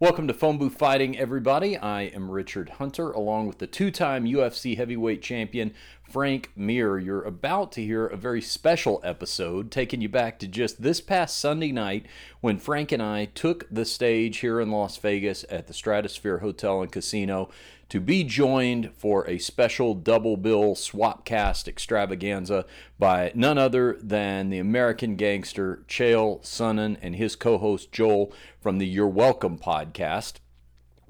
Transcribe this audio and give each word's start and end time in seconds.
Welcome 0.00 0.28
to 0.28 0.32
Phone 0.32 0.56
Booth 0.56 0.78
Fighting, 0.78 1.18
everybody. 1.18 1.76
I 1.76 2.04
am 2.04 2.30
Richard 2.30 2.70
Hunter, 2.70 3.10
along 3.10 3.48
with 3.48 3.58
the 3.58 3.66
two 3.66 3.90
time 3.90 4.24
UFC 4.24 4.74
heavyweight 4.74 5.20
champion 5.20 5.74
Frank 6.10 6.50
Mir. 6.56 6.98
You're 6.98 7.22
about 7.22 7.70
to 7.72 7.84
hear 7.84 8.04
a 8.04 8.16
very 8.16 8.42
special 8.42 9.00
episode 9.04 9.70
taking 9.70 10.00
you 10.00 10.08
back 10.08 10.40
to 10.40 10.48
just 10.48 10.82
this 10.82 11.00
past 11.00 11.38
Sunday 11.38 11.70
night 11.70 12.06
when 12.40 12.58
Frank 12.58 12.90
and 12.90 13.00
I 13.00 13.26
took 13.26 13.68
the 13.70 13.84
stage 13.84 14.38
here 14.38 14.60
in 14.60 14.72
Las 14.72 14.96
Vegas 14.96 15.44
at 15.48 15.68
the 15.68 15.72
Stratosphere 15.72 16.38
Hotel 16.38 16.82
and 16.82 16.90
Casino 16.90 17.48
to 17.90 18.00
be 18.00 18.24
joined 18.24 18.92
for 18.96 19.28
a 19.28 19.38
special 19.38 19.94
double 19.94 20.36
bill 20.36 20.74
swapcast 20.74 21.68
extravaganza 21.68 22.64
by 22.98 23.30
none 23.36 23.58
other 23.58 23.96
than 24.02 24.50
the 24.50 24.58
American 24.58 25.14
gangster 25.14 25.84
Chael 25.86 26.42
Sonnen 26.42 26.96
and 27.00 27.14
his 27.14 27.36
co 27.36 27.58
host 27.58 27.92
Joel 27.92 28.32
from 28.60 28.78
the 28.78 28.86
You're 28.86 29.06
Welcome 29.06 29.58
podcast. 29.58 30.34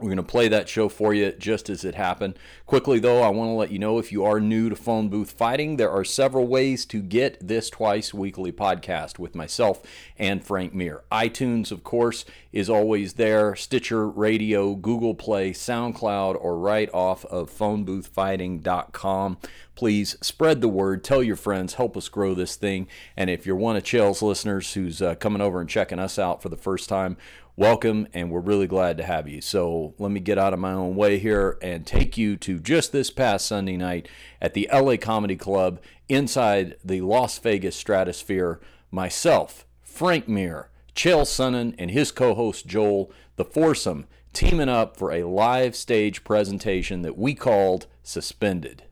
We're 0.01 0.07
going 0.07 0.17
to 0.17 0.23
play 0.23 0.49
that 0.49 0.67
show 0.67 0.89
for 0.89 1.13
you 1.13 1.31
just 1.33 1.69
as 1.69 1.85
it 1.85 1.95
happened. 1.95 2.39
Quickly, 2.65 2.99
though, 3.01 3.21
I 3.21 3.29
want 3.29 3.51
to 3.51 3.53
let 3.53 3.71
you 3.71 3.79
know 3.79 3.99
if 3.99 4.11
you 4.11 4.25
are 4.25 4.41
new 4.41 4.71
to 4.71 4.77
phone 4.77 5.11
booth 5.11 5.33
fighting, 5.33 5.77
there 5.77 5.91
are 5.91 6.05
several 6.05 6.47
ways 6.47 6.87
to 6.87 7.03
get 7.03 7.37
this 7.47 7.69
twice 7.69 8.15
weekly 8.15 8.51
podcast 8.51 9.19
with 9.19 9.35
myself 9.35 9.83
and 10.19 10.43
Frank 10.43 10.73
Mir. 10.73 11.03
iTunes, 11.13 11.71
of 11.71 11.85
course, 11.85 12.25
is 12.51 12.71
always 12.71 13.15
there, 13.15 13.55
Stitcher 13.55 14.09
Radio, 14.09 14.75
Google 14.75 15.15
Play, 15.15 15.51
SoundCloud, 15.53 16.35
or 16.41 16.57
right 16.57 16.89
off 16.95 17.27
of 17.27 17.51
phoneboothfighting.com. 17.51 19.37
Please 19.81 20.19
spread 20.21 20.61
the 20.61 20.69
word, 20.69 21.03
tell 21.03 21.23
your 21.23 21.37
friends, 21.37 21.73
help 21.73 21.97
us 21.97 22.11
grow 22.11 22.35
this 22.35 22.55
thing. 22.55 22.87
And 23.17 23.31
if 23.31 23.47
you're 23.47 23.57
one 23.57 23.77
of 23.77 23.83
Chael's 23.83 24.21
listeners 24.21 24.75
who's 24.75 25.01
uh, 25.01 25.15
coming 25.15 25.41
over 25.41 25.59
and 25.59 25.71
checking 25.71 25.99
us 25.99 26.19
out 26.19 26.43
for 26.43 26.51
the 26.51 26.57
first 26.59 26.87
time, 26.87 27.17
welcome, 27.57 28.07
and 28.13 28.31
we're 28.31 28.41
really 28.41 28.67
glad 28.67 28.99
to 28.99 29.05
have 29.05 29.27
you. 29.27 29.41
So 29.41 29.95
let 29.99 30.11
me 30.11 30.21
get 30.21 30.37
out 30.37 30.53
of 30.53 30.59
my 30.59 30.75
own 30.75 30.97
way 30.97 31.19
here 31.19 31.57
and 31.63 31.87
take 31.87 32.19
you 32.19 32.37
to 32.37 32.59
just 32.59 32.93
this 32.93 33.11
past 33.11 33.47
Sunday 33.47 33.79
night 33.79 34.07
at 34.39 34.53
the 34.53 34.69
LA 34.71 34.99
Comedy 34.99 35.35
Club 35.35 35.81
inside 36.11 36.77
the 36.85 37.01
Las 37.01 37.39
Vegas 37.39 37.75
Stratosphere. 37.75 38.61
Myself, 38.91 39.65
Frank 39.83 40.29
Mir, 40.29 40.69
Chael 40.95 41.23
Sonnen, 41.23 41.75
and 41.79 41.91
his 41.91 42.13
co 42.13 42.35
host 42.35 42.67
Joel, 42.67 43.11
the 43.37 43.47
foursome, 43.47 44.05
teaming 44.35 44.69
up 44.69 44.95
for 44.99 45.11
a 45.11 45.25
live 45.25 45.75
stage 45.75 46.23
presentation 46.23 47.01
that 47.01 47.17
we 47.17 47.33
called 47.33 47.87
Suspended. 48.03 48.83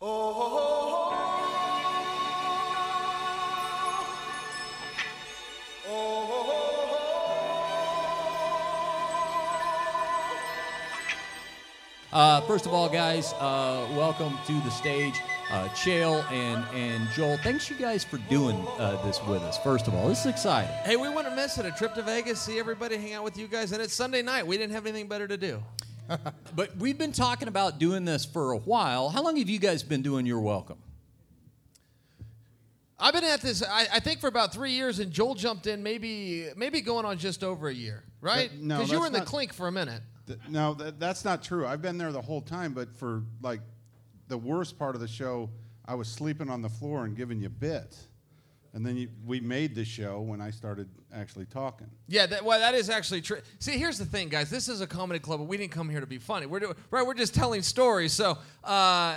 Uh, 0.00 0.06
first 12.42 12.66
of 12.66 12.72
all, 12.72 12.88
guys, 12.88 13.32
uh, 13.40 13.88
welcome 13.96 14.38
to 14.46 14.52
the 14.60 14.70
stage, 14.70 15.20
uh, 15.50 15.66
Chael 15.70 16.22
and 16.30 16.64
and 16.72 17.08
Joel. 17.10 17.36
Thanks 17.38 17.68
you 17.68 17.74
guys 17.74 18.04
for 18.04 18.18
doing 18.30 18.56
uh, 18.78 19.04
this 19.04 19.20
with 19.26 19.42
us. 19.42 19.58
First 19.58 19.88
of 19.88 19.94
all, 19.94 20.08
this 20.08 20.20
is 20.20 20.26
exciting. 20.26 20.70
Hey, 20.84 20.94
we 20.94 21.08
wouldn't 21.08 21.34
miss 21.34 21.58
it. 21.58 21.66
A 21.66 21.72
trip 21.72 21.94
to 21.94 22.02
Vegas, 22.02 22.40
see 22.40 22.60
everybody, 22.60 22.98
hang 22.98 23.14
out 23.14 23.24
with 23.24 23.36
you 23.36 23.48
guys, 23.48 23.72
and 23.72 23.82
it's 23.82 23.94
Sunday 23.94 24.22
night. 24.22 24.46
We 24.46 24.56
didn't 24.58 24.74
have 24.74 24.86
anything 24.86 25.08
better 25.08 25.26
to 25.26 25.36
do. 25.36 25.60
But 26.56 26.76
we've 26.76 26.98
been 26.98 27.12
talking 27.12 27.48
about 27.48 27.78
doing 27.78 28.04
this 28.04 28.24
for 28.24 28.52
a 28.52 28.56
while. 28.58 29.10
How 29.10 29.22
long 29.22 29.36
have 29.36 29.48
you 29.48 29.58
guys 29.58 29.82
been 29.82 30.02
doing 30.02 30.26
your 30.26 30.40
welcome? 30.40 30.78
I've 32.98 33.14
been 33.14 33.24
at 33.24 33.40
this, 33.40 33.62
I, 33.62 33.86
I 33.94 34.00
think, 34.00 34.20
for 34.20 34.26
about 34.26 34.52
three 34.52 34.72
years, 34.72 34.98
and 34.98 35.12
Joel 35.12 35.34
jumped 35.36 35.68
in, 35.68 35.82
maybe 35.84 36.48
maybe 36.56 36.80
going 36.80 37.04
on 37.06 37.16
just 37.18 37.44
over 37.44 37.68
a 37.68 37.74
year, 37.74 38.02
right? 38.20 38.50
That- 38.50 38.60
no, 38.60 38.76
because 38.78 38.90
you 38.90 38.98
were 38.98 39.06
in 39.06 39.12
that's 39.12 39.20
the 39.20 39.24
not- 39.26 39.30
clink 39.30 39.52
for 39.52 39.68
a 39.68 39.72
minute. 39.72 40.02
Th- 40.26 40.38
No, 40.48 40.74
that, 40.74 40.98
that's 40.98 41.24
not 41.24 41.42
true. 41.42 41.64
I've 41.66 41.80
been 41.80 41.96
there 41.96 42.10
the 42.10 42.20
whole 42.20 42.40
time, 42.42 42.72
but 42.74 42.92
for 42.96 43.22
like 43.40 43.60
the 44.26 44.36
worst 44.36 44.78
part 44.78 44.94
of 44.96 45.00
the 45.00 45.06
show, 45.08 45.48
I 45.86 45.94
was 45.94 46.08
sleeping 46.08 46.50
on 46.50 46.60
the 46.60 46.68
floor 46.68 47.04
and 47.04 47.16
giving 47.16 47.40
you 47.40 47.48
bits. 47.50 48.07
And 48.78 48.86
then 48.86 48.96
you, 48.96 49.08
we 49.26 49.40
made 49.40 49.74
the 49.74 49.84
show 49.84 50.20
when 50.20 50.40
I 50.40 50.52
started 50.52 50.88
actually 51.12 51.46
talking. 51.46 51.88
Yeah, 52.06 52.26
that, 52.26 52.44
well, 52.44 52.60
that 52.60 52.76
is 52.76 52.88
actually 52.88 53.22
true. 53.22 53.40
See, 53.58 53.72
here's 53.72 53.98
the 53.98 54.04
thing, 54.04 54.28
guys. 54.28 54.50
This 54.50 54.68
is 54.68 54.80
a 54.80 54.86
comedy 54.86 55.18
club, 55.18 55.40
but 55.40 55.48
we 55.48 55.56
didn't 55.56 55.72
come 55.72 55.88
here 55.88 55.98
to 55.98 56.06
be 56.06 56.18
funny. 56.18 56.46
We're 56.46 56.60
doing 56.60 56.76
right. 56.92 57.04
We're 57.04 57.14
just 57.14 57.34
telling 57.34 57.62
stories. 57.62 58.12
So, 58.12 58.38
uh, 58.62 59.16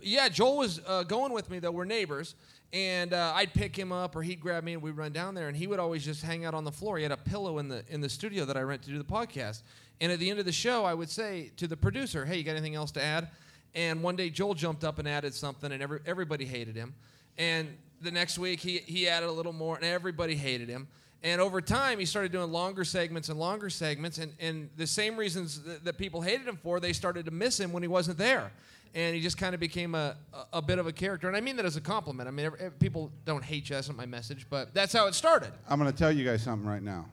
yeah, 0.00 0.30
Joel 0.30 0.56
was 0.56 0.80
uh, 0.86 1.02
going 1.02 1.34
with 1.34 1.50
me 1.50 1.58
though. 1.58 1.72
We're 1.72 1.84
neighbors, 1.84 2.36
and 2.72 3.12
uh, 3.12 3.34
I'd 3.36 3.52
pick 3.52 3.76
him 3.76 3.92
up 3.92 4.16
or 4.16 4.22
he'd 4.22 4.40
grab 4.40 4.64
me 4.64 4.72
and 4.72 4.80
we'd 4.80 4.96
run 4.96 5.12
down 5.12 5.34
there, 5.34 5.48
and 5.48 5.56
he 5.58 5.66
would 5.66 5.78
always 5.78 6.06
just 6.06 6.22
hang 6.22 6.46
out 6.46 6.54
on 6.54 6.64
the 6.64 6.72
floor. 6.72 6.96
He 6.96 7.02
had 7.02 7.12
a 7.12 7.18
pillow 7.18 7.58
in 7.58 7.68
the 7.68 7.84
in 7.90 8.00
the 8.00 8.08
studio 8.08 8.46
that 8.46 8.56
I 8.56 8.62
rent 8.62 8.80
to 8.84 8.90
do 8.90 8.96
the 8.96 9.04
podcast. 9.04 9.60
And 10.00 10.10
at 10.10 10.20
the 10.20 10.30
end 10.30 10.38
of 10.38 10.46
the 10.46 10.52
show, 10.52 10.86
I 10.86 10.94
would 10.94 11.10
say 11.10 11.50
to 11.58 11.66
the 11.66 11.76
producer, 11.76 12.24
"Hey, 12.24 12.38
you 12.38 12.44
got 12.44 12.52
anything 12.52 12.76
else 12.76 12.92
to 12.92 13.02
add?" 13.02 13.28
And 13.74 14.02
one 14.02 14.16
day 14.16 14.30
Joel 14.30 14.54
jumped 14.54 14.84
up 14.84 14.98
and 14.98 15.06
added 15.06 15.34
something, 15.34 15.70
and 15.70 15.82
every, 15.82 16.00
everybody 16.06 16.46
hated 16.46 16.76
him. 16.76 16.94
And 17.36 17.76
the 18.02 18.10
next 18.10 18.38
week 18.38 18.60
he, 18.60 18.78
he 18.78 19.08
added 19.08 19.28
a 19.28 19.32
little 19.32 19.52
more, 19.52 19.76
and 19.76 19.84
everybody 19.84 20.34
hated 20.34 20.68
him. 20.68 20.88
And 21.22 21.40
over 21.40 21.60
time, 21.60 22.00
he 22.00 22.04
started 22.04 22.32
doing 22.32 22.50
longer 22.50 22.84
segments 22.84 23.28
and 23.28 23.38
longer 23.38 23.70
segments, 23.70 24.18
and, 24.18 24.32
and 24.40 24.68
the 24.76 24.86
same 24.86 25.16
reasons 25.16 25.62
that, 25.62 25.84
that 25.84 25.98
people 25.98 26.20
hated 26.20 26.48
him 26.48 26.58
for, 26.62 26.80
they 26.80 26.92
started 26.92 27.26
to 27.26 27.30
miss 27.30 27.60
him 27.60 27.72
when 27.72 27.82
he 27.82 27.88
wasn't 27.88 28.18
there. 28.18 28.50
And 28.94 29.14
he 29.14 29.22
just 29.22 29.38
kind 29.38 29.54
of 29.54 29.60
became 29.60 29.94
a, 29.94 30.16
a, 30.34 30.58
a 30.58 30.62
bit 30.62 30.78
of 30.78 30.86
a 30.86 30.92
character. 30.92 31.28
And 31.28 31.36
I 31.36 31.40
mean 31.40 31.56
that 31.56 31.64
as 31.64 31.76
a 31.76 31.80
compliment. 31.80 32.28
I 32.28 32.32
mean, 32.32 32.46
every, 32.46 32.58
every- 32.58 32.78
people 32.78 33.10
don't 33.24 33.42
hate 33.44 33.70
you, 33.70 33.76
that's 33.76 33.88
not 33.88 33.96
my 33.96 34.04
message, 34.04 34.46
but 34.50 34.74
that's 34.74 34.92
how 34.92 35.06
it 35.06 35.14
started. 35.14 35.52
I'm 35.68 35.78
going 35.78 35.90
to 35.90 35.96
tell 35.96 36.12
you 36.12 36.24
guys 36.24 36.42
something 36.42 36.68
right 36.68 36.82
now. 36.82 37.06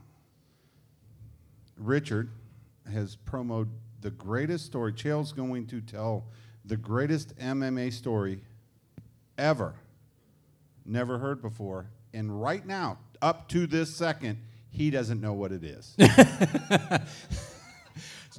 Richard 1.78 2.30
has 2.92 3.16
promoted 3.16 3.72
the 4.02 4.12
greatest 4.12 4.66
story. 4.66 4.92
Chael's 4.92 5.32
going 5.32 5.68
to 5.68 5.82
tell 5.82 6.26
the 6.66 6.78
greatest 6.78 7.36
MMA 7.38 7.94
story 7.94 8.42
ever, 9.38 9.74
never 10.90 11.18
heard 11.18 11.42
before. 11.42 11.88
And 12.14 12.42
right 12.42 12.66
now, 12.66 12.98
up 13.22 13.48
to 13.50 13.68
this 13.68 13.96
second, 13.96 14.40
he 14.72 14.90
doesn't 14.90 15.22
know 15.22 15.34
what 15.34 15.52
it 15.52 15.64
is. 15.64 15.96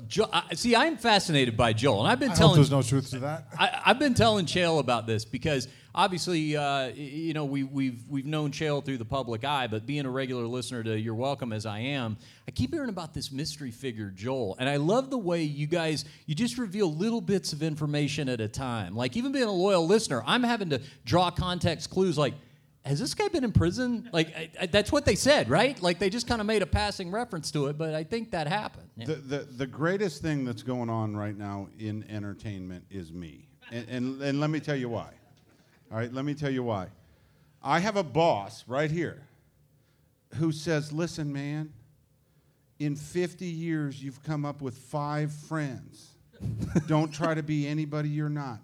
Jo- 0.09 0.29
I, 0.33 0.55
see, 0.55 0.75
I'm 0.75 0.97
fascinated 0.97 1.57
by 1.57 1.73
Joel, 1.73 2.01
and 2.01 2.09
I've 2.13 2.21
been 2.21 2.31
I 2.31 2.33
hope 2.33 2.39
telling 2.39 2.55
there's 2.57 2.71
no 2.71 2.81
truth 2.83 3.11
to 3.11 3.19
that. 3.21 3.49
I, 3.59 3.83
I've 3.87 3.99
been 3.99 4.15
telling 4.15 4.47
Chael 4.47 4.79
about 4.79 5.07
this 5.07 5.25
because 5.25 5.69
obviously, 5.95 6.57
uh, 6.57 6.89
you 6.89 7.33
know, 7.33 7.45
we, 7.45 7.65
we've 7.65 8.03
we've 8.09 8.27
known 8.27 8.51
Chael 8.51 8.85
through 8.85 8.99
the 8.99 9.05
public 9.05 9.45
eye, 9.45 9.67
but 9.67 9.87
being 9.87 10.07
a 10.07 10.11
regular 10.11 10.45
listener 10.47 10.83
to 10.83 10.99
You're 10.99 11.15
Welcome 11.15 11.53
as 11.53 11.67
I 11.67 11.81
am, 11.81 12.17
I 12.47 12.51
keep 12.51 12.73
hearing 12.73 12.89
about 12.89 13.15
this 13.15 13.33
mystery 13.33 13.71
figure 13.71 14.13
Joel, 14.15 14.57
and 14.59 14.69
I 14.69 14.77
love 14.77 15.11
the 15.11 15.19
way 15.19 15.43
you 15.43 15.67
guys 15.67 16.05
you 16.27 16.35
just 16.35 16.59
reveal 16.59 16.93
little 16.95 17.21
bits 17.21 17.53
of 17.53 17.63
information 17.63 18.29
at 18.29 18.41
a 18.41 18.49
time. 18.49 18.95
Like 18.95 19.17
even 19.17 19.33
being 19.33 19.45
a 19.45 19.53
loyal 19.53 19.87
listener, 19.87 20.23
I'm 20.27 20.43
having 20.43 20.71
to 20.71 20.81
draw 21.05 21.31
context 21.31 21.91
clues 21.91 22.19
like. 22.19 22.35
Has 22.83 22.99
this 22.99 23.13
guy 23.13 23.29
been 23.29 23.45
in 23.45 23.53
prison? 23.53 24.09
Like 24.11 24.35
I, 24.35 24.51
I, 24.59 24.67
that's 24.67 24.91
what 24.91 25.05
they 25.05 25.15
said, 25.15 25.51
right? 25.51 25.81
Like 25.83 25.99
they 25.99 26.09
just 26.09 26.27
kind 26.27 26.41
of 26.41 26.47
made 26.47 26.63
a 26.63 26.67
passing 26.67 27.11
reference 27.11 27.51
to 27.51 27.67
it, 27.67 27.77
but 27.77 27.93
I 27.95 28.05
think 28.05 28.31
that 28.31 28.47
happened. 28.47 28.89
Yeah. 28.97 29.05
The, 29.05 29.15
the, 29.17 29.39
the 29.59 29.67
greatest 29.67 30.23
thing 30.23 30.47
that's 30.47 30.63
going 30.63 30.89
on 30.89 31.15
right 31.15 31.37
now 31.37 31.69
in 31.79 32.07
entertainment 32.09 32.87
is 32.91 33.13
me. 33.13 33.51
And, 33.71 33.87
and, 33.91 34.23
and 34.23 34.41
let 34.41 34.49
me 34.49 34.61
tell 34.61 34.77
you 34.77 34.89
why. 34.89 35.11
All 35.91 35.97
right, 35.99 36.13
let 36.13 36.25
me 36.25 36.35
tell 36.35 36.51
you 36.51 36.63
why. 36.63 36.87
I 37.63 37.81
have 37.81 37.97
a 37.97 38.05
boss 38.05 38.65
right 38.67 38.91
here 38.91 39.23
who 40.37 40.53
says, 40.53 40.93
listen, 40.93 41.33
man, 41.33 41.73
in 42.79 42.97
50 42.97 43.45
years, 43.45 44.03
you've 44.03 44.23
come 44.23 44.45
up 44.45 44.63
with 44.63 44.77
five 44.77 45.33
friends. 45.33 46.09
Don't 46.87 47.13
try 47.13 47.35
to 47.35 47.43
be 47.43 47.67
anybody 47.67 48.09
you're 48.09 48.29
not. 48.29 48.61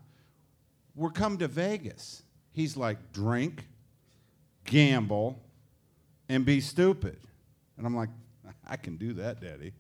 We're 0.94 1.10
come 1.10 1.36
to 1.38 1.48
Vegas. 1.48 2.22
He's 2.52 2.76
like, 2.76 3.12
drink, 3.12 3.66
gamble, 4.64 5.38
and 6.28 6.46
be 6.46 6.60
stupid. 6.60 7.18
And 7.76 7.86
I'm 7.86 7.94
like, 7.94 8.08
I 8.66 8.76
can 8.76 8.96
do 8.96 9.12
that, 9.14 9.40
Daddy. 9.40 9.72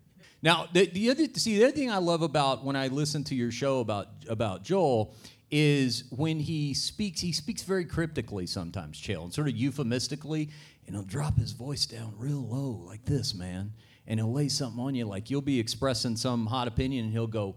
Now, 0.42 0.68
the, 0.72 0.86
the 0.86 1.10
other 1.10 1.26
see 1.34 1.58
the 1.58 1.64
other 1.64 1.72
thing 1.74 1.90
I 1.90 1.98
love 1.98 2.22
about 2.22 2.64
when 2.64 2.76
I 2.76 2.88
listen 2.88 3.24
to 3.24 3.34
your 3.34 3.50
show 3.50 3.80
about 3.80 4.08
about 4.28 4.62
Joel 4.62 5.14
is 5.50 6.04
when 6.10 6.40
he 6.40 6.74
speaks. 6.74 7.20
He 7.20 7.32
speaks 7.32 7.62
very 7.62 7.84
cryptically 7.84 8.46
sometimes, 8.46 9.00
Chael, 9.00 9.24
and 9.24 9.32
sort 9.32 9.48
of 9.48 9.56
euphemistically, 9.56 10.50
and 10.86 10.96
he'll 10.96 11.04
drop 11.04 11.38
his 11.38 11.52
voice 11.52 11.86
down 11.86 12.14
real 12.16 12.42
low 12.42 12.82
like 12.86 13.04
this, 13.04 13.34
man, 13.34 13.72
and 14.06 14.18
he'll 14.20 14.32
lay 14.32 14.48
something 14.48 14.80
on 14.82 14.94
you 14.94 15.04
like 15.06 15.30
you'll 15.30 15.42
be 15.42 15.60
expressing 15.60 16.16
some 16.16 16.46
hot 16.46 16.68
opinion, 16.68 17.04
and 17.06 17.12
he'll 17.12 17.26
go, 17.26 17.56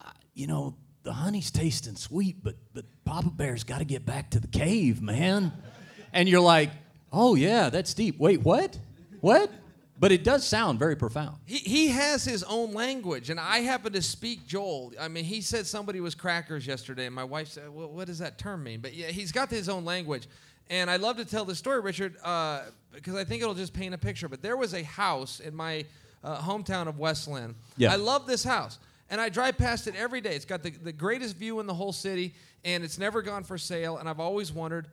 "Uh, 0.00 0.10
you 0.34 0.46
know. 0.46 0.76
The 1.04 1.12
honey's 1.14 1.50
tasting 1.50 1.96
sweet, 1.96 2.44
but 2.44 2.56
but 2.74 2.84
Papa 3.06 3.30
Bear's 3.30 3.64
got 3.64 3.78
to 3.78 3.86
get 3.86 4.04
back 4.04 4.30
to 4.32 4.40
the 4.40 4.48
cave, 4.48 5.00
man. 5.00 5.52
And 6.12 6.28
you're 6.28 6.42
like, 6.42 6.70
oh 7.10 7.34
yeah, 7.34 7.70
that's 7.70 7.94
deep. 7.94 8.18
Wait, 8.18 8.42
what? 8.42 8.78
What? 9.20 9.50
But 10.00 10.12
it 10.12 10.22
does 10.22 10.46
sound 10.46 10.78
very 10.78 10.94
profound. 10.96 11.38
He, 11.44 11.58
he 11.58 11.88
has 11.88 12.24
his 12.24 12.44
own 12.44 12.72
language, 12.72 13.30
and 13.30 13.40
I 13.40 13.60
happen 13.60 13.92
to 13.94 14.02
speak 14.02 14.46
Joel. 14.46 14.92
I 15.00 15.08
mean, 15.08 15.24
he 15.24 15.40
said 15.40 15.66
somebody 15.66 16.00
was 16.00 16.14
crackers 16.14 16.66
yesterday, 16.66 17.06
and 17.06 17.14
my 17.14 17.24
wife 17.24 17.48
said, 17.48 17.68
well, 17.68 17.88
"What 17.88 18.06
does 18.06 18.20
that 18.20 18.38
term 18.38 18.62
mean?" 18.62 18.80
But 18.80 18.94
yeah, 18.94 19.08
he's 19.08 19.32
got 19.32 19.50
his 19.50 19.68
own 19.68 19.84
language, 19.84 20.28
and 20.70 20.88
I 20.88 20.96
love 20.96 21.16
to 21.16 21.24
tell 21.24 21.44
this 21.44 21.58
story, 21.58 21.80
Richard, 21.80 22.16
uh, 22.22 22.62
because 22.92 23.14
I 23.14 23.24
think 23.24 23.42
it'll 23.42 23.54
just 23.54 23.74
paint 23.74 23.92
a 23.92 23.98
picture. 23.98 24.28
But 24.28 24.40
there 24.40 24.56
was 24.56 24.74
a 24.74 24.84
house 24.84 25.40
in 25.40 25.54
my 25.54 25.84
uh, 26.22 26.38
hometown 26.38 26.86
of 26.86 26.98
West 26.98 27.28
Linn. 27.28 27.54
Yeah. 27.76 27.92
I 27.92 27.96
love 27.96 28.26
this 28.26 28.44
house. 28.44 28.78
And 29.10 29.20
I 29.20 29.30
drive 29.30 29.56
past 29.56 29.86
it 29.86 29.96
every 29.96 30.20
day. 30.20 30.34
It's 30.34 30.44
got 30.44 30.62
the, 30.62 30.70
the 30.70 30.92
greatest 30.92 31.36
view 31.36 31.60
in 31.60 31.66
the 31.66 31.72
whole 31.72 31.94
city, 31.94 32.34
and 32.64 32.84
it's 32.84 32.98
never 32.98 33.22
gone 33.22 33.42
for 33.42 33.56
sale. 33.56 33.96
And 33.96 34.06
I've 34.08 34.20
always 34.20 34.52
wondered 34.52 34.88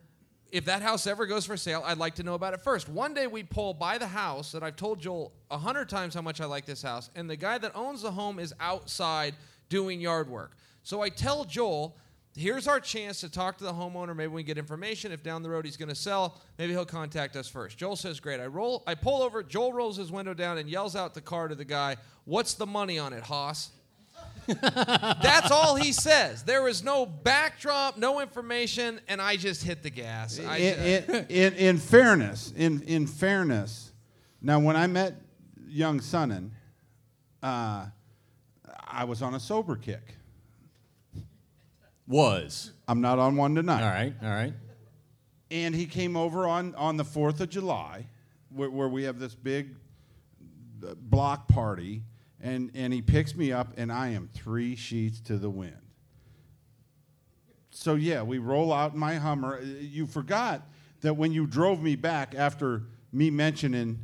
if 0.56 0.64
that 0.64 0.80
house 0.80 1.06
ever 1.06 1.26
goes 1.26 1.44
for 1.44 1.56
sale, 1.56 1.82
I'd 1.84 1.98
like 1.98 2.14
to 2.14 2.22
know 2.22 2.34
about 2.34 2.54
it 2.54 2.62
first. 2.62 2.88
One 2.88 3.12
day 3.12 3.26
we 3.26 3.42
pull 3.42 3.74
by 3.74 3.98
the 3.98 4.06
house, 4.06 4.54
and 4.54 4.64
I've 4.64 4.76
told 4.76 5.00
Joel 5.00 5.32
a 5.50 5.58
hundred 5.58 5.90
times 5.90 6.14
how 6.14 6.22
much 6.22 6.40
I 6.40 6.46
like 6.46 6.64
this 6.64 6.82
house, 6.82 7.10
and 7.14 7.28
the 7.28 7.36
guy 7.36 7.58
that 7.58 7.72
owns 7.74 8.00
the 8.00 8.10
home 8.10 8.38
is 8.38 8.54
outside 8.58 9.34
doing 9.68 10.00
yard 10.00 10.30
work. 10.30 10.56
So 10.82 11.02
I 11.02 11.10
tell 11.10 11.44
Joel, 11.44 11.94
here's 12.34 12.66
our 12.66 12.80
chance 12.80 13.20
to 13.20 13.28
talk 13.28 13.58
to 13.58 13.64
the 13.64 13.72
homeowner. 13.72 14.16
Maybe 14.16 14.28
we 14.28 14.42
can 14.42 14.46
get 14.46 14.58
information. 14.58 15.12
If 15.12 15.22
down 15.22 15.42
the 15.42 15.50
road 15.50 15.66
he's 15.66 15.76
going 15.76 15.90
to 15.90 15.94
sell, 15.94 16.40
maybe 16.58 16.72
he'll 16.72 16.86
contact 16.86 17.36
us 17.36 17.48
first. 17.48 17.76
Joel 17.76 17.96
says, 17.96 18.18
"Great." 18.18 18.40
I 18.40 18.46
roll, 18.46 18.82
I 18.86 18.94
pull 18.94 19.22
over. 19.22 19.42
Joel 19.42 19.74
rolls 19.74 19.98
his 19.98 20.10
window 20.10 20.32
down 20.32 20.56
and 20.56 20.70
yells 20.70 20.96
out 20.96 21.12
the 21.12 21.20
car 21.20 21.48
to 21.48 21.54
the 21.54 21.66
guy, 21.66 21.96
"What's 22.24 22.54
the 22.54 22.66
money 22.66 22.98
on 22.98 23.12
it, 23.12 23.24
Hoss?" 23.24 23.72
That's 24.46 25.50
all 25.50 25.74
he 25.76 25.92
says. 25.92 26.42
There 26.44 26.68
is 26.68 26.84
no 26.84 27.06
backdrop, 27.06 27.96
no 27.96 28.20
information, 28.20 29.00
and 29.08 29.20
I 29.20 29.36
just 29.36 29.62
hit 29.62 29.82
the 29.82 29.90
gas. 29.90 30.38
I 30.40 30.56
in, 30.58 31.04
ju- 31.06 31.12
in, 31.12 31.26
in, 31.28 31.52
in 31.54 31.78
fairness, 31.78 32.52
in, 32.56 32.82
in 32.82 33.06
fairness, 33.06 33.92
now 34.40 34.58
when 34.60 34.76
I 34.76 34.86
met 34.86 35.14
young 35.66 36.00
Sonnen, 36.00 36.50
uh, 37.42 37.86
I 38.86 39.04
was 39.04 39.22
on 39.22 39.34
a 39.34 39.40
sober 39.40 39.76
kick. 39.76 40.14
Was. 42.06 42.70
I'm 42.86 43.00
not 43.00 43.18
on 43.18 43.36
one 43.36 43.54
tonight. 43.54 43.82
All 43.82 43.90
right, 43.90 44.14
all 44.22 44.28
right. 44.28 44.52
And 45.50 45.74
he 45.74 45.86
came 45.86 46.16
over 46.16 46.46
on, 46.46 46.74
on 46.76 46.96
the 46.96 47.04
4th 47.04 47.40
of 47.40 47.50
July, 47.50 48.06
where, 48.50 48.70
where 48.70 48.88
we 48.88 49.04
have 49.04 49.18
this 49.18 49.34
big 49.34 49.74
uh, 50.86 50.94
block 50.94 51.48
party, 51.48 52.02
and, 52.46 52.70
and 52.74 52.92
he 52.92 53.02
picks 53.02 53.34
me 53.34 53.50
up, 53.50 53.72
and 53.76 53.90
I 53.90 54.10
am 54.10 54.30
three 54.32 54.76
sheets 54.76 55.20
to 55.22 55.36
the 55.36 55.50
wind. 55.50 55.76
So, 57.70 57.96
yeah, 57.96 58.22
we 58.22 58.38
roll 58.38 58.72
out 58.72 58.92
in 58.92 59.00
my 59.00 59.16
Hummer. 59.16 59.58
Uh, 59.58 59.64
You 59.64 60.06
forgot 60.06 60.62
that 61.00 61.14
when 61.14 61.32
you 61.32 61.46
drove 61.46 61.82
me 61.82 61.96
back 61.96 62.34
after 62.36 62.84
me 63.12 63.30
mentioning, 63.30 63.98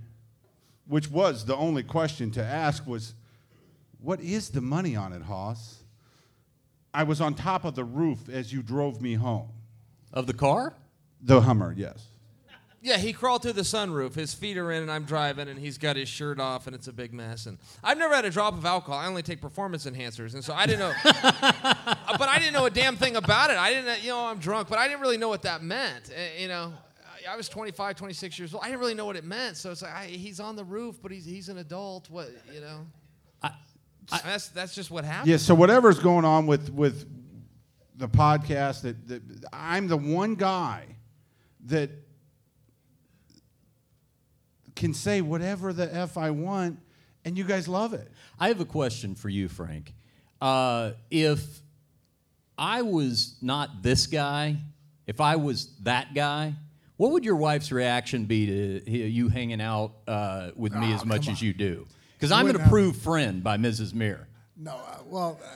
which 0.89 1.09
was 1.09 1.44
the 1.44 1.55
only 1.55 1.85
question 1.85 2.33
to 2.33 2.43
ask, 2.43 2.85
was, 2.85 3.15
What 4.00 4.21
is 4.21 4.50
the 4.50 4.61
money 4.61 4.97
on 4.97 5.12
it, 5.12 5.23
Hoss? 5.23 5.85
I 6.93 7.05
was 7.05 7.21
on 7.21 7.35
top 7.35 7.65
of 7.65 7.77
the 7.77 7.85
roof 7.85 8.29
as 8.29 8.53
you 8.53 8.62
drove 8.62 9.00
me 9.00 9.15
home. 9.15 9.50
Of 10.12 10.27
the 10.27 10.35
car? 10.35 10.75
The 11.23 11.43
Hummer, 11.43 11.73
yes. 11.77 12.09
Yeah, 12.82 12.96
he 12.96 13.12
crawled 13.12 13.43
through 13.43 13.52
the 13.52 13.62
sunroof. 13.62 14.14
His 14.14 14.34
feet 14.34 14.58
are 14.58 14.73
in, 14.73 14.82
and 14.82 14.90
I'm 14.90 15.05
driving, 15.05 15.49
and 15.49 15.56
he's 15.56 15.79
got 15.79 15.94
his 15.94 16.08
shirt 16.08 16.40
off, 16.40 16.67
and 16.67 16.75
it's 16.75 16.88
a 16.88 16.93
big 16.93 17.14
mess. 17.14 17.46
And 17.46 17.58
I've 17.82 17.96
never 17.96 18.12
had 18.14 18.25
a 18.25 18.31
drop 18.31 18.55
of 18.55 18.64
alcohol. 18.64 18.99
I 18.99 19.06
only 19.06 19.23
take 19.23 19.40
performance 19.40 19.87
enhancers, 19.87 20.34
and 20.34 20.44
so 20.44 20.52
I 20.52 20.67
didn't 20.67 20.81
know. 20.81 20.93
but 21.05 22.29
I 22.29 22.38
didn't 22.40 22.55
know 22.55 22.67
a 22.67 22.70
damn 22.70 22.96
thing 22.96 23.14
about 23.14 23.50
it. 23.50 23.56
I 23.56 23.73
didn't, 23.73 24.02
you 24.02 24.11
know, 24.11 24.26
I'm 24.26 24.38
drunk, 24.38 24.69
but 24.69 24.79
I 24.81 24.88
didn't 24.88 25.00
really 25.00 25.17
know 25.17 25.29
what 25.29 25.43
that 25.43 25.62
meant. 25.62 26.11
Uh, 26.11 26.40
you 26.40 26.49
know, 26.49 26.73
I- 27.26 27.32
I 27.34 27.37
was 27.37 27.49
25, 27.49 27.94
26 27.94 28.38
years 28.38 28.52
old. 28.52 28.64
I 28.64 28.67
didn't 28.67 28.81
really 28.81 28.94
know 28.94 29.06
what 29.06 29.14
it 29.14 29.23
meant. 29.23 29.56
So 29.56 29.70
it's 29.70 29.82
like 29.82 29.94
I, 29.94 30.06
he's 30.06 30.40
on 30.40 30.56
the 30.56 30.64
roof, 30.64 30.99
but 31.00 31.12
he's 31.12 31.25
he's 31.25 31.49
an 31.49 31.58
adult. 31.58 32.11
What 32.11 32.31
you 32.52 32.61
know? 32.61 32.87
that's 34.25 34.49
that's 34.49 34.75
just 34.75 34.90
what 34.90 35.05
happened. 35.05 35.31
Yeah, 35.31 35.37
so 35.37 35.55
whatever's 35.55 36.00
going 36.00 36.25
on 36.25 36.49
with 36.49 36.69
with 36.73 37.08
the 37.96 38.08
podcast 38.08 38.82
that, 38.82 39.06
that 39.06 39.23
I'm 39.52 39.87
the 39.87 39.96
one 39.96 40.35
guy 40.35 40.85
that 41.67 41.90
can 44.75 44.95
say 44.95 45.21
whatever 45.21 45.73
the 45.73 45.93
F 45.95 46.17
I 46.17 46.31
want 46.31 46.79
and 47.25 47.37
you 47.39 47.45
guys 47.45 47.69
love 47.69 47.93
it. 47.95 48.11
I 48.39 48.49
have 48.49 48.61
a 48.61 48.65
question 48.65 49.15
for 49.15 49.29
you, 49.29 49.49
Frank. 49.49 49.95
Uh, 50.41 50.93
if 51.11 51.41
I 52.59 52.83
was 52.83 53.37
not 53.41 53.83
this 53.83 54.07
guy, 54.07 54.57
if 55.07 55.21
I 55.21 55.37
was 55.37 55.71
that 55.83 56.15
guy, 56.15 56.55
what 56.97 57.13
would 57.13 57.25
your 57.25 57.37
wife's 57.37 57.71
reaction 57.73 58.25
be 58.27 58.47
to 58.47 58.91
you 58.91 59.29
hanging 59.29 59.61
out 59.61 59.93
uh, 60.09 60.51
with 60.57 60.73
me 60.75 60.93
Oh, 60.93 60.95
as 60.95 61.05
much 61.05 61.27
come 61.27 61.33
as 61.35 61.43
you 61.43 61.53
do? 61.53 61.87
Because 62.17 62.33
I'm 62.33 62.41
an 62.41 62.47
wouldn't 62.47 62.61
have- 62.63 62.69
approved 62.69 63.03
friend 63.03 63.43
by 63.43 63.57
Mrs. 63.57 63.95
Mir. 63.95 64.29
No, 64.57 64.73
uh, 64.73 64.99
well, 65.07 65.41
uh, 65.45 65.49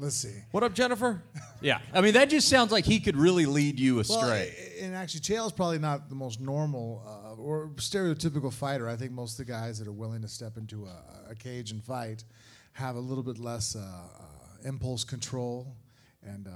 let's 0.00 0.16
see. 0.16 0.34
What 0.50 0.62
up, 0.64 0.74
Jennifer? 0.74 1.22
Yeah, 1.62 1.78
I 1.92 2.00
mean 2.00 2.14
that 2.14 2.30
just 2.30 2.48
sounds 2.48 2.72
like 2.72 2.86
he 2.86 3.00
could 3.00 3.18
really 3.18 3.44
lead 3.44 3.78
you 3.78 3.98
astray. 3.98 4.54
a- 4.78 4.84
and 4.84 4.94
actually, 4.94 5.20
Chael's 5.20 5.52
probably 5.52 5.78
not 5.78 6.08
the 6.08 6.14
most 6.14 6.40
normal 6.40 7.02
uh, 7.06 7.29
or 7.40 7.70
stereotypical 7.76 8.52
fighter. 8.52 8.88
I 8.88 8.96
think 8.96 9.12
most 9.12 9.38
of 9.38 9.46
the 9.46 9.52
guys 9.52 9.78
that 9.78 9.88
are 9.88 9.92
willing 9.92 10.22
to 10.22 10.28
step 10.28 10.56
into 10.56 10.86
a, 10.86 11.30
a 11.30 11.34
cage 11.34 11.70
and 11.70 11.82
fight 11.82 12.24
have 12.72 12.96
a 12.96 13.00
little 13.00 13.24
bit 13.24 13.38
less 13.38 13.76
uh, 13.76 13.80
uh, 13.80 14.68
impulse 14.68 15.04
control 15.04 15.74
and 16.22 16.46
uh, 16.46 16.50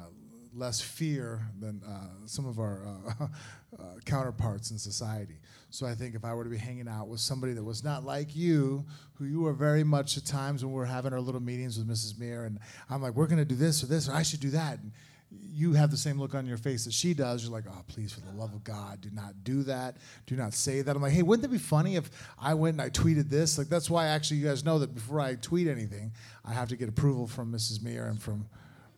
less 0.55 0.81
fear 0.81 1.41
than 1.61 1.83
uh, 1.87 2.27
some 2.27 2.47
of 2.47 2.59
our 2.59 2.87
uh, 2.87 3.25
uh, 3.79 3.85
counterparts 4.05 4.71
in 4.71 4.79
society. 4.79 5.41
So 5.71 5.87
I 5.87 5.95
think 5.95 6.15
if 6.15 6.25
I 6.25 6.33
were 6.35 6.45
to 6.45 6.51
be 6.51 6.57
hanging 6.57 6.89
out 6.89 7.09
with 7.09 7.21
somebody 7.21 7.53
that 7.55 7.65
was 7.65 7.83
not 7.83 8.05
like 8.05 8.37
you, 8.37 8.85
who 9.15 9.25
you 9.25 9.41
were 9.41 9.53
very 9.53 9.83
much 9.83 10.17
at 10.17 10.25
times 10.25 10.65
when 10.65 10.73
we 10.73 10.79
were 10.79 10.87
having 10.87 11.13
our 11.13 11.21
little 11.21 11.43
meetings 11.43 11.77
with 11.79 11.89
Mrs. 11.89 12.19
Mir, 12.19 12.45
and 12.45 12.61
I'm 12.89 13.03
like, 13.03 13.15
we're 13.15 13.27
going 13.27 13.39
to 13.39 13.45
do 13.45 13.57
this 13.57 13.83
or 13.83 13.87
this, 13.87 14.09
or 14.09 14.13
I 14.13 14.23
should 14.23 14.41
do 14.41 14.51
that. 14.51 14.79
And 14.79 14.93
you 15.41 15.73
have 15.75 15.91
the 15.91 15.97
same 15.97 16.19
look 16.21 16.35
on 16.35 16.47
your 16.47 16.57
face 16.57 16.85
that 16.85 16.93
she 16.93 17.15
does. 17.15 17.45
You're 17.45 17.53
like, 17.53 17.65
oh, 17.69 17.83
please, 17.87 18.13
for 18.13 18.21
the 18.21 18.33
love 18.33 18.53
of 18.55 18.65
God, 18.65 19.01
do 19.01 19.11
not 19.13 19.45
do 19.45 19.63
that. 19.65 19.97
Do 20.27 20.37
not 20.37 20.53
say 20.55 20.83
that. 20.83 20.95
I'm 20.97 21.03
like, 21.03 21.13
hey, 21.13 21.23
wouldn't 21.23 21.45
it 21.45 21.51
be 21.53 21.59
funny 21.59 21.97
if 21.97 22.11
I 22.39 22.55
went 22.55 22.75
and 22.75 22.83
I 22.83 22.91
tweeted 22.91 23.31
this? 23.31 23.57
Like, 23.59 23.69
that's 23.69 23.89
why 23.89 24.07
actually 24.09 24.39
you 24.39 24.47
guys 24.49 24.65
know 24.65 24.79
that 24.81 24.95
before 24.95 25.21
I 25.21 25.37
tweet 25.37 25.69
anything, 25.69 26.13
I 26.45 26.53
have 26.53 26.69
to 26.71 26.77
get 26.77 26.89
approval 26.89 27.27
from 27.27 27.53
Mrs. 27.53 27.83
Mir 27.83 28.07
and 28.07 28.21
from 28.21 28.47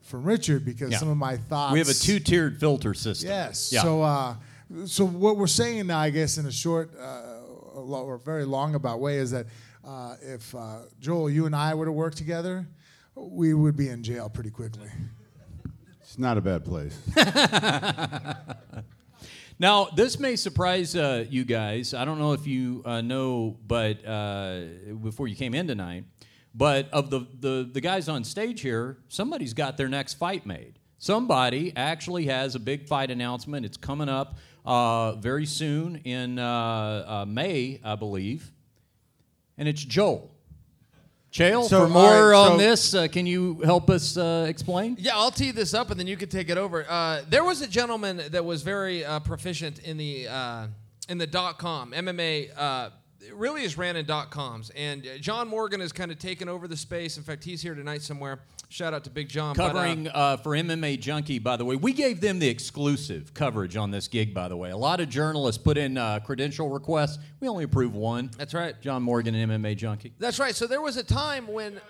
from 0.02 0.22
Richard 0.22 0.64
because 0.64 0.92
Yeah. 0.92 0.98
some 0.98 1.08
of 1.08 1.16
my 1.16 1.36
thoughts. 1.36 1.72
we 1.72 1.80
have 1.80 1.88
a 1.88 1.94
two-tiered 1.94 2.60
filter 2.60 2.94
system. 2.94 3.28
Yes. 3.28 3.72
Yeah. 3.72 3.82
So, 3.82 4.02
uh, 4.02 4.36
so 4.86 5.04
what 5.04 5.36
we're 5.36 5.48
saying 5.48 5.88
now, 5.88 5.98
I 5.98 6.10
guess, 6.10 6.38
in 6.38 6.46
a 6.46 6.52
short 6.52 6.92
uh, 6.96 7.40
or 7.74 8.16
very 8.18 8.44
long 8.44 8.76
about 8.76 9.00
way, 9.00 9.16
is 9.16 9.32
that 9.32 9.46
uh, 9.84 10.14
if 10.22 10.54
uh, 10.54 10.82
Joel, 11.00 11.28
you 11.28 11.46
and 11.46 11.56
I 11.56 11.74
were 11.74 11.86
to 11.86 11.92
work 11.92 12.14
together, 12.14 12.68
we 13.16 13.52
would 13.52 13.76
be 13.76 13.88
in 13.88 14.04
jail 14.04 14.28
pretty 14.28 14.50
quickly. 14.50 14.88
It's 16.16 16.22
not 16.22 16.38
a 16.38 16.40
bad 16.40 16.64
place. 16.64 16.98
Now, 19.58 19.86
this 19.86 20.20
may 20.20 20.36
surprise 20.36 20.94
uh, 20.94 21.24
you 21.30 21.46
guys. 21.46 21.94
I 21.94 22.04
don't 22.04 22.18
know 22.18 22.34
if 22.34 22.46
you 22.46 22.82
uh, 22.84 23.00
know, 23.00 23.56
but 23.66 24.06
uh, 24.06 24.60
before 25.02 25.28
you 25.28 25.34
came 25.34 25.54
in 25.54 25.66
tonight, 25.66 26.04
but 26.54 26.90
of 26.90 27.08
the, 27.08 27.26
the, 27.40 27.70
the 27.72 27.80
guys 27.80 28.10
on 28.10 28.22
stage 28.24 28.60
here, 28.60 28.98
somebody's 29.08 29.54
got 29.54 29.78
their 29.78 29.88
next 29.88 30.14
fight 30.14 30.44
made. 30.44 30.78
Somebody 30.98 31.72
actually 31.74 32.26
has 32.26 32.54
a 32.54 32.58
big 32.58 32.86
fight 32.86 33.10
announcement. 33.10 33.64
It's 33.64 33.78
coming 33.78 34.10
up 34.10 34.36
uh, 34.66 35.12
very 35.12 35.46
soon 35.46 36.02
in 36.04 36.38
uh, 36.38 37.04
uh, 37.06 37.24
May, 37.26 37.80
I 37.82 37.94
believe. 37.94 38.52
And 39.56 39.66
it's 39.66 39.82
Joel. 39.82 40.35
Chael, 41.32 41.68
So, 41.68 41.84
for 41.84 41.88
more 41.88 42.04
all 42.04 42.46
right, 42.46 42.52
on 42.52 42.58
this, 42.58 42.94
uh, 42.94 43.08
can 43.08 43.26
you 43.26 43.60
help 43.64 43.90
us 43.90 44.16
uh, 44.16 44.46
explain? 44.48 44.96
Yeah, 44.98 45.16
I'll 45.16 45.30
tee 45.30 45.50
this 45.50 45.74
up 45.74 45.90
and 45.90 46.00
then 46.00 46.06
you 46.06 46.16
can 46.16 46.28
take 46.28 46.48
it 46.48 46.56
over. 46.56 46.86
Uh, 46.88 47.22
there 47.28 47.44
was 47.44 47.60
a 47.60 47.66
gentleman 47.66 48.22
that 48.30 48.44
was 48.44 48.62
very 48.62 49.04
uh, 49.04 49.20
proficient 49.20 49.80
in 49.80 49.96
the 49.98 50.28
uh, 50.28 50.66
in 51.08 51.18
the 51.18 51.26
dot 51.26 51.58
com 51.58 51.92
MMA. 51.92 52.50
Uh, 52.56 52.90
really 53.32 53.64
is 53.64 53.76
ran 53.76 53.96
in 53.96 54.06
dot 54.06 54.30
coms, 54.30 54.70
and 54.76 55.06
uh, 55.06 55.18
John 55.18 55.48
Morgan 55.48 55.80
has 55.80 55.92
kind 55.92 56.10
of 56.10 56.18
taken 56.18 56.48
over 56.48 56.68
the 56.68 56.76
space. 56.76 57.16
In 57.16 57.22
fact, 57.22 57.44
he's 57.44 57.60
here 57.60 57.74
tonight 57.74 58.02
somewhere. 58.02 58.40
Shout 58.68 58.92
out 58.92 59.04
to 59.04 59.10
Big 59.10 59.28
John. 59.28 59.54
But, 59.54 59.64
uh, 59.64 59.72
Covering 59.72 60.08
uh, 60.08 60.36
for 60.38 60.50
MMA 60.52 60.98
Junkie, 61.00 61.38
by 61.38 61.56
the 61.56 61.64
way. 61.64 61.76
We 61.76 61.92
gave 61.92 62.20
them 62.20 62.40
the 62.40 62.48
exclusive 62.48 63.32
coverage 63.32 63.76
on 63.76 63.92
this 63.92 64.08
gig, 64.08 64.34
by 64.34 64.48
the 64.48 64.56
way. 64.56 64.70
A 64.70 64.76
lot 64.76 65.00
of 65.00 65.08
journalists 65.08 65.62
put 65.62 65.78
in 65.78 65.96
uh, 65.96 66.18
credential 66.20 66.68
requests. 66.68 67.18
We 67.38 67.48
only 67.48 67.64
approved 67.64 67.94
one. 67.94 68.30
that's 68.36 68.54
right. 68.54 68.74
John 68.80 69.02
Morgan, 69.02 69.34
and 69.34 69.52
MMA 69.52 69.76
Junkie. 69.76 70.12
That's 70.18 70.40
right. 70.40 70.54
So 70.54 70.66
there 70.66 70.80
was 70.80 70.96
a 70.96 71.04
time 71.04 71.46
when, 71.46 71.80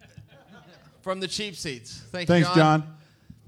from 1.00 1.20
the 1.20 1.28
cheap 1.28 1.56
seats. 1.56 2.02
Thank 2.10 2.28
you, 2.28 2.34
Thanks, 2.34 2.54
John. 2.54 2.94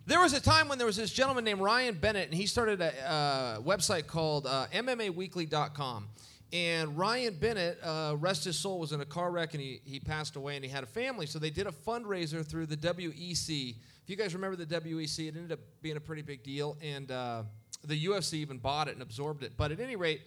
There 0.07 0.21
was 0.21 0.33
a 0.33 0.41
time 0.41 0.67
when 0.69 0.79
there 0.79 0.87
was 0.87 0.97
this 0.97 1.13
gentleman 1.13 1.45
named 1.45 1.61
Ryan 1.61 1.95
Bennett, 1.95 2.31
and 2.31 2.35
he 2.35 2.47
started 2.47 2.81
a 2.81 3.09
uh, 3.09 3.61
website 3.61 4.07
called 4.07 4.47
uh, 4.47 4.67
MMAweekly.com. 4.73 6.09
And 6.53 6.99
Ryan 6.99 7.35
Bennett, 7.35 7.79
uh, 7.83 8.17
rest 8.19 8.45
his 8.45 8.59
soul, 8.59 8.81
was 8.81 8.93
in 8.93 9.01
a 9.01 9.05
car 9.05 9.31
wreck 9.31 9.55
and 9.55 9.63
he, 9.63 9.81
he 9.85 10.01
passed 10.01 10.35
away 10.35 10.57
and 10.57 10.65
he 10.65 10.71
had 10.71 10.83
a 10.83 10.87
family. 10.87 11.27
So 11.27 11.39
they 11.39 11.51
did 11.51 11.69
a 11.69 11.73
fundraiser 11.73 12.45
through 12.45 12.67
the 12.67 12.77
WEC. 12.77 13.77
If 14.03 14.11
you 14.11 14.17
guys 14.17 14.35
remember 14.35 14.57
the 14.57 14.67
WEC, 14.67 15.29
it 15.29 15.37
ended 15.37 15.53
up 15.53 15.61
being 15.81 15.97
a 15.97 16.01
pretty 16.01 16.23
big 16.23 16.43
deal. 16.43 16.77
And 16.83 17.11
uh, 17.13 17.45
the 17.85 18.05
UFC 18.07 18.35
even 18.35 18.59
bought 18.59 18.89
it 18.89 18.95
and 18.95 19.03
absorbed 19.03 19.45
it. 19.45 19.53
But 19.57 19.71
at 19.71 19.79
any 19.79 19.95
rate, 19.95 20.23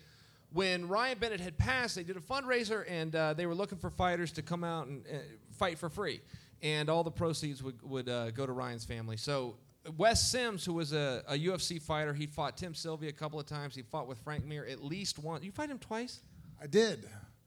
when 0.54 0.88
Ryan 0.88 1.18
Bennett 1.18 1.42
had 1.42 1.58
passed, 1.58 1.96
they 1.96 2.04
did 2.04 2.16
a 2.16 2.22
fundraiser 2.22 2.86
and 2.88 3.14
uh, 3.14 3.34
they 3.34 3.46
were 3.46 3.56
looking 3.56 3.78
for 3.78 3.90
fighters 3.90 4.32
to 4.34 4.42
come 4.42 4.64
out 4.64 4.88
and 4.88 5.04
uh, 5.06 5.18
fight 5.58 5.78
for 5.78 5.90
free. 5.90 6.22
And 6.62 6.90
all 6.90 7.04
the 7.04 7.12
proceeds 7.12 7.62
would, 7.62 7.82
would 7.82 8.08
uh, 8.08 8.32
go 8.32 8.46
to 8.46 8.54
Ryan's 8.54 8.86
family. 8.86 9.18
So 9.18 9.56
Wes 9.98 10.32
Sims, 10.32 10.64
who 10.64 10.74
was 10.74 10.94
a, 10.94 11.24
a 11.28 11.38
UFC 11.38 11.82
fighter, 11.82 12.14
he 12.14 12.26
fought 12.26 12.58
Tim 12.58 12.74
Sylvia 12.74 13.10
a 13.10 13.14
couple 13.14 13.40
of 13.40 13.46
times. 13.46 13.76
He 13.76 13.82
fought 13.82 14.08
with 14.08 14.18
Frank 14.20 14.46
Mir 14.46 14.66
at 14.66 14.84
least 14.84 15.20
once. 15.20 15.44
You 15.44 15.52
fight 15.52 15.70
him 15.70 15.80
twice? 15.80 16.22
I 16.62 16.68
did. 16.68 17.06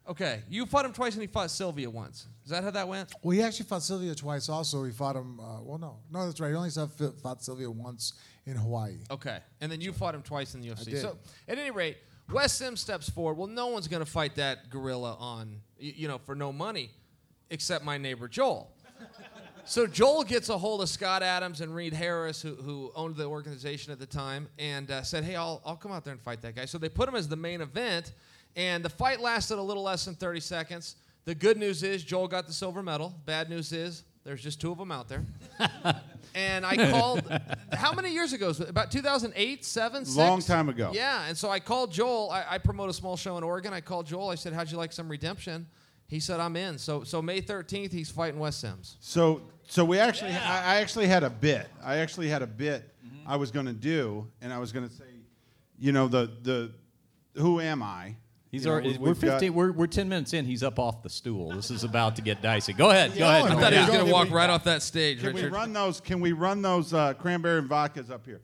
Okay, 0.08 0.42
you 0.48 0.66
fought 0.66 0.84
him 0.84 0.92
twice 0.92 1.14
and 1.14 1.22
he 1.22 1.26
fought 1.26 1.50
Sylvia 1.50 1.90
once. 1.90 2.28
Is 2.44 2.50
that 2.50 2.62
how 2.62 2.70
that 2.70 2.86
went? 2.86 3.12
Well, 3.22 3.32
he 3.32 3.42
actually 3.42 3.66
fought 3.66 3.82
Sylvia 3.82 4.14
twice. 4.14 4.48
Also, 4.48 4.84
he 4.84 4.92
fought 4.92 5.16
him. 5.16 5.40
Uh, 5.40 5.62
well, 5.62 5.78
no, 5.78 5.96
no, 6.12 6.26
that's 6.26 6.38
right. 6.38 6.50
He 6.50 6.54
only 6.54 6.70
fought 6.70 7.42
Sylvia 7.42 7.68
once 7.68 8.12
in 8.44 8.54
Hawaii. 8.56 8.98
Okay, 9.10 9.38
and 9.60 9.72
then 9.72 9.80
you 9.80 9.92
fought 9.92 10.14
him 10.14 10.22
twice 10.22 10.54
in 10.54 10.60
the 10.60 10.68
UFC. 10.68 10.84
did. 10.84 11.00
So 11.00 11.18
at 11.48 11.58
any 11.58 11.72
rate, 11.72 11.96
Wes 12.30 12.52
Sims 12.52 12.80
steps 12.80 13.08
forward. 13.10 13.34
Well, 13.34 13.48
no 13.48 13.66
one's 13.66 13.88
going 13.88 14.04
to 14.04 14.10
fight 14.10 14.36
that 14.36 14.70
gorilla 14.70 15.16
on 15.18 15.60
you 15.76 16.06
know 16.06 16.18
for 16.18 16.36
no 16.36 16.52
money, 16.52 16.90
except 17.50 17.84
my 17.84 17.98
neighbor 17.98 18.28
Joel. 18.28 18.70
So 19.66 19.86
Joel 19.86 20.24
gets 20.24 20.48
a 20.48 20.56
hold 20.56 20.80
of 20.82 20.88
Scott 20.88 21.22
Adams 21.22 21.60
and 21.60 21.74
Reed 21.74 21.92
Harris, 21.92 22.40
who, 22.40 22.54
who 22.54 22.92
owned 22.94 23.16
the 23.16 23.24
organization 23.24 23.92
at 23.92 23.98
the 23.98 24.06
time, 24.06 24.48
and 24.58 24.90
uh, 24.90 25.02
said, 25.02 25.24
"Hey, 25.24 25.36
I'll 25.36 25.60
I'll 25.64 25.76
come 25.76 25.92
out 25.92 26.04
there 26.04 26.12
and 26.12 26.20
fight 26.20 26.40
that 26.42 26.54
guy." 26.54 26.64
So 26.64 26.78
they 26.78 26.88
put 26.88 27.08
him 27.08 27.14
as 27.14 27.28
the 27.28 27.36
main 27.36 27.60
event, 27.60 28.12
and 28.54 28.84
the 28.84 28.88
fight 28.88 29.20
lasted 29.20 29.58
a 29.58 29.62
little 29.62 29.82
less 29.82 30.04
than 30.04 30.14
30 30.14 30.40
seconds. 30.40 30.96
The 31.24 31.34
good 31.34 31.56
news 31.56 31.82
is 31.82 32.04
Joel 32.04 32.28
got 32.28 32.46
the 32.46 32.52
silver 32.52 32.82
medal. 32.82 33.14
Bad 33.26 33.50
news 33.50 33.72
is 33.72 34.04
there's 34.24 34.42
just 34.42 34.60
two 34.60 34.72
of 34.72 34.78
them 34.78 34.92
out 34.92 35.08
there. 35.08 35.24
and 36.34 36.64
I 36.64 36.76
called. 36.90 37.22
how 37.72 37.92
many 37.92 38.12
years 38.12 38.32
ago? 38.32 38.48
Was 38.48 38.60
it? 38.60 38.68
About 38.68 38.90
2008, 38.90 39.64
seven, 39.64 40.04
six? 40.04 40.16
Long 40.16 40.40
time 40.40 40.68
ago. 40.68 40.90
Yeah, 40.92 41.26
and 41.26 41.36
so 41.36 41.50
I 41.50 41.60
called 41.60 41.92
Joel. 41.92 42.30
I, 42.30 42.44
I 42.50 42.58
promote 42.58 42.90
a 42.90 42.92
small 42.92 43.16
show 43.16 43.36
in 43.38 43.44
Oregon. 43.44 43.72
I 43.72 43.80
called 43.80 44.06
Joel. 44.06 44.28
I 44.28 44.34
said, 44.36 44.52
"How'd 44.52 44.70
you 44.70 44.78
like 44.78 44.92
some 44.92 45.08
redemption?" 45.08 45.66
He 46.08 46.20
said, 46.20 46.40
"I'm 46.40 46.56
in." 46.56 46.78
So 46.78 47.02
so 47.04 47.20
May 47.20 47.40
13th, 47.42 47.92
he's 47.92 48.10
fighting 48.10 48.38
Wes 48.38 48.56
Sims. 48.56 48.96
So 49.00 49.42
so 49.68 49.84
we 49.84 49.98
actually 49.98 50.32
I, 50.32 50.76
I 50.76 50.80
actually 50.80 51.06
had 51.08 51.24
a 51.24 51.30
bit. 51.30 51.68
I 51.84 51.96
actually 51.98 52.28
had 52.28 52.42
a 52.42 52.46
bit 52.46 52.92
I 53.26 53.36
was 53.36 53.50
going 53.50 53.66
to 53.66 53.72
do, 53.72 54.26
and 54.40 54.52
I 54.52 54.58
was 54.58 54.70
going 54.72 54.88
to 54.88 54.94
say, 54.94 55.04
you 55.78 55.90
know, 55.92 56.06
the 56.08 56.30
the 56.42 56.72
who 57.40 57.60
am 57.60 57.82
I? 57.82 58.14
He's 58.52 58.62
You 58.64 58.68
know, 58.68 58.72
already, 58.74 58.90
we- 58.92 58.98
we're 58.98 59.06
we've 59.08 59.20
got- 59.20 59.50
We're, 59.50 59.72
we're 59.72 59.86
10 59.88 60.08
minutes 60.08 60.32
in. 60.32 60.44
He's 60.44 60.62
up 60.62 60.78
off 60.78 61.02
the 61.02 61.10
stool. 61.10 61.50
This 61.50 61.70
is 61.72 61.82
about 61.82 62.14
to 62.16 62.22
get 62.22 62.40
dicey. 62.40 62.72
Go 62.72 62.90
ahead. 62.90 63.12
Go 63.18 63.24
ahead. 63.28 63.42
I 63.42 63.46
I 63.46 63.54
Go 63.54 63.60
thought 63.60 63.72
he 63.72 63.78
was 63.80 63.88
going 63.88 64.06
to 64.06 64.12
walk 64.12 64.28
we- 64.28 64.34
right 64.36 64.48
off 64.48 64.62
that 64.64 64.82
stage, 64.82 65.18
Can 65.20 65.34
we 65.34 65.42
Richard. 65.42 65.52
run 65.52 65.72
those? 65.72 66.00
Can 66.00 66.20
we 66.20 66.30
run 66.32 66.62
those 66.62 66.94
uh, 66.94 67.14
cranberry 67.14 67.58
and 67.58 67.68
vodkas 67.68 68.08
up 68.10 68.24
here? 68.24 68.40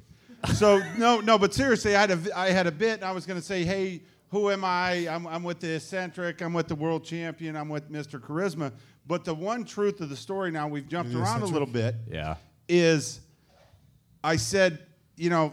So 0.54 0.82
no, 0.98 1.20
no, 1.20 1.38
but 1.38 1.54
seriously, 1.54 1.94
I 1.94 2.00
had 2.00 2.10
a 2.10 2.38
I 2.38 2.50
had 2.50 2.66
a 2.66 2.72
bit. 2.72 2.94
And 2.94 3.04
I 3.04 3.12
was 3.12 3.24
going 3.24 3.38
to 3.40 3.46
say, 3.46 3.62
hey, 3.64 4.02
who 4.32 4.50
am 4.50 4.64
I? 4.64 5.06
I'm, 5.08 5.26
I'm 5.26 5.42
with 5.44 5.60
the 5.60 5.76
eccentric. 5.76 6.40
I'm 6.40 6.54
with 6.54 6.66
the 6.66 6.74
world 6.74 7.04
champion. 7.04 7.54
I'm 7.54 7.68
with 7.68 7.92
Mr. 7.92 8.18
Charisma. 8.18 8.72
But 9.06 9.26
the 9.26 9.34
one 9.34 9.62
truth 9.62 10.00
of 10.00 10.08
the 10.08 10.16
story 10.16 10.50
now 10.50 10.66
we've 10.66 10.88
jumped 10.88 11.12
The 11.12 11.20
around 11.20 11.42
a 11.42 11.46
little 11.46 11.68
bit. 11.68 11.96
Yeah. 12.10 12.36
is 12.66 13.20
I 14.24 14.36
said, 14.36 14.78
you 15.16 15.28
know, 15.28 15.52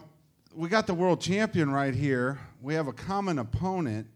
we 0.56 0.70
got 0.70 0.88
the 0.88 0.94
world 0.94 1.20
champion 1.20 1.70
right 1.72 1.94
here. 1.94 2.40
We 2.62 2.74
have 2.76 2.88
a 2.88 2.94
common 2.94 3.40
opponent. 3.40 4.08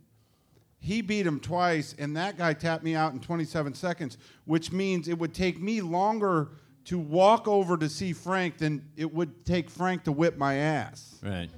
He 0.79 1.01
beat 1.01 1.27
him 1.27 1.41
twice, 1.41 1.93
and 1.99 2.15
that 2.15 2.37
guy 2.37 2.53
tapped 2.53 2.85
me 2.85 2.95
out 2.95 3.11
in 3.11 3.19
27 3.19 3.73
seconds, 3.73 4.17
which 4.45 4.71
means 4.71 5.09
it 5.09 5.19
would 5.19 5.33
take 5.33 5.61
me 5.61 5.81
longer 5.81 6.51
to 6.85 6.97
walk 6.97 7.49
over 7.49 7.77
to 7.77 7.89
see 7.89 8.13
Frank 8.13 8.59
than 8.59 8.89
it 8.95 9.13
would 9.13 9.45
take 9.45 9.69
Frank 9.69 10.05
to 10.05 10.13
whip 10.13 10.37
my 10.37 10.55
ass. 10.55 11.19
Right. 11.21 11.49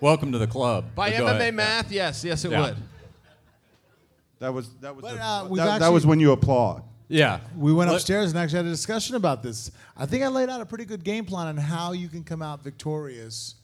Welcome 0.00 0.32
to 0.32 0.38
the 0.38 0.46
club. 0.46 0.94
By 0.94 1.10
But 1.10 1.18
go 1.18 1.24
MMA 1.26 1.36
ahead. 1.36 1.54
math, 1.54 1.92
yes, 1.92 2.24
yes, 2.24 2.44
it 2.44 2.50
Yeah. 2.50 2.60
would. 2.60 2.76
That 4.38 4.52
was 4.52 4.68
that 4.80 4.94
was 4.94 5.02
But, 5.02 5.14
the- 5.14 5.22
uh, 5.24 5.44
we've 5.48 5.56
that, 5.56 5.78
that 5.80 5.88
was 5.92 6.02
actually- 6.02 6.08
when 6.10 6.20
you 6.20 6.32
applaud. 6.32 6.82
Yeah. 7.08 7.40
We 7.56 7.72
went 7.72 7.88
Let- 7.90 7.96
upstairs 7.96 8.30
and 8.30 8.38
actually 8.38 8.58
had 8.58 8.66
a 8.66 8.70
discussion 8.70 9.14
about 9.16 9.42
this. 9.42 9.70
I 9.96 10.06
think 10.06 10.24
I 10.24 10.28
laid 10.28 10.50
out 10.50 10.60
a 10.60 10.66
pretty 10.66 10.84
good 10.84 11.04
game 11.04 11.24
plan 11.24 11.46
on 11.46 11.56
how 11.56 11.92
you 11.92 12.08
can 12.08 12.24
come 12.24 12.42
out 12.42 12.62
victorious 12.64 13.54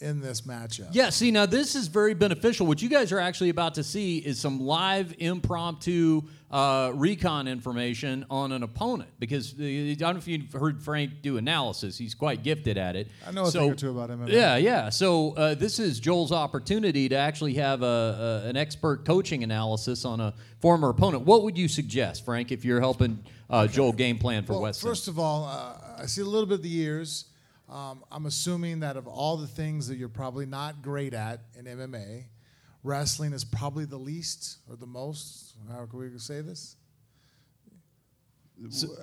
in 0.00 0.20
this 0.20 0.42
matchup. 0.42 0.88
Yeah, 0.92 1.10
see, 1.10 1.30
now 1.30 1.46
this 1.46 1.74
is 1.74 1.88
very 1.88 2.14
beneficial. 2.14 2.66
What 2.66 2.80
you 2.80 2.88
guys 2.88 3.12
are 3.12 3.20
actually 3.20 3.50
about 3.50 3.74
to 3.74 3.84
see 3.84 4.18
is 4.18 4.40
some 4.40 4.60
live 4.60 5.14
impromptu 5.18 6.22
uh, 6.50 6.90
recon 6.94 7.46
information 7.46 8.24
on 8.30 8.50
an 8.52 8.62
opponent 8.62 9.10
because 9.18 9.52
uh, 9.52 9.62
I 9.62 9.94
don't 9.94 10.14
know 10.14 10.18
if 10.18 10.26
you've 10.26 10.52
heard 10.52 10.82
Frank 10.82 11.22
do 11.22 11.36
analysis. 11.36 11.96
He's 11.98 12.14
quite 12.14 12.42
gifted 12.42 12.76
at 12.78 12.96
it. 12.96 13.08
I 13.26 13.30
know 13.30 13.44
a 13.44 13.50
thing 13.50 13.70
or 13.70 13.74
two 13.74 13.90
about 13.90 14.10
MMA. 14.10 14.30
Yeah, 14.30 14.56
yeah. 14.56 14.88
So 14.88 15.34
uh, 15.34 15.54
this 15.54 15.78
is 15.78 16.00
Joel's 16.00 16.32
opportunity 16.32 17.08
to 17.08 17.16
actually 17.16 17.54
have 17.54 17.82
a, 17.82 18.42
a, 18.44 18.48
an 18.48 18.56
expert 18.56 19.04
coaching 19.04 19.44
analysis 19.44 20.04
on 20.04 20.20
a 20.20 20.34
former 20.60 20.88
opponent. 20.88 21.24
What 21.24 21.44
would 21.44 21.56
you 21.56 21.68
suggest, 21.68 22.24
Frank, 22.24 22.50
if 22.50 22.64
you're 22.64 22.80
helping 22.80 23.22
uh, 23.48 23.66
Joel 23.66 23.92
game 23.92 24.18
plan 24.18 24.44
for 24.44 24.54
Well, 24.54 24.62
Wes? 24.62 24.80
first 24.80 25.08
of 25.08 25.18
all, 25.18 25.44
uh, 25.44 26.02
I 26.02 26.06
see 26.06 26.22
a 26.22 26.24
little 26.24 26.46
bit 26.46 26.54
of 26.54 26.62
the 26.62 26.68
years. 26.68 27.26
Um, 27.70 28.04
I'm 28.10 28.26
assuming 28.26 28.80
that 28.80 28.96
of 28.96 29.06
all 29.06 29.36
the 29.36 29.46
things 29.46 29.86
that 29.88 29.96
you're 29.96 30.08
probably 30.08 30.44
not 30.44 30.82
great 30.82 31.14
at 31.14 31.40
in 31.56 31.66
MMA, 31.66 32.24
wrestling 32.82 33.32
is 33.32 33.44
probably 33.44 33.84
the 33.84 33.96
least 33.96 34.58
or 34.68 34.74
the 34.74 34.86
most. 34.86 35.54
How 35.70 35.86
can 35.86 36.00
we 36.00 36.18
say 36.18 36.40
this? 36.40 36.74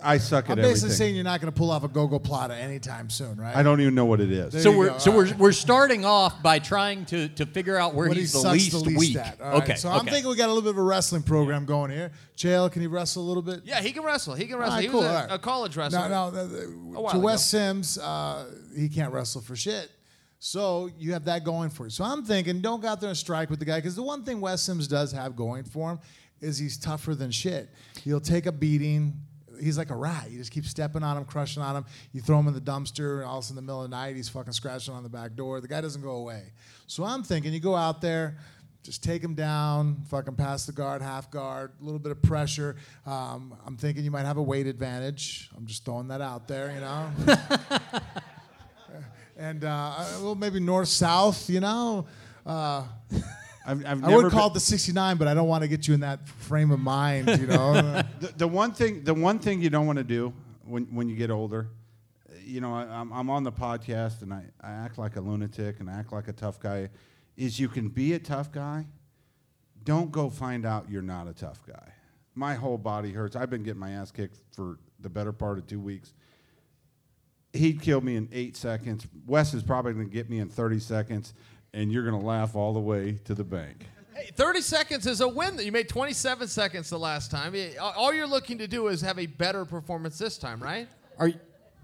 I 0.03 0.19
suck 0.19 0.45
at 0.45 0.51
I'm 0.51 0.55
basically 0.57 0.69
everything. 0.69 0.89
saying 0.91 1.15
you're 1.15 1.23
not 1.23 1.41
going 1.41 1.51
to 1.51 1.57
pull 1.57 1.71
off 1.71 1.83
a 1.83 1.89
gogoplata 1.89 2.51
anytime 2.59 3.09
soon, 3.09 3.37
right? 3.39 3.55
I 3.55 3.63
don't 3.63 3.81
even 3.81 3.95
know 3.95 4.05
what 4.05 4.19
it 4.21 4.31
is. 4.31 4.53
There 4.53 4.61
so 4.61 4.71
you 4.71 4.77
we're 4.77 4.89
go. 4.89 4.97
so 4.99 5.11
All 5.11 5.17
we're, 5.17 5.25
right. 5.25 5.37
we're 5.39 5.51
starting 5.51 6.05
off 6.05 6.43
by 6.43 6.59
trying 6.59 7.05
to, 7.07 7.27
to 7.29 7.45
figure 7.47 7.75
out 7.75 7.95
where 7.95 8.07
what 8.07 8.17
he's 8.17 8.31
he 8.33 8.37
the 8.37 8.41
sucks 8.43 8.53
least, 8.53 8.71
the 8.71 8.77
least 8.89 8.99
weak. 8.99 9.15
at. 9.17 9.41
All 9.41 9.53
right, 9.53 9.63
okay, 9.63 9.75
so 9.75 9.89
I'm 9.89 10.01
okay. 10.01 10.11
thinking 10.11 10.29
we 10.29 10.35
got 10.35 10.45
a 10.45 10.53
little 10.53 10.61
bit 10.61 10.69
of 10.71 10.77
a 10.77 10.83
wrestling 10.83 11.23
program 11.23 11.65
going 11.65 11.89
here. 11.89 12.11
Chael, 12.37 12.71
can 12.71 12.81
he 12.83 12.87
wrestle 12.87 13.23
a 13.23 13.27
little 13.27 13.41
bit? 13.41 13.61
Yeah, 13.65 13.81
he 13.81 13.91
can 13.93 14.03
wrestle. 14.03 14.35
He 14.35 14.45
can 14.45 14.57
wrestle. 14.57 14.75
right, 14.75 14.83
he 14.83 14.89
cool, 14.89 14.99
was 14.99 15.07
a, 15.09 15.09
all 15.09 15.21
right. 15.27 15.31
a 15.31 15.39
college 15.39 15.75
wrestler. 15.75 16.07
No, 16.07 16.29
no. 16.29 16.31
the- 16.31 16.43
the- 16.43 16.63
A 16.63 16.67
while 17.01 17.11
to 17.11 17.17
ago. 17.17 17.25
Wes 17.25 17.43
Sims, 17.49 17.97
uh, 17.97 18.51
he 18.77 18.89
can't 18.89 19.11
wrestle 19.11 19.41
for 19.41 19.55
shit. 19.55 19.89
So 20.39 20.91
you 20.99 21.13
have 21.13 21.25
that 21.25 21.43
going 21.43 21.71
for 21.71 21.85
you. 21.85 21.89
So 21.89 22.03
I'm 22.03 22.23
thinking, 22.23 22.61
don't 22.61 22.79
go 22.79 22.89
out 22.89 23.01
there 23.01 23.09
and 23.09 23.17
strike 23.17 23.49
with 23.49 23.57
the 23.57 23.65
guy 23.65 23.79
because 23.79 23.95
the 23.95 24.03
one 24.03 24.23
thing 24.23 24.39
Wes 24.39 24.61
Sims 24.61 24.87
does 24.87 25.11
have 25.13 25.35
going 25.35 25.63
for 25.63 25.89
him 25.93 25.99
is 26.41 26.59
he's 26.59 26.77
tougher 26.77 27.15
than 27.15 27.31
shit. 27.31 27.69
He'll 28.03 28.21
take 28.21 28.45
a 28.45 28.51
beating. 28.51 29.19
He's 29.59 29.77
like 29.77 29.89
a 29.89 29.95
rat. 29.95 30.29
You 30.29 30.37
just 30.37 30.51
keep 30.51 30.65
stepping 30.65 31.03
on 31.03 31.17
him, 31.17 31.25
crushing 31.25 31.63
on 31.63 31.75
him. 31.75 31.85
You 32.13 32.21
throw 32.21 32.39
him 32.39 32.47
in 32.47 32.53
the 32.53 32.61
dumpster, 32.61 33.17
and 33.17 33.25
all 33.25 33.39
of 33.39 33.43
a 33.43 33.47
sudden 33.47 33.57
in 33.59 33.65
the 33.65 33.71
middle 33.71 33.83
of 33.83 33.89
the 33.89 33.95
night, 33.95 34.15
he's 34.15 34.29
fucking 34.29 34.53
scratching 34.53 34.93
on 34.93 35.03
the 35.03 35.09
back 35.09 35.35
door. 35.35 35.61
The 35.61 35.67
guy 35.67 35.81
doesn't 35.81 36.01
go 36.01 36.11
away. 36.11 36.51
So 36.87 37.03
I'm 37.03 37.23
thinking, 37.23 37.53
you 37.53 37.59
go 37.59 37.75
out 37.75 38.01
there, 38.01 38.37
just 38.83 39.03
take 39.03 39.21
him 39.21 39.33
down, 39.33 39.97
fucking 40.09 40.35
pass 40.35 40.65
the 40.65 40.71
guard, 40.71 41.01
half 41.01 41.29
guard, 41.29 41.71
a 41.81 41.83
little 41.83 41.99
bit 41.99 42.11
of 42.11 42.21
pressure. 42.21 42.77
Um, 43.05 43.53
I'm 43.65 43.75
thinking 43.75 44.05
you 44.05 44.11
might 44.11 44.25
have 44.25 44.37
a 44.37 44.41
weight 44.41 44.67
advantage. 44.67 45.49
I'm 45.57 45.65
just 45.65 45.83
throwing 45.83 46.07
that 46.07 46.21
out 46.21 46.47
there, 46.47 46.71
you 46.71 46.79
know. 46.79 47.11
and 49.37 49.63
uh, 49.63 50.05
well, 50.21 50.35
maybe 50.35 50.59
north 50.59 50.87
south, 50.87 51.49
you 51.49 51.59
know. 51.59 52.07
Uh, 52.45 52.83
I've, 53.67 53.85
I've 53.85 54.03
I 54.03 54.07
never 54.07 54.23
would 54.23 54.31
call 54.31 54.47
it 54.47 54.53
the 54.53 54.59
69, 54.59 55.17
but 55.17 55.27
I 55.27 55.33
don't 55.33 55.47
want 55.47 55.61
to 55.61 55.67
get 55.67 55.87
you 55.87 55.93
in 55.93 55.99
that 55.99 56.27
frame 56.27 56.71
of 56.71 56.79
mind, 56.79 57.27
you 57.27 57.47
know. 57.47 57.73
the, 58.19 58.33
the 58.37 58.47
one 58.47 58.71
thing 58.71 59.03
the 59.03 59.13
one 59.13 59.39
thing 59.39 59.61
you 59.61 59.69
don't 59.69 59.85
want 59.85 59.97
to 59.97 60.03
do 60.03 60.33
when, 60.63 60.85
when 60.85 61.09
you 61.09 61.15
get 61.15 61.29
older 61.29 61.69
you 62.47 62.61
know 62.61 62.73
I, 62.73 62.83
I'm, 62.83 63.11
I'm 63.11 63.29
on 63.29 63.43
the 63.43 63.51
podcast 63.51 64.21
and 64.21 64.33
I, 64.33 64.43
I 64.61 64.71
act 64.71 64.97
like 64.97 65.17
a 65.17 65.21
lunatic 65.21 65.79
and 65.79 65.89
I 65.89 65.93
act 65.99 66.13
like 66.13 66.27
a 66.27 66.33
tough 66.33 66.59
guy 66.59 66.89
is 67.35 67.59
you 67.59 67.69
can 67.69 67.89
be 67.89 68.13
a 68.13 68.19
tough 68.19 68.51
guy. 68.51 68.85
Don't 69.83 70.11
go 70.11 70.29
find 70.29 70.65
out 70.65 70.89
you're 70.89 71.01
not 71.01 71.27
a 71.27 71.33
tough 71.33 71.61
guy. 71.65 71.93
My 72.33 72.55
whole 72.55 72.77
body 72.77 73.11
hurts. 73.11 73.35
I've 73.35 73.49
been 73.49 73.63
getting 73.63 73.79
my 73.79 73.91
ass 73.91 74.11
kicked 74.11 74.39
for 74.51 74.79
the 74.99 75.09
better 75.09 75.31
part 75.31 75.57
of 75.57 75.67
two 75.67 75.79
weeks. 75.79 76.13
He'd 77.53 77.81
kill 77.81 78.01
me 78.01 78.15
in 78.15 78.27
eight 78.31 78.57
seconds. 78.57 79.07
Wes 79.25 79.53
is 79.53 79.63
probably 79.63 79.93
going 79.93 80.09
to 80.09 80.13
get 80.13 80.29
me 80.29 80.39
in 80.39 80.49
30 80.49 80.79
seconds 80.79 81.33
and 81.73 81.91
you're 81.91 82.03
going 82.03 82.19
to 82.19 82.25
laugh 82.25 82.55
all 82.55 82.73
the 82.73 82.79
way 82.79 83.19
to 83.25 83.35
the 83.35 83.43
bank 83.43 83.85
Hey, 84.17 84.31
30 84.33 84.61
seconds 84.61 85.05
is 85.05 85.21
a 85.21 85.27
win. 85.27 85.57
That 85.57 85.65
you 85.65 85.71
made 85.71 85.89
27 85.89 86.47
seconds 86.47 86.89
the 86.89 86.97
last 86.97 87.29
time. 87.29 87.53
All 87.79 88.11
you're 88.11 88.25
looking 88.25 88.57
to 88.57 88.67
do 88.67 88.87
is 88.87 88.99
have 89.01 89.19
a 89.19 89.27
better 89.27 89.63
performance 89.63 90.17
this 90.17 90.39
time, 90.39 90.59
right? 90.59 90.87
Are 91.19 91.31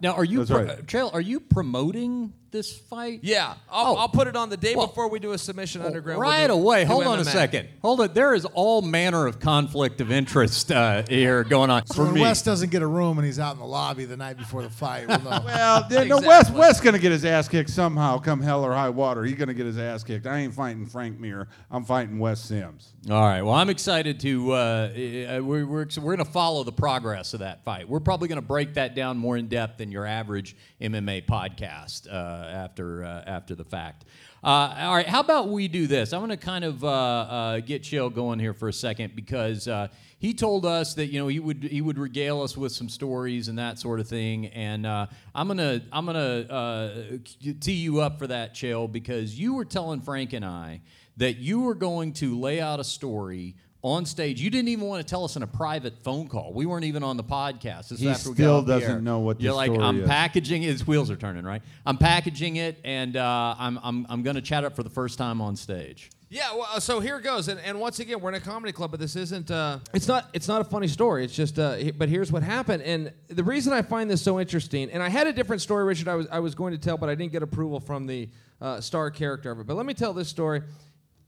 now 0.02 0.14
are 0.14 0.24
you 0.24 0.40
That's 0.40 0.50
pro- 0.50 0.66
right. 0.66 0.88
Trail? 0.88 1.12
Are 1.14 1.22
you 1.22 1.40
promoting 1.40 2.34
this 2.54 2.72
fight? 2.72 3.20
Yeah. 3.24 3.56
I'll, 3.70 3.94
Oh. 3.94 3.98
I'll 3.98 4.08
put 4.08 4.28
it 4.28 4.38
on 4.38 4.50
the 4.50 4.56
day 4.56 4.76
Well, 4.76 4.88
before 4.88 5.10
we 5.10 5.20
do 5.20 5.34
a 5.34 5.38
submission 5.38 5.82
underground. 5.82 6.20
We'll 6.22 6.30
Right 6.30 6.48
do- 6.48 6.54
away. 6.54 6.86
Hold 6.86 7.06
on 7.06 7.20
a 7.20 7.26
second. 7.26 7.68
Hold 7.82 8.00
it. 8.00 8.14
There 8.14 8.34
is 8.34 8.46
all 8.46 8.82
manner 8.82 9.28
of 9.28 9.42
conflict 9.42 10.00
of 10.00 10.10
interest 10.12 10.72
uh, 10.72 11.04
here 11.10 11.44
going 11.44 11.70
on. 11.70 11.86
so 11.88 12.04
when 12.06 12.14
me. 12.14 12.22
Wes 12.22 12.42
doesn't 12.42 12.70
get 12.72 12.82
a 12.82 12.88
room 12.88 13.18
and 13.18 13.26
he's 13.26 13.40
out 13.40 13.54
in 13.56 13.60
the 13.60 13.66
lobby 13.66 14.06
the 14.06 14.16
night 14.16 14.38
before 14.38 14.62
the 14.62 14.70
fight, 14.70 15.06
we'll 15.08 15.20
know. 15.20 15.42
Well, 15.46 15.86
then, 15.90 16.08
no, 16.08 16.18
Wes, 16.18 16.42
Exactly. 16.42 16.60
Wes 16.60 16.80
going 16.82 16.94
to 16.94 17.00
get 17.02 17.12
his 17.12 17.26
ass 17.26 17.50
kicked 17.50 17.70
somehow, 17.72 18.18
come 18.20 18.40
hell 18.42 18.64
or 18.64 18.74
high 18.74 18.90
water. 18.90 19.24
He's 19.26 19.36
going 19.36 19.50
to 19.50 19.54
get 19.54 19.66
his 19.66 19.78
ass 19.78 20.04
kicked. 20.04 20.26
I 20.28 20.38
ain't 20.40 20.54
fighting 20.54 20.86
Frank 20.86 21.20
Mir. 21.20 21.48
I'm 21.70 21.84
fighting 21.84 22.20
Wes 22.20 22.40
Sims. 22.40 22.94
All 23.10 23.22
right. 23.22 23.42
Well, 23.42 23.56
I'm 23.56 23.70
excited 23.70 24.20
to. 24.22 24.52
Uh, 24.54 24.56
uh, 24.56 25.40
we're 25.44 25.66
we're, 25.66 25.88
we're 25.98 26.16
going 26.16 26.18
to 26.20 26.26
follow 26.26 26.64
the 26.64 26.72
progress 26.72 27.34
of 27.34 27.40
that 27.42 27.64
fight. 27.66 27.90
We're 27.90 28.00
probably 28.00 28.28
going 28.28 28.40
to 28.42 28.48
break 28.48 28.76
that 28.76 28.96
down 28.96 29.18
more 29.18 29.36
in 29.36 29.48
depth 29.48 29.80
than 29.80 29.92
your 29.92 30.06
average 30.06 30.56
MMA 30.84 31.26
podcast 31.26 32.08
uh, 32.08 32.12
after 32.14 33.04
uh, 33.04 33.24
after 33.26 33.56
the 33.56 33.64
fact. 33.64 34.06
Uh, 34.44 34.76
all 34.78 34.96
right. 34.96 35.08
How 35.08 35.22
about 35.22 35.48
we 35.48 35.70
do 35.70 35.88
this? 35.88 36.12
I'm 36.12 36.20
going 36.20 36.30
to 36.30 36.38
kind 36.38 36.66
of 36.66 36.84
uh, 36.84 36.88
uh, 36.88 37.60
get 37.62 37.84
Chael 37.84 38.14
going 38.14 38.40
here 38.40 38.54
for 38.54 38.68
a 38.68 38.74
second 38.74 39.16
because 39.16 39.70
uh, 39.70 39.88
he 40.20 40.34
told 40.34 40.66
us 40.66 40.94
that 40.96 41.08
you 41.08 41.20
know 41.20 41.28
he 41.28 41.40
would 41.40 41.64
he 41.64 41.82
would 41.82 41.98
regale 41.98 42.42
us 42.42 42.58
with 42.58 42.74
some 42.74 42.90
stories 42.90 43.48
and 43.48 43.58
that 43.58 43.80
sort 43.80 44.02
of 44.02 44.08
thing. 44.08 44.48
And 44.48 44.86
I'm 44.86 45.48
gonna 45.48 45.82
I'm 45.92 46.06
gonna 46.06 47.20
tee 47.62 47.74
you 47.74 48.02
up 48.02 48.20
for 48.20 48.28
that, 48.28 48.54
Chael, 48.54 48.92
because 48.92 49.40
you 49.40 49.54
were 49.54 49.66
telling 49.66 50.02
Frank 50.02 50.34
and 50.34 50.44
I 50.44 50.82
that 51.18 51.38
you 51.38 51.62
were 51.62 51.76
going 51.76 52.14
to 52.14 52.40
lay 52.40 52.60
out 52.60 52.80
a 52.80 52.84
story 52.84 53.56
on 53.84 54.06
stage. 54.06 54.40
You 54.42 54.50
didn't 54.50 54.70
even 54.70 54.88
want 54.88 55.06
to 55.06 55.10
tell 55.10 55.26
us 55.26 55.36
in 55.36 55.44
a 55.44 55.48
private 55.48 56.02
phone 56.04 56.28
call. 56.28 56.54
We 56.54 56.66
weren't 56.66 56.86
even 56.86 57.04
on 57.04 57.18
the 57.18 57.24
podcast. 57.24 57.90
This 57.90 58.00
He 58.00 58.10
after 58.10 58.34
still 58.34 58.62
got 58.62 58.80
doesn't 58.80 59.04
know 59.04 59.20
what 59.20 59.38
the 59.38 59.44
You're 59.44 59.54
like, 59.54 59.72
I'm 59.72 60.02
is." 60.02 60.08
packaging. 60.08 60.62
His 60.62 60.88
wheels 60.88 61.12
are 61.12 61.18
turning, 61.18 61.44
right? 61.44 61.62
I'm 61.86 61.98
packaging 61.98 62.56
it, 62.56 62.80
and 62.84 63.16
uh, 63.18 63.56
I'm 63.60 63.78
I'm 63.84 64.08
I'm 64.10 64.24
going 64.24 64.38
to 64.38 64.42
chat 64.42 64.64
up 64.64 64.76
for 64.76 64.84
the 64.84 64.90
first 64.90 65.18
time 65.18 65.42
on 65.42 65.56
stage. 65.56 66.10
Yeah, 66.30 66.56
well, 66.56 66.68
uh, 66.74 66.80
so 66.80 67.00
here 67.00 67.18
it 67.20 67.24
goes, 67.24 67.48
and, 67.48 67.60
and 67.60 67.80
once 67.80 68.00
again, 68.00 68.20
we're 68.20 68.30
in 68.30 68.36
a 68.36 68.40
comedy 68.40 68.72
club, 68.72 68.90
but 68.90 69.00
this 69.00 69.16
isn't. 69.16 69.52
Uh, 69.52 69.78
it's 69.94 70.08
not. 70.08 70.30
It's 70.34 70.48
not 70.48 70.62
a 70.62 70.64
funny 70.64 70.88
story. 70.88 71.24
It's 71.26 71.36
just. 71.36 71.60
Uh, 71.60 71.76
but 71.96 72.10
here's 72.10 72.32
what 72.32 72.42
happened, 72.42 72.82
and 72.82 73.12
the 73.28 73.44
reason 73.44 73.72
I 73.72 73.84
find 73.84 74.10
this 74.10 74.22
so 74.24 74.40
interesting, 74.40 74.90
and 74.90 75.04
I 75.04 75.10
had 75.10 75.28
a 75.28 75.34
different 75.34 75.62
story, 75.62 75.84
Richard. 75.84 76.08
I 76.08 76.16
was 76.16 76.28
I 76.32 76.40
was 76.40 76.56
going 76.56 76.72
to 76.72 76.80
tell, 76.80 76.98
but 76.98 77.08
I 77.10 77.16
didn't 77.16 77.34
get 77.34 77.44
approval 77.44 77.80
from 77.80 78.08
the 78.08 78.30
uh, 78.62 78.82
star 78.82 79.12
character 79.12 79.52
of 79.52 79.60
it. 79.60 79.68
But 79.68 79.76
let 79.76 79.86
me 79.86 79.94
tell 79.94 80.14
this 80.14 80.30
story. 80.30 80.64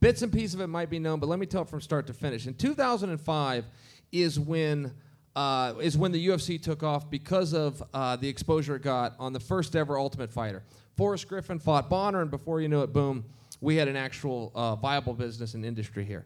Bits 0.06 0.22
and 0.22 0.32
pieces 0.32 0.54
of 0.54 0.62
it 0.62 0.68
might 0.68 0.92
be 0.92 1.00
known, 1.00 1.20
but 1.20 1.28
let 1.30 1.40
me 1.40 1.48
tell 1.48 1.64
it 1.64 1.68
from 1.68 1.82
start 1.82 2.06
to 2.06 2.14
finish. 2.14 2.46
In 2.46 2.54
2005 2.54 3.66
is 4.12 4.40
when. 4.40 4.94
Uh, 5.36 5.74
is 5.82 5.98
when 5.98 6.14
the 6.14 6.28
UFC 6.28 6.62
took 6.62 6.82
off 6.82 7.10
because 7.10 7.54
of 7.54 7.84
uh, 7.94 8.16
the 8.16 8.30
exposure 8.30 8.76
it 8.76 8.82
got 8.84 9.16
on 9.20 9.34
the 9.34 9.40
first 9.40 9.76
ever 9.76 9.98
Ultimate 9.98 10.32
Fighter. 10.32 10.64
Forrest 10.96 11.28
Griffin 11.28 11.60
fought 11.60 11.90
Bonner, 11.90 12.22
and 12.22 12.32
before 12.32 12.62
you 12.62 12.70
knew 12.70 12.84
it, 12.84 12.94
boom, 12.94 13.26
we 13.60 13.76
had 13.76 13.90
an 13.90 13.98
actual 13.98 14.54
uh, 14.56 14.76
viable 14.76 15.14
business 15.14 15.56
and 15.56 15.66
industry 15.66 16.06
here. 16.06 16.24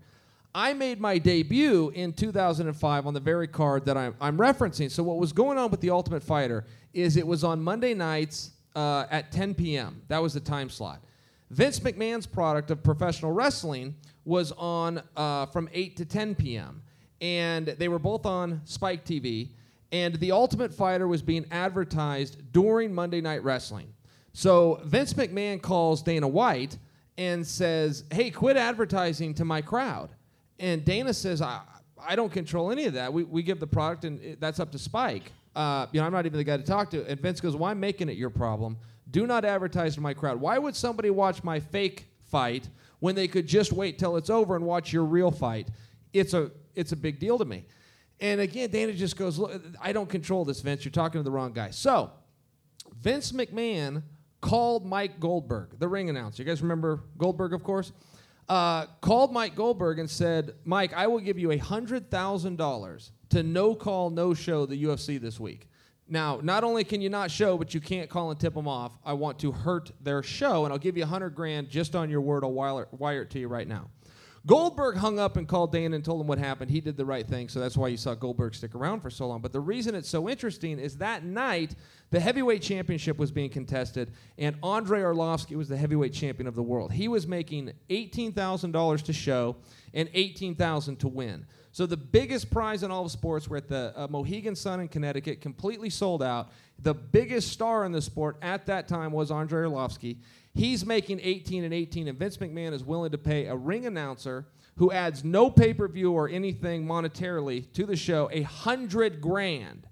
I 0.53 0.73
made 0.73 0.99
my 0.99 1.17
debut 1.17 1.89
in 1.95 2.13
2005 2.13 3.07
on 3.07 3.13
the 3.15 3.19
very 3.19 3.47
card 3.47 3.85
that 3.85 3.97
I'm, 3.97 4.13
I'm 4.21 4.37
referencing. 4.37 4.91
So, 4.91 5.01
what 5.01 5.17
was 5.17 5.31
going 5.31 5.57
on 5.57 5.71
with 5.71 5.79
the 5.79 5.89
Ultimate 5.89 6.21
Fighter 6.21 6.65
is 6.93 7.15
it 7.17 7.25
was 7.25 7.43
on 7.43 7.63
Monday 7.63 7.95
nights 7.95 8.51
uh, 8.75 9.05
at 9.09 9.31
10 9.31 9.55
p.m. 9.55 10.03
That 10.09 10.21
was 10.21 10.33
the 10.35 10.41
time 10.41 10.69
slot. 10.69 11.01
Vince 11.49 11.79
McMahon's 11.79 12.27
product 12.27 12.71
of 12.71 12.83
professional 12.83 13.31
wrestling 13.31 13.95
was 14.25 14.51
on 14.53 15.01
uh, 15.17 15.47
from 15.47 15.69
8 15.73 15.97
to 15.97 16.05
10 16.05 16.35
p.m. 16.35 16.81
And 17.21 17.67
they 17.67 17.87
were 17.87 17.99
both 17.99 18.25
on 18.25 18.61
Spike 18.65 19.03
TV. 19.03 19.49
And 19.91 20.15
the 20.15 20.31
Ultimate 20.31 20.73
Fighter 20.73 21.07
was 21.07 21.21
being 21.21 21.45
advertised 21.51 22.51
during 22.51 22.93
Monday 22.93 23.21
Night 23.21 23.43
Wrestling. 23.43 23.91
So 24.33 24.79
Vince 24.83 25.13
McMahon 25.13 25.61
calls 25.61 26.03
Dana 26.03 26.27
White 26.27 26.77
and 27.17 27.45
says, 27.45 28.03
Hey, 28.11 28.29
quit 28.29 28.55
advertising 28.55 29.33
to 29.35 29.45
my 29.45 29.61
crowd. 29.61 30.09
And 30.59 30.85
Dana 30.85 31.13
says, 31.13 31.41
I, 31.41 31.61
I 31.99 32.15
don't 32.15 32.31
control 32.31 32.71
any 32.71 32.85
of 32.85 32.93
that. 32.93 33.11
We, 33.11 33.23
we 33.23 33.43
give 33.43 33.59
the 33.59 33.67
product, 33.67 34.05
and 34.05 34.21
it, 34.21 34.39
that's 34.39 34.59
up 34.59 34.71
to 34.73 34.79
Spike. 34.79 35.31
Uh, 35.55 35.87
you 35.91 35.99
know, 35.99 36.05
I'm 36.05 36.13
not 36.13 36.25
even 36.25 36.37
the 36.37 36.43
guy 36.43 36.57
to 36.57 36.63
talk 36.63 36.91
to. 36.91 37.05
And 37.09 37.19
Vince 37.19 37.41
goes, 37.41 37.55
Well, 37.55 37.71
I'm 37.71 37.79
making 37.79 38.09
it 38.09 38.17
your 38.17 38.29
problem. 38.29 38.77
Do 39.09 39.25
not 39.25 39.45
advertise 39.45 39.95
to 39.95 40.01
my 40.01 40.13
crowd. 40.13 40.39
Why 40.39 40.57
would 40.57 40.75
somebody 40.75 41.09
watch 41.09 41.43
my 41.43 41.59
fake 41.59 42.07
fight 42.27 42.69
when 42.99 43.15
they 43.15 43.27
could 43.27 43.47
just 43.47 43.71
wait 43.73 43.97
till 43.97 44.17
it's 44.17 44.29
over 44.29 44.55
and 44.55 44.65
watch 44.65 44.93
your 44.93 45.05
real 45.05 45.31
fight? 45.31 45.69
It's 46.13 46.33
a, 46.33 46.51
it's 46.75 46.91
a 46.91 46.95
big 46.95 47.19
deal 47.19 47.37
to 47.37 47.45
me. 47.45 47.65
And 48.19 48.41
again, 48.41 48.69
Dana 48.69 48.93
just 48.93 49.17
goes, 49.17 49.37
Look, 49.37 49.61
I 49.81 49.93
don't 49.93 50.09
control 50.09 50.45
this, 50.45 50.61
Vince. 50.61 50.83
You're 50.83 50.91
talking 50.91 51.19
to 51.19 51.23
the 51.23 51.31
wrong 51.31 51.53
guy. 51.53 51.69
So, 51.71 52.11
Vince 52.99 53.31
McMahon 53.31 54.03
called 54.41 54.85
Mike 54.85 55.19
Goldberg, 55.19 55.79
the 55.79 55.87
ring 55.87 56.09
announcer. 56.09 56.43
You 56.43 56.47
guys 56.47 56.61
remember 56.61 57.01
Goldberg, 57.17 57.53
of 57.53 57.63
course? 57.63 57.91
Uh, 58.47 58.87
called 59.01 59.31
Mike 59.31 59.55
Goldberg 59.55 59.99
and 59.99 60.09
said, 60.09 60.55
Mike, 60.65 60.91
I 60.93 61.07
will 61.07 61.19
give 61.19 61.37
you 61.37 61.49
$100,000 61.49 63.11
to 63.29 63.43
no 63.43 63.75
call, 63.75 64.09
no 64.09 64.33
show 64.33 64.65
the 64.65 64.83
UFC 64.83 65.21
this 65.21 65.39
week. 65.39 65.68
Now, 66.09 66.39
not 66.41 66.63
only 66.63 66.83
can 66.83 67.01
you 67.01 67.09
not 67.09 67.29
show, 67.29 67.57
but 67.57 67.73
you 67.73 67.79
can't 67.79 68.09
call 68.09 68.31
and 68.31 68.39
tip 68.39 68.55
them 68.55 68.67
off. 68.67 68.93
I 69.05 69.13
want 69.13 69.39
to 69.39 69.51
hurt 69.51 69.91
their 70.01 70.23
show, 70.23 70.65
and 70.65 70.73
I'll 70.73 70.79
give 70.79 70.97
you 70.97 71.03
a 71.03 71.05
100 71.05 71.29
grand 71.35 71.69
just 71.69 71.95
on 71.95 72.09
your 72.09 72.21
word. 72.21 72.43
I'll 72.43 72.51
wire, 72.51 72.87
wire 72.91 73.21
it 73.21 73.29
to 73.31 73.39
you 73.39 73.47
right 73.47 73.67
now. 73.67 73.89
Goldberg 74.47 74.95
hung 74.95 75.19
up 75.19 75.37
and 75.37 75.47
called 75.47 75.73
Dan 75.73 75.93
and 75.93 76.03
told 76.03 76.21
him 76.21 76.27
what 76.27 76.39
happened. 76.39 76.71
He 76.71 76.79
did 76.79 76.95
the 76.95 77.05
right 77.05 77.27
thing, 77.27 77.49
so 77.49 77.59
that's 77.59 77.75
why 77.75 77.89
you 77.89 77.97
saw 77.97 78.15
Goldberg 78.15 78.55
stick 78.55 78.73
around 78.73 79.01
for 79.01 79.09
so 79.09 79.27
long. 79.27 79.41
But 79.41 79.51
the 79.51 79.59
reason 79.59 79.95
it's 79.95 80.09
so 80.09 80.29
interesting 80.29 80.79
is 80.79 80.97
that 80.97 81.23
night 81.23 81.75
the 82.09 82.19
heavyweight 82.19 82.61
championship 82.61 83.17
was 83.17 83.31
being 83.31 83.49
contested, 83.49 84.13
and 84.37 84.55
Andrei 84.63 85.01
Arlovsky 85.01 85.55
was 85.55 85.67
the 85.67 85.77
heavyweight 85.77 86.13
champion 86.13 86.47
of 86.47 86.55
the 86.55 86.63
world. 86.63 86.93
He 86.93 87.07
was 87.07 87.27
making 87.27 87.73
eighteen 87.89 88.31
thousand 88.31 88.71
dollars 88.71 89.03
to 89.03 89.13
show 89.13 89.57
and 89.93 90.09
eighteen 90.13 90.55
thousand 90.55 90.97
to 91.01 91.07
win. 91.09 91.45
So 91.71 91.85
the 91.85 91.97
biggest 91.97 92.49
prize 92.49 92.83
in 92.83 92.91
all 92.91 93.05
of 93.05 93.11
sports, 93.11 93.47
we're 93.47 93.57
at 93.57 93.67
the 93.67 93.93
uh, 93.95 94.07
Mohegan 94.09 94.55
Sun 94.55 94.79
in 94.79 94.87
Connecticut, 94.87 95.39
completely 95.39 95.89
sold 95.89 96.23
out. 96.23 96.51
The 96.79 96.93
biggest 96.93 97.49
star 97.49 97.85
in 97.85 97.91
the 97.91 98.01
sport 98.01 98.37
at 98.41 98.65
that 98.65 98.87
time 98.87 99.11
was 99.11 99.29
Andrei 99.29 99.67
Arlovsky. 99.67 100.17
He's 100.53 100.85
making 100.85 101.19
18 101.21 101.63
and 101.63 101.73
18, 101.73 102.07
and 102.07 102.17
Vince 102.17 102.37
McMahon 102.37 102.73
is 102.73 102.83
willing 102.83 103.11
to 103.11 103.17
pay 103.17 103.45
a 103.45 103.55
ring 103.55 103.85
announcer 103.85 104.47
who 104.77 104.91
adds 104.91 105.23
no 105.23 105.49
pay 105.49 105.73
per 105.73 105.87
view 105.87 106.13
or 106.13 106.27
anything 106.27 106.85
monetarily 106.85 107.71
to 107.73 107.85
the 107.85 107.95
show 107.95 108.29
a 108.31 108.41
hundred 108.41 109.21
grand. 109.21 109.85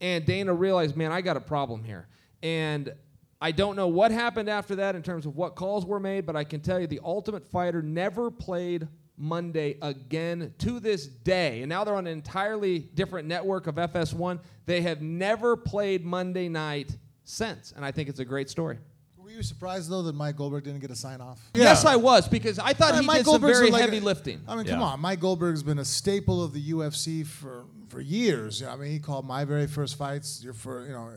And 0.00 0.26
Dana 0.26 0.52
realized, 0.52 0.96
man, 0.96 1.12
I 1.12 1.20
got 1.20 1.36
a 1.36 1.40
problem 1.40 1.84
here. 1.84 2.08
And 2.42 2.92
I 3.40 3.52
don't 3.52 3.76
know 3.76 3.88
what 3.88 4.10
happened 4.10 4.48
after 4.48 4.76
that 4.76 4.96
in 4.96 5.02
terms 5.02 5.26
of 5.26 5.36
what 5.36 5.54
calls 5.54 5.86
were 5.86 6.00
made, 6.00 6.26
but 6.26 6.36
I 6.36 6.44
can 6.44 6.60
tell 6.60 6.78
you 6.78 6.86
the 6.86 7.00
Ultimate 7.04 7.46
Fighter 7.46 7.82
never 7.82 8.30
played 8.30 8.88
Monday 9.16 9.76
again 9.82 10.54
to 10.58 10.80
this 10.80 11.06
day. 11.06 11.62
And 11.62 11.68
now 11.68 11.84
they're 11.84 11.94
on 11.94 12.06
an 12.06 12.12
entirely 12.12 12.78
different 12.80 13.28
network 13.28 13.66
of 13.66 13.76
FS1. 13.76 14.40
They 14.66 14.80
have 14.82 15.00
never 15.02 15.56
played 15.56 16.04
Monday 16.04 16.48
night 16.48 16.96
since. 17.24 17.72
And 17.76 17.84
I 17.84 17.92
think 17.92 18.08
it's 18.08 18.20
a 18.20 18.24
great 18.24 18.48
story. 18.50 18.78
Were 19.16 19.30
you 19.30 19.42
surprised 19.42 19.88
though 19.90 20.02
that 20.02 20.14
Mike 20.14 20.36
Goldberg 20.36 20.64
didn't 20.64 20.80
get 20.80 20.90
a 20.90 20.96
sign 20.96 21.20
off? 21.20 21.40
Yes, 21.54 21.84
I 21.84 21.96
was 21.96 22.28
because 22.28 22.58
I 22.58 22.72
thought 22.72 22.98
he 22.98 23.06
Mike 23.06 23.18
did 23.18 23.26
some 23.26 23.40
very 23.40 23.70
like 23.70 23.82
heavy 23.82 23.98
a- 23.98 24.02
lifting. 24.02 24.40
I 24.48 24.56
mean, 24.56 24.66
Yeah. 24.66 24.72
come 24.72 24.82
on, 24.82 25.00
Mike 25.00 25.20
Goldberg's 25.20 25.62
been 25.62 25.78
a 25.78 25.84
staple 25.84 26.42
of 26.42 26.52
the 26.52 26.70
UFC 26.72 27.24
for 27.26 27.64
for 27.88 28.00
years. 28.00 28.62
I 28.62 28.74
mean, 28.76 28.90
he 28.90 28.98
called 28.98 29.26
my 29.26 29.44
very 29.44 29.66
first 29.66 29.96
fights. 29.96 30.44
For 30.54 30.86
you 30.86 30.92
know 30.92 31.10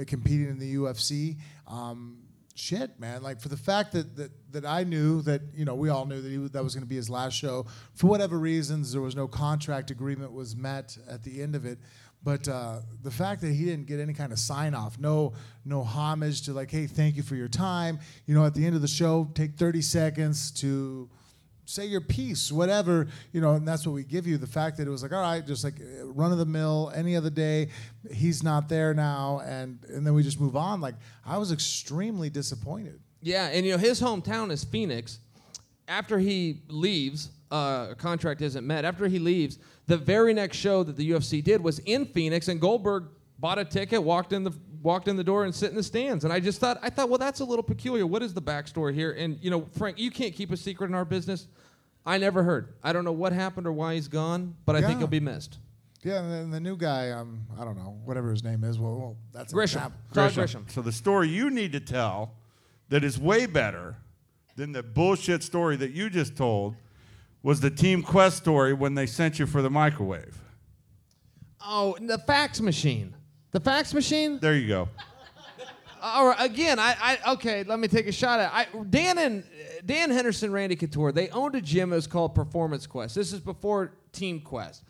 uh, 0.00 0.04
competing 0.06 0.48
in 0.48 0.58
the 0.58 0.74
UFC. 0.76 1.36
Um, 1.68 2.18
shit, 2.54 2.98
man! 2.98 3.22
Like 3.22 3.40
for 3.40 3.48
the 3.48 3.56
fact 3.56 3.92
that 3.92 4.16
that 4.16 4.30
that 4.52 4.66
I 4.66 4.84
knew 4.84 5.22
that 5.22 5.42
you 5.54 5.64
know 5.64 5.74
we 5.74 5.88
all 5.88 6.06
knew 6.06 6.20
that 6.20 6.28
he, 6.28 6.36
that 6.36 6.62
was 6.62 6.74
going 6.74 6.84
to 6.84 6.88
be 6.88 6.96
his 6.96 7.10
last 7.10 7.34
show. 7.34 7.66
For 7.94 8.06
whatever 8.06 8.38
reasons, 8.38 8.92
there 8.92 9.02
was 9.02 9.16
no 9.16 9.28
contract 9.28 9.90
agreement 9.90 10.32
was 10.32 10.56
met 10.56 10.96
at 11.08 11.22
the 11.22 11.42
end 11.42 11.54
of 11.54 11.64
it. 11.64 11.78
But 12.24 12.46
uh, 12.46 12.80
the 13.02 13.10
fact 13.10 13.40
that 13.40 13.52
he 13.52 13.64
didn't 13.64 13.86
get 13.86 13.98
any 13.98 14.12
kind 14.12 14.32
of 14.32 14.38
sign 14.38 14.74
off, 14.74 14.98
no, 14.98 15.32
no 15.64 15.82
homage 15.82 16.42
to 16.42 16.52
like, 16.52 16.70
hey, 16.70 16.86
thank 16.86 17.16
you 17.16 17.22
for 17.22 17.34
your 17.34 17.48
time. 17.48 17.98
You 18.26 18.34
know, 18.34 18.46
at 18.46 18.54
the 18.54 18.64
end 18.64 18.76
of 18.76 18.80
the 18.80 18.88
show, 18.88 19.28
take 19.34 19.56
30 19.56 19.82
seconds 19.82 20.52
to 20.52 21.10
say 21.64 21.86
your 21.86 22.00
piece, 22.00 22.50
whatever, 22.50 23.08
you 23.32 23.40
know, 23.40 23.54
and 23.54 23.66
that's 23.66 23.86
what 23.86 23.92
we 23.92 24.04
give 24.04 24.26
you. 24.26 24.36
The 24.38 24.46
fact 24.46 24.76
that 24.78 24.86
it 24.86 24.90
was 24.90 25.02
like, 25.02 25.12
all 25.12 25.20
right, 25.20 25.46
just 25.46 25.64
like 25.64 25.80
uh, 25.80 26.06
run 26.06 26.32
of 26.32 26.38
the 26.38 26.46
mill, 26.46 26.92
any 26.94 27.16
other 27.16 27.30
day, 27.30 27.68
he's 28.12 28.42
not 28.42 28.68
there 28.68 28.94
now, 28.94 29.40
and 29.44 29.78
and 29.88 30.06
then 30.06 30.14
we 30.14 30.22
just 30.22 30.40
move 30.40 30.56
on. 30.56 30.80
Like 30.80 30.94
I 31.24 31.38
was 31.38 31.52
extremely 31.52 32.30
disappointed. 32.30 33.00
Yeah, 33.20 33.48
and 33.48 33.64
you 33.64 33.72
know 33.72 33.78
his 33.78 34.00
hometown 34.00 34.50
is 34.50 34.64
Phoenix. 34.64 35.18
After 35.88 36.18
he 36.18 36.62
leaves, 36.68 37.30
uh, 37.50 37.88
a 37.90 37.94
contract 37.94 38.40
isn't 38.40 38.66
met. 38.66 38.84
After 38.84 39.06
he 39.08 39.18
leaves, 39.18 39.58
the 39.86 39.96
very 39.96 40.32
next 40.32 40.56
show 40.56 40.82
that 40.82 40.96
the 40.96 41.10
UFC 41.10 41.42
did 41.42 41.62
was 41.62 41.78
in 41.80 42.06
Phoenix, 42.06 42.48
and 42.48 42.60
Goldberg 42.60 43.04
bought 43.38 43.58
a 43.58 43.64
ticket, 43.64 44.02
walked 44.02 44.32
in 44.32 44.44
the 44.44 44.52
walked 44.82 45.08
in 45.08 45.16
the 45.16 45.24
door, 45.24 45.44
and 45.44 45.54
sit 45.54 45.70
in 45.70 45.76
the 45.76 45.82
stands. 45.82 46.24
And 46.24 46.32
I 46.32 46.40
just 46.40 46.60
thought, 46.60 46.78
I 46.82 46.90
thought, 46.90 47.08
well, 47.08 47.18
that's 47.18 47.40
a 47.40 47.44
little 47.44 47.62
peculiar. 47.62 48.06
What 48.06 48.22
is 48.22 48.34
the 48.34 48.42
backstory 48.42 48.94
here? 48.94 49.12
And 49.12 49.38
you 49.40 49.50
know, 49.50 49.62
Frank, 49.76 49.98
you 49.98 50.10
can't 50.10 50.34
keep 50.34 50.50
a 50.50 50.56
secret 50.56 50.88
in 50.88 50.94
our 50.94 51.04
business. 51.04 51.48
I 52.04 52.18
never 52.18 52.42
heard. 52.42 52.74
I 52.82 52.92
don't 52.92 53.04
know 53.04 53.12
what 53.12 53.32
happened 53.32 53.66
or 53.66 53.72
why 53.72 53.94
he's 53.94 54.08
gone, 54.08 54.56
but 54.66 54.74
I 54.74 54.82
think 54.82 54.98
he'll 54.98 55.06
be 55.06 55.20
missed. 55.20 55.58
Yeah, 56.02 56.18
and 56.20 56.32
then 56.32 56.50
the 56.50 56.58
new 56.58 56.76
guy, 56.76 57.10
um, 57.10 57.46
I 57.56 57.64
don't 57.64 57.76
know, 57.76 58.00
whatever 58.04 58.32
his 58.32 58.42
name 58.42 58.64
is. 58.64 58.76
Well, 58.76 58.96
well 58.96 59.16
that's 59.32 59.52
an 59.52 59.58
Grisham, 59.58 59.92
example. 60.10 60.42
Grisham. 60.42 60.70
So 60.70 60.82
the 60.82 60.90
story 60.90 61.28
you 61.28 61.48
need 61.48 61.70
to 61.72 61.80
tell 61.80 62.34
that 62.88 63.04
is 63.04 63.20
way 63.20 63.46
better 63.46 63.96
than 64.56 64.72
the 64.72 64.82
bullshit 64.82 65.44
story 65.44 65.76
that 65.76 65.92
you 65.92 66.10
just 66.10 66.36
told 66.36 66.74
was 67.42 67.60
the 67.60 67.70
Team 67.70 68.02
Quest 68.02 68.36
story 68.36 68.72
when 68.72 68.94
they 68.94 69.06
sent 69.06 69.38
you 69.38 69.46
for 69.46 69.62
the 69.62 69.70
microwave. 69.70 70.40
Oh, 71.64 71.96
the 72.00 72.18
fax 72.18 72.60
machine. 72.60 73.14
The 73.52 73.60
fax 73.60 73.92
machine. 73.92 74.38
There 74.40 74.54
you 74.56 74.66
go. 74.66 74.88
All 76.00 76.26
right, 76.26 76.40
again, 76.40 76.80
I, 76.80 76.96
I 77.00 77.32
okay. 77.34 77.62
Let 77.62 77.78
me 77.78 77.86
take 77.86 78.08
a 78.08 78.12
shot 78.12 78.40
at. 78.40 78.52
I, 78.52 78.66
Dan 78.90 79.18
and 79.18 79.44
Dan 79.86 80.10
Henderson, 80.10 80.50
Randy 80.50 80.74
Couture, 80.74 81.12
they 81.12 81.28
owned 81.28 81.54
a 81.54 81.60
gym. 81.60 81.92
It 81.92 81.96
was 81.96 82.06
called 82.08 82.34
Performance 82.34 82.88
Quest. 82.88 83.14
This 83.14 83.32
is 83.32 83.38
before 83.38 83.92
Team 84.10 84.40
Quest, 84.40 84.82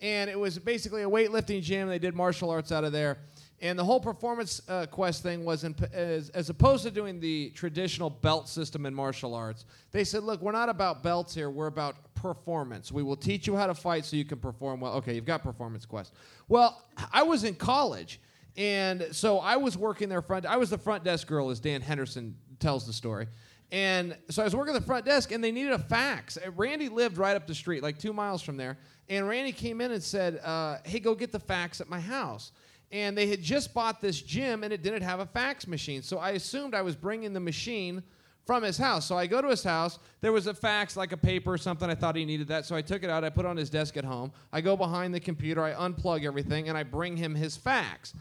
and 0.00 0.30
it 0.30 0.38
was 0.38 0.58
basically 0.58 1.02
a 1.02 1.08
weightlifting 1.08 1.60
gym. 1.60 1.88
They 1.88 1.98
did 1.98 2.14
martial 2.14 2.50
arts 2.50 2.70
out 2.70 2.84
of 2.84 2.92
there, 2.92 3.18
and 3.60 3.78
the 3.78 3.84
whole 3.84 4.00
Performance 4.00 4.62
uh, 4.68 4.86
Quest 4.86 5.22
thing 5.22 5.44
was 5.44 5.64
in, 5.64 5.74
as, 5.92 6.30
as 6.30 6.48
opposed 6.48 6.82
to 6.84 6.90
doing 6.90 7.20
the 7.20 7.50
traditional 7.50 8.08
belt 8.08 8.48
system 8.48 8.86
in 8.86 8.94
martial 8.94 9.34
arts. 9.34 9.66
They 9.92 10.04
said, 10.04 10.22
look, 10.22 10.40
we're 10.40 10.52
not 10.52 10.68
about 10.68 11.02
belts 11.02 11.34
here. 11.34 11.50
We're 11.50 11.66
about 11.66 12.14
performance. 12.14 12.90
We 12.90 13.02
will 13.02 13.16
teach 13.16 13.46
you 13.46 13.56
how 13.56 13.66
to 13.66 13.74
fight 13.74 14.04
so 14.04 14.16
you 14.16 14.24
can 14.24 14.38
perform 14.38 14.80
well. 14.80 14.94
Okay, 14.94 15.14
you've 15.14 15.26
got 15.26 15.42
Performance 15.42 15.84
Quest. 15.84 16.14
Well, 16.48 16.82
I 17.12 17.22
was 17.22 17.44
in 17.44 17.54
college. 17.54 18.20
And 18.56 19.08
so 19.12 19.38
I 19.38 19.56
was 19.56 19.78
working 19.78 20.08
there 20.08 20.22
front. 20.22 20.44
I 20.46 20.56
was 20.56 20.70
the 20.70 20.78
front 20.78 21.04
desk 21.04 21.26
girl, 21.26 21.50
as 21.50 21.60
Dan 21.60 21.82
Henderson 21.82 22.36
tells 22.58 22.86
the 22.86 22.92
story. 22.92 23.28
And 23.72 24.16
so 24.28 24.42
I 24.42 24.44
was 24.44 24.56
working 24.56 24.74
the 24.74 24.80
front 24.80 25.04
desk, 25.04 25.30
and 25.30 25.42
they 25.42 25.52
needed 25.52 25.72
a 25.72 25.78
fax. 25.78 26.36
Uh, 26.36 26.50
Randy 26.52 26.88
lived 26.88 27.18
right 27.18 27.36
up 27.36 27.46
the 27.46 27.54
street, 27.54 27.82
like 27.82 27.98
two 27.98 28.12
miles 28.12 28.42
from 28.42 28.56
there. 28.56 28.78
And 29.10 29.28
Randy 29.28 29.52
came 29.52 29.82
in 29.82 29.90
and 29.90 30.02
said, 30.02 30.38
uh, 30.38 30.78
"Hey, 30.84 31.00
go 31.00 31.14
get 31.14 31.32
the 31.32 31.40
fax 31.40 31.82
at 31.82 31.90
my 31.90 32.00
house." 32.00 32.52
And 32.92 33.18
they 33.18 33.26
had 33.26 33.42
just 33.42 33.74
bought 33.74 34.00
this 34.00 34.22
gym, 34.22 34.64
and 34.64 34.72
it 34.72 34.82
didn't 34.82 35.02
have 35.02 35.20
a 35.20 35.26
fax 35.26 35.66
machine. 35.66 36.02
So 36.02 36.18
I 36.18 36.30
assumed 36.30 36.74
I 36.74 36.82
was 36.82 36.96
bringing 36.96 37.32
the 37.32 37.40
machine 37.40 38.02
from 38.46 38.62
his 38.62 38.78
house. 38.78 39.06
So 39.06 39.16
I 39.16 39.26
go 39.26 39.42
to 39.42 39.48
his 39.48 39.62
house. 39.62 39.98
There 40.20 40.32
was 40.32 40.46
a 40.46 40.54
fax, 40.54 40.96
like 40.96 41.12
a 41.12 41.16
paper 41.16 41.52
or 41.52 41.58
something. 41.58 41.88
I 41.88 41.94
thought 41.94 42.16
he 42.16 42.24
needed 42.24 42.48
that. 42.48 42.64
So 42.66 42.74
I 42.74 42.82
took 42.82 43.04
it 43.04 43.10
out. 43.10 43.22
I 43.22 43.30
put 43.30 43.44
it 43.44 43.48
on 43.48 43.56
his 43.56 43.70
desk 43.70 43.96
at 43.96 44.04
home. 44.04 44.32
I 44.52 44.60
go 44.60 44.76
behind 44.76 45.14
the 45.14 45.20
computer. 45.20 45.62
I 45.62 45.72
unplug 45.72 46.24
everything, 46.24 46.68
and 46.68 46.78
I 46.78 46.82
bring 46.82 47.16
him 47.16 47.34
his 47.34 47.56
fax. 47.56 48.14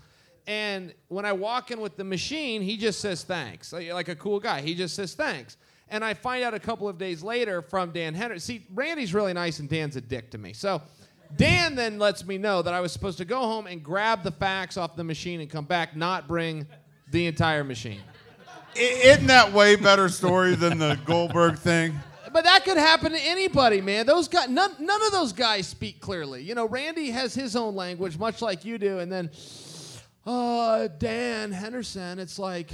And 0.45 0.93
when 1.07 1.25
I 1.25 1.33
walk 1.33 1.69
in 1.71 1.79
with 1.79 1.97
the 1.97 2.03
machine, 2.03 2.61
he 2.63 2.77
just 2.77 2.99
says 2.99 3.23
thanks, 3.23 3.71
like, 3.71 3.91
like 3.93 4.07
a 4.07 4.15
cool 4.15 4.39
guy. 4.39 4.61
He 4.61 4.73
just 4.73 4.95
says 4.95 5.13
thanks. 5.13 5.57
And 5.89 6.05
I 6.05 6.13
find 6.13 6.43
out 6.43 6.53
a 6.53 6.59
couple 6.59 6.87
of 6.87 6.97
days 6.97 7.23
later 7.23 7.61
from 7.61 7.91
Dan 7.91 8.13
Henderson. 8.13 8.39
See, 8.39 8.65
Randy's 8.73 9.13
really 9.13 9.33
nice, 9.33 9.59
and 9.59 9.67
Dan's 9.67 9.95
a 9.95 10.01
dick 10.01 10.31
to 10.31 10.37
me. 10.37 10.53
So 10.53 10.81
Dan 11.35 11.75
then 11.75 11.99
lets 11.99 12.25
me 12.25 12.37
know 12.37 12.61
that 12.61 12.73
I 12.73 12.79
was 12.79 12.91
supposed 12.91 13.17
to 13.19 13.25
go 13.25 13.39
home 13.39 13.67
and 13.67 13.83
grab 13.83 14.23
the 14.23 14.31
fax 14.31 14.77
off 14.77 14.95
the 14.95 15.03
machine 15.03 15.41
and 15.41 15.49
come 15.49 15.65
back, 15.65 15.95
not 15.95 16.27
bring 16.27 16.67
the 17.11 17.27
entire 17.27 17.63
machine. 17.63 18.01
Isn't 18.75 19.27
that 19.27 19.51
way 19.51 19.75
better 19.75 20.09
story 20.09 20.55
than 20.55 20.77
the 20.77 20.99
Goldberg 21.05 21.57
thing? 21.57 21.99
But 22.31 22.43
that 22.43 22.63
could 22.63 22.77
happen 22.77 23.11
to 23.11 23.19
anybody, 23.19 23.81
man. 23.81 24.05
Those 24.05 24.27
guys, 24.27 24.49
none, 24.49 24.75
none 24.79 25.03
of 25.03 25.11
those 25.11 25.33
guys 25.33 25.67
speak 25.67 25.99
clearly. 25.99 26.43
You 26.43 26.53
know, 26.53 26.67
Randy 26.67 27.09
has 27.09 27.33
his 27.33 27.55
own 27.55 27.75
language, 27.75 28.19
much 28.19 28.41
like 28.43 28.63
you 28.63 28.77
do, 28.77 28.99
and 28.99 29.11
then, 29.11 29.31
uh, 30.27 30.87
Dan 30.99 31.51
Henderson, 31.51 32.19
it's 32.19 32.37
like 32.37 32.69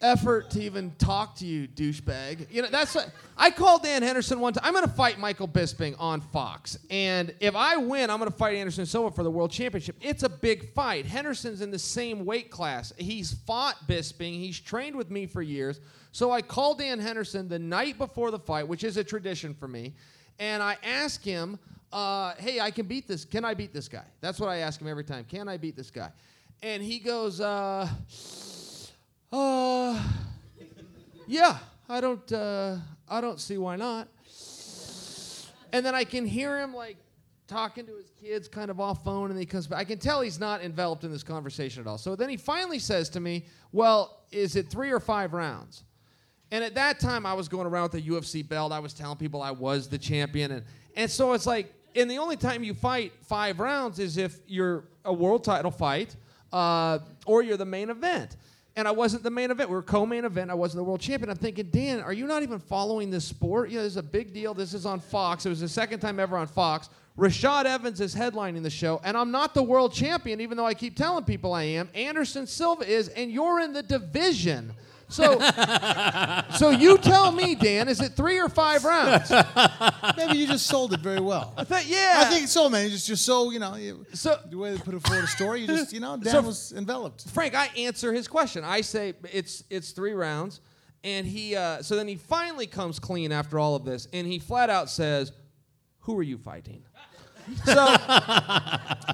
effort 0.00 0.50
to 0.50 0.62
even 0.62 0.92
talk 0.98 1.34
to 1.36 1.46
you, 1.46 1.66
douchebag. 1.66 2.46
You 2.50 2.62
know, 2.62 2.68
that's 2.70 2.94
what 2.94 3.10
I 3.36 3.50
called 3.50 3.82
Dan 3.82 4.02
Henderson 4.02 4.40
one 4.40 4.52
time. 4.52 4.64
I'm 4.64 4.72
going 4.72 4.86
to 4.86 4.92
fight 4.92 5.18
Michael 5.18 5.48
Bisping 5.48 5.94
on 5.98 6.20
Fox, 6.20 6.78
and 6.90 7.34
if 7.40 7.56
I 7.56 7.76
win, 7.76 8.10
I'm 8.10 8.18
going 8.18 8.30
to 8.30 8.36
fight 8.36 8.56
Anderson 8.56 8.86
Silva 8.86 9.10
for 9.10 9.22
the 9.22 9.30
world 9.30 9.50
championship. 9.50 9.96
It's 10.00 10.22
a 10.22 10.28
big 10.28 10.72
fight. 10.72 11.06
Henderson's 11.06 11.60
in 11.60 11.70
the 11.70 11.78
same 11.78 12.24
weight 12.24 12.50
class. 12.50 12.92
He's 12.96 13.32
fought 13.32 13.76
Bisping. 13.88 14.38
He's 14.38 14.58
trained 14.58 14.96
with 14.96 15.10
me 15.10 15.26
for 15.26 15.42
years. 15.42 15.80
So 16.12 16.30
I 16.30 16.42
called 16.42 16.78
Dan 16.78 16.98
Henderson 16.98 17.48
the 17.48 17.58
night 17.58 17.98
before 17.98 18.30
the 18.30 18.38
fight, 18.38 18.66
which 18.66 18.84
is 18.84 18.96
a 18.96 19.04
tradition 19.04 19.54
for 19.54 19.68
me, 19.68 19.94
and 20.38 20.62
I 20.62 20.76
asked 20.82 21.24
him, 21.24 21.58
uh, 21.92 22.34
"Hey, 22.38 22.60
I 22.60 22.70
can 22.70 22.86
beat 22.86 23.08
this. 23.08 23.24
Can 23.24 23.44
I 23.44 23.54
beat 23.54 23.72
this 23.72 23.88
guy?" 23.88 24.04
That's 24.20 24.38
what 24.38 24.48
I 24.48 24.58
ask 24.58 24.80
him 24.80 24.88
every 24.88 25.04
time. 25.04 25.24
Can 25.24 25.48
I 25.48 25.56
beat 25.56 25.76
this 25.76 25.90
guy? 25.90 26.10
And 26.62 26.82
he 26.82 26.98
goes, 26.98 27.40
uh, 27.40 27.88
uh, 29.32 30.02
yeah, 31.26 31.58
I 31.88 32.00
don't, 32.00 32.32
uh, 32.32 32.76
I 33.08 33.20
don't 33.20 33.40
see 33.40 33.58
why 33.58 33.76
not. 33.76 34.08
And 35.72 35.84
then 35.84 35.94
I 35.94 36.04
can 36.04 36.24
hear 36.24 36.58
him 36.58 36.74
like 36.74 36.96
talking 37.46 37.86
to 37.86 37.96
his 37.96 38.10
kids, 38.20 38.48
kind 38.48 38.70
of 38.70 38.80
off 38.80 39.04
phone, 39.04 39.30
and 39.30 39.38
he 39.38 39.46
comes 39.46 39.66
back. 39.66 39.78
I 39.78 39.84
can 39.84 39.98
tell 39.98 40.20
he's 40.20 40.38
not 40.38 40.62
enveloped 40.62 41.04
in 41.04 41.10
this 41.10 41.22
conversation 41.22 41.80
at 41.82 41.86
all. 41.86 41.98
So 41.98 42.14
then 42.14 42.28
he 42.28 42.36
finally 42.36 42.78
says 42.78 43.08
to 43.10 43.20
me, 43.20 43.46
"Well, 43.72 44.22
is 44.30 44.56
it 44.56 44.68
three 44.68 44.90
or 44.90 45.00
five 45.00 45.32
rounds?" 45.32 45.84
And 46.50 46.64
at 46.64 46.74
that 46.76 47.00
time, 47.00 47.26
I 47.26 47.34
was 47.34 47.48
going 47.48 47.66
around 47.66 47.92
with 47.92 48.04
the 48.04 48.10
UFC 48.10 48.46
belt. 48.46 48.72
I 48.72 48.78
was 48.78 48.94
telling 48.94 49.18
people 49.18 49.42
I 49.42 49.50
was 49.50 49.88
the 49.88 49.98
champion, 49.98 50.52
and 50.52 50.64
and 50.96 51.10
so 51.10 51.32
it's 51.32 51.46
like, 51.46 51.72
and 51.94 52.10
the 52.10 52.18
only 52.18 52.36
time 52.36 52.64
you 52.64 52.74
fight 52.74 53.12
five 53.22 53.60
rounds 53.60 53.98
is 53.98 54.16
if 54.16 54.38
you're 54.46 54.84
a 55.04 55.12
world 55.12 55.44
title 55.44 55.70
fight, 55.70 56.16
uh, 56.52 56.98
or 57.26 57.42
you're 57.42 57.56
the 57.56 57.64
main 57.64 57.90
event. 57.90 58.36
And 58.78 58.86
I 58.86 58.92
wasn't 58.92 59.24
the 59.24 59.30
main 59.30 59.50
event. 59.50 59.68
We 59.68 59.74
were 59.74 59.82
co-main 59.82 60.24
event. 60.24 60.52
I 60.52 60.54
wasn't 60.54 60.78
the 60.78 60.84
world 60.84 61.00
champion. 61.00 61.30
I'm 61.30 61.36
thinking, 61.36 61.68
Dan, 61.72 62.00
are 62.00 62.12
you 62.12 62.28
not 62.28 62.44
even 62.44 62.60
following 62.60 63.10
this 63.10 63.24
sport? 63.24 63.70
You 63.70 63.78
know, 63.78 63.82
this 63.82 63.94
is 63.94 63.96
a 63.96 64.04
big 64.04 64.32
deal. 64.32 64.54
This 64.54 64.72
is 64.72 64.86
on 64.86 65.00
Fox. 65.00 65.44
It 65.44 65.48
was 65.48 65.58
the 65.58 65.68
second 65.68 65.98
time 65.98 66.20
ever 66.20 66.36
on 66.36 66.46
Fox. 66.46 66.88
Rashad 67.18 67.64
Evans 67.64 68.00
is 68.00 68.14
headlining 68.14 68.62
the 68.62 68.70
show, 68.70 69.00
and 69.02 69.16
I'm 69.16 69.32
not 69.32 69.52
the 69.52 69.64
world 69.64 69.92
champion, 69.92 70.40
even 70.40 70.56
though 70.56 70.64
I 70.64 70.74
keep 70.74 70.94
telling 70.94 71.24
people 71.24 71.52
I 71.54 71.64
am. 71.64 71.88
Anderson 71.92 72.46
Silva 72.46 72.88
is, 72.88 73.08
and 73.08 73.32
you're 73.32 73.58
in 73.58 73.72
the 73.72 73.82
division. 73.82 74.72
So, 75.10 75.38
so 76.56 76.70
you 76.70 76.98
tell 76.98 77.32
me, 77.32 77.54
Dan, 77.54 77.88
is 77.88 78.00
it 78.00 78.12
three 78.12 78.38
or 78.38 78.48
five 78.48 78.84
rounds? 78.84 79.30
Maybe 80.16 80.36
you 80.38 80.46
just 80.46 80.66
sold 80.66 80.92
it 80.92 81.00
very 81.00 81.20
well. 81.20 81.54
I 81.56 81.64
thought, 81.64 81.86
yeah. 81.86 82.14
I 82.18 82.24
think 82.26 82.46
so, 82.48 82.68
man. 82.68 82.84
You 82.84 82.90
just 82.90 83.08
you're 83.08 83.16
so 83.16 83.50
you 83.50 83.58
know 83.58 83.74
you, 83.76 84.04
So- 84.12 84.38
the 84.50 84.58
way 84.58 84.72
they 84.72 84.78
put 84.78 84.94
it 84.94 85.06
forward 85.06 85.24
a 85.24 85.28
story. 85.28 85.62
You 85.62 85.66
just 85.66 85.92
you 85.92 86.00
know 86.00 86.16
Dan 86.22 86.32
So- 86.32 86.42
was 86.42 86.72
enveloped. 86.72 87.28
Frank, 87.30 87.54
I 87.54 87.68
answer 87.78 88.12
his 88.12 88.28
question. 88.28 88.64
I 88.64 88.82
say 88.82 89.14
it's 89.32 89.64
it's 89.70 89.92
three 89.92 90.12
rounds, 90.12 90.60
and 91.04 91.26
he 91.26 91.56
uh, 91.56 91.80
so 91.82 91.96
then 91.96 92.06
he 92.08 92.16
finally 92.16 92.66
comes 92.66 92.98
clean 92.98 93.32
after 93.32 93.58
all 93.58 93.74
of 93.76 93.84
this, 93.84 94.08
and 94.12 94.26
he 94.26 94.38
flat 94.38 94.68
out 94.68 94.90
says, 94.90 95.32
"Who 96.00 96.18
are 96.18 96.22
you 96.22 96.36
fighting?" 96.38 96.82
So 97.64 97.96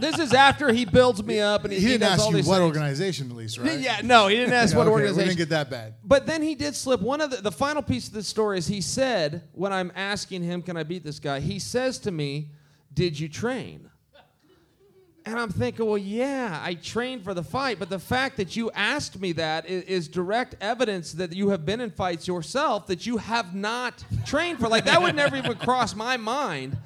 this 0.00 0.18
is 0.18 0.32
after 0.32 0.72
he 0.72 0.84
builds 0.84 1.22
me 1.22 1.40
up, 1.40 1.64
and 1.64 1.72
he, 1.72 1.80
He 1.80 1.86
didn't 1.88 2.04
ask 2.04 2.20
all 2.22 2.30
you 2.30 2.36
these 2.36 2.46
what 2.46 2.58
things. 2.58 2.66
organization, 2.66 3.30
at 3.30 3.36
least, 3.36 3.58
right? 3.58 3.78
Yeah, 3.78 4.00
no, 4.02 4.26
he 4.28 4.36
didn't 4.36 4.54
ask 4.54 4.72
Yeah, 4.72 4.78
what 4.78 4.86
okay, 4.86 4.92
organization. 4.92 5.18
We 5.18 5.34
didn't 5.34 5.38
get 5.38 5.48
that 5.50 5.70
bad. 5.70 5.94
But 6.04 6.26
then 6.26 6.42
he 6.42 6.54
did 6.54 6.74
slip. 6.74 7.00
One 7.00 7.20
of 7.20 7.30
the, 7.30 7.36
the 7.38 7.52
final 7.52 7.82
piece 7.82 8.08
of 8.08 8.14
this 8.14 8.26
story 8.28 8.58
is 8.58 8.66
he 8.66 8.80
said, 8.80 9.42
when 9.52 9.72
I'm 9.72 9.92
asking 9.94 10.42
him, 10.42 10.62
can 10.62 10.76
I 10.76 10.82
beat 10.82 11.04
this 11.04 11.18
guy? 11.18 11.40
He 11.40 11.58
says 11.58 11.98
to 12.00 12.10
me, 12.10 12.50
Did 12.92 13.18
you 13.18 13.28
train? 13.28 13.90
And 15.26 15.38
I'm 15.38 15.48
thinking, 15.48 15.86
well, 15.86 15.96
yeah, 15.96 16.60
I 16.62 16.74
trained 16.74 17.24
for 17.24 17.32
the 17.32 17.42
fight, 17.42 17.78
but 17.78 17.88
the 17.88 17.98
fact 17.98 18.36
that 18.36 18.56
you 18.56 18.70
asked 18.72 19.18
me 19.18 19.32
that 19.32 19.64
is, 19.66 19.82
is 19.84 20.08
direct 20.08 20.54
evidence 20.60 21.12
that 21.12 21.32
you 21.32 21.48
have 21.48 21.64
been 21.64 21.80
in 21.80 21.90
fights 21.90 22.28
yourself 22.28 22.86
that 22.88 23.06
you 23.06 23.16
have 23.16 23.54
not 23.54 24.04
trained 24.26 24.58
for. 24.58 24.68
Like, 24.68 24.84
that 24.84 25.00
would 25.00 25.14
never 25.16 25.34
even 25.36 25.54
cross 25.54 25.94
my 25.96 26.18
mind. 26.18 26.76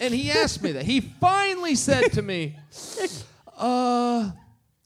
And 0.00 0.12
he 0.14 0.30
asked 0.30 0.62
me 0.62 0.72
that. 0.72 0.84
He 0.84 1.00
finally 1.00 1.74
said 1.74 2.12
to 2.12 2.22
me, 2.22 2.56
uh, 3.56 4.30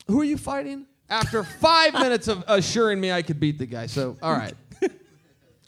who 0.07 0.21
are 0.21 0.25
you 0.25 0.37
fighting? 0.37 0.87
After 1.09 1.43
five 1.43 1.95
minutes 1.95 2.29
of 2.29 2.45
assuring 2.47 3.01
me 3.01 3.11
I 3.11 3.23
could 3.23 3.41
beat 3.41 3.59
the 3.59 3.67
guy. 3.67 3.87
So, 3.87 4.17
all 4.23 4.33
right. 4.33 4.55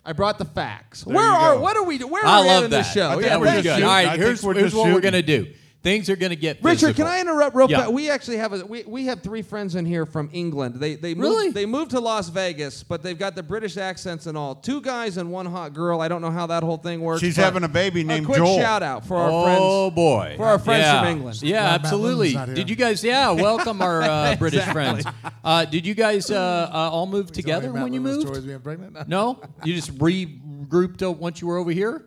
I 0.04 0.12
brought 0.12 0.38
the 0.38 0.44
facts. 0.44 1.06
where 1.06 1.16
you 1.16 1.22
are, 1.22 1.54
go. 1.54 1.60
what 1.60 1.76
are 1.76 1.84
we, 1.84 1.98
where 1.98 2.26
I 2.26 2.38
are 2.40 2.42
we 2.42 2.48
at 2.48 2.54
love 2.54 2.64
in 2.64 2.70
that. 2.72 2.76
the 2.78 2.82
show? 2.90 3.08
I 3.10 3.14
think 3.14 3.26
Yeah, 3.26 3.36
we're 3.36 3.46
just 3.46 3.62
good. 3.62 3.78
you. 3.78 3.84
All 3.84 3.90
right, 3.90 4.06
I 4.06 4.10
think 4.12 4.22
here's, 4.22 4.42
we're 4.42 4.54
here's 4.54 4.64
just 4.66 4.76
what 4.76 4.86
we're 4.86 4.94
shooting. 4.94 5.10
gonna 5.10 5.22
do. 5.22 5.46
Things 5.82 6.08
are 6.08 6.14
gonna 6.14 6.36
get 6.36 6.58
Richard, 6.62 6.78
physical. 6.94 6.94
can 6.94 7.06
I 7.08 7.20
interrupt 7.20 7.56
real 7.56 7.68
Yeah. 7.68 7.78
fast? 7.80 7.92
We 7.92 8.08
actually 8.08 8.36
have 8.36 8.52
a 8.52 8.64
we, 8.64 8.84
we 8.84 9.06
have 9.06 9.20
three 9.20 9.42
friends 9.42 9.74
in 9.74 9.84
here 9.84 10.06
from 10.06 10.30
England. 10.32 10.76
They 10.76 10.94
they 10.94 11.14
moved, 11.14 11.28
Really? 11.28 11.50
they 11.50 11.66
moved 11.66 11.90
to 11.90 11.98
Las 11.98 12.28
Vegas, 12.28 12.84
but 12.84 13.02
they've 13.02 13.18
got 13.18 13.34
the 13.34 13.42
British 13.42 13.76
accents 13.76 14.26
and 14.26 14.38
all. 14.38 14.54
Two 14.54 14.80
guys 14.80 15.16
and 15.16 15.32
one 15.32 15.44
hot 15.46 15.74
girl. 15.74 16.00
I 16.00 16.06
don't 16.06 16.22
know 16.22 16.30
how 16.30 16.46
that 16.46 16.62
whole 16.62 16.76
thing 16.76 17.00
works. 17.00 17.20
She's 17.20 17.34
having 17.34 17.64
a 17.64 17.68
baby 17.68 18.04
named 18.04 18.24
a 18.24 18.26
quick 18.26 18.38
Joel. 18.38 18.58
shout 18.60 18.84
out 18.84 19.04
for 19.04 19.16
our 19.16 19.30
oh 19.32 19.42
friends. 19.90 19.94
boy, 19.96 20.34
for 20.36 20.46
our 20.46 20.58
friends 20.60 20.82
yeah. 20.82 21.00
from 21.00 21.08
England. 21.10 21.42
Yeah, 21.42 21.50
Glad 21.50 21.62
Matt 21.64 21.80
absolutely. 21.84 22.16
Linden's 22.28 22.34
not 22.34 22.46
here. 22.48 22.54
Did 22.54 22.70
you 22.70 22.76
guys? 22.76 23.02
Yeah, 23.02 23.30
welcome 23.32 23.82
our 23.82 24.02
uh, 24.02 24.36
British 24.38 24.64
friends. 24.66 25.04
Uh, 25.42 25.64
did 25.64 25.84
you 25.84 25.94
guys 25.94 26.30
uh, 26.30 26.70
uh, 26.72 26.76
all 26.92 27.06
move 27.06 27.32
together 27.32 27.66
Sorry, 27.66 27.74
Matt 27.74 27.82
when 27.82 27.92
you 27.92 28.00
Linden's 28.00 28.24
moved? 28.26 28.46
Being 28.46 28.60
pregnant. 28.60 29.08
No, 29.08 29.40
you 29.64 29.74
just 29.74 29.98
regrouped 29.98 31.16
once 31.16 31.40
you 31.40 31.48
were 31.48 31.56
over 31.56 31.72
here. 31.72 32.06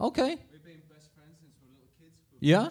Okay. 0.00 0.38
Ago. 2.42 2.70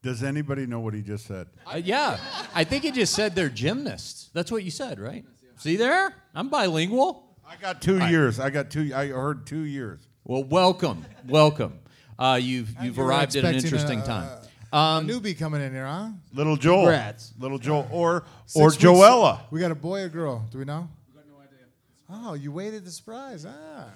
Does 0.00 0.22
anybody 0.22 0.64
know 0.64 0.78
what 0.80 0.94
he 0.94 1.02
just 1.02 1.26
said? 1.26 1.48
Uh, 1.66 1.76
yeah, 1.76 2.18
I 2.54 2.62
think 2.64 2.84
he 2.84 2.92
just 2.92 3.14
said 3.14 3.34
they're 3.34 3.48
gymnasts. 3.48 4.30
That's 4.32 4.50
what 4.50 4.62
you 4.62 4.70
said, 4.70 5.00
right? 5.00 5.24
See 5.56 5.74
there? 5.76 6.14
I'm 6.34 6.48
bilingual. 6.48 7.36
I 7.46 7.56
got 7.56 7.82
two 7.82 7.98
years. 8.06 8.38
I 8.38 8.50
got 8.50 8.70
two. 8.70 8.92
I 8.94 9.08
heard 9.08 9.46
two 9.46 9.62
years. 9.62 10.00
Well, 10.24 10.44
welcome, 10.44 11.04
welcome. 11.26 11.80
Uh, 12.18 12.38
you've 12.40 12.74
you've 12.80 12.98
arrived 12.98 13.34
at 13.36 13.44
an 13.44 13.56
interesting 13.56 14.00
a- 14.00 14.06
time. 14.06 14.28
A 14.72 14.76
Um, 14.76 15.08
newbie 15.08 15.36
coming 15.36 15.62
in 15.62 15.72
here, 15.72 15.86
huh? 15.86 16.10
Little 16.34 16.56
Joel. 16.56 16.82
Congrats. 16.82 17.32
Little 17.38 17.58
Joel. 17.58 17.88
Or 17.90 18.24
Six 18.46 18.56
or 18.56 18.68
weeks- 18.68 18.76
Joella. 18.82 19.40
We 19.50 19.60
got 19.60 19.70
a 19.70 19.74
boy 19.74 20.02
or 20.02 20.08
girl? 20.10 20.46
Do 20.50 20.58
we 20.58 20.64
know? 20.66 20.88
We 21.08 21.14
got 21.20 21.26
no 21.26 21.38
idea. 21.40 22.28
Oh, 22.28 22.34
you 22.34 22.52
waited 22.52 22.84
the 22.84 22.90
surprise. 22.90 23.46
Ah. 23.48 23.86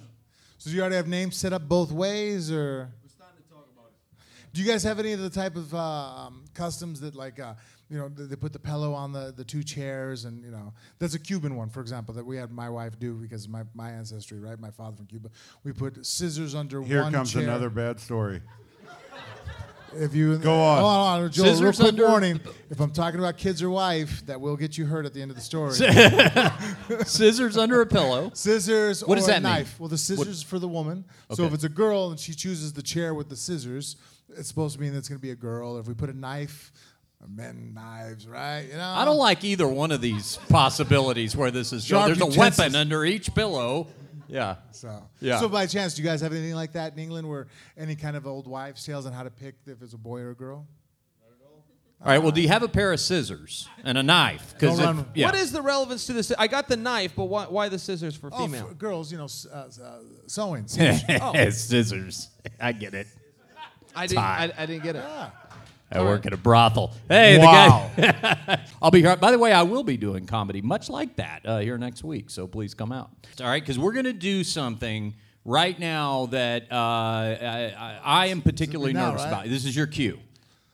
So 0.62 0.70
do 0.70 0.76
you 0.76 0.82
already 0.82 0.94
have 0.94 1.08
names 1.08 1.36
set 1.36 1.52
up 1.52 1.68
both 1.68 1.90
ways, 1.90 2.52
or? 2.52 2.88
We're 3.02 3.08
starting 3.08 3.42
to 3.42 3.48
talk 3.48 3.66
about 3.74 3.86
it. 3.88 4.22
Do 4.52 4.62
you 4.62 4.70
guys 4.70 4.84
have 4.84 5.00
any 5.00 5.12
of 5.12 5.18
the 5.18 5.28
type 5.28 5.56
of 5.56 5.74
uh, 5.74 5.78
um, 5.78 6.44
customs 6.54 7.00
that, 7.00 7.16
like, 7.16 7.40
uh, 7.40 7.54
you 7.90 7.98
know, 7.98 8.08
they 8.08 8.26
they 8.26 8.36
put 8.36 8.52
the 8.52 8.60
pillow 8.60 8.94
on 8.94 9.10
the, 9.12 9.34
the 9.36 9.42
two 9.42 9.64
chairs, 9.64 10.24
and 10.24 10.44
you 10.44 10.52
know, 10.52 10.72
that's 11.00 11.14
a 11.14 11.18
Cuban 11.18 11.56
one, 11.56 11.68
for 11.68 11.80
example, 11.80 12.14
that 12.14 12.24
we 12.24 12.36
had 12.36 12.52
my 12.52 12.70
wife 12.70 12.96
do 12.96 13.14
because 13.14 13.48
my, 13.48 13.64
my 13.74 13.90
ancestry, 13.90 14.38
right? 14.38 14.56
My 14.60 14.70
father 14.70 14.98
from 14.98 15.06
Cuba. 15.06 15.30
We 15.64 15.72
put 15.72 16.06
scissors 16.06 16.54
under 16.54 16.80
one. 16.80 16.88
Here 16.88 17.02
one 17.02 17.12
comes 17.12 17.32
chair. 17.32 17.42
another 17.42 17.68
bad 17.68 17.98
story. 17.98 18.40
If 19.94 20.14
you 20.14 20.38
Go 20.38 20.60
on. 20.60 20.80
Hold 20.80 20.90
on, 20.90 21.12
hold 21.20 21.24
on, 21.24 21.30
Joel. 21.32 21.62
Real 21.62 21.72
quick 21.72 21.88
under- 21.88 22.08
warning: 22.08 22.40
if 22.70 22.80
I'm 22.80 22.92
talking 22.92 23.18
about 23.20 23.36
kids 23.36 23.62
or 23.62 23.70
wife, 23.70 24.24
that 24.26 24.40
will 24.40 24.56
get 24.56 24.76
you 24.78 24.86
hurt 24.86 25.06
at 25.06 25.14
the 25.14 25.20
end 25.22 25.30
of 25.30 25.36
the 25.36 25.42
story. 25.42 25.72
scissors 27.06 27.56
under 27.56 27.80
a 27.80 27.86
pillow. 27.86 28.30
Scissors 28.34 29.02
What 29.04 29.14
or 29.14 29.16
does 29.16 29.28
a 29.28 29.32
that 29.32 29.42
mean? 29.42 29.52
knife. 29.52 29.78
Well, 29.78 29.88
the 29.88 29.98
scissors 29.98 30.28
is 30.28 30.42
for 30.42 30.58
the 30.58 30.68
woman. 30.68 31.04
So 31.32 31.44
Okay. 31.44 31.48
if 31.48 31.54
it's 31.54 31.64
a 31.64 31.68
girl 31.68 32.10
and 32.10 32.18
she 32.18 32.32
chooses 32.34 32.72
the 32.72 32.82
chair 32.82 33.14
with 33.14 33.28
the 33.28 33.36
scissors, 33.36 33.96
it's 34.36 34.48
supposed 34.48 34.74
to 34.76 34.80
mean 34.80 34.92
that 34.92 34.98
it's 34.98 35.08
going 35.08 35.18
to 35.18 35.22
be 35.22 35.30
a 35.30 35.36
girl. 35.36 35.78
If 35.78 35.86
we 35.88 35.94
put 35.94 36.10
a 36.10 36.16
knife 36.16 36.72
men 37.28 37.72
knives, 37.72 38.26
right? 38.26 38.62
You 38.68 38.74
know. 38.76 38.82
I 38.96 39.04
don't 39.04 39.16
like 39.18 39.44
either 39.44 39.68
one 39.68 39.92
of 39.92 40.00
these 40.00 40.38
possibilities 40.48 41.36
where 41.36 41.52
this 41.52 41.72
is. 41.72 41.84
Sharp 41.84 42.06
there's 42.06 42.18
a 42.18 42.24
utensils. 42.26 42.58
weapon 42.58 42.74
under 42.74 43.04
each 43.04 43.32
pillow. 43.34 43.86
Yeah. 44.32 44.56
So, 44.70 45.02
Yeah. 45.20 45.38
So, 45.40 45.48
by 45.48 45.66
chance, 45.66 45.94
do 45.94 46.02
you 46.02 46.08
guys 46.08 46.20
have 46.22 46.32
anything 46.32 46.54
like 46.54 46.72
that 46.72 46.94
in 46.94 46.98
England, 46.98 47.28
where 47.28 47.46
any 47.76 47.94
kind 47.94 48.16
of 48.16 48.26
old 48.26 48.46
wives' 48.46 48.84
tales 48.84 49.04
on 49.06 49.12
how 49.12 49.22
to 49.24 49.30
pick 49.30 49.54
if 49.66 49.82
it's 49.82 49.92
a 49.92 49.98
boy 49.98 50.20
or 50.20 50.30
a 50.30 50.34
girl? 50.34 50.66
All 52.00 52.08
right. 52.08 52.18
Well, 52.18 52.32
do 52.32 52.40
you 52.40 52.48
have 52.48 52.64
a 52.64 52.68
pair 52.68 52.92
of 52.92 52.98
scissors 52.98 53.68
and 53.84 53.96
a 53.96 54.02
knife? 54.02 54.54
Don't 54.58 54.72
if- 54.78 54.84
run- 54.84 55.06
yeah. 55.14 55.26
What 55.26 55.36
is 55.36 55.52
the 55.52 55.62
relevance 55.62 56.06
to 56.06 56.12
this? 56.14 56.32
I 56.36 56.48
got 56.48 56.66
the 56.66 56.76
knife, 56.76 57.12
but 57.14 57.26
why, 57.26 57.44
why 57.44 57.68
the 57.68 57.78
scissors 57.78 58.16
for 58.16 58.28
Oh, 58.32 58.44
female? 58.46 58.66
for 58.66 58.74
girls, 58.74 59.12
you 59.12 59.18
know, 59.18 59.24
s- 59.26 59.46
uh, 59.46 59.70
uh, 59.80 59.98
sewing. 60.26 60.66
scissors? 61.52 62.28
I 62.60 62.72
get 62.72 62.94
it. 62.94 63.06
I 63.94 64.06
didn't. 64.06 64.18
I, 64.24 64.52
I 64.56 64.66
didn't 64.66 64.82
get 64.82 64.96
it. 64.96 65.04
I 65.92 66.02
work 66.02 66.26
at 66.26 66.32
a 66.32 66.36
brothel. 66.36 66.92
Hey, 67.08 67.38
Wow. 67.38 67.90
the 67.96 68.02
guy. 68.02 68.60
I'll 68.82 68.90
be 68.90 69.00
here. 69.00 69.16
By 69.16 69.30
the 69.30 69.38
way, 69.38 69.52
I 69.52 69.62
will 69.62 69.82
be 69.84 69.96
doing 69.96 70.26
comedy 70.26 70.60
much 70.62 70.88
like 70.88 71.16
that 71.16 71.42
uh, 71.44 71.58
here 71.58 71.78
next 71.78 72.02
week. 72.04 72.30
So 72.30 72.46
please 72.46 72.74
come 72.74 72.92
out. 72.92 73.10
All 73.40 73.46
right, 73.46 73.62
because 73.62 73.78
we're 73.78 73.92
going 73.92 74.06
to 74.06 74.12
do 74.12 74.42
something 74.44 75.14
right 75.44 75.78
now 75.78 76.26
that 76.26 76.64
uh, 76.70 76.74
I, 76.76 77.74
I, 77.78 78.00
I 78.02 78.26
am 78.26 78.42
particularly 78.42 78.92
now, 78.92 79.08
nervous 79.10 79.22
right? 79.22 79.28
about. 79.28 79.44
This 79.46 79.64
is 79.64 79.76
your 79.76 79.86
cue. 79.86 80.18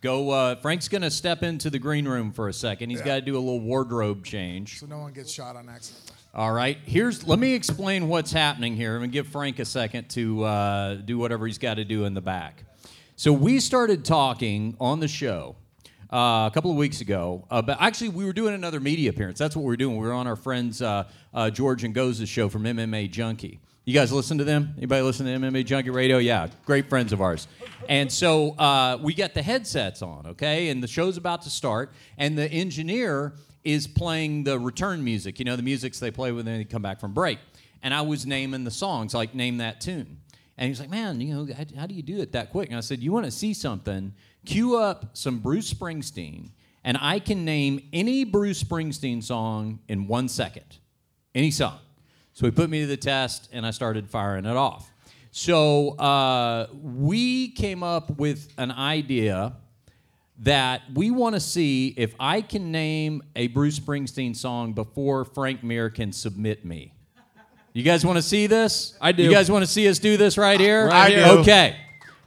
Go. 0.00 0.30
Uh, 0.30 0.54
Frank's 0.56 0.88
going 0.88 1.02
to 1.02 1.10
step 1.10 1.42
into 1.42 1.70
the 1.70 1.78
green 1.80 2.06
room 2.06 2.30
for 2.32 2.48
a 2.48 2.52
second. 2.52 2.90
He's 2.90 3.02
got 3.02 3.16
to 3.16 3.20
do 3.20 3.34
a 3.36 3.40
little 3.40 3.60
wardrobe 3.60 4.24
change. 4.24 4.78
so 4.78 4.86
no 4.86 4.98
one 4.98 5.12
gets 5.12 5.32
shot 5.32 5.56
on 5.56 5.68
accident. 5.68 6.12
All 6.34 6.52
right. 6.52 6.78
Here's. 6.84 7.26
Let 7.26 7.38
me 7.40 7.54
explain 7.54 8.06
what's 8.06 8.30
happening 8.30 8.76
here. 8.76 8.94
I'm 8.94 9.00
gonna 9.00 9.08
give 9.08 9.26
Frank 9.26 9.58
a 9.58 9.64
second 9.64 10.08
to 10.10 10.44
uh, 10.44 10.94
do 10.96 11.18
whatever 11.18 11.46
he's 11.46 11.58
got 11.58 11.74
to 11.74 11.84
do 11.84 12.04
in 12.04 12.14
the 12.14 12.20
back. 12.20 12.62
So 13.18 13.32
we 13.32 13.58
started 13.58 14.04
talking 14.04 14.76
on 14.78 15.00
the 15.00 15.08
show 15.08 15.56
uh, 16.12 16.46
a 16.46 16.52
couple 16.54 16.70
of 16.70 16.76
weeks 16.76 17.00
ago. 17.00 17.44
About 17.50 17.82
actually, 17.82 18.10
we 18.10 18.24
were 18.24 18.32
doing 18.32 18.54
another 18.54 18.78
media 18.78 19.10
appearance. 19.10 19.40
That's 19.40 19.56
what 19.56 19.62
we 19.62 19.66
were 19.66 19.76
doing. 19.76 19.96
We 19.96 20.06
were 20.06 20.12
on 20.12 20.28
our 20.28 20.36
friends 20.36 20.80
uh, 20.80 21.02
uh, 21.34 21.50
George 21.50 21.82
and 21.82 21.92
Goza's 21.92 22.28
show 22.28 22.48
from 22.48 22.62
MMA 22.62 23.10
Junkie. 23.10 23.58
You 23.84 23.92
guys 23.92 24.12
listen 24.12 24.38
to 24.38 24.44
them? 24.44 24.72
Anybody 24.76 25.02
listen 25.02 25.26
to 25.26 25.32
MMA 25.32 25.66
Junkie 25.66 25.90
Radio? 25.90 26.18
Yeah, 26.18 26.46
great 26.64 26.88
friends 26.88 27.12
of 27.12 27.20
ours. 27.20 27.48
And 27.88 28.12
so 28.12 28.52
uh, 28.52 28.98
we 29.02 29.14
got 29.14 29.34
the 29.34 29.42
headsets 29.42 30.00
on, 30.00 30.24
okay? 30.26 30.68
And 30.68 30.80
the 30.80 30.86
show's 30.86 31.16
about 31.16 31.42
to 31.42 31.50
start, 31.50 31.92
and 32.18 32.38
the 32.38 32.48
engineer 32.48 33.32
is 33.64 33.88
playing 33.88 34.44
the 34.44 34.60
return 34.60 35.02
music. 35.02 35.40
You 35.40 35.44
know, 35.44 35.56
the 35.56 35.64
musics 35.64 35.98
they 35.98 36.12
play 36.12 36.30
when 36.30 36.44
they 36.44 36.62
come 36.62 36.82
back 36.82 37.00
from 37.00 37.14
break. 37.14 37.40
And 37.82 37.92
I 37.92 38.02
was 38.02 38.26
naming 38.26 38.62
the 38.62 38.70
songs, 38.70 39.12
like 39.12 39.34
name 39.34 39.56
that 39.56 39.80
tune. 39.80 40.18
And 40.58 40.68
he's 40.68 40.80
like, 40.80 40.90
man, 40.90 41.20
you 41.20 41.34
know, 41.34 41.54
how, 41.54 41.64
how 41.80 41.86
do 41.86 41.94
you 41.94 42.02
do 42.02 42.18
it 42.20 42.32
that 42.32 42.50
quick? 42.50 42.68
And 42.68 42.76
I 42.76 42.80
said, 42.80 42.98
you 43.00 43.12
want 43.12 43.24
to 43.24 43.30
see 43.30 43.54
something? 43.54 44.12
Cue 44.44 44.76
up 44.76 45.16
some 45.16 45.38
Bruce 45.38 45.72
Springsteen, 45.72 46.50
and 46.82 46.98
I 47.00 47.20
can 47.20 47.44
name 47.44 47.88
any 47.92 48.24
Bruce 48.24 48.62
Springsteen 48.62 49.22
song 49.22 49.78
in 49.88 50.08
one 50.08 50.28
second. 50.28 50.78
Any 51.34 51.52
song. 51.52 51.78
So 52.32 52.46
he 52.46 52.50
put 52.50 52.70
me 52.70 52.80
to 52.80 52.86
the 52.86 52.96
test, 52.96 53.48
and 53.52 53.64
I 53.64 53.70
started 53.70 54.10
firing 54.10 54.44
it 54.44 54.56
off. 54.56 54.90
So 55.30 55.90
uh, 55.90 56.66
we 56.82 57.50
came 57.50 57.82
up 57.82 58.18
with 58.18 58.52
an 58.58 58.72
idea 58.72 59.54
that 60.40 60.82
we 60.94 61.10
want 61.10 61.34
to 61.34 61.40
see 61.40 61.94
if 61.96 62.14
I 62.18 62.40
can 62.40 62.72
name 62.72 63.22
a 63.36 63.46
Bruce 63.48 63.78
Springsteen 63.78 64.34
song 64.34 64.72
before 64.72 65.24
Frank 65.24 65.62
Mir 65.62 65.90
can 65.90 66.12
submit 66.12 66.64
me. 66.64 66.92
You 67.78 67.84
guys 67.84 68.04
want 68.04 68.16
to 68.16 68.22
see 68.22 68.48
this? 68.48 68.94
I 69.00 69.12
do. 69.12 69.22
You 69.22 69.30
guys 69.30 69.48
want 69.48 69.64
to 69.64 69.70
see 69.70 69.88
us 69.88 70.00
do 70.00 70.16
this 70.16 70.36
right 70.36 70.58
here? 70.58 70.88
Right 70.88 71.12
here. 71.12 71.26
Okay. 71.26 71.76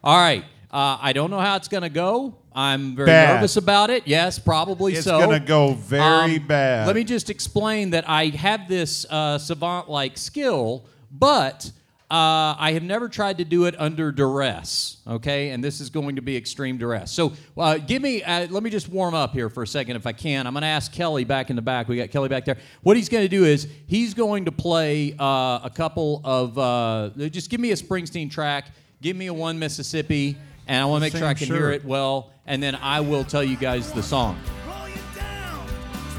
All 0.02 0.16
right. 0.18 0.46
Uh, 0.72 0.98
I 1.02 1.12
don't 1.12 1.30
know 1.30 1.42
how 1.42 1.58
it's 1.58 1.68
going 1.68 1.84
to 1.84 1.90
go. 1.90 2.36
I'm 2.56 2.96
very 2.96 3.08
Bad. 3.08 3.34
nervous 3.36 3.58
about 3.58 3.90
it. 3.90 4.04
Yes, 4.08 4.40
probably 4.40 4.94
so. 4.94 4.98
It's 4.98 5.06
so. 5.06 5.20
gonna 5.20 5.40
go 5.42 5.74
very 5.74 6.36
Um, 6.38 6.48
bad. 6.48 6.88
Let 6.88 6.96
me 6.96 7.04
just 7.04 7.30
explain 7.30 7.90
that 7.90 8.08
I 8.10 8.28
have 8.28 8.70
this 8.70 9.06
uh, 9.10 9.38
savant-like 9.38 10.18
skill, 10.18 10.86
but 11.12 11.70
uh, 12.12 12.58
I 12.60 12.74
have 12.74 12.84
never 12.84 13.08
tried 13.08 13.38
to 13.38 13.46
do 13.46 13.66
it 13.66 13.76
under 13.80 14.12
duress. 14.12 14.98
Okay, 15.08 15.52
and 15.52 15.64
this 15.64 15.80
is 15.80 15.90
going 15.90 16.18
to 16.18 16.22
be 16.22 16.36
extreme 16.36 16.78
duress. 16.78 17.10
So, 17.10 17.32
uh, 17.58 17.78
give 17.78 18.02
me. 18.02 18.22
Uh, 18.22 18.48
let 18.50 18.64
me 18.64 18.70
just 18.70 18.90
warm 18.90 19.14
up 19.14 19.32
here 19.32 19.50
for 19.50 19.64
a 19.64 19.68
second, 19.68 19.96
if 19.96 20.06
I 20.06 20.12
can. 20.12 20.46
I'm 20.46 20.52
going 20.52 20.64
to 20.64 20.68
ask 20.68 20.92
Kelly 20.92 21.24
back 21.24 21.50
in 21.50 21.56
the 21.56 21.62
back. 21.62 21.88
We 21.88 21.96
got 21.96 22.12
Kelly 22.12 22.28
back 22.28 22.44
there. 22.44 22.58
What 22.82 22.98
he's 22.98 23.08
going 23.08 23.24
to 23.24 23.30
do 23.30 23.46
is 23.46 23.66
he's 23.88 24.14
going 24.14 24.44
to 24.44 24.52
play 24.52 25.16
uh, 25.18 25.62
a 25.64 25.72
couple 25.74 26.20
of. 26.26 26.58
Uh, 26.58 27.12
just 27.30 27.50
give 27.50 27.62
me 27.62 27.72
a 27.72 27.76
Springsteen 27.76 28.30
track. 28.30 28.66
Give 29.02 29.16
me 29.16 29.28
a 29.28 29.34
one 29.34 29.58
Mississippi, 29.58 30.36
and 30.68 30.84
I 30.84 30.86
want 30.88 31.02
to 31.02 31.06
make 31.06 31.16
sure 31.16 31.26
I 31.26 31.34
Same 31.34 31.48
can 31.48 31.56
hear 31.56 31.72
it 31.72 31.86
well, 31.86 32.34
and 32.46 32.62
then 32.62 32.76
I 32.76 33.00
will 33.00 33.24
tell 33.24 33.44
you 33.44 33.56
guys 33.56 33.94
the 33.94 34.04
song. 34.04 34.38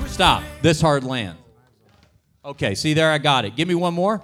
Stop. 0.07 0.43
This 0.63 0.81
hard 0.81 1.05
land. 1.05 1.37
Okay, 2.43 2.75
see 2.75 2.95
there, 2.95 3.11
I 3.11 3.19
got 3.19 3.45
it. 3.45 3.57
Give 3.57 3.69
me 3.69 3.75
one 3.75 3.93
more. 3.93 4.23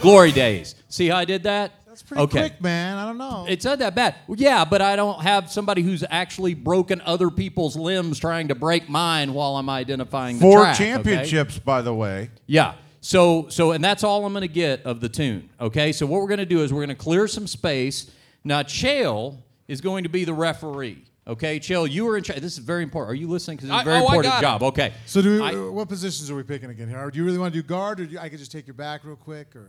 Glory 0.00 0.32
days. 0.32 0.74
See 0.88 1.08
how 1.08 1.16
I 1.16 1.24
did 1.24 1.44
that? 1.44 1.72
That's 1.86 2.02
pretty 2.02 2.22
okay. 2.24 2.40
quick, 2.40 2.60
man. 2.60 2.98
I 2.98 3.06
don't 3.06 3.16
know. 3.16 3.46
It's 3.48 3.64
not 3.64 3.78
that 3.78 3.94
bad. 3.94 4.16
Well, 4.26 4.38
yeah, 4.38 4.64
but 4.66 4.82
I 4.82 4.96
don't 4.96 5.20
have 5.22 5.50
somebody 5.50 5.82
who's 5.82 6.04
actually 6.10 6.52
broken 6.52 7.00
other 7.00 7.30
people's 7.30 7.74
limbs 7.74 8.18
trying 8.18 8.48
to 8.48 8.54
break 8.54 8.88
mine 8.88 9.32
while 9.32 9.56
I'm 9.56 9.70
identifying 9.70 10.36
the 10.36 10.42
Four 10.42 10.60
track, 10.60 10.74
okay? 10.74 10.84
championships, 10.84 11.58
by 11.58 11.80
the 11.80 11.94
way. 11.94 12.30
Yeah. 12.46 12.74
So 13.00 13.48
so 13.48 13.72
and 13.72 13.82
that's 13.82 14.04
all 14.04 14.26
I'm 14.26 14.32
going 14.32 14.42
to 14.42 14.48
get 14.48 14.82
of 14.84 15.00
the 15.00 15.08
tune. 15.08 15.48
Okay. 15.60 15.92
So 15.92 16.04
what 16.04 16.20
we're 16.20 16.28
going 16.28 16.38
to 16.38 16.46
do 16.46 16.62
is 16.62 16.72
we're 16.72 16.84
going 16.84 16.96
to 16.96 17.02
clear 17.02 17.26
some 17.26 17.46
space. 17.46 18.10
Now 18.44 18.62
Chael 18.62 19.38
is 19.66 19.80
going 19.80 20.02
to 20.04 20.10
be 20.10 20.24
the 20.24 20.34
referee. 20.34 21.04
Okay, 21.28 21.58
Chael, 21.58 21.90
you 21.90 22.04
were 22.04 22.16
in 22.16 22.22
charge. 22.22 22.40
This 22.40 22.52
is 22.52 22.58
very 22.58 22.84
important. 22.84 23.10
Are 23.10 23.14
you 23.16 23.26
listening? 23.26 23.56
Because 23.56 23.70
it's 23.70 23.80
a 23.80 23.84
very 23.84 23.98
oh, 23.98 24.04
important 24.04 24.32
got 24.32 24.38
it. 24.38 24.42
job. 24.42 24.62
Okay. 24.62 24.92
so, 25.06 25.20
do 25.20 25.42
we, 25.42 25.42
I- 25.42 25.54
what 25.70 25.88
positions 25.88 26.30
are 26.30 26.36
we 26.36 26.44
picking 26.44 26.70
again 26.70 26.88
here? 26.88 27.10
Do 27.10 27.18
you 27.18 27.24
really 27.24 27.38
want 27.38 27.52
to 27.52 27.60
do 27.60 27.66
guard, 27.66 27.98
or 27.98 28.06
do 28.06 28.12
you, 28.12 28.18
I 28.20 28.28
could 28.28 28.38
just 28.38 28.52
take 28.52 28.64
your 28.66 28.74
back 28.74 29.04
real 29.04 29.16
quick, 29.16 29.56
or 29.56 29.68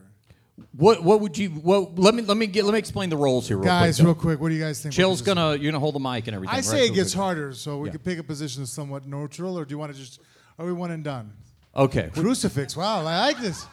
what 0.75 1.03
what 1.03 1.21
would 1.21 1.37
you? 1.37 1.59
Well, 1.63 1.91
let 1.95 2.15
me 2.15 2.23
let 2.23 2.37
me 2.37 2.47
get 2.47 2.65
let 2.65 2.73
me 2.73 2.79
explain 2.79 3.09
the 3.09 3.17
roles 3.17 3.47
here, 3.47 3.57
real 3.57 3.65
guys, 3.65 3.97
quick. 3.97 4.05
real 4.05 4.15
quick? 4.15 4.39
What 4.41 4.49
do 4.49 4.55
you 4.55 4.61
guys 4.63 4.81
think? 4.81 4.93
Chael's 4.93 5.21
what 5.21 5.35
gonna 5.35 5.55
you're 5.55 5.71
gonna 5.71 5.79
hold 5.79 5.95
the 5.95 5.99
mic 5.99 6.27
and 6.27 6.35
everything. 6.35 6.53
I 6.53 6.57
right? 6.57 6.65
say 6.65 6.85
it 6.87 6.93
gets 6.93 7.13
harder, 7.13 7.53
so 7.53 7.77
we 7.79 7.89
Yeah. 7.89 7.93
could 7.93 8.03
pick 8.03 8.19
a 8.19 8.23
position 8.23 8.63
that's 8.63 8.71
somewhat 8.71 9.05
neutral, 9.07 9.57
or 9.57 9.65
do 9.65 9.71
you 9.73 9.77
want 9.77 9.93
to 9.93 9.97
just? 9.99 10.19
Are 10.59 10.65
we 10.65 10.73
one 10.73 10.91
and 10.91 11.03
done? 11.03 11.33
Okay. 11.75 12.09
Crucifix. 12.13 12.75
Wow, 12.75 13.01
I 13.05 13.27
like 13.27 13.39
this. 13.39 13.65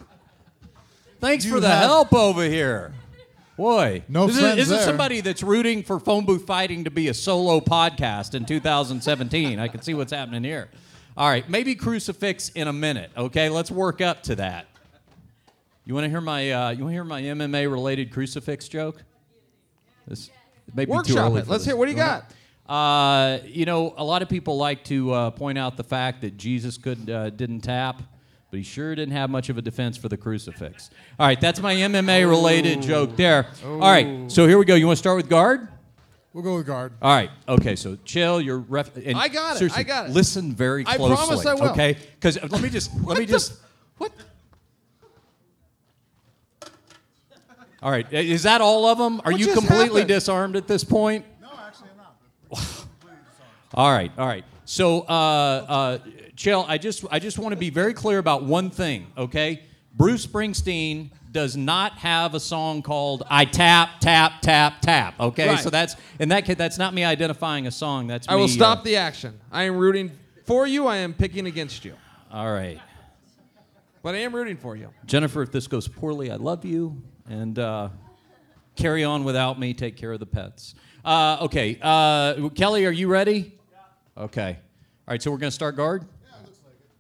Thanks 1.20 1.44
You 1.46 1.52
for 1.52 1.60
the 1.60 1.68
have- 1.68 1.84
help 1.84 2.12
over 2.12 2.44
here. 2.44 2.92
Boy, 3.56 4.02
No 4.08 4.26
this 4.26 4.34
is, 4.36 4.40
friends 4.42 4.56
this 4.56 4.64
is 4.64 4.70
there. 4.70 4.82
somebody 4.84 5.20
that's 5.20 5.42
rooting 5.42 5.84
for 5.84 6.00
phone 6.00 6.24
booth 6.24 6.44
fighting 6.44 6.84
to 6.84 6.90
be 6.90 7.06
a 7.08 7.14
solo 7.14 7.60
podcast 7.60 8.34
in 8.34 8.44
2017. 8.44 9.60
I 9.60 9.68
can 9.68 9.80
see 9.80 9.94
what's 9.94 10.12
happening 10.12 10.42
here. 10.42 10.68
All 11.16 11.28
right, 11.28 11.48
maybe 11.48 11.76
crucifix 11.76 12.48
in 12.50 12.66
a 12.66 12.72
minute. 12.72 13.12
Okay, 13.16 13.48
let's 13.48 13.70
work 13.70 14.00
up 14.00 14.24
to 14.24 14.34
that. 14.36 14.66
You 15.86 15.94
want 15.94 16.04
to 16.04 16.08
hear 16.08 16.20
my 16.22 16.50
uh, 16.50 16.70
you 16.70 16.84
want 16.84 16.90
to 16.90 16.94
hear 16.94 17.04
my 17.04 17.22
MMA 17.22 17.70
related 17.70 18.10
crucifix 18.10 18.68
joke? 18.68 19.02
This 20.06 20.30
it 20.66 20.74
may 20.74 20.84
be 20.86 20.90
too 20.90 20.96
Workshop 20.96 21.16
early 21.18 21.42
it. 21.42 21.48
Let's 21.48 21.64
this. 21.64 21.66
hear. 21.66 21.76
What 21.76 21.86
do 21.86 21.90
you 21.90 21.96
got? 21.96 22.32
Uh, 22.66 23.40
you 23.44 23.66
know, 23.66 23.92
a 23.98 24.04
lot 24.04 24.22
of 24.22 24.30
people 24.30 24.56
like 24.56 24.82
to 24.84 25.12
uh, 25.12 25.30
point 25.30 25.58
out 25.58 25.76
the 25.76 25.84
fact 25.84 26.22
that 26.22 26.38
Jesus 26.38 26.78
could 26.78 27.10
uh, 27.10 27.28
didn't 27.28 27.60
tap, 27.60 28.02
but 28.50 28.56
he 28.56 28.62
sure 28.62 28.94
didn't 28.94 29.12
have 29.12 29.28
much 29.28 29.50
of 29.50 29.58
a 29.58 29.62
defense 29.62 29.98
for 29.98 30.08
the 30.08 30.16
crucifix. 30.16 30.88
All 31.18 31.26
right, 31.26 31.38
that's 31.38 31.60
my 31.60 31.74
MMA 31.74 32.26
related 32.26 32.80
joke 32.80 33.16
there. 33.16 33.48
All 33.62 33.78
right, 33.78 34.32
so 34.32 34.46
here 34.48 34.56
we 34.56 34.64
go. 34.64 34.74
You 34.76 34.86
want 34.86 34.96
to 34.96 35.02
start 35.02 35.18
with 35.18 35.28
guard? 35.28 35.68
We'll 36.32 36.42
go 36.42 36.56
with 36.56 36.66
guard. 36.66 36.94
All 37.00 37.14
right. 37.14 37.30
Okay. 37.48 37.76
So 37.76 37.94
Chael. 37.96 38.44
You're 38.44 38.58
ref. 38.58 38.96
And 38.96 39.16
I 39.16 39.28
got 39.28 39.60
it, 39.62 39.72
I 39.76 39.84
got 39.84 40.06
it. 40.06 40.12
Listen 40.12 40.52
very 40.52 40.82
closely. 40.82 41.12
I 41.12 41.14
promise 41.14 41.46
I 41.46 41.54
will. 41.54 41.70
Okay. 41.70 41.96
Because 42.14 42.42
let 42.50 42.60
me 42.60 42.70
just 42.70 42.90
let 43.04 43.18
me 43.18 43.26
just. 43.26 43.52
What? 43.98 44.10
All 47.84 47.90
right. 47.90 48.10
Is 48.12 48.44
that 48.44 48.60
all 48.62 48.86
of 48.86 48.96
them? 48.98 49.20
Are 49.26 49.32
What 49.32 49.38
you 49.40 49.52
completely 49.52 50.00
happened? 50.00 50.08
disarmed 50.08 50.56
at 50.56 50.66
this 50.66 50.82
point? 50.82 51.24
No, 51.42 51.50
actually, 51.68 51.88
I'm 51.90 52.58
not. 52.58 52.86
All 53.74 53.92
right, 53.92 54.10
all 54.16 54.26
right. 54.26 54.44
So, 54.64 55.00
uh, 55.02 55.04
uh, 55.12 55.98
Chael, 56.34 56.64
I 56.66 56.78
just, 56.78 57.04
I 57.10 57.18
just 57.18 57.38
want 57.38 57.52
to 57.52 57.56
be 57.56 57.68
very 57.70 57.92
clear 57.92 58.18
about 58.18 58.42
one 58.44 58.70
thing, 58.70 59.06
okay? 59.18 59.64
Bruce 59.96 60.26
Springsteen 60.26 61.10
does 61.30 61.56
not 61.56 61.92
have 61.98 62.34
a 62.34 62.40
song 62.40 62.80
called 62.80 63.24
"I 63.28 63.44
Tap 63.44 64.00
Tap 64.00 64.40
Tap 64.40 64.80
Tap." 64.80 65.20
Okay, 65.20 65.48
Right. 65.48 65.58
so 65.60 65.68
that's 65.70 65.96
in 66.18 66.30
that 66.30 66.44
case, 66.46 66.56
that's 66.56 66.78
not 66.78 66.94
me 66.94 67.04
identifying 67.04 67.66
a 67.66 67.70
song. 67.70 68.06
That's 68.06 68.28
I 68.28 68.34
will 68.36 68.48
stop 68.48 68.78
uh, 68.78 68.82
the 68.82 68.96
action. 68.96 69.38
I 69.52 69.64
am 69.64 69.76
rooting 69.76 70.10
for 70.46 70.66
you. 70.66 70.86
I 70.86 70.96
am 70.98 71.12
picking 71.12 71.46
against 71.46 71.84
you. 71.84 71.94
all 72.32 72.50
right, 72.52 72.80
But 74.02 74.14
I 74.14 74.18
am 74.18 74.34
rooting 74.34 74.56
for 74.56 74.74
you. 74.74 74.88
Jennifer. 75.04 75.42
If 75.42 75.52
this 75.52 75.66
goes 75.66 75.86
poorly, 75.88 76.30
I 76.30 76.36
love 76.36 76.64
you, 76.64 77.02
and 77.28 77.58
uh, 77.58 77.88
carry 78.76 79.04
on 79.04 79.24
without 79.24 79.58
me. 79.58 79.74
Take 79.74 79.96
care 79.96 80.12
of 80.12 80.20
the 80.20 80.26
pets. 80.26 80.74
Uh, 81.04 81.38
okay, 81.42 81.78
uh, 81.82 82.48
Kelly, 82.50 82.86
are 82.86 82.92
you 82.92 83.08
ready? 83.08 83.58
Okay. 84.16 84.58
All 85.06 85.12
right, 85.12 85.22
so 85.22 85.30
we're 85.30 85.38
gonna 85.38 85.50
start 85.50 85.76
guard. 85.76 86.06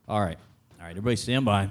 All 0.06 0.20
right. 0.20 0.38
All 0.78 0.86
right, 0.86 0.90
everybody 0.90 1.16
stand 1.16 1.44
by. 1.44 1.68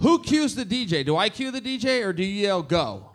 Who 0.00 0.22
cues 0.22 0.54
the 0.54 0.64
DJ? 0.64 1.04
Do 1.04 1.16
I 1.16 1.28
cue 1.28 1.50
the 1.50 1.60
DJ 1.60 2.04
or 2.06 2.12
do 2.12 2.22
you 2.22 2.42
yell 2.42 2.62
go? 2.62 2.78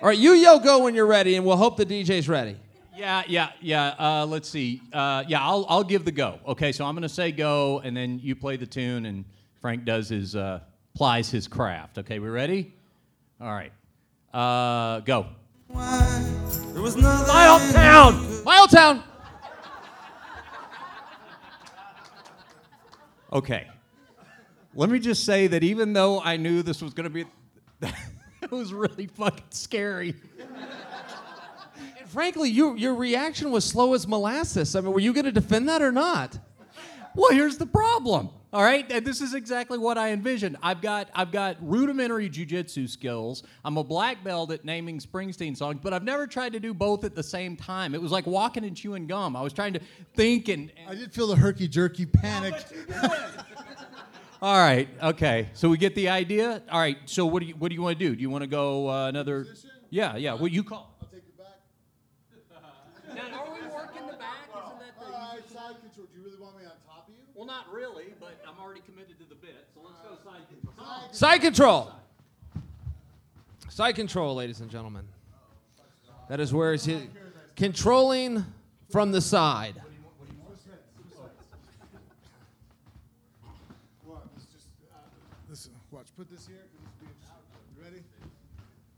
All 0.00 0.08
right, 0.08 0.16
you 0.16 0.32
yell 0.32 0.58
go 0.60 0.84
when 0.84 0.94
you're 0.94 1.04
ready, 1.04 1.34
and 1.36 1.44
we'll 1.44 1.58
hope 1.58 1.76
the 1.76 1.84
DJ's 1.84 2.26
ready. 2.26 2.56
Yeah, 2.98 3.22
yeah, 3.28 3.50
yeah. 3.60 3.94
Uh, 3.96 4.26
let's 4.26 4.48
see. 4.48 4.82
Uh, 4.92 5.22
yeah, 5.28 5.40
I'll, 5.40 5.64
I'll 5.68 5.84
give 5.84 6.04
the 6.04 6.10
go. 6.10 6.40
Okay, 6.44 6.72
so 6.72 6.84
I'm 6.84 6.96
going 6.96 7.02
to 7.02 7.08
say 7.08 7.30
go, 7.30 7.80
and 7.84 7.96
then 7.96 8.18
you 8.20 8.34
play 8.34 8.56
the 8.56 8.66
tune, 8.66 9.06
and 9.06 9.24
Frank 9.60 9.84
does 9.84 10.08
his 10.08 10.34
uh, 10.34 10.58
plies 10.96 11.30
his 11.30 11.46
craft. 11.46 11.98
Okay, 11.98 12.18
we 12.18 12.28
ready? 12.28 12.74
All 13.40 13.52
right. 13.52 13.70
Uh, 14.34 14.98
go. 15.00 15.26
There 15.68 16.82
was 16.82 16.96
nothing. 16.96 17.28
Mile 17.28 17.72
Town. 17.72 18.14
Miletown. 18.44 19.02
Okay. 23.32 23.68
Let 24.74 24.90
me 24.90 24.98
just 24.98 25.24
say 25.24 25.46
that 25.46 25.62
even 25.62 25.92
though 25.92 26.20
I 26.20 26.36
knew 26.36 26.62
this 26.62 26.82
was 26.82 26.94
going 26.94 27.04
to 27.04 27.10
be, 27.10 27.24
it 28.42 28.50
was 28.50 28.72
really 28.72 29.06
fucking 29.06 29.44
scary. 29.50 30.16
And 32.08 32.14
frankly, 32.14 32.48
you, 32.48 32.74
your 32.74 32.94
reaction 32.94 33.50
was 33.50 33.66
slow 33.66 33.92
as 33.92 34.08
molasses. 34.08 34.74
I 34.74 34.80
mean, 34.80 34.92
were 34.92 35.00
you 35.00 35.12
going 35.12 35.26
to 35.26 35.32
defend 35.32 35.68
that 35.68 35.82
or 35.82 35.92
not? 35.92 36.38
Well, 37.14 37.32
here's 37.32 37.58
the 37.58 37.66
problem. 37.66 38.30
All 38.50 38.62
right, 38.62 38.90
and 38.90 39.04
this 39.04 39.20
is 39.20 39.34
exactly 39.34 39.76
what 39.76 39.98
I 39.98 40.12
envisioned. 40.12 40.56
I've 40.62 40.80
got 40.80 41.10
I've 41.14 41.30
got 41.30 41.58
rudimentary 41.60 42.30
jujitsu 42.30 42.88
skills. 42.88 43.42
I'm 43.62 43.76
a 43.76 43.84
black 43.84 44.24
belt 44.24 44.50
at 44.52 44.64
naming 44.64 45.00
Springsteen 45.00 45.54
songs, 45.54 45.80
but 45.82 45.92
I've 45.92 46.02
never 46.02 46.26
tried 46.26 46.54
to 46.54 46.60
do 46.60 46.72
both 46.72 47.04
at 47.04 47.14
the 47.14 47.22
same 47.22 47.56
time. 47.56 47.94
It 47.94 48.00
was 48.00 48.10
like 48.10 48.26
walking 48.26 48.64
and 48.64 48.74
chewing 48.74 49.06
gum. 49.06 49.36
I 49.36 49.42
was 49.42 49.52
trying 49.52 49.74
to 49.74 49.80
think 50.14 50.48
and. 50.48 50.72
I 50.88 50.94
did 50.94 51.12
feel 51.12 51.26
the 51.26 51.36
herky 51.36 51.68
jerky 51.68 52.06
panic. 52.06 52.54
All 54.40 54.56
right, 54.56 54.88
okay. 55.02 55.50
So 55.52 55.68
we 55.68 55.76
get 55.76 55.94
the 55.94 56.08
idea. 56.08 56.62
All 56.70 56.80
right. 56.80 56.96
So 57.04 57.26
what 57.26 57.40
do 57.40 57.48
you 57.48 57.54
what 57.56 57.68
do 57.68 57.74
you 57.74 57.82
want 57.82 57.98
to 57.98 58.02
do? 58.02 58.16
Do 58.16 58.22
you 58.22 58.30
want 58.30 58.44
to 58.44 58.48
go 58.48 58.88
uh, 58.88 59.08
another? 59.08 59.46
Yeah, 59.90 60.16
yeah. 60.16 60.32
What 60.32 60.52
you 60.52 60.64
call? 60.64 60.96
I'll 61.02 61.08
take 61.08 61.24
it 61.24 61.36
back. 61.36 61.58
Now, 63.16 63.40
are 63.40 63.52
we 63.52 63.66
working 63.72 64.06
the 64.06 64.16
back? 64.20 64.46
Isn't 64.52 64.78
that 64.78 64.94
the? 65.00 65.06
All 65.06 65.32
right, 65.34 65.48
side 65.48 65.80
control. 65.80 66.06
Do 66.12 66.20
you 66.20 66.24
really 66.24 66.40
want 66.40 66.56
me 66.56 66.64
on 66.64 66.76
top 66.84 67.08
of 67.08 67.14
you? 67.16 67.24
Well, 67.34 67.46
not 67.46 67.72
really, 67.72 68.12
but 68.20 68.36
I'm 68.46 68.60
already 68.62 68.82
committed 68.84 69.18
to 69.18 69.24
the 69.24 69.34
bit. 69.34 69.66
So 69.74 69.80
let's 69.80 69.98
go 70.04 70.18
side 71.12 71.40
control. 71.40 71.92
Side 73.68 73.94
control. 73.94 74.34
Ladies 74.34 74.60
and 74.60 74.70
gentlemen. 74.70 75.06
That 76.28 76.40
is 76.40 76.52
where 76.52 76.72
he's 76.72 76.88
controlling 77.56 78.44
from 78.90 79.12
the 79.12 79.20
side. 79.20 79.80
What? 84.04 84.22
This 84.36 84.46
just, 85.48 85.70
watch. 85.90 86.06
Put 86.16 86.30
this 86.30 86.46
here. 86.46 86.56
This 86.70 86.80
will 87.00 87.90
be- 87.90 88.02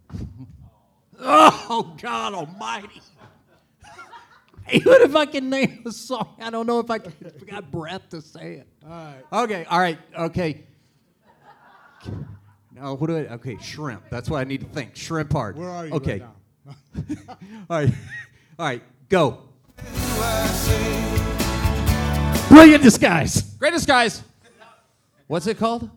You 0.09 0.17
ready? 0.17 0.27
Oh 1.23 1.95
God 2.01 2.35
Almighty! 2.35 3.01
Even 4.73 5.03
if 5.03 5.15
I 5.15 5.27
can 5.27 5.51
name 5.51 5.83
the 5.85 5.93
song, 5.93 6.37
I 6.41 6.51
don't 6.51 6.67
know 6.67 6.81
if 6.81 6.91
I, 6.91 6.99
can, 6.99 7.13
if 7.21 7.43
I 7.43 7.45
got 7.45 7.71
breath 7.71 8.09
to 8.11 8.23
say 8.23 8.55
it. 8.55 8.69
All 8.85 8.91
right. 8.91 9.45
Okay, 9.45 9.65
all 9.65 9.79
right, 9.79 9.99
okay. 10.17 10.65
No, 12.07 12.83
oh, 12.83 12.95
what 12.95 13.09
do 13.09 13.17
I? 13.17 13.21
Okay, 13.35 13.57
shrimp. 13.61 14.05
That's 14.11 14.31
what 14.31 14.39
I 14.41 14.45
need 14.45 14.61
to 14.61 14.67
think. 14.67 14.97
Shrimp 14.97 15.31
part. 15.31 15.57
Where 15.57 15.69
are 15.69 15.87
you 15.87 15.93
Okay. 15.95 16.21
right 16.21 16.29
now? 16.67 16.75
all 17.71 17.79
right, 17.79 17.95
all 18.59 18.67
right. 18.67 18.83
Go. 19.09 19.43
Brilliant 22.49 22.83
disguise. 22.83 23.43
Great 23.59 23.73
disguise. 23.73 24.23
What's 25.27 25.47
it 25.47 25.59
called? 25.59 25.89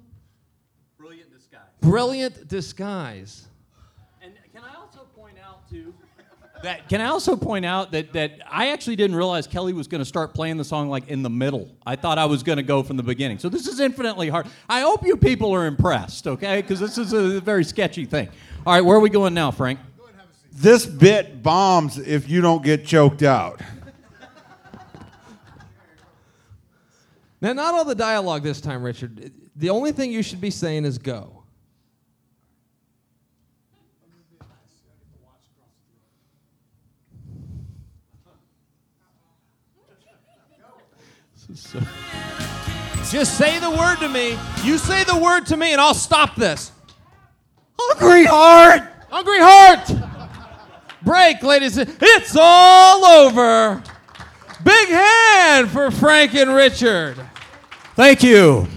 Brilliant 0.98 1.32
disguise. 1.32 1.62
Brilliant 1.82 2.48
disguise. 2.48 3.48
And 4.22 4.34
can 4.54 4.64
I 4.64 4.76
also 4.76 5.08
point 5.16 5.38
out 5.44 5.70
too 5.70 5.94
that 6.64 6.90
can 6.90 7.02
I 7.02 7.06
also 7.06 7.36
point 7.36 7.66
out 7.66 7.92
that 7.92 8.14
that 8.14 8.40
I 8.50 8.70
actually 8.70 8.96
didn't 8.96 9.16
realize 9.16 9.48
Kelly 9.48 9.74
was 9.74 9.88
going 9.88 10.00
to 10.00 10.06
start 10.06 10.34
playing 10.34 10.58
the 10.58 10.64
song 10.64 10.90
like 10.90 11.08
in 11.10 11.22
the 11.22 11.30
middle. 11.30 11.70
I 11.86 11.96
thought 11.96 12.18
I 12.18 12.26
was 12.26 12.42
going 12.42 12.58
to 12.58 12.64
go 12.64 12.82
from 12.82 12.98
the 12.98 13.04
beginning. 13.04 13.38
So 13.38 13.50
this 13.50 13.68
is 13.68 13.80
infinitely 13.80 14.30
hard. 14.30 14.48
I 14.68 14.82
hope 14.82 15.06
you 15.06 15.18
people 15.18 15.54
are 15.54 15.68
impressed, 15.68 16.26
okay? 16.26 16.62
Because 16.62 16.80
this 16.80 16.98
is 16.98 17.14
a 17.14 17.40
very 17.42 17.64
sketchy 17.64 18.06
thing. 18.06 18.30
All 18.66 18.74
right, 18.74 18.82
where 18.82 18.98
are 18.98 19.02
we 19.02 19.10
going 19.10 19.34
now, 19.34 19.52
Frank? 19.52 19.80
This 20.52 20.86
bit 20.86 21.44
bombs 21.44 21.98
if 21.98 22.30
you 22.30 22.40
don't 22.40 22.64
get 22.64 22.86
choked 22.86 23.24
out. 23.24 23.62
Now, 27.42 27.52
not 27.52 27.74
all 27.74 27.84
the 27.84 27.96
dialogue 27.96 28.44
this 28.44 28.62
time, 28.62 28.84
Richard. 28.84 29.34
The 29.58 29.70
only 29.70 29.92
thing 29.92 30.14
you 30.14 30.24
should 30.24 30.40
be 30.40 30.50
saying 30.50 30.86
is 30.86 30.98
go. 30.98 31.43
Just 43.12 43.38
say 43.38 43.60
the 43.60 43.70
word 43.70 43.98
to 44.00 44.08
me. 44.08 44.38
You 44.64 44.78
say 44.78 45.04
the 45.04 45.18
word 45.18 45.46
to 45.48 45.58
me, 45.58 45.72
and 45.72 45.80
I'll 45.82 45.94
stop 45.94 46.36
this. 46.36 46.72
Hungry 47.80 48.26
heart. 48.26 48.82
Hungry 49.10 49.40
heart. 49.40 49.92
Break, 51.04 51.44
ladies. 51.44 51.78
It's 51.78 52.36
all 52.40 53.04
over. 53.06 53.84
Big 54.64 54.88
hand 54.90 55.70
for 55.70 55.92
Frank 55.92 56.34
and 56.34 56.54
Richard. 56.56 57.18
Thank 57.96 58.24
you. 58.24 58.68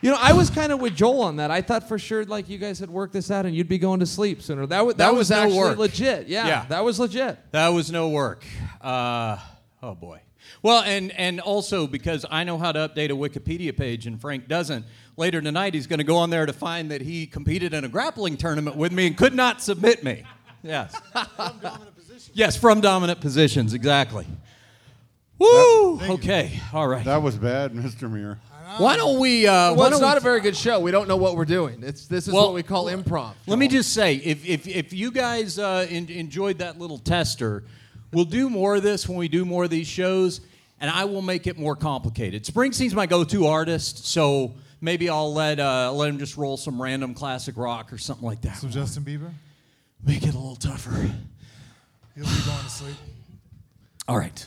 You 0.00 0.10
know, 0.10 0.18
I 0.20 0.32
was 0.34 0.50
kind 0.50 0.70
of 0.72 0.80
with 0.80 0.94
Joel 0.94 1.22
on 1.22 1.36
that. 1.36 1.50
I 1.50 1.62
thought 1.62 1.88
for 1.88 1.98
sure, 1.98 2.24
like 2.26 2.48
you 2.48 2.58
guys 2.58 2.78
had 2.78 2.90
worked 2.90 3.12
this 3.14 3.30
out, 3.30 3.46
and 3.46 3.54
you'd 3.54 3.68
be 3.68 3.78
going 3.78 4.00
to 4.00 4.06
sleep 4.06 4.42
sooner. 4.42 4.66
That 4.66 4.84
was 4.84 4.94
that, 4.96 5.04
That 5.06 5.10
was, 5.12 5.18
was 5.18 5.30
no 5.30 5.36
actually 5.42 5.58
work. 5.58 5.78
legit. 5.78 6.28
Yeah, 6.28 6.46
Yeah. 6.46 6.64
that 6.68 6.84
was 6.84 6.98
legit. 7.00 7.38
That 7.52 7.68
was 7.68 7.90
no 7.90 8.08
work. 8.10 8.44
Uh, 8.82 9.38
oh 9.82 9.94
boy. 9.94 10.20
Well, 10.64 10.82
and 10.82 11.12
and 11.12 11.40
also 11.40 11.86
because 11.86 12.24
I 12.30 12.42
know 12.42 12.56
how 12.56 12.72
to 12.72 12.88
update 12.88 13.10
a 13.10 13.14
Wikipedia 13.14 13.76
page 13.76 14.06
and 14.06 14.18
Frank 14.18 14.48
doesn't. 14.48 14.86
Later 15.18 15.42
tonight, 15.42 15.74
he's 15.74 15.86
going 15.86 15.98
to 15.98 16.04
go 16.04 16.16
on 16.16 16.30
there 16.30 16.46
to 16.46 16.54
find 16.54 16.90
that 16.90 17.02
he 17.02 17.26
competed 17.26 17.74
in 17.74 17.84
a 17.84 17.88
grappling 17.88 18.38
tournament 18.38 18.74
with 18.74 18.90
me 18.90 19.06
and 19.06 19.14
could 19.14 19.34
not 19.34 19.60
submit 19.60 20.02
me. 20.02 20.24
Yes. 20.62 20.98
yes, 22.32 22.56
from 22.56 22.80
dominant 22.80 23.20
positions, 23.20 23.74
exactly. 23.74 24.26
Woo! 25.38 26.00
Okay, 26.00 26.58
all 26.72 26.88
right. 26.88 27.04
That 27.04 27.22
was 27.22 27.36
bad, 27.36 27.72
Mr. 27.74 28.10
Mir. 28.10 28.38
Why 28.78 28.96
don't 28.96 29.20
we? 29.20 29.46
Uh, 29.46 29.74
Well, 29.74 29.88
it's 29.88 30.00
don't 30.00 30.10
we 30.10 30.16
a 30.16 30.20
very 30.20 30.40
good 30.40 30.56
show. 30.56 30.80
We 30.80 30.90
don't 30.90 31.08
know 31.08 31.18
what 31.18 31.36
we're 31.36 31.44
doing. 31.44 31.82
It's 31.82 32.06
this 32.06 32.26
is 32.26 32.32
Well, 32.32 32.46
what 32.46 32.54
we 32.54 32.62
call 32.62 32.86
improv. 32.86 33.34
Let 33.46 33.58
me 33.58 33.68
just 33.68 33.92
say, 33.92 34.14
if, 34.16 34.46
if, 34.46 34.66
if 34.66 34.94
you 34.94 35.10
guys 35.12 35.58
uh, 35.58 35.86
en- 35.90 36.08
enjoyed 36.08 36.56
that 36.60 36.78
little 36.78 36.96
tester, 36.96 37.64
we'll 38.14 38.24
do 38.24 38.48
more 38.48 38.76
of 38.76 38.82
this 38.82 39.06
when 39.06 39.18
we 39.18 39.28
do 39.28 39.44
more 39.44 39.64
of 39.64 39.70
these 39.70 39.86
shows, 39.86 40.40
and 40.84 40.90
I 40.90 41.06
will 41.06 41.22
make 41.22 41.46
it 41.46 41.58
more 41.58 41.74
complicated. 41.74 42.44
Springsteen's 42.44 42.94
my 42.94 43.06
go-to 43.06 43.46
artist, 43.46 44.06
so 44.06 44.52
maybe 44.82 45.08
I'll 45.08 45.32
let 45.32 45.58
uh, 45.58 45.90
let 45.94 46.10
him 46.10 46.18
just 46.18 46.36
roll 46.36 46.58
some 46.58 46.80
random 46.80 47.14
classic 47.14 47.56
rock 47.56 47.90
or 47.90 47.96
something 47.96 48.26
like 48.26 48.42
that. 48.42 48.58
So 48.58 48.68
Justin 48.68 49.02
Bieber, 49.02 49.30
Make 50.06 50.24
it 50.24 50.34
a 50.34 50.38
little 50.38 50.56
tougher. 50.56 50.90
he'll 50.90 52.24
be 52.26 52.42
going 52.44 52.58
to 52.64 52.68
sleep. 52.68 52.96
All 54.06 54.18
right. 54.18 54.46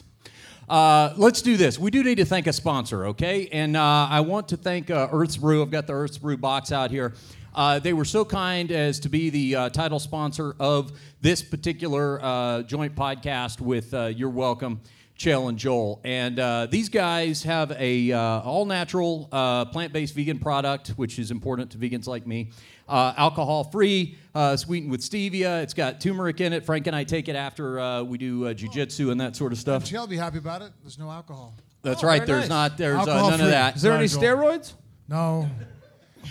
Uh, 0.69 1.15
let's 1.17 1.41
do 1.41 1.57
this. 1.57 1.79
We 1.79 1.89
do 1.89 2.03
need 2.03 2.19
to 2.19 2.25
thank 2.25 2.45
a 2.45 2.53
sponsor, 2.53 3.07
okay? 3.07 3.49
And 3.51 3.75
uh, 3.75 4.07
I 4.07 4.19
want 4.19 4.49
to 4.49 4.57
thank 4.57 4.91
uh, 4.91 5.07
Earth's 5.11 5.37
Brew. 5.37 5.63
I've 5.63 5.71
got 5.71 5.87
the 5.87 5.93
Earth's 5.93 6.19
Brew 6.19 6.37
box 6.37 6.71
out 6.71 6.91
here. 6.91 7.15
Uh, 7.55 7.79
they 7.79 7.93
were 7.93 8.05
so 8.05 8.23
kind 8.23 8.71
as 8.71 8.99
to 8.99 9.09
be 9.09 9.31
the 9.31 9.55
uh, 9.55 9.69
title 9.69 9.97
sponsor 9.97 10.55
of 10.59 10.91
this 11.19 11.41
particular 11.41 12.23
uh, 12.23 12.61
joint 12.61 12.93
podcast 12.93 13.59
with 13.59 13.91
uh, 13.95 14.05
You're 14.15 14.29
Welcome, 14.29 14.81
Chael 15.17 15.49
and 15.49 15.57
Joel. 15.57 15.99
And 16.03 16.39
uh, 16.39 16.67
these 16.69 16.89
guys 16.89 17.43
have 17.43 17.71
a 17.71 18.11
uh, 18.11 18.19
all 18.41 18.65
natural 18.65 19.27
uh, 19.31 19.65
plant 19.65 19.93
based 19.93 20.13
vegan 20.15 20.39
product, 20.39 20.89
which 20.89 21.17
is 21.19 21.31
important 21.31 21.71
to 21.71 21.77
vegans 21.77 22.07
like 22.07 22.27
me. 22.27 22.51
Uh, 22.87 23.13
alcohol 23.17 23.65
free, 23.65 24.15
uh, 24.33 24.55
sweetened 24.55 24.91
with 24.91 25.01
stevia. 25.01 25.61
It's 25.63 25.73
got 25.73 25.99
turmeric 25.99 26.39
in 26.39 26.53
it. 26.53 26.65
Frank 26.65 26.87
and 26.87 26.95
I 26.95 27.03
take 27.03 27.27
it 27.27 27.35
after 27.35 27.79
uh, 27.79 28.03
we 28.03 28.17
do 28.17 28.47
uh, 28.47 28.53
jujitsu 28.53 29.11
and 29.11 29.19
that 29.19 29.35
sort 29.35 29.51
of 29.51 29.57
stuff. 29.57 29.83
Chael 29.83 30.01
will 30.01 30.07
be 30.07 30.15
happy 30.17 30.37
about 30.37 30.61
it. 30.61 30.71
There's 30.83 30.97
no 30.99 31.09
alcohol. 31.11 31.53
That's 31.81 32.03
Oh, 32.03 32.07
right. 32.07 32.25
There's 32.25 32.41
nice. 32.47 32.49
not. 32.71 32.77
There's 32.77 32.95
uh, 32.95 32.99
Alcohol 32.99 33.29
none 33.31 33.41
of 33.41 33.47
that. 33.47 33.75
Is 33.75 33.81
there 33.81 33.91
Sorry, 33.91 33.99
any 33.99 34.07
Joel. 34.07 34.21
steroids? 34.57 34.73
No. 35.09 35.49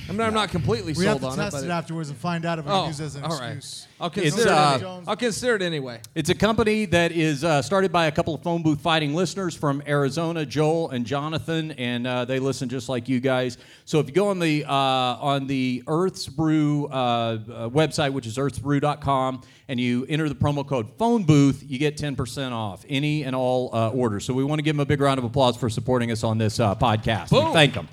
I 0.09 0.13
mean, 0.13 0.21
I'm 0.21 0.35
not 0.35 0.51
completely 0.51 0.93
We 0.93 1.05
have 1.07 1.21
sold 1.21 1.23
to 1.23 1.27
on 1.29 1.33
it, 1.41 1.43
test 1.51 1.57
but 1.57 1.65
it 1.65 1.71
afterwards 1.71 2.11
and 2.11 2.19
find 2.19 2.45
out 2.45 2.59
if 2.61 2.65
we 2.65 2.71
Oh, 2.71 2.81
can 2.83 2.87
use 2.89 3.01
it 3.01 3.05
as 3.07 3.15
an 3.17 3.25
all 3.25 3.31
right. 3.39 3.57
excuse. 3.57 3.87
I'll 4.01 4.07
It's, 4.09 4.21
consider 4.37 4.51
uh. 4.51 4.75
Anyway. 4.75 5.03
I'll 5.09 5.17
consider 5.17 5.55
it 5.57 5.63
anyway. 5.63 6.01
It's 6.15 6.29
a 6.31 6.35
company 6.35 6.85
that 6.87 7.13
is 7.13 7.43
uh, 7.43 7.63
started 7.63 7.91
by 7.91 8.07
a 8.07 8.13
couple 8.13 8.35
of 8.35 8.43
phone 8.43 8.63
booth 8.63 8.81
fighting 8.81 9.15
listeners 9.15 9.55
from 9.57 9.83
Arizona, 9.87 10.45
Joel 10.47 10.91
and 10.91 11.05
Jonathan, 11.07 11.73
and 11.73 12.07
uh, 12.07 12.25
they 12.25 12.39
listen 12.39 12.69
just 12.69 12.89
like 12.89 13.09
you 13.09 13.19
guys. 13.21 13.57
So 13.85 13.99
if 13.99 14.07
you 14.07 14.13
go 14.13 14.29
on 14.29 14.39
the 14.39 14.65
uh, 14.65 14.71
on 14.73 15.47
the 15.47 15.83
Earth's 15.89 16.29
Brew 16.29 16.87
uh, 16.87 16.93
uh, 16.93 17.69
website, 17.71 18.13
which 18.13 18.27
is 18.27 18.37
earthsbrew.com, 18.37 19.43
and 19.69 19.81
you 19.81 20.07
enter 20.09 20.29
the 20.29 20.35
promo 20.35 20.67
code 20.67 20.89
phone 20.99 21.25
booth, 21.25 21.65
you 21.67 21.79
get 21.79 21.97
10% 21.97 22.53
off 22.53 22.85
any 22.89 23.25
and 23.25 23.35
all 23.35 23.75
uh, 23.75 23.91
orders. 23.91 24.25
So 24.25 24.35
we 24.35 24.45
want 24.45 24.59
to 24.59 24.63
give 24.63 24.77
them 24.77 24.81
a 24.81 24.87
big 24.87 25.01
round 25.01 25.19
of 25.19 25.25
applause 25.25 25.57
for 25.57 25.69
supporting 25.71 26.11
us 26.13 26.23
on 26.23 26.39
this 26.39 26.61
uh, 26.61 26.75
podcast. 26.75 27.33
We 27.33 27.41
Boom. 27.41 27.53
thank 27.53 27.75
them. 27.75 27.89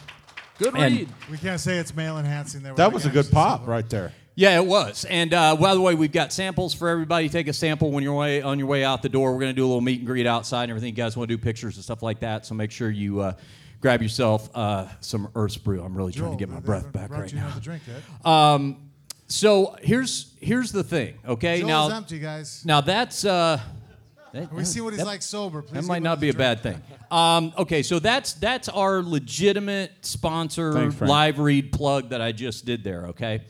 Good 0.59 0.75
And- 0.75 0.95
read. 0.97 1.09
We 1.31 1.37
can't 1.37 1.59
say 1.59 1.77
it's 1.77 1.95
male 1.95 2.17
enhancing 2.17 2.63
there. 2.63 2.73
That 2.75 2.91
was 2.93 3.05
a 3.05 3.09
good 3.09 3.15
gases. 3.25 3.31
pop 3.31 3.67
right 3.67 3.89
there. 3.89 4.13
Yeah, 4.35 4.57
it 4.57 4.65
was. 4.65 5.05
And 5.05 5.31
uh, 5.33 5.55
by 5.55 5.75
the 5.75 5.81
way, 5.81 5.93
we've 5.93 6.11
got 6.11 6.33
samples 6.33 6.73
for 6.73 6.89
everybody. 6.89 7.29
Take 7.29 7.47
a 7.47 7.53
sample 7.53 7.91
when 7.91 8.03
you're 8.03 8.15
way, 8.15 8.41
on 8.41 8.57
your 8.57 8.67
way 8.67 8.83
out 8.83 9.03
the 9.03 9.09
door. 9.09 9.31
We're 9.33 9.39
going 9.41 9.51
to 9.51 9.55
do 9.55 9.63
a 9.63 9.67
little 9.67 9.81
meet 9.81 9.99
and 9.99 10.07
greet 10.07 10.25
outside 10.25 10.63
and 10.63 10.71
everything. 10.71 10.89
You 10.89 10.95
guys 10.95 11.15
want 11.15 11.29
to 11.29 11.37
do 11.37 11.41
pictures 11.41 11.75
and 11.75 11.83
stuff 11.83 12.01
like 12.01 12.21
that. 12.21 12.45
So 12.47 12.55
make 12.55 12.71
sure 12.71 12.89
you 12.89 13.19
uh, 13.19 13.33
grab 13.79 14.01
yourself 14.01 14.49
uh, 14.55 14.87
some 15.01 15.29
Earth's 15.35 15.57
Brew. 15.57 15.83
I'm 15.83 15.95
really 15.95 16.13
trying 16.13 16.31
to 16.31 16.37
get 16.37 16.49
my 16.49 16.59
breath 16.59 16.91
back 16.91 17.11
right 17.11 17.31
you 17.31 17.37
now. 17.39 17.51
drink 17.61 17.83
yet. 17.87 18.75
So 19.27 19.75
here's 19.81 20.33
here's 20.41 20.71
the 20.71 20.83
thing. 20.83 21.15
Okay, 21.27 21.61
Joel's 21.61 21.89
now 21.89 21.97
empty, 21.97 22.19
guys. 22.19 22.63
now 22.65 22.81
that's 22.81 23.25
uh, 23.25 23.59
that, 24.33 24.51
we 24.51 24.65
see 24.65 24.81
what 24.81 24.93
he's 24.93 24.99
that- 24.99 25.05
like 25.07 25.21
sober. 25.21 25.61
Please 25.61 25.73
That 25.73 25.85
might 25.85 26.03
not 26.03 26.19
be 26.19 26.29
a 26.29 26.33
another 26.33 26.55
bad 26.55 26.63
thing. 26.63 26.81
Um, 27.11 27.53
okay, 27.57 27.83
so 27.83 27.99
that's 27.99 28.33
that's 28.33 28.67
our 28.67 29.01
legitimate 29.01 29.91
sponsor 30.01 30.73
Thanks, 30.73 30.99
live 30.99 31.39
read 31.39 31.71
plug 31.71 32.09
that 32.09 32.21
I 32.21 32.31
just 32.31 32.65
did 32.65 32.83
there. 32.83 33.07
Okay, 33.07 33.41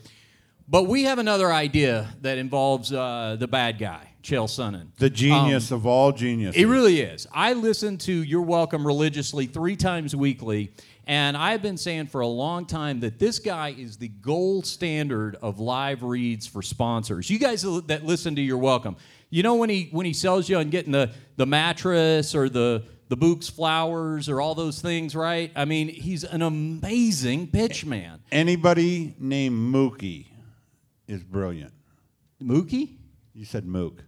but 0.68 0.84
we 0.84 1.04
have 1.04 1.18
another 1.18 1.52
idea 1.52 2.08
that 2.20 2.38
involves 2.38 2.92
uh, 2.92 3.36
the 3.38 3.48
bad 3.48 3.78
guy, 3.78 4.10
Chael 4.22 4.46
Sonnen. 4.46 4.88
The 4.98 5.10
genius 5.10 5.70
of 5.70 5.86
all 5.86 6.12
geniuses. 6.12 6.60
It 6.60 6.66
really 6.66 7.00
is. 7.00 7.26
I 7.32 7.54
listen 7.54 7.96
to 7.98 8.12
You're 8.12 8.42
Welcome 8.42 8.86
religiously 8.86 9.46
three 9.46 9.76
times 9.76 10.14
weekly, 10.14 10.72
and 11.06 11.36
I've 11.36 11.62
been 11.62 11.78
saying 11.78 12.08
for 12.08 12.20
a 12.20 12.26
long 12.26 12.66
time 12.66 13.00
that 13.00 13.18
this 13.18 13.38
guy 13.38 13.70
is 13.70 13.96
the 13.96 14.08
gold 14.08 14.66
standard 14.66 15.36
of 15.40 15.60
live 15.60 16.02
reads 16.02 16.46
for 16.46 16.60
sponsors. 16.62 17.30
You 17.30 17.38
guys 17.38 17.62
that 17.86 18.04
listen 18.04 18.36
to 18.36 18.42
You're 18.42 18.58
Welcome, 18.58 18.96
you 19.34 19.42
know 19.42 19.56
when 19.56 19.68
he 19.68 19.88
when 19.90 20.06
he 20.06 20.12
sells 20.12 20.48
you 20.48 20.58
on 20.58 20.70
getting 20.70 20.92
the 20.92 21.10
the 21.36 21.44
mattress 21.44 22.36
or 22.36 22.48
the 22.48 22.84
the 23.08 23.16
Bouqs 23.16 23.50
flowers 23.50 24.28
or 24.28 24.40
all 24.40 24.54
those 24.54 24.80
things, 24.80 25.16
right? 25.16 25.50
I 25.56 25.64
mean, 25.64 25.88
he's 25.88 26.22
an 26.22 26.40
amazing 26.40 27.48
pitch 27.48 27.84
man. 27.84 28.20
Anybody 28.30 29.16
named 29.18 29.74
Mookie 29.74 30.26
is 31.08 31.24
brilliant. 31.24 31.72
Mookie? 32.40 32.96
You 33.34 33.44
said 33.44 33.66
Mook. 33.66 34.04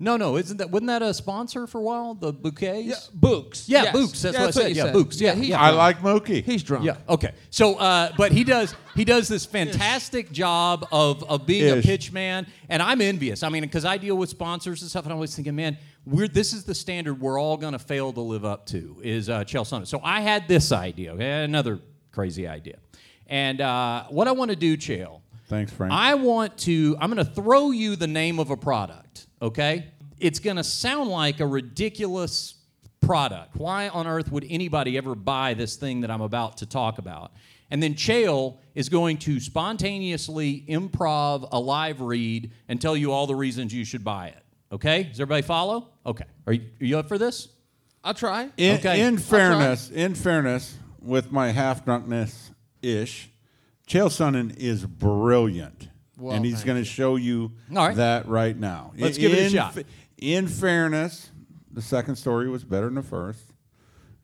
No, 0.00 0.16
no, 0.16 0.36
isn't 0.36 0.58
that 0.58 0.70
wasn't 0.70 0.88
that 0.88 1.02
a 1.02 1.12
sponsor 1.12 1.66
for 1.66 1.78
a 1.78 1.82
while? 1.82 2.14
The 2.14 2.32
bouquets? 2.32 2.86
Yeah, 2.86 2.94
Bouqs. 3.18 3.64
Yeah, 3.68 3.82
Yes. 3.84 3.96
Bouqs, 3.96 4.22
that's 4.22 4.36
what 4.38 4.46
I 4.46 4.50
said. 4.52 4.68
you 4.76 4.84
Yeah, 4.84 4.92
Bouqs. 4.92 5.20
Yeah, 5.20 5.34
he's 5.34 5.48
yeah. 5.48 5.60
I 5.60 5.70
like 5.70 5.98
Mookie. 6.00 6.44
He's 6.44 6.62
drunk. 6.62 6.84
Yeah. 6.84 6.98
Okay. 7.08 7.32
So, 7.50 7.74
uh, 7.74 8.12
but 8.16 8.30
he 8.30 8.44
does 8.44 8.76
he 8.94 9.04
does 9.04 9.26
this 9.26 9.44
fantastic 9.58 10.30
job 10.30 10.86
of 10.92 11.24
of 11.24 11.46
being 11.46 11.78
a 11.78 11.82
pitch 11.82 12.12
man, 12.12 12.46
and 12.68 12.80
I'm 12.80 13.00
envious. 13.00 13.42
I 13.42 13.48
mean, 13.48 13.62
because 13.62 13.84
I 13.84 13.96
deal 13.96 14.16
with 14.16 14.30
sponsors 14.30 14.82
and 14.82 14.90
stuff, 14.90 15.04
and 15.04 15.12
I'm 15.12 15.16
always 15.16 15.34
thinking, 15.34 15.56
man, 15.56 15.76
we're 16.06 16.28
this 16.28 16.52
is 16.52 16.62
the 16.62 16.74
standard 16.76 17.20
we're 17.20 17.40
all 17.40 17.56
going 17.56 17.72
to 17.72 17.78
fail 17.80 18.12
to 18.12 18.20
live 18.20 18.44
up 18.44 18.66
to 18.66 19.00
is 19.02 19.28
uh, 19.28 19.40
Chael 19.44 19.62
Sonnen. 19.62 19.86
So 19.86 20.00
I 20.04 20.20
had 20.20 20.46
this 20.46 20.70
idea. 20.70 21.14
Okay, 21.14 21.42
another 21.42 21.80
crazy 22.12 22.46
idea, 22.46 22.78
and 23.26 23.60
uh, 23.60 24.04
what 24.10 24.28
I 24.28 24.32
want 24.32 24.50
to 24.50 24.56
do, 24.56 24.76
Chael. 24.76 25.22
Thanks, 25.48 25.72
Frank. 25.72 25.92
I 25.94 26.14
want 26.14 26.58
to, 26.58 26.94
I'm 27.00 27.10
going 27.10 27.24
to 27.24 27.32
throw 27.32 27.70
you 27.70 27.96
the 27.96 28.06
name 28.06 28.38
of 28.38 28.50
a 28.50 28.56
product, 28.58 29.27
okay? 29.40 29.86
It's 30.18 30.38
going 30.38 30.56
to 30.56 30.64
sound 30.64 31.10
like 31.10 31.40
a 31.40 31.46
ridiculous 31.46 32.54
product. 33.00 33.56
Why 33.56 33.88
on 33.88 34.06
earth 34.06 34.32
would 34.32 34.46
anybody 34.48 34.96
ever 34.96 35.14
buy 35.14 35.54
this 35.54 35.76
thing 35.76 36.00
that 36.02 36.10
I'm 36.10 36.20
about 36.20 36.58
to 36.58 36.66
talk 36.66 36.98
about? 36.98 37.32
And 37.70 37.82
then 37.82 37.94
Chael 37.94 38.58
is 38.74 38.88
going 38.88 39.18
to 39.18 39.40
spontaneously 39.40 40.64
improv 40.68 41.48
a 41.52 41.60
live 41.60 42.00
read 42.00 42.50
and 42.68 42.80
tell 42.80 42.96
you 42.96 43.12
all 43.12 43.26
the 43.26 43.34
reasons 43.34 43.74
you 43.74 43.84
should 43.84 44.02
buy 44.02 44.28
it. 44.28 44.42
Okay? 44.72 45.04
Does 45.04 45.20
everybody 45.20 45.42
follow? 45.42 45.88
Okay. 46.04 46.24
Are 46.46 46.52
you, 46.52 46.62
are 46.80 46.84
you 46.84 46.98
up 46.98 47.08
for 47.08 47.18
this? 47.18 47.48
I'll 48.02 48.14
try. 48.14 48.50
in, 48.56 48.78
Okay. 48.78 49.02
in 49.02 49.14
I'll 49.14 49.20
fairness, 49.20 49.90
in 49.90 50.14
fairness, 50.14 50.76
with 51.00 51.30
my 51.30 51.50
half 51.50 51.84
drunkenness 51.84 52.52
ish, 52.82 53.30
Chael 53.86 54.08
Sonnen 54.08 54.56
is 54.56 54.84
brilliant. 54.86 55.88
Well, 56.18 56.34
and 56.34 56.44
he's 56.44 56.64
going 56.64 56.78
to 56.78 56.84
show 56.84 57.16
you 57.16 57.52
right. 57.70 57.96
that 57.96 58.28
right 58.28 58.56
now. 58.56 58.92
Let's 58.98 59.16
In- 59.16 59.22
give 59.22 59.32
it 59.32 59.46
a 59.46 59.50
shot. 59.50 59.78
In 60.16 60.48
fairness, 60.48 61.30
the 61.72 61.82
second 61.82 62.16
story 62.16 62.48
was 62.48 62.64
better 62.64 62.86
than 62.86 62.96
the 62.96 63.02
first, 63.02 63.52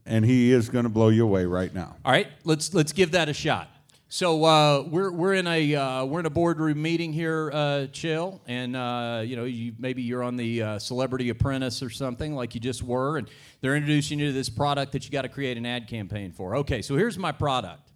and 0.05 0.25
he 0.25 0.53
is 0.53 0.69
going 0.69 0.85
to 0.85 0.89
blow 0.89 1.09
you 1.09 1.25
away 1.25 1.45
right 1.45 1.73
now. 1.73 1.97
All 2.05 2.13
right, 2.13 2.29
let's 2.45 2.75
let's 2.75 2.93
give 2.93 3.13
that 3.13 3.29
a 3.29 3.33
shot. 3.33 3.71
So 4.09 4.45
uh, 4.45 4.85
we're 4.89 5.11
we're 5.11 5.35
in 5.35 5.47
a 5.47 5.75
uh, 5.75 6.05
we're 6.05 6.21
in 6.21 6.27
a 6.27 6.31
boardroom 6.31 6.81
meeting 6.81 7.13
here, 7.13 7.51
uh, 7.53 7.87
Chael, 7.91 8.39
and 8.47 8.77
uh, 8.77 9.23
you 9.25 9.35
know 9.35 9.45
you 9.45 9.73
maybe 9.79 10.03
you're 10.03 10.23
on 10.23 10.37
the 10.37 10.63
uh, 10.63 10.79
Celebrity 10.79 11.31
Apprentice 11.31 11.83
or 11.83 11.91
something 11.91 12.35
like 12.35 12.55
you 12.55 12.61
just 12.61 12.85
were, 12.85 13.19
and 13.19 13.29
they're 13.61 13.77
introducing 13.77 14.21
you 14.21 14.27
to 14.27 14.33
this 14.33 14.49
product 14.49 14.93
that 14.93 15.05
you 15.05 15.11
got 15.11 15.23
to 15.23 15.29
create 15.29 15.57
an 15.57 15.67
ad 15.67 15.89
campaign 15.89 16.31
for. 16.31 16.57
Okay, 16.57 16.81
so 16.81 16.97
here's 16.97 17.19
my 17.19 17.33
product: 17.33 17.91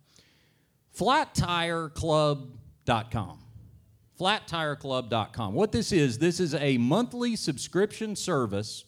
FlatTireClub.com. 0.99 3.38
FlatTireClub.com. 4.18 5.54
What 5.54 5.72
this 5.72 5.92
is, 5.92 6.18
this 6.18 6.40
is 6.40 6.54
a 6.54 6.78
monthly 6.78 7.36
subscription 7.36 8.16
service. 8.16 8.84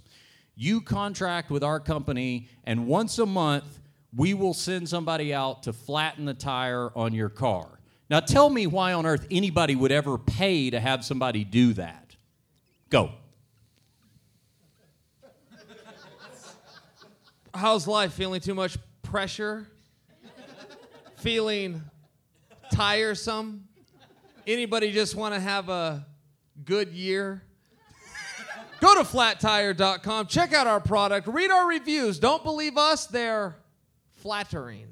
You 0.57 0.81
contract 0.81 1.51
with 1.51 1.63
our 1.63 1.81
company, 1.81 2.49
and 2.65 2.87
once 2.87 3.19
a 3.19 3.27
month, 3.27 3.79
we 4.15 4.35
will 4.35 4.55
send 4.55 4.89
somebody 4.89 5.33
out 5.33 5.63
to 5.65 5.73
flatten 5.73 6.25
the 6.25 6.35
tire 6.35 6.91
on 6.97 7.15
your 7.15 7.29
car. 7.29 7.79
Now, 8.11 8.19
tell 8.21 8.51
me 8.51 8.67
why 8.67 8.93
on 8.93 9.07
earth 9.07 9.27
anybody 9.31 9.77
would 9.77 9.93
ever 9.93 10.19
pay 10.19 10.71
to 10.71 10.81
have 10.81 11.05
somebody 11.05 11.45
do 11.45 11.73
that. 11.75 12.17
Go. 12.89 13.13
How's 17.55 17.87
life? 17.87 18.13
Feeling 18.13 18.41
too 18.41 18.55
much 18.55 18.77
pressure? 19.03 19.69
Feeling 21.17 21.83
tiresome? 22.73 23.69
Anybody 24.47 24.93
just 24.93 25.15
want 25.15 25.35
to 25.35 25.41
have 25.41 25.69
a 25.69 26.07
good 26.65 26.89
year? 26.89 27.43
Go 28.81 28.95
to 28.95 29.01
flattire.com, 29.03 30.27
check 30.27 30.55
out 30.55 30.67
our 30.67 30.81
product, 30.81 31.27
read 31.27 31.51
our 31.51 31.69
reviews. 31.69 32.19
Don't 32.19 32.43
believe 32.43 32.79
us, 32.79 33.07
they're 33.07 33.57
flattering. 34.23 34.87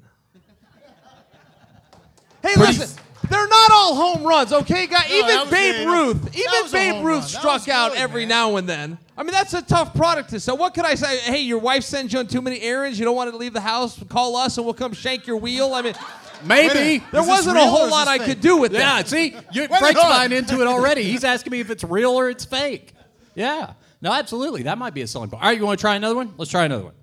Hey, 2.43 2.55
listen, 2.55 3.03
they're 3.29 3.47
not 3.47 3.71
all 3.71 3.95
home 3.95 4.23
runs, 4.23 4.53
okay, 4.53 4.85
guys? 4.85 5.09
No, 5.09 5.15
even 5.17 5.49
Babe. 5.49 5.87
Ruth, 5.87 6.37
even 6.37 6.71
Babe 6.71 7.03
Ruth. 7.03 7.25
Struck 7.25 7.67
out 7.67 7.93
good, 7.93 7.99
every 7.99 8.21
man. 8.21 8.29
now 8.29 8.55
and 8.57 8.69
then. 8.69 8.97
I 9.17 9.23
mean, 9.23 9.31
that's 9.31 9.53
a 9.53 9.61
tough 9.61 9.93
product 9.93 10.29
to 10.29 10.39
sell. 10.39 10.55
What 10.55 10.73
could 10.73 10.85
I 10.85 10.95
say? 10.95 11.17
Hey, 11.19 11.41
your 11.41 11.59
wife 11.59 11.83
sends 11.83 12.13
you 12.13 12.19
on 12.19 12.27
too 12.27 12.41
many 12.41 12.61
errands. 12.61 12.97
You 12.97 13.05
don't 13.05 13.15
want 13.15 13.31
to 13.31 13.37
leave 13.37 13.53
the 13.53 13.59
house. 13.59 14.01
Call 14.07 14.35
us, 14.35 14.57
and 14.57 14.65
we'll 14.65 14.75
come 14.75 14.93
shank 14.93 15.27
your 15.27 15.37
wheel. 15.37 15.73
I 15.73 15.81
mean, 15.81 15.95
Maybe. 16.45 17.03
there 17.11 17.23
wasn't 17.23 17.57
a 17.57 17.61
whole 17.61 17.89
lot 17.89 18.07
I 18.07 18.17
fake? 18.17 18.27
could 18.27 18.41
do 18.41 18.57
with 18.57 18.73
Yeah, 18.73 18.79
that. 18.79 19.07
see, 19.07 19.35
you, 19.53 19.67
Frank's 19.67 20.01
buying 20.01 20.31
into 20.31 20.61
it 20.61 20.67
already. 20.67 21.03
He's 21.03 21.23
asking 21.33 21.51
me 21.51 21.59
if 21.59 21.69
it's 21.69 21.83
real 21.83 22.11
or 22.11 22.29
it's 22.29 22.45
fake. 22.45 22.93
Yeah, 23.35 23.73
no, 24.01 24.11
absolutely. 24.11 24.63
That 24.63 24.77
might 24.77 24.93
be 24.93 25.01
a 25.01 25.07
selling 25.07 25.29
point. 25.29 25.43
All 25.43 25.49
right, 25.49 25.57
you 25.57 25.65
want 25.65 25.79
to 25.79 25.81
try 25.81 25.95
another 25.95 26.15
one? 26.15 26.33
Let's 26.37 26.51
try 26.51 26.65
another 26.65 26.83
one. 26.85 26.93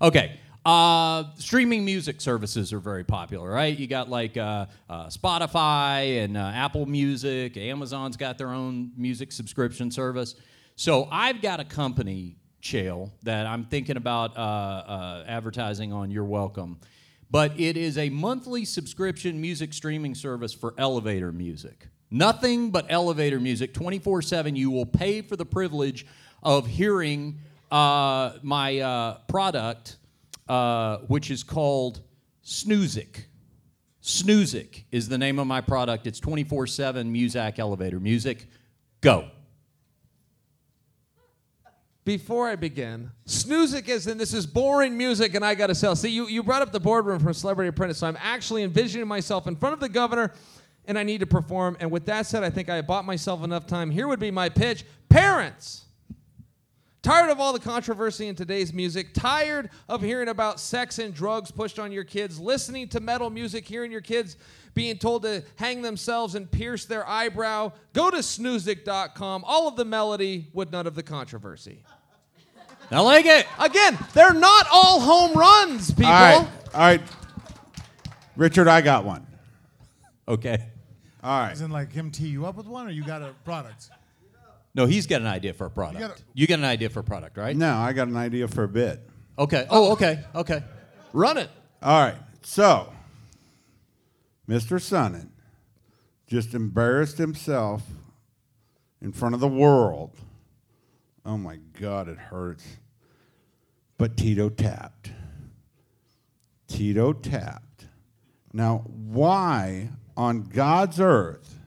Okay. 0.00 0.40
Uh, 0.64 1.24
streaming 1.36 1.84
music 1.84 2.22
services 2.22 2.72
are 2.72 2.78
very 2.78 3.04
popular, 3.04 3.50
right? 3.50 3.78
You 3.78 3.86
got 3.86 4.08
like 4.08 4.36
uh, 4.38 4.64
uh, 4.88 5.06
Spotify 5.08 6.24
and 6.24 6.38
uh, 6.38 6.40
Apple 6.54 6.86
Music. 6.86 7.58
Amazon's 7.58 8.16
got 8.16 8.38
their 8.38 8.48
own 8.48 8.90
music 8.96 9.30
subscription 9.30 9.90
service. 9.90 10.36
So 10.74 11.06
I've 11.12 11.42
got 11.42 11.60
a 11.60 11.64
company, 11.64 12.36
Chael, 12.62 13.10
that 13.24 13.46
I'm 13.46 13.66
thinking 13.66 13.98
about 13.98 14.36
uh, 14.38 14.40
uh, 14.40 15.24
advertising 15.28 15.92
on. 15.92 16.10
You're 16.10 16.24
welcome 16.24 16.78
but 17.30 17.58
it 17.58 17.76
is 17.76 17.98
a 17.98 18.10
monthly 18.10 18.64
subscription 18.64 19.40
music 19.40 19.72
streaming 19.72 20.14
service 20.14 20.52
for 20.52 20.74
elevator 20.78 21.32
music. 21.32 21.88
Nothing 22.10 22.70
but 22.70 22.86
elevator 22.88 23.40
music 23.40 23.74
24 23.74 24.22
7. 24.22 24.56
You 24.56 24.70
will 24.70 24.86
pay 24.86 25.20
for 25.20 25.36
the 25.36 25.46
privilege 25.46 26.06
of 26.42 26.66
hearing 26.66 27.40
uh, 27.70 28.34
my 28.42 28.78
uh, 28.78 29.18
product, 29.26 29.96
uh, 30.48 30.98
which 31.08 31.30
is 31.30 31.42
called 31.42 32.02
Snoozic. 32.44 33.24
Snoozic 34.02 34.84
is 34.92 35.08
the 35.08 35.18
name 35.18 35.38
of 35.38 35.46
my 35.46 35.60
product. 35.60 36.06
It's 36.06 36.20
24 36.20 36.66
7 36.66 37.12
Muzak 37.12 37.58
elevator 37.58 37.98
music. 37.98 38.46
Go. 39.00 39.30
Before 42.04 42.48
I 42.48 42.56
begin, 42.56 43.10
Snoozic 43.26 43.88
is 43.88 44.06
in 44.06 44.18
this 44.18 44.34
is 44.34 44.46
boring 44.46 44.96
music 44.96 45.34
and 45.34 45.44
I 45.44 45.54
got 45.54 45.68
to 45.68 45.74
sell. 45.74 45.96
See, 45.96 46.10
you, 46.10 46.26
you 46.26 46.42
brought 46.42 46.60
up 46.60 46.70
the 46.70 46.80
boardroom 46.80 47.18
from 47.18 47.32
Celebrity 47.32 47.68
Apprentice, 47.68 47.98
so 47.98 48.06
I'm 48.06 48.18
actually 48.20 48.62
envisioning 48.62 49.08
myself 49.08 49.46
in 49.46 49.56
front 49.56 49.72
of 49.72 49.80
the 49.80 49.88
governor 49.88 50.32
and 50.86 50.98
I 50.98 51.02
need 51.02 51.20
to 51.20 51.26
perform. 51.26 51.78
And 51.80 51.90
with 51.90 52.04
that 52.06 52.26
said, 52.26 52.44
I 52.44 52.50
think 52.50 52.68
I 52.68 52.82
bought 52.82 53.06
myself 53.06 53.42
enough 53.42 53.66
time. 53.66 53.90
Here 53.90 54.06
would 54.06 54.20
be 54.20 54.30
my 54.30 54.48
pitch 54.48 54.84
Parents! 55.08 55.84
Tired 57.04 57.30
of 57.30 57.38
all 57.38 57.52
the 57.52 57.60
controversy 57.60 58.28
in 58.28 58.34
today's 58.34 58.72
music, 58.72 59.12
tired 59.12 59.68
of 59.90 60.00
hearing 60.00 60.28
about 60.28 60.58
sex 60.58 60.98
and 60.98 61.12
drugs 61.14 61.50
pushed 61.50 61.78
on 61.78 61.92
your 61.92 62.02
kids, 62.02 62.40
listening 62.40 62.88
to 62.88 62.98
metal 62.98 63.28
music, 63.28 63.66
hearing 63.66 63.92
your 63.92 64.00
kids 64.00 64.36
being 64.74 64.98
told 64.98 65.22
to 65.22 65.42
hang 65.56 65.82
themselves 65.82 66.34
and 66.34 66.50
pierce 66.50 66.84
their 66.84 67.08
eyebrow, 67.08 67.72
go 67.92 68.10
to 68.10 68.18
snoozic.com. 68.18 69.44
All 69.46 69.68
of 69.68 69.76
the 69.76 69.84
melody 69.84 70.48
with 70.52 70.70
none 70.72 70.86
of 70.86 70.94
the 70.94 71.02
controversy. 71.02 71.82
I 72.90 73.00
like 73.00 73.24
it. 73.26 73.46
Again, 73.58 73.96
they're 74.12 74.34
not 74.34 74.66
all 74.70 75.00
home 75.00 75.32
runs, 75.38 75.90
people. 75.90 76.06
All 76.06 76.12
right. 76.42 76.48
All 76.74 76.80
right. 76.80 77.00
Richard, 78.36 78.68
I 78.68 78.80
got 78.80 79.04
one. 79.04 79.26
Okay. 80.28 80.58
All 81.22 81.40
right. 81.40 81.52
As 81.52 81.60
in, 81.60 81.70
like 81.70 81.92
him 81.92 82.10
tee 82.10 82.28
you 82.28 82.46
up 82.46 82.56
with 82.56 82.66
one, 82.66 82.86
or 82.86 82.90
you 82.90 83.04
got 83.04 83.22
a 83.22 83.32
product? 83.44 83.88
No, 84.74 84.86
he's 84.86 85.06
got 85.06 85.20
an 85.20 85.26
idea 85.28 85.54
for 85.54 85.66
a 85.66 85.70
product. 85.70 86.00
gotta- 86.00 86.20
You 86.34 86.46
got 86.46 86.58
an 86.58 86.64
idea 86.64 86.90
for 86.90 87.00
a 87.00 87.04
product, 87.04 87.36
right? 87.38 87.56
No, 87.56 87.74
I 87.76 87.92
got 87.92 88.08
an 88.08 88.16
idea 88.16 88.48
for 88.48 88.64
a 88.64 88.68
bit. 88.68 89.08
Okay. 89.38 89.66
Oh, 89.70 89.92
okay. 89.92 90.24
Okay. 90.34 90.62
Run 91.12 91.38
it. 91.38 91.48
All 91.82 92.00
right. 92.02 92.16
So, 92.42 92.92
Mr. 94.48 94.78
Sonnen 94.78 95.28
just 96.26 96.54
embarrassed 96.54 97.18
himself 97.18 97.82
in 99.00 99.12
front 99.12 99.34
of 99.34 99.40
the 99.40 99.48
world. 99.48 100.16
Oh 101.24 101.38
my 101.38 101.56
God, 101.78 102.08
it 102.08 102.18
hurts. 102.18 102.64
But 103.96 104.16
Tito 104.16 104.48
tapped. 104.48 105.12
Tito 106.68 107.12
tapped. 107.12 107.86
Now, 108.52 108.84
why 108.86 109.90
on 110.16 110.42
God's 110.42 111.00
earth 111.00 111.58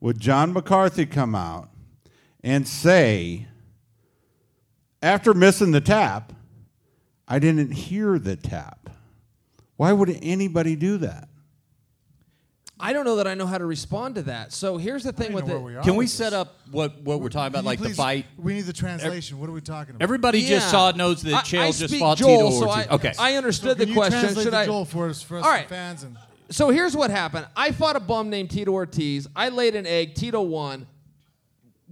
would 0.00 0.20
John 0.20 0.52
McCarthy 0.52 1.06
come 1.06 1.34
out 1.34 1.70
and 2.42 2.66
say, 2.66 3.46
after 5.02 5.34
missing 5.34 5.72
the 5.72 5.80
tap, 5.80 6.32
I 7.28 7.38
didn't 7.38 7.72
hear 7.72 8.18
the 8.18 8.36
tap? 8.36 8.90
Why 9.76 9.92
would 9.92 10.18
anybody 10.22 10.76
do 10.76 10.96
that? 10.98 11.25
I 12.78 12.92
don't 12.92 13.06
know 13.06 13.16
that 13.16 13.26
I 13.26 13.32
know 13.34 13.46
how 13.46 13.56
to 13.56 13.64
respond 13.64 14.16
to 14.16 14.22
that. 14.22 14.52
So 14.52 14.76
here's 14.76 15.02
the 15.02 15.12
thing 15.12 15.32
with 15.32 15.48
it. 15.48 15.58
we 15.58 15.76
are 15.76 15.82
Can 15.82 15.96
we 15.96 16.06
set 16.06 16.30
this. 16.30 16.34
up 16.34 16.60
what, 16.70 17.00
what 17.00 17.20
we're 17.22 17.30
talking 17.30 17.46
about, 17.58 17.58
Can 17.60 17.64
you 17.64 17.70
like 17.70 17.80
the 17.80 17.94
fight? 17.94 18.26
We 18.36 18.52
need 18.54 18.62
the 18.62 18.74
translation. 18.74 19.38
what 19.38 19.48
are 19.48 19.52
we 19.52 19.62
talking 19.62 19.94
about? 19.94 20.02
Everybody 20.02 20.40
just 20.40 20.66
Yeah. 20.66 20.70
saw 20.70 20.90
knows 20.90 21.22
that 21.22 21.46
Chael 21.46 21.76
just 21.76 21.96
fought 21.96 22.18
Joel, 22.18 22.50
Tito 22.50 22.50
so 22.50 22.68
Ortiz. 22.68 22.86
I, 22.90 22.94
okay. 22.94 23.12
I 23.18 23.34
understood 23.36 23.78
can 23.78 23.88
the 23.88 23.94
question. 23.94 24.34
Should 24.34 24.50
to 24.50 24.56
I? 24.56 24.66
Joel 24.66 24.84
for 24.84 25.08
us, 25.08 25.22
for 25.22 25.38
us 25.38 25.44
All 25.46 25.56
the 25.56 25.64
fans 25.64 26.02
and 26.02 26.18
So 26.50 26.68
here's 26.68 26.94
what 26.94 27.10
happened. 27.10 27.46
I 27.56 27.72
fought 27.72 27.96
a 27.96 28.00
bum 28.00 28.28
named 28.28 28.50
Tito 28.50 28.72
Ortiz. 28.72 29.26
I 29.34 29.48
laid 29.48 29.74
an 29.74 29.86
egg. 29.86 30.14
Tito 30.14 30.42
won, 30.42 30.86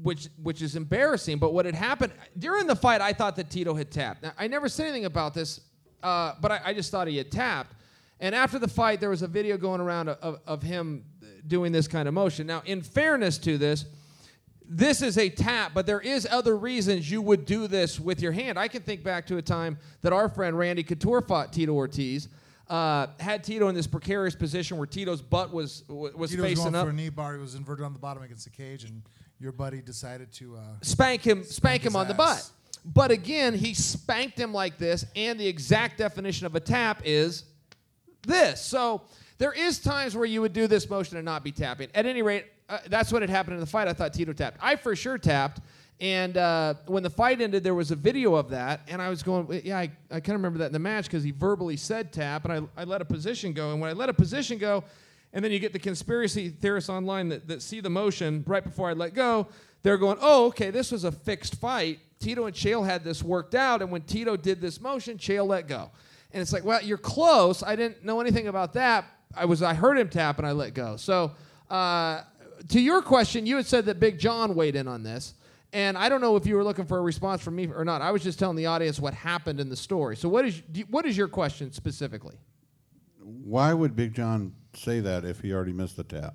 which 0.03 0.29
which 0.43 0.61
is 0.61 0.77
embarrassing. 0.77 1.39
But 1.39 1.55
what 1.55 1.65
had 1.65 1.75
happened 1.75 2.13
during 2.39 2.67
the 2.67 2.77
fight, 2.77 3.01
I 3.01 3.15
thought 3.15 3.37
that 3.37 3.49
Tito 3.49 3.75
had 3.75 3.91
tapped. 3.91 4.23
Now, 4.23 4.33
I 4.39 4.49
never 4.49 4.69
said 4.69 4.85
anything 4.85 5.07
about 5.07 5.33
this, 5.33 5.61
uh, 6.03 6.35
but 6.43 6.53
I, 6.53 6.61
I 6.67 6.75
just 6.75 6.91
thought 6.91 7.09
he 7.09 7.17
had 7.17 7.31
tapped. 7.33 7.75
And 8.21 8.35
after 8.35 8.59
the 8.59 8.69
fight, 8.69 9.01
there 9.01 9.11
was 9.11 9.23
a 9.23 9.29
video 9.29 9.57
going 9.57 9.81
around 9.81 10.09
of, 10.09 10.41
of, 10.47 10.63
him 10.63 11.05
doing 11.47 11.73
this 11.73 11.89
kind 11.89 12.09
of 12.09 12.15
motion. 12.15 12.47
Now, 12.47 12.63
in 12.65 12.81
fairness 12.81 13.39
to 13.39 13.59
this, 13.59 13.85
this 14.67 15.03
is 15.03 15.19
a 15.19 15.29
tap, 15.29 15.73
but 15.75 15.85
there 15.85 16.01
is 16.01 16.27
other 16.31 16.57
reasons 16.57 17.11
you 17.11 17.21
would 17.21 17.45
do 17.45 17.67
this 17.67 18.01
with 18.01 18.23
your 18.23 18.33
hand. 18.33 18.59
I 18.59 18.69
can 18.69 18.83
think 18.83 19.03
back 19.03 19.27
to 19.27 19.37
a 19.37 19.43
time 19.43 19.79
that 20.01 20.13
our 20.13 20.29
friend 20.29 20.59
Randy 20.59 20.83
Couture 20.83 21.21
fought 21.21 21.53
Tito 21.53 21.73
Ortiz. 21.73 22.29
Uh, 22.69 23.09
had 23.21 23.45
Tito 23.45 23.69
in 23.69 23.75
this 23.75 23.87
precarious 23.87 24.35
position 24.35 24.79
where 24.79 24.87
Tito's 24.87 25.21
butt 25.21 25.53
was 25.53 25.85
was 25.87 26.31
Tito 26.31 26.43
was 26.43 26.51
facing 26.51 26.65
going 26.65 26.75
up, 26.77 26.87
for 26.87 26.91
a 26.91 26.95
knee 26.95 27.11
bar. 27.11 27.35
He 27.35 27.41
was 27.41 27.55
inverted 27.55 27.85
on 27.85 27.93
the 27.93 27.99
bottom 27.99 28.23
against 28.23 28.45
the 28.45 28.51
cage, 28.51 28.85
and 28.85 29.03
your 29.39 29.53
buddy 29.53 29.83
decided 29.83 30.33
to. 30.35 30.57
Uh, 30.57 30.61
spank 30.81 31.27
him, 31.27 31.45
spank, 31.45 31.83
him 31.83 31.93
his 31.93 31.97
on 31.97 32.09
the 32.09 32.15
butt. 32.15 32.51
But 32.87 33.11
again, 33.11 33.55
he 33.55 33.75
spanked 33.75 34.39
him 34.39 34.55
like 34.55 34.79
this, 34.79 35.05
and 35.15 35.39
the 35.39 35.47
exact 35.47 35.99
definition 35.99 36.47
of 36.47 36.55
a 36.55 36.61
tap 36.61 37.03
is 37.05 37.45
this. 38.27 38.61
So 38.61 39.03
there 39.39 39.53
is 39.53 39.79
times 39.79 40.17
where 40.17 40.27
you 40.27 40.41
would 40.41 40.53
do 40.53 40.67
this 40.67 40.89
motion 40.89 41.17
and 41.17 41.25
not 41.25 41.45
be 41.45 41.53
tapping. 41.53 41.89
At 41.95 42.07
any 42.07 42.23
rate, 42.23 42.47
uh, 42.69 42.79
that's 42.89 43.13
what 43.13 43.23
had 43.23 43.31
happened 43.31 43.55
in 43.55 43.61
the 43.61 43.67
fight. 43.67 43.89
I 43.89 43.93
thought 43.93 44.13
Tito 44.13 44.33
tapped. 44.33 44.59
I 44.61 44.77
for 44.77 44.97
sure 44.97 45.19
tapped. 45.19 45.61
And 46.01 46.37
uh, 46.37 46.75
when 46.87 47.03
the 47.03 47.11
fight 47.11 47.41
ended, 47.41 47.63
there 47.63 47.75
was 47.75 47.91
a 47.91 47.97
video 47.97 48.35
of 48.35 48.51
that, 48.51 48.81
and 48.89 49.01
I 49.01 49.09
was 49.09 49.23
going, 49.23 49.63
yeah, 49.65 49.79
I, 49.79 49.93
I 50.11 50.19
kind 50.21 50.31
of 50.31 50.41
remember 50.41 50.59
that 50.59 50.67
in 50.67 50.73
the 50.73 50.81
match 50.81 51.05
because 51.05 51.23
he 51.23 51.31
verbally 51.31 51.77
said 51.77 52.13
tap, 52.13 52.45
and 52.45 52.69
I, 52.77 52.83
I 52.83 52.85
let 52.85 53.01
a 53.01 53.05
position 53.05 53.53
go. 53.53 53.71
And 53.71 53.81
when 53.81 53.91
I 53.91 53.93
let 53.93 54.09
a 54.09 54.13
position 54.13 54.59
go, 54.59 54.83
and 55.33 55.45
then 55.45 55.53
you 55.53 55.61
get 55.61 55.73
the 55.73 55.79
conspiracy 55.79 56.49
theorists 56.49 56.91
online 56.91 57.29
that, 57.29 57.47
that 57.47 57.63
see 57.63 57.81
the 57.81 57.91
motion 57.91 58.43
right 58.47 58.65
before 58.65 58.91
I 58.91 58.93
let 58.93 59.15
go, 59.15 59.47
they're 59.83 59.99
going, 59.99 60.19
oh, 60.21 60.47
okay, 60.47 60.71
this 60.71 60.91
was 60.91 61.05
a 61.05 61.13
fixed 61.13 61.57
fight. 61.57 62.01
Tito 62.19 62.47
and 62.47 62.57
Chael 62.57 62.85
had 62.85 63.05
this 63.05 63.23
worked 63.23 63.55
out, 63.55 63.81
and 63.81 63.91
when 63.91 64.03
Tito 64.03 64.37
did 64.37 64.61
this 64.61 64.81
motion, 64.81 65.17
Chael 65.17 65.47
let 65.47 65.69
go. 65.69 65.91
And 66.35 66.43
it's 66.43 66.53
like, 66.53 66.65
well, 66.65 66.83
you're 66.83 66.99
close. 66.99 67.63
I 67.63 67.77
didn't 67.77 68.05
know 68.05 68.21
anything 68.21 68.49
about 68.49 68.73
that. 68.73 69.05
I 69.37 69.45
was, 69.45 69.63
I 69.63 69.73
heard 69.73 69.97
him 69.97 70.09
tap, 70.09 70.39
and 70.39 70.47
I 70.47 70.51
let 70.51 70.75
go. 70.75 70.97
So, 70.97 71.31
uh, 71.71 72.23
to 72.69 72.81
your 72.81 73.03
question, 73.03 73.47
you 73.47 73.55
had 73.57 73.67
said 73.67 73.87
that 73.87 74.01
Big 74.01 74.19
John 74.19 74.57
weighed 74.57 74.75
in 74.75 74.89
on 74.89 75.05
this, 75.05 75.35
and 75.73 75.97
I 75.97 76.09
don't 76.09 76.21
know 76.21 76.35
if 76.35 76.45
you 76.45 76.57
were 76.57 76.65
looking 76.65 76.87
for 76.87 76.99
a 76.99 77.03
response 77.03 77.41
from 77.41 77.55
me 77.55 77.69
or 77.69 77.85
not. 77.85 78.03
I 78.03 78.11
was 78.11 78.23
just 78.23 78.41
telling 78.41 78.57
the 78.57 78.67
audience 78.67 78.99
what 78.99 79.15
happened 79.15 79.61
in 79.61 79.69
the 79.69 79.77
story. 79.77 80.17
So, 80.17 80.29
what 80.29 80.45
is 80.45 80.61
what 80.91 81.07
is 81.07 81.17
your 81.17 81.29
question 81.29 81.73
specifically? 81.73 82.37
Why 83.21 83.73
would 83.73 83.95
Big 83.95 84.13
John 84.13 84.55
say 84.75 84.99
that 85.01 85.25
if 85.25 85.41
he 85.41 85.53
already 85.53 85.73
missed 85.73 85.97
the 85.97 86.05
tap? 86.05 86.35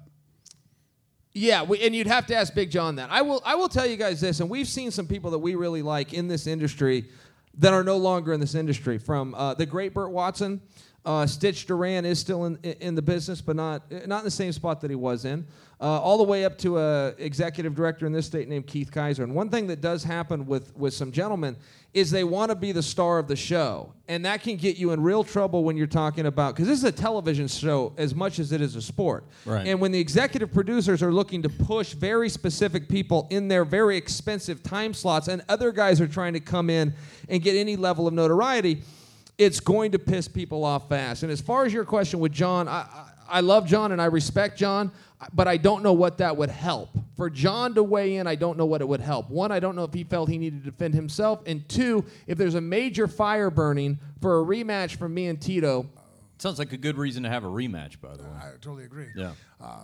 Yeah, 1.33 1.63
we, 1.63 1.79
and 1.81 1.93
you'd 1.93 2.07
have 2.07 2.25
to 2.27 2.35
ask 2.35 2.53
Big 2.53 2.71
John 2.71 2.95
that. 2.95 3.09
I 3.11 3.21
will. 3.21 3.41
I 3.45 3.55
will 3.55 3.69
tell 3.69 3.85
you 3.85 3.97
guys 3.97 4.21
this, 4.21 4.39
and 4.39 4.49
we've 4.49 4.67
seen 4.67 4.91
some 4.91 5.07
people 5.07 5.31
that 5.31 5.39
we 5.39 5.55
really 5.55 5.81
like 5.81 6.13
in 6.13 6.29
this 6.29 6.47
industry 6.47 7.09
that 7.57 7.73
are 7.73 7.83
no 7.83 7.97
longer 7.97 8.33
in 8.33 8.39
this 8.39 8.55
industry. 8.55 8.97
From 8.97 9.35
uh, 9.35 9.53
the 9.53 9.65
great 9.65 9.93
Burt 9.93 10.11
Watson, 10.11 10.61
uh, 11.05 11.25
Stitch 11.25 11.65
Duran 11.65 12.05
is 12.05 12.19
still 12.19 12.45
in 12.45 12.57
in 12.57 12.95
the 12.95 13.01
business, 13.01 13.41
but 13.41 13.55
not 13.55 13.89
not 14.07 14.19
in 14.19 14.25
the 14.25 14.31
same 14.31 14.51
spot 14.51 14.81
that 14.81 14.89
he 14.89 14.95
was 14.95 15.25
in. 15.25 15.45
Uh, 15.81 15.85
all 15.85 16.17
the 16.17 16.23
way 16.25 16.43
up 16.43 16.57
to 16.57 16.77
a 16.77 17.13
executive 17.17 17.73
director 17.73 18.05
in 18.05 18.11
this 18.11 18.25
state 18.25 18.49
named 18.49 18.67
Keith 18.67 18.91
Kizer. 18.91 19.23
And 19.23 19.33
one 19.33 19.49
thing 19.49 19.67
that 19.67 19.79
does 19.79 20.03
happen 20.03 20.45
with 20.45 20.75
with 20.75 20.93
some 20.93 21.11
gentlemen 21.11 21.55
is 21.93 22.11
they 22.11 22.25
want 22.25 22.49
to 22.49 22.55
be 22.55 22.73
the 22.73 22.83
star 22.83 23.17
of 23.17 23.29
the 23.29 23.35
show, 23.35 23.93
and 24.09 24.25
that 24.25 24.43
can 24.43 24.57
get 24.57 24.75
you 24.75 24.91
in 24.91 25.01
real 25.01 25.23
trouble 25.23 25.63
when 25.63 25.77
you're 25.77 25.87
talking 25.87 26.25
about 26.25 26.53
because 26.53 26.67
this 26.67 26.77
is 26.77 26.83
a 26.83 26.91
television 26.91 27.47
show 27.47 27.93
as 27.97 28.13
much 28.13 28.37
as 28.37 28.51
it 28.51 28.59
is 28.59 28.75
a 28.75 28.81
sport. 28.81 29.23
Right. 29.45 29.67
And 29.67 29.79
when 29.79 29.93
the 29.93 29.99
executive 29.99 30.53
producers 30.53 31.01
are 31.01 31.13
looking 31.13 31.41
to 31.43 31.49
push 31.49 31.93
very 31.93 32.27
specific 32.27 32.89
people 32.89 33.27
in 33.29 33.47
their 33.47 33.63
very 33.63 33.95
expensive 33.95 34.61
time 34.61 34.93
slots, 34.93 35.29
and 35.29 35.41
other 35.47 35.71
guys 35.71 36.01
are 36.01 36.07
trying 36.07 36.33
to 36.33 36.41
come 36.41 36.69
in 36.69 36.93
and 37.29 37.41
get 37.41 37.55
any 37.55 37.77
level 37.77 38.05
of 38.05 38.13
notoriety, 38.13 38.83
it's 39.39 39.59
going 39.59 39.93
to 39.93 39.99
piss 39.99 40.27
people 40.27 40.63
off 40.63 40.89
fast. 40.89 41.23
And 41.23 41.31
as 41.31 41.41
far 41.41 41.65
as 41.65 41.73
your 41.73 41.85
question 41.85 42.19
with 42.19 42.33
John, 42.33 42.67
I, 42.67 42.81
I, 42.81 43.09
I 43.29 43.39
love 43.39 43.65
John 43.65 43.91
and 43.93 44.01
I 44.01 44.05
respect 44.05 44.57
John, 44.57 44.91
but 45.33 45.47
I 45.47 45.57
don't 45.57 45.81
know 45.81 45.93
what 45.93 46.17
that 46.17 46.35
would 46.37 46.49
help. 46.49 46.89
For 47.15 47.29
John 47.29 47.73
to 47.75 47.83
weigh 47.83 48.17
in, 48.17 48.27
I 48.27 48.35
don't 48.35 48.57
know 48.57 48.65
what 48.65 48.81
it 48.81 48.87
would 48.87 48.99
help. 48.99 49.29
One, 49.29 49.51
I 49.51 49.59
don't 49.59 49.75
know 49.75 49.85
if 49.85 49.93
he 49.93 50.03
felt 50.03 50.29
he 50.29 50.37
needed 50.37 50.63
to 50.65 50.71
defend 50.71 50.93
himself. 50.93 51.41
And 51.45 51.67
two, 51.69 52.05
if 52.27 52.37
there's 52.37 52.55
a 52.55 52.61
major 52.61 53.07
fire 53.07 53.49
burning 53.49 53.99
for 54.21 54.41
a 54.41 54.43
rematch 54.43 54.97
from 54.97 55.13
me 55.13 55.27
and 55.27 55.41
Tito, 55.41 55.89
Sounds 56.37 56.57
like 56.57 56.71
a 56.71 56.77
good 56.77 56.97
reason 56.97 57.23
to 57.23 57.29
have 57.29 57.43
a 57.43 57.49
rematch, 57.49 57.99
by 57.99 58.15
the 58.15 58.23
way. 58.23 58.29
I 58.41 58.51
totally 58.61 58.85
agree. 58.85 59.07
Yeah. 59.13 59.33
Uh, 59.59 59.83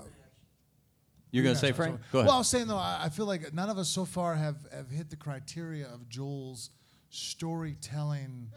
You're 1.32 1.44
going 1.44 1.54
to 1.54 1.60
say, 1.60 1.74
Frank? 1.74 2.00
Go 2.14 2.20
ahead. 2.20 2.28
Well, 2.28 2.36
I 2.36 2.38
was 2.38 2.48
saying 2.48 2.68
though, 2.68 2.78
I 2.78 3.02
I 3.04 3.10
feel 3.10 3.26
like 3.26 3.54
none 3.54 3.70
of 3.70 3.78
us 3.78 3.90
so 3.90 4.06
far 4.06 4.36
have, 4.36 4.56
have 4.74 4.90
hit 4.90 5.10
the 5.10 5.18
criteria 5.18 5.86
of 5.86 6.08
Joel's 6.08 6.70
storytelling. 7.10 8.52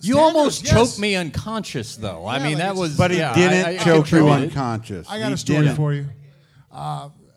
You 0.00 0.14
standards, 0.14 0.36
almost 0.36 0.64
yes. 0.64 0.72
choked 0.74 0.98
me 1.00 1.14
unconscious, 1.16 1.96
though. 1.96 2.26
I 2.26 2.38
mean, 2.38 2.54
like 2.54 2.58
that 2.58 2.76
was. 2.76 2.96
But 2.96 3.10
he 3.10 3.18
yeah, 3.18 3.34
didn't 3.34 3.66
I- 3.66 3.70
I 3.70 3.76
choke 3.78 4.10
you 4.12 4.28
unconscious. 4.28 5.08
I 5.08 5.18
got 5.18 5.28
He 5.28 5.34
a 5.34 5.36
story 5.36 5.60
didn't. 5.62 5.76
for 5.76 5.92
you. 5.92 6.06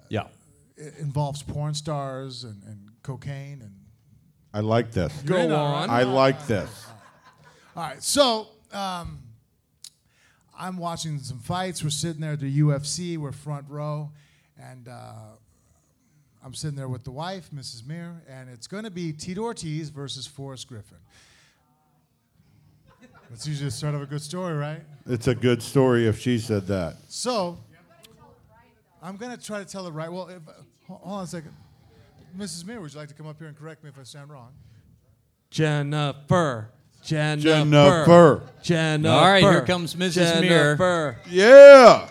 Yeah. 0.10 0.24
It 0.78 0.96
involves 1.00 1.44
porn 1.44 1.74
stars 1.74 2.44
and, 2.44 2.64
and 2.64 2.90
cocaine 3.04 3.62
and. 3.62 3.76
I 4.54 4.62
like 4.62 4.92
this. 4.92 5.14
go 5.26 5.46
You're 5.48 5.56
on. 5.56 5.90
I 5.90 6.04
like 6.04 6.48
this. 6.48 6.86
All 7.76 7.84
right, 7.84 8.02
so 8.02 8.48
um, 8.74 9.20
I'm 10.58 10.78
watching 10.78 11.20
some 11.20 11.38
fights. 11.40 11.84
We're 11.84 11.92
sitting 11.92 12.22
there 12.22 12.32
at 12.34 12.40
the 12.40 12.60
UFC. 12.60 13.18
We're 13.18 13.32
front 13.32 13.66
row, 13.70 14.12
and 14.60 14.88
uh, 14.88 15.14
I'm 16.44 16.54
sitting 16.56 16.76
there 16.76 16.88
with 16.90 17.04
the 17.04 17.12
wife, 17.12 17.52
Mrs. 17.54 17.86
Mir, 17.86 18.24
and 18.28 18.50
it's 18.50 18.66
going 18.66 18.86
to 18.86 18.90
be 18.92 19.14
Tito 19.14 19.44
Ortiz 19.44 19.90
versus 19.90 20.26
Forrest 20.26 20.68
Griffin. 20.68 20.98
That's 23.30 23.48
usually 23.48 23.68
the 23.68 23.72
start 23.72 23.96
of 23.96 24.02
a 24.02 24.06
good 24.06 24.22
story, 24.22 24.56
right? 24.56 24.82
It's 25.06 25.28
a 25.28 25.36
good 25.36 25.62
story 25.62 26.08
if 26.08 26.20
she 26.20 26.40
said 26.40 26.68
that. 26.68 26.96
So 27.08 27.58
I'm 29.02 29.18
going 29.18 29.36
to 29.36 29.44
try 29.44 29.60
to 29.60 29.66
tell 29.66 29.86
it 29.88 29.92
right. 29.92 30.12
Well, 30.12 30.28
if, 30.28 30.42
hold 30.88 31.02
hold 31.02 31.18
on 31.20 31.24
a 31.24 31.28
second. 31.28 31.54
Mrs. 32.38 32.66
Mir, 32.66 32.80
would 32.82 32.94
you 32.94 33.00
like 33.00 33.10
to 33.10 33.14
come 33.16 33.28
up 33.28 33.38
here 33.40 33.48
and 33.48 33.58
correct 33.58 33.84
me 33.84 33.90
if 33.90 33.98
I 34.00 34.04
sound 34.04 34.30
wrong? 34.30 34.52
Jennifer. 35.50 36.70
Jennifer. 37.04 37.44
Jennifer. 37.48 38.44
Jennifer. 38.62 39.14
All 39.14 39.28
right, 39.28 39.42
here 39.44 39.62
comes 39.62 39.96
Mrs. 39.96 40.42
Mir. 40.42 40.76
Jennifer. 40.76 41.18
Yeah. 41.30 42.08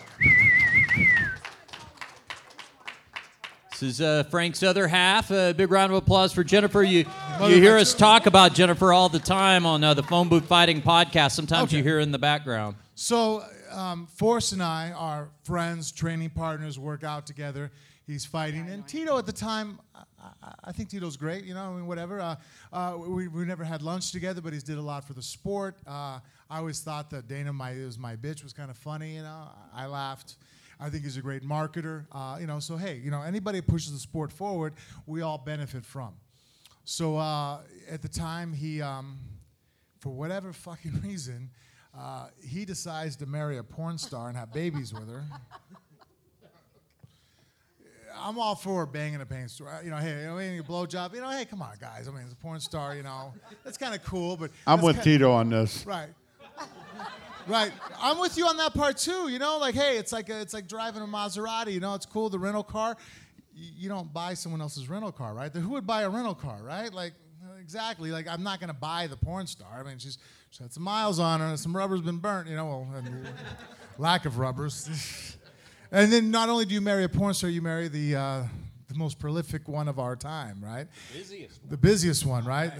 This 3.79 3.93
is 3.93 4.01
uh, 4.01 4.23
Frank's 4.23 4.61
other 4.61 4.89
half. 4.89 5.31
A 5.31 5.53
big 5.53 5.71
round 5.71 5.93
of 5.93 5.97
applause 5.97 6.33
for 6.33 6.43
Jennifer. 6.43 6.83
You 6.83 7.05
you 7.39 7.61
hear 7.61 7.77
us 7.77 7.93
talk 7.93 8.25
about 8.25 8.53
Jennifer 8.53 8.91
all 8.91 9.07
the 9.07 9.19
time 9.19 9.65
on 9.65 9.85
uh, 9.85 9.93
the 9.93 10.03
Phone 10.03 10.27
Booth 10.27 10.45
Fighting 10.45 10.81
podcast. 10.81 11.31
Sometimes 11.31 11.71
you 11.71 11.81
hear 11.81 11.93
her 11.93 11.99
in 12.01 12.11
the 12.11 12.19
background. 12.19 12.75
So, 12.95 13.41
um, 13.71 14.07
Forrest 14.07 14.51
and 14.51 14.61
I 14.61 14.91
are 14.91 15.29
friends, 15.43 15.93
training 15.93 16.31
partners, 16.31 16.77
work 16.77 17.05
out 17.05 17.25
together. 17.25 17.71
He's 18.05 18.25
fighting. 18.25 18.67
And 18.67 18.85
Tito 18.85 19.17
at 19.17 19.25
the 19.25 19.31
time, 19.31 19.79
I, 19.95 20.03
I, 20.43 20.53
I 20.65 20.71
think 20.73 20.89
Tito's 20.89 21.15
great, 21.15 21.45
you 21.45 21.53
know, 21.53 21.71
I 21.71 21.73
mean, 21.73 21.87
whatever. 21.87 22.19
Uh, 22.19 22.35
uh, 22.73 22.95
we, 22.97 23.29
we 23.29 23.45
never 23.45 23.63
had 23.63 23.81
lunch 23.81 24.11
together, 24.11 24.41
but 24.41 24.51
he's 24.51 24.63
did 24.63 24.77
a 24.77 24.81
lot 24.81 25.05
for 25.05 25.13
the 25.13 25.21
sport. 25.21 25.77
Uh, 25.87 26.19
I 26.49 26.57
always 26.57 26.81
thought 26.81 27.11
that 27.11 27.29
Dana, 27.29 27.53
my, 27.53 27.75
was 27.75 27.97
my 27.97 28.17
bitch, 28.17 28.43
was 28.43 28.51
kind 28.51 28.69
of 28.69 28.77
funny, 28.77 29.15
you 29.15 29.21
know. 29.21 29.47
I 29.73 29.85
laughed. 29.85 30.35
I 30.79 30.89
think 30.89 31.03
he's 31.03 31.17
a 31.17 31.21
great 31.21 31.43
marketer, 31.43 32.05
uh, 32.11 32.37
you 32.39 32.47
know. 32.47 32.59
So, 32.59 32.77
hey, 32.77 33.01
you 33.03 33.11
know, 33.11 33.21
anybody 33.21 33.57
who 33.59 33.61
pushes 33.63 33.91
the 33.91 33.99
sport 33.99 34.31
forward, 34.31 34.73
we 35.05 35.21
all 35.21 35.37
benefit 35.37 35.85
from. 35.85 36.13
So, 36.85 37.17
uh, 37.17 37.59
at 37.89 38.01
the 38.01 38.07
time, 38.07 38.53
he, 38.53 38.81
um, 38.81 39.19
for 39.99 40.09
whatever 40.11 40.53
fucking 40.53 41.01
reason, 41.03 41.49
uh, 41.97 42.27
he 42.41 42.65
decides 42.65 43.15
to 43.17 43.25
marry 43.25 43.57
a 43.57 43.63
porn 43.63 43.97
star 43.97 44.29
and 44.29 44.37
have 44.37 44.53
babies 44.53 44.93
with 44.93 45.09
her. 45.09 45.23
I'm 48.21 48.37
all 48.37 48.55
for 48.55 48.85
banging 48.85 49.21
a 49.21 49.25
pain 49.25 49.47
store. 49.47 49.79
You 49.83 49.91
know, 49.91 49.97
hey, 49.97 50.21
you 50.21 50.27
know, 50.27 50.37
a 50.37 50.63
blowjob. 50.63 51.13
You 51.13 51.21
know, 51.21 51.29
hey, 51.29 51.45
come 51.45 51.61
on, 51.61 51.73
guys. 51.79 52.07
I 52.07 52.11
mean, 52.11 52.23
it's 52.23 52.33
a 52.33 52.37
porn 52.37 52.59
star. 52.59 52.95
You 52.95 53.03
know, 53.03 53.33
that's 53.63 53.77
kind 53.77 53.95
of 53.95 54.03
cool. 54.03 54.35
But 54.35 54.51
I'm 54.67 54.81
with 54.81 54.97
kinda- 54.97 55.03
Tito 55.11 55.31
on 55.31 55.49
this. 55.49 55.85
Right. 55.85 56.09
Right. 57.49 57.71
I'm 58.01 58.19
with 58.19 58.37
you 58.37 58.45
on 58.47 58.57
that 58.57 58.73
part 58.73 58.97
too. 58.97 59.27
You 59.29 59.39
know, 59.39 59.57
like, 59.57 59.75
hey, 59.75 59.97
it's 59.97 60.11
like 60.13 60.29
a, 60.29 60.39
it's 60.39 60.53
like 60.53 60.67
driving 60.67 61.01
a 61.01 61.05
Maserati. 61.07 61.73
You 61.73 61.79
know, 61.79 61.95
it's 61.95 62.05
cool. 62.05 62.29
The 62.29 62.39
rental 62.39 62.63
car. 62.63 62.95
Y- 63.55 63.61
You 63.77 63.89
don't 63.89 64.13
buy 64.13 64.35
someone 64.35 64.61
else's 64.61 64.87
rental 64.87 65.11
car, 65.11 65.33
right? 65.33 65.51
Who 65.53 65.69
would 65.69 65.87
buy 65.87 66.03
a 66.03 66.09
rental 66.09 66.35
car, 66.35 66.59
right? 66.61 66.93
Like, 66.93 67.13
exactly. 67.59 68.11
Like, 68.11 68.27
I'm 68.27 68.43
not 68.43 68.59
gonna 68.59 68.73
buy 68.73 69.07
the 69.07 69.17
porn 69.17 69.47
star. 69.47 69.79
I 69.79 69.83
mean, 69.83 69.97
she's 69.97 70.17
she 70.51 70.63
had 70.63 70.71
some 70.73 70.83
miles 70.83 71.19
on 71.19 71.39
her, 71.39 71.47
and 71.47 71.59
some 71.59 71.75
rubber's 71.75 72.01
been 72.01 72.17
burnt. 72.17 72.47
You 72.47 72.55
know, 72.55 72.65
well, 72.67 72.87
and 72.97 73.27
lack 73.97 74.25
of 74.25 74.37
rubbers. 74.37 75.37
and 75.91 76.11
then 76.11 76.31
not 76.31 76.49
only 76.49 76.65
do 76.65 76.73
you 76.73 76.81
marry 76.81 77.03
a 77.03 77.09
porn 77.09 77.33
star, 77.33 77.49
you 77.49 77.61
marry 77.61 77.87
the 77.87 78.15
uh, 78.15 78.43
the 78.87 78.95
most 78.95 79.19
prolific 79.19 79.67
one 79.67 79.87
of 79.87 79.97
our 79.99 80.15
time, 80.15 80.61
right? 80.63 80.87
the 81.69 81.77
busiest 81.77 82.25
one, 82.25 82.45
right? 82.45 82.71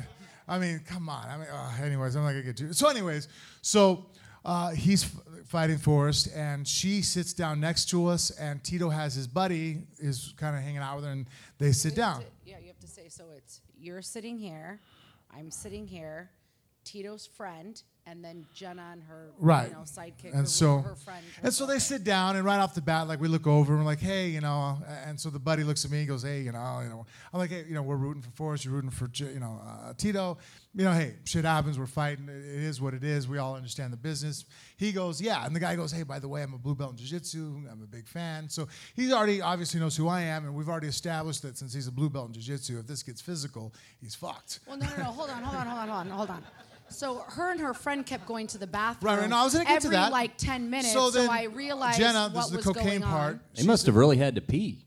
I 0.48 0.58
mean, 0.58 0.82
come 0.88 1.10
on. 1.10 1.28
I 1.30 1.38
mean, 1.38 1.48
uh, 1.48 1.72
anyways, 1.84 2.16
I'm 2.16 2.24
not 2.24 2.30
gonna 2.32 2.42
get 2.44 2.58
to. 2.58 2.74
So, 2.74 2.88
anyways, 2.88 3.28
so 3.62 4.06
uh, 4.46 4.70
he's 4.72 5.04
f- 5.04 5.16
fighting 5.48 5.78
Forrest, 5.78 6.30
and 6.36 6.68
she 6.68 7.02
sits 7.02 7.34
down 7.34 7.60
next 7.60 7.90
to 7.90 8.08
us, 8.08 8.32
and 8.32 8.64
Tito 8.64 8.90
has 8.90 9.14
his 9.16 9.28
buddy 9.28 9.84
is 10.00 10.34
kind 10.38 10.56
of 10.56 10.62
hanging 10.64 10.78
out 10.80 10.96
with 10.98 11.06
her, 11.06 11.12
and 11.12 11.28
they 11.58 11.72
sit 11.72 11.92
You 11.94 11.98
down. 11.98 12.22
to- 12.22 12.28
yeah, 12.46 12.60
you 12.60 12.68
have 12.68 12.80
to 12.80 12.88
say 12.88 13.08
so. 13.10 13.26
It's 13.36 13.62
you're 13.78 14.02
sitting 14.02 14.38
here, 14.38 14.80
I'm 15.36 15.52
sitting 15.52 15.88
here, 15.88 16.30
Tito's 16.84 17.26
friend, 17.28 17.82
and 18.06 18.24
then 18.24 18.46
Jenna 18.54 18.90
and 18.94 19.04
her 19.04 19.30
Right. 19.38 19.68
you 19.70 19.74
know, 19.76 19.82
sidekick, 19.82 20.26
and 20.32 20.34
her, 20.42 20.46
so, 20.48 20.80
her 20.80 20.96
friend. 20.96 21.24
her 21.36 21.42
and 21.44 21.54
so 21.54 21.66
they 21.68 21.78
sit 21.78 22.04
down, 22.04 22.36
and 22.36 22.44
right 22.44 22.58
off 22.60 22.74
the 22.74 22.82
bat, 22.82 23.08
like 23.08 23.20
we 23.22 23.28
look 23.28 23.46
over, 23.46 23.74
and 23.74 23.82
we're 23.84 23.86
like, 23.86 24.00
hey, 24.00 24.30
you 24.30 24.42
know, 24.42 24.80
and 25.06 25.20
so 25.20 25.30
the 25.30 25.38
buddy 25.40 25.64
looks 25.64 25.86
at 25.86 25.92
me, 25.92 26.00
and 26.00 26.08
goes, 26.08 26.24
hey, 26.24 26.42
you 26.42 26.52
know, 26.52 26.80
you 26.82 26.90
know, 26.90 27.06
I'm 27.32 27.40
like, 27.40 27.52
hey, 27.52 27.66
you 27.68 27.76
know, 27.76 27.84
we're 27.84 27.96
rooting 27.98 28.22
for 28.24 28.32
Forrest, 28.32 28.66
you're 28.66 28.74
rooting 28.74 28.90
for, 28.90 29.08
J- 29.10 29.34
you 29.34 29.40
know, 29.40 29.62
uh, 29.64 29.94
Tito, 29.98 30.38
you 30.76 30.86
know, 30.86 30.92
hey, 30.94 31.16
shit 31.26 31.46
happens, 31.46 31.80
we're 31.80 31.88
fighting, 31.88 32.30
it 32.30 32.38
it 32.38 32.64
is 32.64 32.80
what 32.80 32.94
it 32.94 33.04
is, 33.04 33.28
we 33.28 33.38
all 33.40 33.56
understand 33.56 33.92
the 33.92 33.98
business. 33.98 34.46
He 34.78 34.92
goes, 34.92 35.20
yeah, 35.20 35.46
and 35.46 35.56
the 35.56 35.60
guy 35.60 35.76
goes, 35.76 35.92
hey, 35.92 36.04
by 36.04 36.20
the 36.20 36.28
way, 36.28 36.44
I'm 36.44 36.54
a 36.54 36.58
blue 36.60 36.76
belt 36.76 36.92
in 36.92 36.98
jiu-jitsu, 36.98 37.64
I'm 37.72 37.82
a 37.84 37.88
big 37.88 38.08
fan, 38.08 38.48
so 38.50 38.68
he 38.96 39.12
already 39.12 39.42
obviously 39.42 39.80
knows 39.80 39.96
who 39.98 40.08
I 40.08 40.22
am, 40.22 40.46
and 40.46 40.54
we've 40.54 40.70
already 40.70 40.88
established 40.88 41.42
that 41.42 41.58
since 41.58 41.74
he's 41.74 41.88
a 41.88 41.92
blue 41.92 42.10
belt 42.10 42.28
in 42.28 42.34
jiu-jitsu, 42.34 42.78
if 42.80 42.86
this 42.88 43.02
gets 43.02 43.20
physical, 43.20 43.74
he's 44.00 44.14
fucked. 44.14 44.60
Well, 44.68 44.78
no, 44.78 44.86
no, 44.86 44.98
no. 44.98 45.04
Hold 45.06 45.30
on, 45.32 45.42
hold 45.44 45.56
on, 45.58 45.68
hold 45.68 45.80
on, 45.80 45.88
hold 45.90 46.00
on, 46.00 46.10
hold 46.10 46.30
on. 46.30 46.44
So 46.92 47.24
her 47.28 47.52
and 47.52 47.60
her 47.60 47.74
friend 47.76 48.04
kept 48.06 48.26
going 48.26 48.48
to 48.48 48.58
the 48.58 48.66
bathroom 48.66 49.12
Right, 49.14 49.20
right, 49.22 49.30
no, 49.30 49.38
I 49.38 49.44
was 49.44 49.54
gonna 49.54 49.66
get 49.66 49.76
every 49.76 49.90
to 49.92 49.96
that. 49.96 50.12
like 50.12 50.38
ten 50.38 50.70
minutes. 50.72 50.92
So 50.94 51.12
So, 51.12 51.22
then, 51.22 51.30
I 51.30 51.44
realized 51.44 52.00
Jenna, 52.00 52.30
this 52.30 52.36
what 52.36 52.46
is 52.46 52.50
the 52.52 52.58
was 52.58 52.66
cocaine 52.66 52.86
going 52.86 53.02
part. 53.04 53.34
on. 53.36 53.40
They 53.56 53.64
must 53.64 53.86
have 53.86 53.96
really 53.96 54.18
had 54.18 54.34
to 54.36 54.42
pee. 54.42 54.86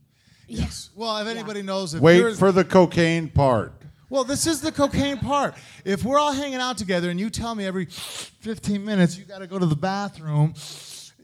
Yes. 0.49 0.91
Well, 0.97 1.17
if 1.19 1.29
anybody 1.29 1.63
knows, 1.63 1.95
if 1.95 2.01
Wait 2.03 2.19
you're- 2.19 2.35
for 2.35 2.51
the 2.51 2.65
cocaine 2.65 3.29
part. 3.31 3.82
Well, 4.13 4.25
this 4.25 4.47
is 4.47 4.61
the 4.61 4.71
cocaine 4.71 5.17
part. 5.17 5.55
If 5.87 6.05
we're 6.05 6.19
all 6.19 6.35
hanging 6.35 6.59
out 6.59 6.77
together 6.77 7.09
and 7.09 7.19
you 7.19 7.31
tell 7.31 7.55
me 7.55 7.65
every 7.65 7.87
15 7.87 8.85
minutes 8.85 9.17
you 9.17 9.25
got 9.25 9.39
to 9.39 9.47
go 9.47 9.59
to 9.59 9.65
the 9.65 9.75
bathroom, 9.75 10.53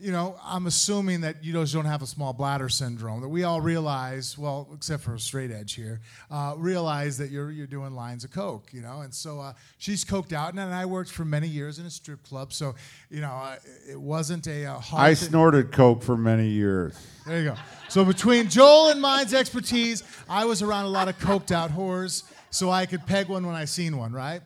you 0.01 0.11
know, 0.11 0.37
I'm 0.43 0.67
assuming 0.67 1.21
that 1.21 1.45
you 1.45 1.53
don't 1.53 1.85
have 1.85 2.01
a 2.01 2.07
small 2.07 2.33
bladder 2.33 2.71
syndrome. 2.71 3.21
That 3.21 3.29
we 3.29 3.45
all 3.45 3.61
realize, 3.61 4.39
well, 4.39 4.71
except 4.75 5.03
for 5.03 5.15
a 5.15 5.21
straight 5.21 5.51
edge 5.51 5.75
here, 5.75 6.01
uh, 6.31 6.55
realize 6.57 7.19
that 7.19 7.31
you're 7.31 7.51
you're 7.51 7.67
doing 7.67 7.95
lines 7.95 8.25
of 8.25 8.31
coke, 8.31 8.71
you 8.73 8.81
know. 8.81 9.03
And 9.03 9.13
so 9.13 9.39
uh, 9.39 9.53
she's 9.77 10.03
coked 10.03 10.33
out, 10.33 10.55
and 10.55 10.61
I 10.61 10.87
worked 10.87 11.11
for 11.11 11.27
many 11.27 11.49
years 11.49 11.79
in 11.79 11.85
a 11.85 11.91
strip 11.91 12.23
club, 12.23 12.55
so 12.55 12.75
you 13.11 13.21
know, 13.21 13.33
uh, 13.33 13.57
it 13.91 14.01
wasn't 14.01 14.47
a 14.47 14.65
uh, 14.65 14.79
hard. 14.79 15.03
I 15.03 15.13
snorted 15.13 15.73
coke 15.73 16.03
for 16.03 16.17
many 16.17 16.49
years. 16.49 16.99
there 17.27 17.39
you 17.39 17.51
go. 17.51 17.57
So 17.89 18.03
between 18.05 18.49
Joel 18.49 18.91
and 18.91 19.03
mine's 19.03 19.35
expertise, 19.35 20.03
I 20.27 20.47
was 20.47 20.63
around 20.63 20.87
a 20.87 20.91
lot 20.91 21.09
of 21.09 21.19
coked 21.19 21.51
out 21.53 21.71
whores, 21.71 22.23
so 22.51 22.71
I 22.71 22.87
could 22.87 23.07
peg 23.07 23.29
one 23.29 23.47
when 23.47 23.55
I 23.55 23.65
seen 23.65 23.97
one, 23.97 24.13
right? 24.13 24.43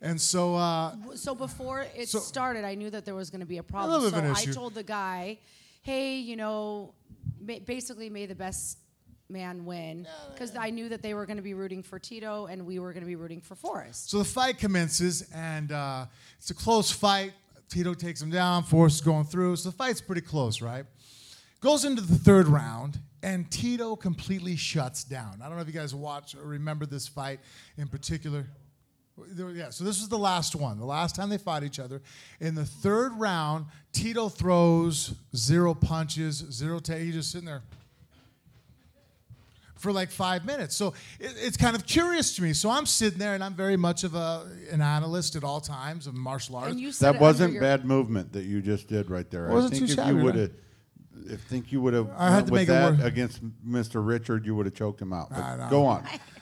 And 0.00 0.20
so, 0.20 0.54
uh, 0.56 0.96
So 1.14 1.34
before 1.34 1.86
it 1.94 2.08
So- 2.08 2.18
started, 2.18 2.64
I 2.64 2.74
knew 2.74 2.90
that 2.90 3.04
there 3.04 3.14
was 3.14 3.30
going 3.30 3.40
to 3.40 3.46
be 3.46 3.58
a 3.58 3.62
problem. 3.62 3.90
A 3.92 3.94
little 3.94 4.10
bit 4.10 4.14
so 4.16 4.18
of 4.18 4.24
an 4.24 4.32
issue. 4.42 4.50
I 4.50 4.54
told 4.54 4.74
the 4.74 4.82
guy, 4.82 5.38
"Hey, 5.82 6.18
you 6.18 6.34
know, 6.36 6.94
ma- 7.40 7.60
basically, 7.64 8.10
may 8.10 8.26
the 8.26 8.34
best 8.34 8.78
man 9.28 9.64
win," 9.64 10.06
because 10.32 10.56
I 10.56 10.70
knew 10.70 10.88
that 10.88 11.02
they 11.02 11.14
were 11.14 11.24
going 11.24 11.36
to 11.36 11.42
be 11.42 11.54
rooting 11.54 11.82
for 11.84 11.98
Tito 12.00 12.46
and 12.46 12.66
we 12.66 12.78
were 12.80 12.92
going 12.92 13.02
to 13.04 13.06
be 13.06 13.14
rooting 13.16 13.40
for 13.40 13.54
Forrest. 13.54 14.10
so 14.10 14.18
the 14.18 14.24
fight 14.24 14.58
commences, 14.58 15.22
and 15.32 15.70
uh, 15.70 16.06
it's 16.38 16.50
a 16.50 16.54
close 16.54 16.90
fight. 16.90 17.32
Tito 17.68 17.94
takes 17.94 18.20
him 18.20 18.28
down. 18.30 18.64
Forrest 18.64 18.96
is 18.96 19.00
going 19.02 19.24
through, 19.24 19.56
so 19.56 19.70
the 19.70 19.76
fight's 19.76 20.00
pretty 20.00 20.20
close, 20.20 20.60
right? 20.60 20.84
Goes 21.60 21.84
into 21.84 22.02
the 22.02 22.18
third 22.18 22.48
round, 22.48 22.98
and 23.22 23.50
Tito 23.50 23.96
completely 23.96 24.56
shuts 24.56 25.04
down. 25.04 25.40
I 25.42 25.46
don't 25.46 25.56
know 25.56 25.62
if 25.62 25.68
you 25.68 25.72
guys 25.72 25.94
watch 25.94 26.34
or 26.34 26.42
remember 26.42 26.86
this 26.86 27.06
fight 27.06 27.40
in 27.76 27.88
particular. 27.88 28.46
Yeah, 29.36 29.70
so 29.70 29.84
this 29.84 30.00
was 30.00 30.08
the 30.08 30.18
last 30.18 30.56
one, 30.56 30.78
the 30.78 30.86
last 30.86 31.14
time 31.14 31.28
they 31.28 31.38
fought 31.38 31.62
each 31.62 31.78
other. 31.78 32.00
In 32.40 32.54
the 32.54 32.64
third 32.64 33.12
round, 33.12 33.66
Tito 33.92 34.28
throws 34.28 35.14
zero 35.36 35.74
punches, 35.74 36.36
zero 36.50 36.78
ta 36.78 36.94
He's 36.94 37.14
just 37.14 37.30
sitting 37.30 37.46
there 37.46 37.62
for 39.76 39.92
like 39.92 40.10
five 40.10 40.46
minutes. 40.46 40.76
So 40.76 40.94
it, 41.20 41.34
it's 41.36 41.56
kind 41.56 41.76
of 41.76 41.86
curious 41.86 42.34
to 42.36 42.42
me. 42.42 42.52
So 42.54 42.70
I'm 42.70 42.86
sitting 42.86 43.18
there, 43.18 43.34
and 43.34 43.44
I'm 43.44 43.54
very 43.54 43.76
much 43.76 44.04
of 44.04 44.14
a, 44.14 44.48
an 44.70 44.80
analyst 44.80 45.36
at 45.36 45.44
all 45.44 45.60
times 45.60 46.06
of 46.06 46.14
martial 46.14 46.56
arts. 46.56 46.70
And 46.70 46.80
you 46.80 46.92
said 46.92 47.10
it 47.10 47.12
That 47.14 47.20
wasn't 47.20 47.60
bad 47.60 47.84
movement 47.84 48.32
that 48.32 48.44
you 48.44 48.62
just 48.62 48.88
did 48.88 49.10
right 49.10 49.28
there. 49.30 49.48
Wasn't 49.48 49.74
I 49.74 49.76
think 49.76 49.88
too 49.88 49.92
if 49.92 49.96
shabby, 49.96 50.18
you 50.18 50.24
would 50.24 50.34
have, 50.36 50.50
I 51.30 51.36
think 51.36 51.72
you 51.72 51.80
would 51.80 51.94
have 51.94 52.08
I 52.16 52.30
had 52.30 52.46
to 52.46 52.52
with 52.52 52.60
make 52.60 52.68
it 52.68 52.72
that 52.72 52.92
work. 52.92 53.04
against 53.04 53.40
Mr. 53.66 54.06
Richard, 54.06 54.46
you 54.46 54.54
would 54.54 54.66
have 54.66 54.74
choked 54.74 55.00
him 55.00 55.12
out. 55.12 55.30
But 55.30 55.38
I 55.38 55.56
know. 55.56 55.68
go 55.70 55.86
on. 55.86 56.06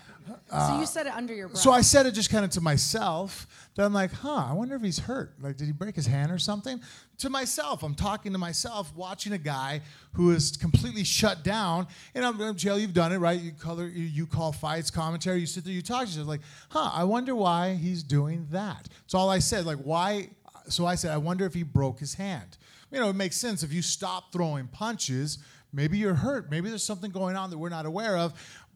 so 0.51 0.79
you 0.79 0.87
said 0.87 1.07
it 1.07 1.13
under 1.13 1.35
your 1.35 1.49
breath. 1.49 1.61
So 1.61 1.71
I 1.73 1.81
said 1.81 2.07
it 2.07 2.13
just 2.13 2.31
kind 2.31 2.45
of 2.45 2.51
to 2.53 2.61
myself. 2.61 3.47
That 3.77 3.85
I'm 3.85 3.93
like, 3.93 4.13
huh, 4.13 4.47
I 4.49 4.53
wonder 4.53 4.75
if 4.75 4.83
he's 4.83 4.99
hurt. 4.99 5.35
Like, 5.41 5.57
did 5.57 5.67
he 5.67 5.73
break 5.73 5.95
his 5.95 6.07
hand 6.07 6.33
or 6.33 6.39
something? 6.39 6.81
To 7.19 7.31
myself, 7.31 7.83
I'm 7.83 7.95
talking 7.95 8.33
to 8.33 8.39
myself, 8.39 8.95
watching 8.97 9.33
a 9.33 9.39
guy 9.39 9.83
who 10.13 10.33
is 10.33 10.57
completely 10.57 11.05
shut 11.05 11.45
down. 11.45 11.87
And 12.15 12.25
I'm, 12.25 12.41
I'm 12.41 12.57
Jill, 12.57 12.79
you've 12.79 12.95
done 12.95 13.13
it, 13.13 13.19
right? 13.19 13.41
You 13.41 13.53
color, 13.53 13.87
you, 13.87 14.05
you 14.05 14.27
call 14.27 14.53
fights, 14.53 14.91
commentary. 14.91 15.41
You 15.41 15.47
sit 15.47 15.65
there, 15.65 15.73
you 15.73 15.83
talk 15.83 16.03
to 16.03 16.07
yourself, 16.07 16.27
like, 16.27 16.43
huh, 16.69 16.91
I 16.93 17.05
wonder 17.05 17.35
why 17.35 17.75
he's 17.75 18.03
doing 18.03 18.47
that. 18.51 18.89
It's 19.05 19.15
all 19.15 19.31
I 19.31 19.39
said. 19.39 19.67
Like, 19.67 19.79
why? 19.79 20.31
So 20.69 20.85
I 20.87 20.95
said, 20.95 21.13
I 21.13 21.19
wonder 21.19 21.47
if 21.47 21.55
he 21.55 21.63
broke 21.63 22.01
his 22.01 22.15
hand. 22.15 22.59
You 22.91 23.01
know, 23.01 23.09
it 23.11 23.17
makes 23.17 23.37
sense 23.37 23.63
if 23.63 23.73
you 23.73 23.83
stop 23.83 24.33
throwing 24.33 24.67
punches. 24.69 25.39
Maybe 25.73 25.99
you're 25.99 26.15
hurt. 26.15 26.51
Maybe 26.51 26.69
there's 26.69 26.83
something 26.83 27.11
going 27.13 27.37
on 27.37 27.51
that 27.51 27.59
we're 27.59 27.69
not 27.69 27.87
aware 27.87 28.17
of. 28.17 28.33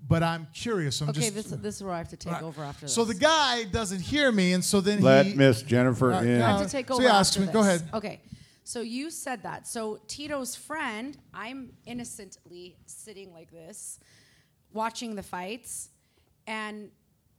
But 0.06 0.22
I'm 0.22 0.46
curious. 0.52 1.00
I'm 1.00 1.08
okay, 1.08 1.20
just, 1.30 1.34
this 1.34 1.46
this 1.46 1.76
is 1.76 1.82
where 1.82 1.94
I 1.94 1.98
have 1.98 2.10
to 2.10 2.16
take 2.16 2.42
over 2.42 2.62
after 2.62 2.82
this. 2.86 2.94
so 2.94 3.04
the 3.06 3.14
guy 3.14 3.64
doesn't 3.64 4.00
hear 4.00 4.30
me, 4.30 4.52
and 4.52 4.62
so 4.62 4.82
then 4.82 5.00
Let 5.00 5.24
he. 5.24 5.34
Miss 5.34 5.62
Jennifer 5.62 6.12
Uh, 6.12 6.22
in. 6.22 6.42
I 6.42 6.58
have 6.58 6.66
to 6.66 6.70
take 6.70 6.88
so 6.88 6.94
over. 6.94 7.02
yeah, 7.04 7.08
after 7.18 7.20
ask 7.20 7.40
me- 7.40 7.46
go 7.52 7.60
ahead. 7.60 7.88
Okay. 7.94 8.20
So 8.64 8.80
you 8.82 9.10
said 9.10 9.42
that. 9.44 9.66
So 9.66 10.00
Tito's 10.06 10.54
friend, 10.56 11.16
I'm 11.32 11.72
innocently 11.86 12.76
sitting 12.86 13.32
like 13.32 13.50
this, 13.50 13.98
watching 14.72 15.14
the 15.16 15.22
fights, 15.22 15.88
and 16.46 16.90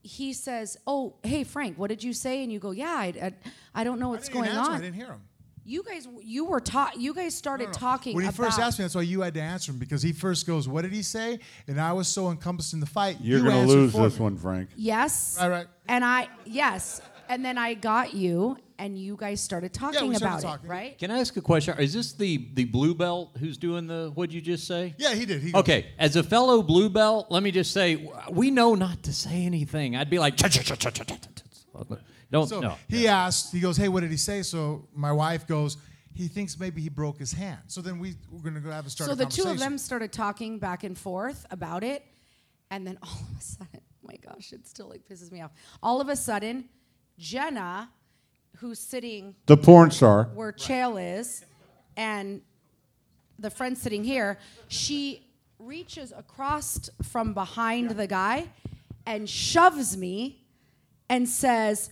he 0.02 0.34
says, 0.34 0.76
"Oh, 0.88 1.16
hey 1.24 1.44
Frank, 1.44 1.78
what 1.78 1.88
did 1.90 2.04
you 2.04 2.14
say?" 2.14 2.42
And 2.44 2.52
you 2.52 2.58
go, 2.60 2.72
"Yeah, 2.72 2.90
I, 2.90 3.14
I, 3.22 3.34
I 3.76 3.84
don't 3.84 4.00
know 4.00 4.10
what's 4.10 4.28
I 4.30 4.34
didn't 4.34 4.44
going 4.46 4.58
answer, 4.58 4.72
on." 4.72 4.78
I 4.78 4.82
didn't 4.82 4.96
hear 4.96 5.08
him. 5.08 5.22
You 5.68 5.82
guys, 5.82 6.08
you 6.22 6.46
were 6.46 6.60
taught. 6.60 7.00
You 7.00 7.14
guys 7.14 7.34
started 7.34 7.74
talking. 7.74 8.14
When 8.14 8.24
he 8.24 8.30
about, 8.30 8.38
first 8.38 8.60
asked 8.60 8.78
me, 8.78 8.84
that's 8.84 8.94
why 8.94 9.02
you 9.02 9.22
had 9.22 9.34
to 9.34 9.42
answer 9.42 9.72
him 9.72 9.80
because 9.80 10.04
he 10.04 10.14
first 10.14 10.46
goes, 10.46 10.68
"What 10.68 10.84
did 10.84 10.94
he 10.94 11.02
say?" 11.02 11.40
And 11.68 11.82
I 11.82 11.92
was 11.94 12.08
so 12.08 12.30
encompassed 12.30 12.74
in 12.74 12.80
the 12.80 12.86
fight. 12.86 13.18
You're 13.20 13.40
you 13.40 13.46
gonna 13.46 13.66
lose 13.66 13.92
this 13.92 14.20
me. 14.20 14.24
one, 14.24 14.38
Frank. 14.38 14.70
Yes. 14.76 15.38
Right, 15.40 15.50
right. 15.50 15.68
And 15.88 16.06
I 16.06 16.28
yes, 16.46 17.02
and 17.30 17.44
then 17.44 17.58
I 17.58 17.74
got 17.74 18.14
you, 18.14 18.58
and 18.78 18.96
you 18.96 19.18
guys 19.18 19.42
started 19.42 19.74
talking 19.74 20.08
we 20.08 20.16
started 20.16 20.40
about 20.40 20.42
talking. 20.42 20.70
it, 20.70 20.72
right? 20.72 20.98
Can 21.00 21.10
I 21.10 21.20
ask 21.20 21.36
a 21.36 21.42
question? 21.42 21.76
Is 21.80 21.94
this 21.94 22.14
the 22.14 22.48
the 22.54 22.66
blue 22.66 22.94
belt 22.94 23.32
who's 23.40 23.58
doing 23.58 23.88
the? 23.88 24.12
What'd 24.14 24.34
you 24.34 24.42
just 24.42 24.68
say? 24.68 24.94
Yeah, 25.00 25.16
he 25.16 25.26
did. 25.26 25.42
He 25.42 25.52
goes, 25.52 25.62
Okay, 25.62 25.88
as 25.98 26.16
a 26.16 26.22
fellow 26.22 26.62
blue 26.62 26.90
belt, 26.90 27.28
let 27.32 27.42
me 27.42 27.50
just 27.50 27.72
say 27.72 28.08
we 28.30 28.52
know 28.52 28.76
not 28.76 29.02
to 29.04 29.14
say 29.14 29.46
anything. 29.46 29.96
I'd 29.96 30.12
be 30.12 30.20
like, 30.20 30.36
don't 32.36 32.48
So 32.48 32.60
no. 32.60 32.76
he 32.88 33.08
asked, 33.08 33.52
he 33.52 33.60
goes, 33.60 33.78
Hey, 33.78 33.88
what 33.88 34.02
did 34.02 34.12
he 34.12 34.18
say? 34.18 34.42
So 34.44 34.88
my 34.94 35.12
wife 35.12 35.48
goes, 35.48 35.78
He 36.14 36.28
thinks 36.28 36.60
maybe 36.60 36.82
he 36.82 36.90
broke 36.90 37.18
his 37.18 37.34
hand. 37.34 37.60
So 37.68 37.82
then 37.82 38.00
we, 38.00 38.16
we're 38.32 38.42
going 38.42 38.54
to 38.56 38.60
go 38.62 38.72
have 38.72 38.86
a 38.86 38.90
start 38.90 39.08
So 39.10 39.14
a 39.14 39.16
the 39.16 39.26
two 39.26 39.48
of 39.50 39.60
them 39.60 39.78
started 39.78 40.12
talking 40.12 40.60
back 40.60 40.84
and 40.84 40.98
forth 40.98 41.46
about 41.52 41.84
it, 41.84 42.06
and 42.72 42.86
then 42.86 42.98
all 43.04 43.10
of 43.32 43.38
a 43.38 43.42
sudden, 43.42 43.82
oh 43.82 44.08
my 44.08 44.18
gosh, 44.18 44.54
it 44.54 44.68
still 44.68 44.90
like 44.90 45.04
pisses 45.10 45.32
me 45.32 45.42
off. 45.42 45.52
All 45.82 46.00
of 46.02 46.10
a 46.10 46.16
sudden, 46.16 46.66
Jenna, 47.18 47.90
who's 48.58 48.80
sitting 48.80 49.36
The 49.48 49.58
porn 49.58 49.92
star. 49.92 50.30
where 50.34 50.52
Chael 50.54 51.20
is, 51.20 51.44
and 51.98 52.42
the 53.40 53.50
friend 53.50 53.78
sitting 53.78 54.04
here, 54.04 54.38
she 54.68 55.22
reaches 55.60 56.14
across 56.16 56.90
from 57.04 57.34
behind 57.34 57.92
the 57.92 58.08
guy 58.08 58.48
and 59.06 59.30
shoves 59.30 59.96
me 59.98 60.44
and 61.10 61.28
says, 61.28 61.90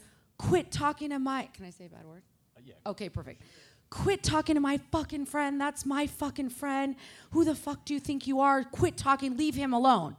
Quit 0.49 0.71
talking 0.71 1.09
to 1.11 1.19
my. 1.19 1.49
Can 1.53 1.65
I 1.65 1.69
say 1.69 1.85
a 1.85 1.89
bad 1.89 2.05
word? 2.05 2.23
Uh, 2.57 2.61
yeah. 2.65 2.73
Okay, 2.85 3.09
perfect. 3.09 3.41
Quit 3.89 4.23
talking 4.23 4.55
to 4.55 4.61
my 4.61 4.79
fucking 4.91 5.25
friend. 5.25 5.59
That's 5.59 5.85
my 5.85 6.07
fucking 6.07 6.49
friend. 6.49 6.95
Who 7.31 7.45
the 7.45 7.55
fuck 7.55 7.85
do 7.85 7.93
you 7.93 7.99
think 7.99 8.27
you 8.27 8.39
are? 8.41 8.63
Quit 8.63 8.97
talking. 8.97 9.37
Leave 9.37 9.55
him 9.55 9.73
alone. 9.73 10.15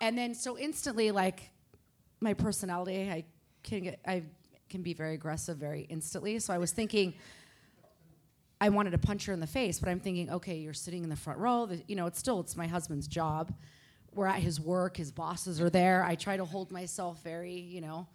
And 0.00 0.16
then 0.16 0.34
so 0.34 0.56
instantly, 0.56 1.10
like 1.10 1.50
my 2.20 2.32
personality, 2.34 3.10
I 3.10 3.24
can 3.62 3.82
get, 3.82 4.00
I 4.06 4.22
can 4.70 4.82
be 4.82 4.94
very 4.94 5.14
aggressive 5.14 5.58
very 5.58 5.82
instantly. 5.82 6.38
So 6.38 6.54
I 6.54 6.58
was 6.58 6.72
thinking, 6.72 7.14
I 8.60 8.70
wanted 8.70 8.90
to 8.90 8.98
punch 8.98 9.26
her 9.26 9.32
in 9.32 9.40
the 9.40 9.46
face, 9.46 9.78
but 9.78 9.88
I'm 9.88 10.00
thinking, 10.00 10.30
okay, 10.30 10.56
you're 10.56 10.72
sitting 10.72 11.04
in 11.04 11.10
the 11.10 11.16
front 11.16 11.38
row. 11.38 11.66
The, 11.66 11.82
you 11.86 11.96
know, 11.96 12.06
it's 12.06 12.18
still 12.18 12.40
it's 12.40 12.56
my 12.56 12.66
husband's 12.66 13.06
job. 13.06 13.52
We're 14.14 14.26
at 14.26 14.40
his 14.40 14.60
work. 14.60 14.96
His 14.96 15.12
bosses 15.12 15.60
are 15.60 15.70
there. 15.70 16.04
I 16.04 16.14
try 16.14 16.36
to 16.36 16.44
hold 16.44 16.72
myself 16.72 17.22
very, 17.22 17.52
you 17.52 17.80
know, 17.80 18.06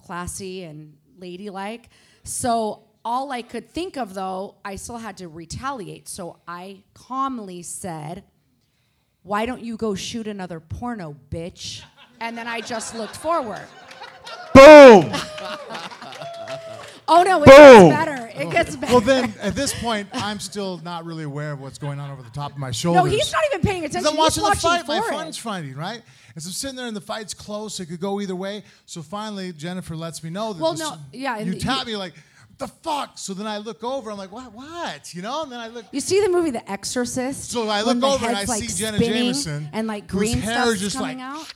classy 0.00 0.64
and 0.64 0.96
ladylike. 1.18 1.88
So 2.24 2.84
all 3.04 3.30
I 3.32 3.42
could 3.42 3.68
think 3.68 3.96
of, 3.96 4.14
though, 4.14 4.56
I 4.64 4.76
still 4.76 4.98
had 4.98 5.16
to 5.18 5.28
retaliate. 5.28 6.08
So 6.08 6.38
I 6.46 6.82
calmly 6.94 7.62
said, 7.62 8.24
"Why 9.22 9.46
don't 9.46 9.62
you 9.62 9.76
go 9.76 9.94
shoot 9.94 10.26
another 10.26 10.60
porno, 10.60 11.16
bitch?" 11.30 11.82
And 12.20 12.36
then 12.36 12.46
I 12.46 12.60
just 12.60 12.94
looked 12.94 13.16
forward. 13.16 13.66
Boom! 14.54 15.12
Oh 17.12 17.24
no, 17.24 17.42
it 17.42 17.46
Boom. 17.46 17.88
better. 17.88 18.19
It 18.40 18.50
gets 18.50 18.76
better. 18.76 18.92
Well, 18.92 19.00
then 19.00 19.34
at 19.40 19.54
this 19.54 19.78
point, 19.80 20.08
I'm 20.12 20.40
still 20.40 20.78
not 20.78 21.04
really 21.04 21.24
aware 21.24 21.52
of 21.52 21.60
what's 21.60 21.78
going 21.78 22.00
on 22.00 22.10
over 22.10 22.22
the 22.22 22.30
top 22.30 22.52
of 22.52 22.58
my 22.58 22.70
shoulder. 22.70 23.00
no, 23.00 23.04
he's 23.04 23.32
not 23.32 23.42
even 23.52 23.62
paying 23.62 23.84
attention. 23.84 24.08
I'm 24.10 24.16
watching 24.16 24.44
he's 24.44 24.52
the 24.54 24.60
fight. 24.60 24.88
watching 24.88 25.16
My 25.16 25.26
it. 25.28 25.36
fighting, 25.36 25.74
right? 25.74 26.02
As 26.36 26.46
I'm 26.46 26.52
sitting 26.52 26.76
there 26.76 26.86
and 26.86 26.96
the 26.96 27.00
fight's 27.00 27.34
close, 27.34 27.80
it 27.80 27.86
could 27.86 28.00
go 28.00 28.20
either 28.20 28.36
way. 28.36 28.62
So 28.86 29.02
finally, 29.02 29.52
Jennifer 29.52 29.96
lets 29.96 30.22
me 30.22 30.30
know 30.30 30.52
that 30.52 30.62
Well, 30.62 30.72
this- 30.72 30.80
no, 30.80 30.96
yeah, 31.12 31.38
you 31.38 31.54
tap 31.58 31.86
me 31.86 31.96
like, 31.96 32.14
the 32.58 32.68
fuck? 32.68 33.12
So 33.16 33.34
then 33.34 33.46
I 33.46 33.58
look 33.58 33.82
over. 33.82 34.10
I'm 34.10 34.18
like, 34.18 34.30
what? 34.30 34.52
What? 34.52 35.14
You 35.14 35.22
know? 35.22 35.42
And 35.42 35.50
then 35.50 35.58
I 35.58 35.68
look. 35.68 35.86
You 35.92 36.00
see 36.00 36.20
the 36.20 36.28
movie 36.28 36.50
The 36.50 36.70
Exorcist? 36.70 37.50
So 37.50 37.68
I 37.68 37.82
look 37.82 38.02
over 38.02 38.26
and 38.26 38.36
I 38.36 38.44
like, 38.44 38.62
see 38.62 38.82
Jenna 38.82 38.98
Jameson, 38.98 39.70
and 39.72 39.88
like 39.88 40.06
green 40.06 40.38
hair 40.38 40.66
stuff's 40.66 40.80
just, 40.80 40.96
coming 40.96 41.18
like, 41.18 41.26
out. 41.26 41.54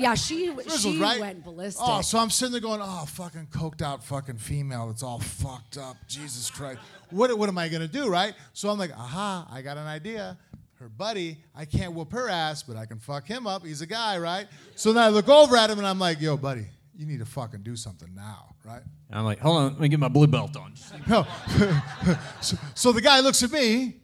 Yeah, 0.00 0.14
she 0.14 0.46
Grizzled, 0.54 0.94
she 0.94 0.98
right? 0.98 1.20
went 1.20 1.44
ballistic. 1.44 1.84
Oh, 1.86 2.00
so 2.00 2.18
I'm 2.18 2.30
sitting 2.30 2.52
there 2.52 2.60
going, 2.60 2.80
oh, 2.82 3.04
fucking 3.06 3.48
coked 3.52 3.82
out 3.82 4.02
fucking 4.02 4.38
female 4.38 4.86
that's 4.86 5.02
all 5.02 5.20
fucked 5.20 5.76
up. 5.76 5.96
Jesus 6.08 6.50
Christ. 6.50 6.80
What, 7.10 7.36
what 7.36 7.48
am 7.48 7.58
I 7.58 7.68
going 7.68 7.82
to 7.82 7.88
do, 7.88 8.08
right? 8.08 8.34
So 8.52 8.70
I'm 8.70 8.78
like, 8.78 8.92
aha, 8.96 9.46
I 9.50 9.62
got 9.62 9.76
an 9.76 9.86
idea. 9.86 10.38
Her 10.78 10.88
buddy, 10.88 11.36
I 11.54 11.66
can't 11.66 11.92
whoop 11.92 12.12
her 12.12 12.30
ass, 12.30 12.62
but 12.62 12.76
I 12.76 12.86
can 12.86 12.98
fuck 12.98 13.26
him 13.26 13.46
up. 13.46 13.66
He's 13.66 13.82
a 13.82 13.86
guy, 13.86 14.16
right? 14.18 14.46
So 14.74 14.94
then 14.94 15.02
I 15.02 15.08
look 15.08 15.28
over 15.28 15.54
at 15.56 15.68
him 15.68 15.78
and 15.78 15.86
I'm 15.86 15.98
like, 15.98 16.20
yo, 16.22 16.38
buddy, 16.38 16.64
you 16.96 17.04
need 17.04 17.18
to 17.18 17.26
fucking 17.26 17.62
do 17.62 17.76
something 17.76 18.08
now, 18.14 18.54
right? 18.64 18.82
And 19.10 19.18
I'm 19.18 19.24
like, 19.26 19.40
hold 19.40 19.58
on, 19.58 19.72
let 19.72 19.80
me 19.80 19.88
get 19.88 20.00
my 20.00 20.08
blue 20.08 20.26
belt 20.26 20.56
on. 20.56 20.72
No. 21.06 21.26
so, 22.40 22.56
so 22.74 22.92
the 22.92 23.02
guy 23.02 23.20
looks 23.20 23.42
at 23.42 23.50
me, 23.50 23.96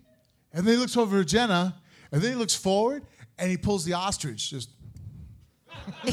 and 0.53 0.66
then 0.66 0.74
he 0.74 0.76
looks 0.76 0.97
over 0.97 1.20
at 1.20 1.26
Jenna, 1.26 1.80
and 2.12 2.20
then 2.20 2.32
he 2.32 2.36
looks 2.36 2.55
forward, 2.55 3.05
and 3.38 3.51
he 3.51 3.57
pulls 3.57 3.84
the 3.86 3.94
ostrich. 3.94 4.51
Just 4.51 4.70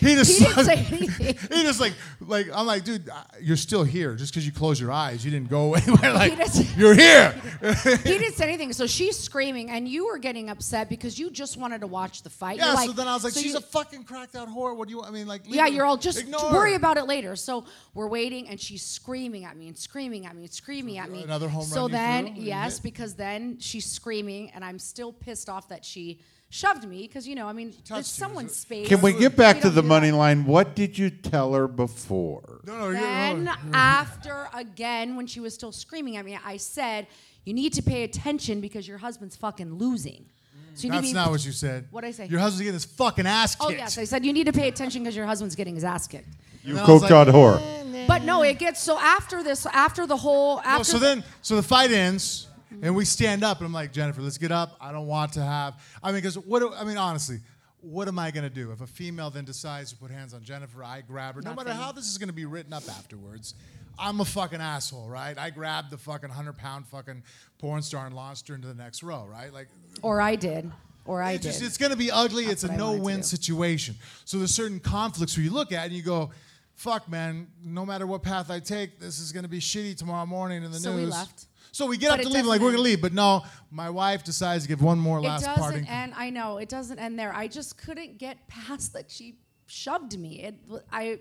he 0.00 0.14
just 0.14 0.38
He 0.38 0.44
didn't 0.44 0.64
say 0.64 0.74
anything. 0.90 1.36
he 1.56 1.62
just 1.62 1.80
like 1.80 1.94
like 2.20 2.46
I'm 2.54 2.66
like, 2.66 2.84
dude, 2.84 3.08
you're 3.40 3.56
still 3.56 3.84
here. 3.84 4.14
Just 4.14 4.32
because 4.32 4.44
you 4.46 4.52
close 4.52 4.80
your 4.80 4.92
eyes, 4.92 5.24
you 5.24 5.30
didn't 5.30 5.48
go 5.48 5.74
anywhere. 5.74 6.12
Like 6.12 6.36
doesn't- 6.36 6.76
you're 6.76 6.94
here. 6.94 7.32
he 7.62 8.18
didn't 8.18 8.34
say 8.34 8.44
anything. 8.44 8.72
So 8.72 8.86
she's 8.86 9.18
screaming, 9.18 9.70
and 9.70 9.88
you 9.88 10.06
were 10.06 10.18
getting 10.18 10.50
upset 10.50 10.88
because 10.88 11.18
you 11.18 11.30
just 11.30 11.56
wanted 11.56 11.80
to 11.80 11.86
watch 11.86 12.22
the 12.22 12.30
fight. 12.30 12.58
yeah. 12.58 12.72
You're 12.74 12.86
so 12.86 12.92
then 12.92 13.08
I 13.08 13.14
was 13.14 13.24
like, 13.24 13.32
so 13.32 13.40
she's 13.40 13.52
you- 13.52 13.58
a 13.58 13.62
fucking 13.62 14.04
cracked 14.04 14.36
out 14.36 14.48
whore. 14.48 14.76
What 14.76 14.88
do 14.88 14.94
you? 14.94 15.02
I 15.02 15.10
mean, 15.10 15.26
like. 15.26 15.42
Yeah, 15.46 15.66
you're 15.66 15.84
all 15.86 15.96
just 15.96 16.24
worry 16.52 16.70
her. 16.70 16.76
about 16.76 16.96
it 16.96 17.04
later. 17.04 17.36
So 17.36 17.64
we're 17.94 18.08
waiting, 18.08 18.48
and 18.48 18.60
she's 18.60 18.82
screaming 18.82 19.44
at 19.44 19.56
me 19.56 19.68
and 19.68 19.76
screaming 19.76 20.26
at 20.26 20.34
me 20.34 20.42
and 20.42 20.52
screaming 20.52 20.98
at 20.98 21.10
me. 21.10 21.22
another 21.22 21.48
home 21.48 21.64
So 21.64 21.82
run 21.82 21.90
you 21.90 21.96
then, 21.96 22.32
yes, 22.36 22.78
because 22.80 23.14
then 23.14 23.58
she's 23.58 23.86
screaming, 23.86 24.50
and 24.50 24.64
I'm 24.64 24.78
still 24.78 25.12
pissed 25.12 25.48
off 25.48 25.68
that 25.68 25.84
she 25.84 26.20
shoved 26.54 26.86
me 26.86 27.02
because 27.02 27.26
you 27.26 27.34
know, 27.34 27.48
I 27.48 27.52
mean, 27.52 27.72
touched 27.84 28.00
it's 28.00 28.18
you. 28.18 28.24
someone's 28.24 28.54
space. 28.54 28.88
Can 28.88 29.00
we 29.00 29.12
get 29.12 29.36
back 29.36 29.56
You 29.56 29.62
to 29.62 29.70
the 29.70 29.82
money 29.82 30.10
that. 30.10 30.16
line? 30.16 30.44
What 30.44 30.76
did 30.76 30.96
you 30.96 31.10
tell 31.10 31.52
her 31.54 31.66
before? 31.66 32.60
No, 32.64 32.92
no. 32.92 32.92
Then 32.92 33.44
no, 33.44 33.54
after 33.72 34.48
again, 34.54 35.16
when 35.16 35.26
she 35.26 35.40
was 35.40 35.52
still 35.52 35.72
screaming 35.72 36.16
at 36.16 36.24
me, 36.24 36.38
I 36.44 36.56
said, 36.56 37.08
"You 37.44 37.54
need 37.54 37.72
to 37.74 37.82
pay 37.82 38.04
attention 38.04 38.60
because 38.60 38.86
your 38.86 38.98
husband's 38.98 39.36
fucking 39.36 39.74
losing." 39.74 40.26
Mm. 40.26 40.78
So 40.78 40.88
That's 40.88 41.00
to 41.00 41.02
be- 41.02 41.12
not 41.12 41.30
what 41.30 41.44
you 41.44 41.52
said. 41.52 41.88
What'd 41.90 42.08
I 42.08 42.12
say? 42.12 42.26
Your 42.26 42.40
husband's 42.40 42.60
getting 42.60 42.74
his 42.74 42.84
fucking 42.84 43.26
ass 43.26 43.56
oh, 43.58 43.68
kicked. 43.68 43.80
Oh 43.80 43.82
yes, 43.82 43.98
I 43.98 44.04
said 44.04 44.24
you 44.24 44.32
need 44.32 44.46
to 44.46 44.52
pay 44.52 44.68
attention 44.68 45.02
because 45.02 45.16
your 45.16 45.26
husband's 45.26 45.56
getting 45.56 45.74
his 45.74 45.84
ass 45.84 46.06
kicked. 46.06 46.34
You 46.62 46.70
And 46.70 46.80
I 46.80 46.90
was 46.90 47.02
coked 47.02 47.10
out 47.10 47.26
like, 47.26 47.36
whore. 47.36 48.06
But 48.06 48.22
no, 48.22 48.42
it 48.42 48.58
gets 48.58 48.80
so 48.80 48.98
after 48.98 49.42
this, 49.42 49.66
after 49.66 50.06
the 50.06 50.16
whole, 50.16 50.60
after 50.60 50.78
No, 50.78 50.82
so 50.82 50.98
then, 50.98 51.24
so 51.42 51.56
the 51.56 51.62
fight 51.62 51.90
ends, 51.90 52.48
and 52.82 52.94
we 52.96 53.04
stand 53.04 53.44
up, 53.44 53.58
and 53.58 53.66
I'm 53.66 53.72
like, 53.72 53.92
Jennifer, 53.92 54.20
let's 54.22 54.38
get 54.38 54.52
up. 54.52 54.76
I 54.80 54.92
don't 54.92 55.06
want 55.06 55.32
to 55.34 55.42
have. 55.42 55.80
I 56.02 56.08
mean, 56.08 56.16
because 56.16 56.36
what? 56.38 56.60
do- 56.60 56.72
I 56.74 56.84
mean, 56.84 56.96
honestly, 56.98 57.38
what 57.80 58.08
am 58.08 58.18
I 58.18 58.30
gonna 58.30 58.50
do 58.50 58.72
if 58.72 58.80
a 58.80 58.86
female 58.86 59.30
then 59.30 59.44
decides 59.44 59.90
to 59.90 59.96
put 59.96 60.10
hands 60.10 60.34
on 60.34 60.42
Jennifer? 60.42 60.82
I 60.82 61.02
grab 61.02 61.34
her. 61.34 61.42
No 61.42 61.54
matter 61.54 61.72
how 61.72 61.92
this 61.92 62.06
is 62.10 62.18
gonna 62.18 62.32
be 62.32 62.44
written 62.46 62.72
up 62.72 62.88
afterwards, 62.88 63.54
I'm 63.98 64.20
a 64.20 64.24
fucking 64.24 64.60
asshole, 64.60 65.08
right? 65.08 65.38
I 65.38 65.50
grabbed 65.50 65.90
the 65.90 65.98
fucking 65.98 66.30
hundred 66.30 66.56
pound 66.56 66.86
fucking 66.88 67.22
porn 67.58 67.82
star 67.82 68.06
and 68.06 68.14
launched 68.14 68.48
her 68.48 68.54
into 68.54 68.66
the 68.68 68.74
next 68.74 69.02
row, 69.02 69.26
right? 69.30 69.52
Like, 69.52 69.68
or 70.02 70.20
I 70.20 70.34
did, 70.36 70.70
or 71.04 71.22
I 71.22 71.32
it's, 71.32 71.42
did. 71.42 71.52
just, 71.52 71.62
it's 71.62 71.76
going 71.78 71.92
to 71.92 71.96
be 71.96 72.10
ugly. 72.10 72.46
That's 72.46 72.64
it's 72.64 72.64
a 72.64 72.68
what 72.68 72.80
I 72.80 72.82
wanted 72.82 72.96
to 72.96 72.98
no-win 72.98 73.22
situation. 73.22 73.94
So 74.24 74.38
there's 74.38 74.54
certain 74.54 74.80
conflicts 74.80 75.36
where 75.36 75.44
you 75.44 75.52
look 75.52 75.70
at 75.72 75.82
it 75.82 75.86
and 75.86 75.92
you 75.92 76.02
go, 76.02 76.30
"Fuck, 76.74 77.08
man! 77.08 77.46
No 77.64 77.86
matter 77.86 78.06
what 78.06 78.22
path 78.22 78.50
I 78.50 78.58
take, 78.60 78.98
this 78.98 79.18
is 79.20 79.30
going 79.30 79.44
to 79.44 79.48
be 79.48 79.60
shitty 79.60 79.96
tomorrow 79.96 80.26
morning 80.26 80.64
in 80.64 80.70
the 80.72 80.78
So 80.78 80.92
news." 80.96 81.00
So 81.00 81.04
we 81.04 81.10
left. 81.12 81.46
So 81.74 81.86
we 81.86 81.96
get 81.96 82.10
But 82.10 82.20
up 82.20 82.26
to 82.26 82.28
leave, 82.28 82.46
like 82.46 82.60
we're 82.60 82.70
gonna 82.70 82.82
leave, 82.84 83.00
but 83.02 83.12
no, 83.12 83.42
my 83.72 83.90
wife 83.90 84.22
decides 84.22 84.62
to 84.62 84.68
give 84.68 84.80
one 84.80 84.96
more 84.96 85.20
last 85.20 85.42
it 85.42 85.46
last 85.48 85.56
doesn't 85.56 85.72
parting. 85.72 85.88
end. 85.88 86.12
I 86.16 86.30
know 86.30 86.58
it 86.58 86.68
doesn't 86.68 87.00
end 87.00 87.18
there. 87.18 87.34
I 87.34 87.48
just 87.48 87.76
couldn't 87.76 88.16
get 88.18 88.46
past 88.46 88.92
that 88.92 89.10
she 89.10 89.38
shoved 89.66 90.16
me. 90.16 90.40
It, 90.40 90.54
I, 90.92 91.18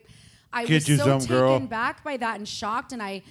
I 0.53 0.65
Get 0.67 0.87
was 0.87 0.99
so 0.99 1.17
taken 1.19 1.25
girl. 1.25 1.59
back 1.61 2.03
by 2.03 2.17
that 2.17 2.37
and 2.37 2.47
shocked, 2.47 2.91
and 2.93 3.01
I, 3.01 3.23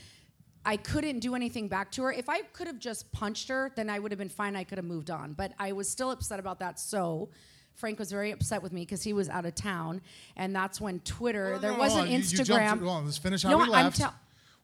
I 0.67 0.77
couldn't 0.77 1.21
do 1.21 1.37
anything 1.37 1.69
back 1.69 1.93
to 1.93 2.03
her. 2.03 2.13
If 2.13 2.29
I 2.29 2.41
could 2.43 2.67
have 2.67 2.81
just 2.81 3.13
punched 3.13 3.49
her, 3.51 3.71
then 3.77 3.89
I 3.89 4.01
would 4.01 4.11
have 4.11 4.19
been 4.19 4.29
fine. 4.29 4.57
I 4.57 4.65
could 4.65 4.79
have 4.79 4.85
moved 4.85 5.09
on. 5.09 5.35
But 5.35 5.53
I 5.61 5.71
was 5.71 5.89
still 5.89 6.11
upset 6.11 6.41
about 6.41 6.59
that. 6.59 6.81
So. 6.81 7.31
Frank 7.75 7.99
was 7.99 8.11
very 8.13 8.33
upset 8.33 8.63
with 8.63 8.71
me 8.71 8.83
because 8.83 9.03
he 9.03 9.15
was 9.15 9.31
out 9.31 9.47
of 9.47 9.55
town, 9.55 10.03
and 10.37 10.55
that's 10.55 10.79
when 10.79 11.01
Twitter. 11.01 11.45
No, 11.45 11.55
no, 11.55 11.59
there 11.59 11.73
no, 11.73 11.79
wasn't 11.79 12.01
hold 12.01 12.09
on. 12.09 12.13
You- 12.13 12.19
you 12.19 12.23
jumped 12.45 12.51
Instagram. 12.51 12.73
to- 12.81 12.85
hold 12.85 12.97
on, 12.99 13.05
let's 13.07 13.17
finish 13.17 13.43
how 13.45 13.51
No, 13.51 13.59
we 13.59 13.69
left. 13.71 13.97
tell- 13.97 14.15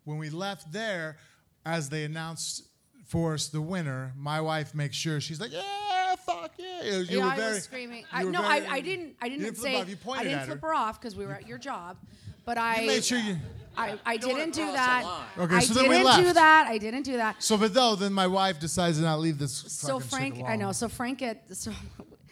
when 0.04 0.18
we 0.18 0.28
left 0.28 0.70
there, 0.72 1.16
as 1.66 1.88
they 1.88 2.04
announced 2.04 2.64
for 3.06 3.34
us 3.34 3.48
the 3.48 3.60
winner, 3.60 4.12
my 4.16 4.40
wife 4.40 4.74
makes 4.74 4.96
sure 4.96 5.20
she's 5.20 5.40
like, 5.40 5.52
"Yeah, 5.52 6.14
fuck 6.16 6.52
yeah!" 6.58 6.82
You 6.82 7.02
yeah, 7.18 7.24
were 7.24 7.30
I 7.30 7.36
very, 7.36 7.54
was 7.54 7.64
screaming. 7.64 8.04
I, 8.12 8.24
were 8.24 8.30
no, 8.30 8.42
very- 8.42 8.66
I, 8.66 8.74
I 8.74 8.80
didn't. 8.80 9.16
I 9.20 9.28
didn't, 9.28 9.44
didn't 9.44 9.56
flip 9.56 9.72
say. 9.72 9.80
off, 9.80 9.88
you 9.88 9.96
pointed 9.96 10.20
I 10.20 10.24
didn't 10.24 10.38
at 10.40 10.46
flip 10.46 10.60
her. 10.62 10.68
her 10.68 10.74
off 10.74 11.00
because 11.00 11.16
we 11.16 11.24
were 11.26 11.32
at 11.34 11.46
your 11.48 11.58
job. 11.58 11.96
But 12.44 12.58
I 12.58 12.84
made 12.86 13.04
sure 13.04 13.18
you- 13.18 13.36
I, 13.76 13.96
I 14.04 14.16
didn't 14.16 14.54
do 14.54 14.64
that. 14.72 15.04
line. 15.04 15.46
Okay, 15.46 15.54
I 15.56 15.60
so 15.60 15.74
then 15.74 15.88
we 15.88 15.98
didn't 15.98 16.16
do 16.16 16.22
left. 16.24 16.34
that. 16.34 16.66
I 16.68 16.78
didn't 16.78 17.02
do 17.04 17.16
that. 17.18 17.40
So, 17.42 17.56
but 17.56 17.72
though, 17.74 17.94
then 17.94 18.12
my 18.12 18.26
wife 18.26 18.58
decides 18.58 18.96
to 18.98 19.04
not 19.04 19.20
leave 19.20 19.38
this. 19.38 19.52
So 19.52 20.00
Frank, 20.00 20.42
I 20.44 20.56
know. 20.56 20.72
So 20.72 20.88
Frank 20.88 21.22
at 21.22 21.44
so. 21.56 21.70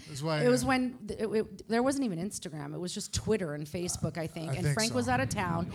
That's 0.09 0.22
why, 0.22 0.43
it 0.45 0.49
was 0.49 0.62
yeah. 0.62 0.68
when 0.68 0.99
th- 1.07 1.20
it, 1.20 1.27
it- 1.29 1.68
there 1.68 1.83
wasn't 1.83 2.05
even 2.05 2.18
Instagram. 2.18 2.74
It 2.74 2.79
was 2.79 2.93
just 2.93 3.14
Twitter 3.14 3.55
and 3.55 3.66
Facebook, 3.66 4.18
I 4.18 4.27
think. 4.27 4.51
I 4.51 4.55
and 4.55 4.62
think 4.64 4.74
Frank 4.74 4.91
so. 4.91 4.97
was 4.97 5.09
out 5.09 5.20
of 5.20 5.29
town. 5.29 5.70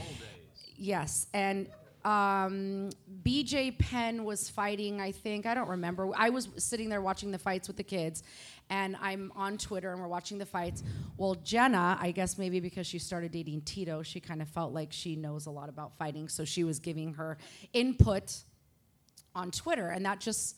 Yes, 0.77 1.27
and 1.33 1.67
Um, 2.03 2.89
BJ 3.23 3.77
Penn 3.77 4.23
was 4.23 4.49
fighting, 4.49 4.99
I 4.99 5.11
think. 5.11 5.45
I 5.45 5.53
don't 5.53 5.69
remember. 5.69 6.09
I 6.15 6.29
was 6.29 6.49
sitting 6.57 6.89
there 6.89 7.01
watching 7.01 7.31
the 7.31 7.37
fights 7.37 7.67
with 7.67 7.77
the 7.77 7.83
kids, 7.83 8.23
and 8.69 8.95
I'm 9.01 9.31
on 9.35 9.57
Twitter 9.57 9.91
and 9.91 10.01
we're 10.01 10.07
watching 10.07 10.37
the 10.37 10.45
fights. 10.45 10.83
Well, 11.17 11.35
Jenna, 11.35 11.97
I 12.01 12.11
guess 12.11 12.37
maybe 12.37 12.59
because 12.59 12.87
she 12.87 12.97
started 12.99 13.31
dating 13.31 13.61
Tito, 13.61 14.01
she 14.01 14.19
kind 14.19 14.41
of 14.41 14.47
felt 14.49 14.73
like 14.73 14.91
she 14.91 15.15
knows 15.15 15.45
a 15.45 15.51
lot 15.51 15.69
about 15.69 15.95
fighting, 15.97 16.27
so 16.27 16.43
she 16.45 16.63
was 16.63 16.79
giving 16.79 17.13
her 17.15 17.37
input 17.73 18.35
on 19.35 19.51
Twitter, 19.51 19.87
and 19.89 20.05
that 20.05 20.19
just 20.19 20.57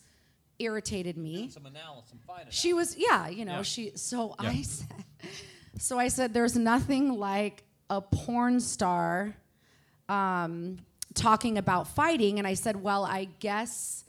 irritated 0.58 1.16
me. 1.18 1.50
Some 1.50 1.66
analysis, 1.66 2.10
some 2.10 2.20
fight 2.26 2.46
She 2.52 2.72
was, 2.72 2.96
yeah, 2.96 3.28
you 3.28 3.44
know, 3.44 3.56
Yeah. 3.56 3.62
she. 3.62 3.92
So 3.96 4.34
Yeah. 4.40 4.48
I 4.50 4.62
said, 4.62 4.86
so 5.78 5.98
I 5.98 6.08
said, 6.08 6.32
there's 6.32 6.56
nothing 6.56 7.18
like 7.18 7.64
a 7.90 8.00
porn 8.00 8.60
star 8.60 9.34
um, 10.08 10.78
talking 11.14 11.58
about 11.58 11.88
fighting, 11.88 12.38
and 12.38 12.46
I 12.46 12.54
said, 12.54 12.82
well, 12.82 13.04
I 13.04 13.28
guess 13.40 14.04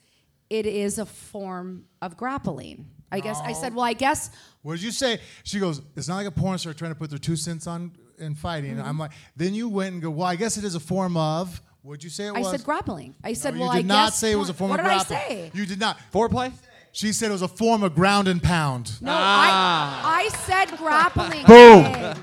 it 0.49 0.65
is 0.65 0.99
a 0.99 1.05
form 1.05 1.85
of 2.01 2.17
grappling. 2.17 2.87
I 3.11 3.19
guess 3.19 3.39
I 3.41 3.53
said, 3.53 3.73
well, 3.73 3.85
I 3.85 3.93
guess 3.93 4.29
What 4.61 4.73
did 4.73 4.83
you 4.83 4.91
say? 4.91 5.19
She 5.43 5.59
goes, 5.59 5.81
it's 5.95 6.07
not 6.07 6.17
like 6.17 6.27
a 6.27 6.31
porn 6.31 6.57
star 6.57 6.73
trying 6.73 6.91
to 6.91 6.95
put 6.95 7.09
their 7.09 7.19
two 7.19 7.35
cents 7.35 7.65
on 7.67 7.91
in 8.17 8.35
fighting. 8.35 8.75
Mm-hmm. 8.75 8.85
I'm 8.87 8.99
like, 8.99 9.11
then 9.35 9.53
you 9.53 9.69
went 9.69 9.93
and 9.93 10.01
go, 10.01 10.09
well, 10.09 10.27
I 10.27 10.35
guess 10.35 10.57
it 10.57 10.63
is 10.63 10.75
a 10.75 10.79
form 10.79 11.15
of. 11.15 11.61
What'd 11.81 12.03
you 12.03 12.09
say 12.09 12.25
it 12.25 12.31
I 12.35 12.39
was? 12.39 12.49
said 12.49 12.63
grappling. 12.63 13.15
I 13.23 13.33
said, 13.33 13.53
No, 13.53 13.61
well, 13.61 13.75
you 13.75 13.83
did 13.83 13.91
I 13.91 13.95
not 13.95 14.07
guess 14.07 14.17
say 14.19 14.31
it 14.31 14.35
was 14.35 14.49
a 14.49 14.53
form 14.55 14.71
what 14.71 14.79
of 14.79 14.85
did 14.87 14.89
grappling. 14.89 15.19
I 15.19 15.27
say? 15.27 15.51
You 15.53 15.65
did 15.67 15.79
not. 15.79 15.97
Foreplay? 16.11 16.51
She 16.95 17.11
said 17.11 17.27
it 17.29 17.33
was 17.33 17.41
a 17.41 17.49
form 17.49 17.83
of 17.83 17.93
ground 17.93 18.29
and 18.29 18.41
pound. 18.41 19.01
No, 19.01 19.11
Ah. 19.13 20.01
I, 20.05 20.23
I 20.23 20.29
said 20.29 20.77
grappling. 20.77 21.45
Boom. 21.45 22.15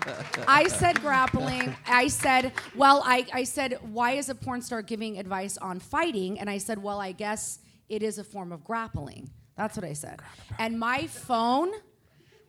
I 0.49 0.67
said 0.69 0.99
grappling. 1.03 1.77
I 1.87 2.09
said, 2.09 2.53
well, 2.75 3.03
I, 3.05 3.27
I 3.35 3.45
said, 3.45 3.79
why 3.83 4.13
is 4.13 4.31
a 4.31 4.35
porn 4.35 4.63
star 4.63 4.81
giving 4.81 5.19
advice 5.19 5.59
on 5.59 5.79
fighting? 5.79 6.41
And 6.41 6.49
I 6.49 6.57
said, 6.57 6.83
well, 6.83 7.01
I 7.03 7.13
guess 7.13 7.59
it 7.91 8.03
is 8.03 8.17
a 8.17 8.25
form 8.25 8.51
of 8.51 8.65
grappling. 8.65 9.29
That's 9.59 9.77
what 9.77 9.85
I 9.85 9.93
said. 9.93 10.21
And 10.59 10.81
my 10.81 11.07
phone, 11.07 11.71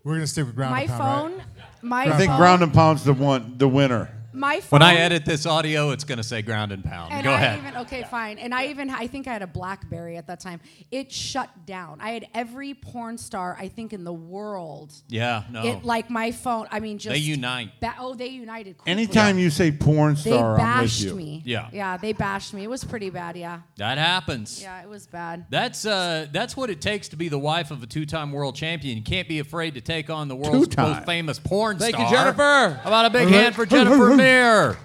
We're 0.05 0.13
gonna 0.13 0.27
stick 0.27 0.45
with 0.45 0.55
ground 0.55 0.71
my 0.71 0.81
and 0.83 0.89
pound, 0.91 1.01
my 1.01 1.27
phone, 1.29 1.37
right? 1.37 1.83
my 1.83 2.03
I 2.13 2.17
think 2.17 2.29
phone, 2.29 2.39
ground 2.39 2.63
and 2.63 2.73
pound's 2.73 3.03
the 3.03 3.13
one, 3.13 3.57
the 3.57 3.67
winner. 3.67 4.09
My 4.33 4.59
phone. 4.59 4.79
When 4.79 4.81
I 4.81 4.95
edit 4.95 5.25
this 5.25 5.45
audio, 5.45 5.91
it's 5.91 6.03
going 6.03 6.17
to 6.17 6.23
say 6.23 6.41
ground 6.41 6.71
and 6.71 6.83
pound. 6.83 7.13
And 7.13 7.23
Go 7.23 7.31
I 7.31 7.35
ahead. 7.35 7.59
Even, 7.59 7.77
okay, 7.81 8.03
fine. 8.09 8.37
And 8.37 8.53
I 8.53 8.67
even, 8.67 8.89
I 8.89 9.07
think 9.07 9.27
I 9.27 9.33
had 9.33 9.41
a 9.41 9.47
BlackBerry 9.47 10.17
at 10.17 10.27
that 10.27 10.39
time. 10.39 10.59
It 10.91 11.11
shut 11.11 11.49
down. 11.65 11.99
I 12.01 12.11
had 12.11 12.27
every 12.33 12.73
porn 12.73 13.17
star 13.17 13.55
I 13.59 13.67
think 13.67 13.93
in 13.93 14.03
the 14.03 14.13
world. 14.13 14.93
yeah, 15.09 15.43
no. 15.51 15.63
It 15.63 15.83
like 15.83 16.09
my 16.09 16.31
phone. 16.31 16.67
I 16.71 16.79
mean, 16.79 16.97
just 16.97 17.13
They 17.13 17.19
unite. 17.19 17.71
Ba- 17.79 17.95
oh, 17.99 18.13
they 18.15 18.27
united. 18.27 18.77
Quickly. 18.77 18.91
Anytime 18.91 19.37
you 19.39 19.49
say 19.49 19.71
porn 19.71 20.15
they 20.15 20.31
star, 20.31 20.59
I'm 20.59 20.81
with 20.81 20.89
bashed 20.89 21.01
you. 21.01 21.15
me. 21.15 21.41
Yeah. 21.45 21.69
yeah, 21.71 21.97
they 21.97 22.13
bashed 22.13 22.53
me. 22.53 22.63
It 22.63 22.69
was 22.69 22.83
pretty 22.83 23.09
bad. 23.09 23.35
Yeah, 23.37 23.61
that 23.77 23.97
happens. 23.97 24.61
yeah, 24.61 24.81
it 24.81 24.89
was 24.89 25.07
bad. 25.07 25.45
That's 25.49 25.85
uh, 25.85 26.27
that's 26.31 26.55
what 26.57 26.69
it 26.69 26.81
takes 26.81 27.09
to 27.09 27.15
be 27.15 27.29
the 27.29 27.39
wife 27.39 27.71
of 27.71 27.81
a 27.83 27.87
two-time 27.87 28.31
world 28.31 28.55
champion. 28.55 28.97
You 28.97 29.03
can't 29.03 29.27
be 29.27 29.39
afraid 29.39 29.75
to 29.75 29.81
take 29.81 30.09
on 30.09 30.27
the 30.27 30.35
world's 30.35 30.67
Two-time. 30.69 30.91
most 30.91 31.05
famous 31.05 31.39
porn 31.39 31.77
Thank 31.77 31.95
star. 31.95 32.05
Thank 32.09 32.11
you, 32.11 32.17
Jennifer. 32.17 32.79
How 32.83 32.89
about 32.89 33.05
a 33.05 33.09
big 33.09 33.27
hand 33.29 33.55
for 33.55 33.65
Jennifer 33.65 34.15
Mir? 34.23 34.77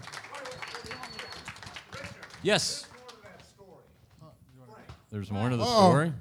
Yes. 2.43 2.87
There's 5.11 5.31
more 5.31 5.49
to 5.49 5.57
the 5.57 5.63
oh. 5.63 5.91
story. 5.91 6.07
You 6.07 6.13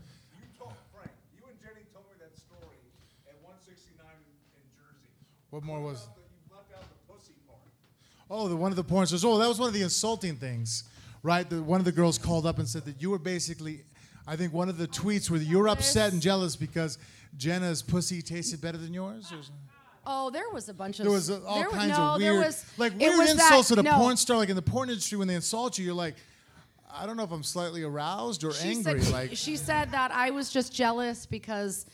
and 1.50 1.60
Jenny 1.60 1.86
told 1.92 2.06
me 2.06 2.14
that 2.20 2.38
story 2.38 2.78
at 3.28 3.36
169 3.42 4.06
in 4.06 4.64
Jersey. 4.78 5.10
What 5.50 5.64
more 5.64 5.82
was? 5.82 6.08
You 6.48 6.56
left 6.56 6.72
out 6.76 6.84
the 6.84 7.12
pussy 7.12 7.34
part. 7.48 7.60
Oh, 8.30 8.48
the 8.48 8.56
one 8.56 8.72
of 8.72 8.76
the 8.76 8.84
porn 8.84 9.08
stars. 9.08 9.26
Oh, 9.26 9.40
that 9.40 9.48
was 9.48 9.60
one 9.60 9.68
of 9.68 9.74
the 9.74 9.82
insulting 9.82 10.36
things, 10.36 10.84
right? 11.24 11.50
The, 11.50 11.62
one 11.62 11.80
of 11.80 11.86
the 11.86 11.92
girls 11.92 12.20
called 12.20 12.46
up 12.46 12.60
and 12.60 12.68
said 12.68 12.86
that 12.86 13.02
you 13.02 13.10
were 13.10 13.20
basically, 13.20 13.82
I 14.28 14.36
think 14.36 14.54
one 14.54 14.70
of 14.70 14.78
the 14.78 14.88
tweets 14.88 15.30
where 15.30 15.42
you 15.42 15.58
were 15.58 15.70
upset 15.70 16.14
and 16.14 16.22
jealous 16.22 16.56
because 16.56 17.00
Jenna's 17.36 17.82
pussy 17.82 18.22
tasted 18.22 18.62
better 18.62 18.78
than 18.78 18.94
yours. 18.94 19.32
Or 19.32 19.42
something. 19.42 19.67
Oh, 20.10 20.30
there 20.30 20.50
was 20.54 20.70
a 20.70 20.74
bunch 20.74 21.00
of. 21.00 21.04
There 21.04 21.12
was 21.12 21.30
uh, 21.30 21.42
all 21.46 21.60
there, 21.60 21.68
kinds 21.70 21.90
no, 21.98 22.04
of 22.04 22.20
there 22.22 22.34
weird, 22.34 22.46
was, 22.46 22.66
like 22.78 22.94
it 22.94 23.00
weird 23.00 23.18
was 23.18 23.32
insults 23.32 23.68
that, 23.68 23.80
at 23.80 23.86
a 23.86 23.90
no. 23.90 23.98
porn 23.98 24.16
star. 24.16 24.38
Like 24.38 24.48
in 24.50 24.56
the 24.56 24.62
porn 24.62 24.90
industry, 24.90 25.18
when 25.18 25.28
they 25.28 25.36
insult 25.36 25.78
you, 25.78 25.84
you're 25.84 25.94
like, 25.94 26.16
I 26.92 27.06
don't 27.06 27.18
know 27.18 27.24
if 27.24 27.32
I'm 27.32 27.44
slightly 27.44 27.84
aroused 27.84 28.46
or 28.46 28.54
She 28.54 28.70
angry. 28.70 29.02
said, 29.02 29.14
like, 29.14 29.32
she 29.34 29.58
said 29.58 29.92
that 29.92 30.12
I 30.12 30.32
was 30.32 30.50
just 30.50 30.74
jealous 30.74 31.26
because 31.26 31.86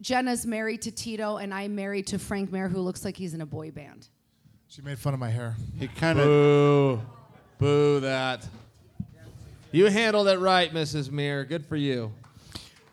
Jenna's 0.00 0.46
married 0.46 0.82
to 0.82 0.92
Tito 0.92 1.38
and 1.38 1.52
I'm 1.52 1.74
married 1.74 2.06
to 2.08 2.18
Frank 2.20 2.52
Mir, 2.52 2.68
who 2.68 2.80
looks 2.80 3.04
like 3.04 3.16
he's 3.16 3.34
in 3.34 3.40
a 3.40 3.46
boy 3.46 3.72
band. 3.72 4.06
she 4.68 4.80
made 4.82 4.98
fun 4.98 5.12
of 5.12 5.20
my 5.20 5.30
hair. 5.30 5.56
He 5.78 5.88
kind 5.88 6.20
of. 6.20 6.24
Boo. 6.24 7.00
Boo 7.58 8.00
that. 8.00 8.46
You 9.72 9.86
handled 9.86 10.28
it 10.28 10.38
right, 10.38 10.72
Mrs. 10.72 11.10
Mir. 11.10 11.44
Good 11.44 11.66
for 11.66 11.76
you. 11.76 12.12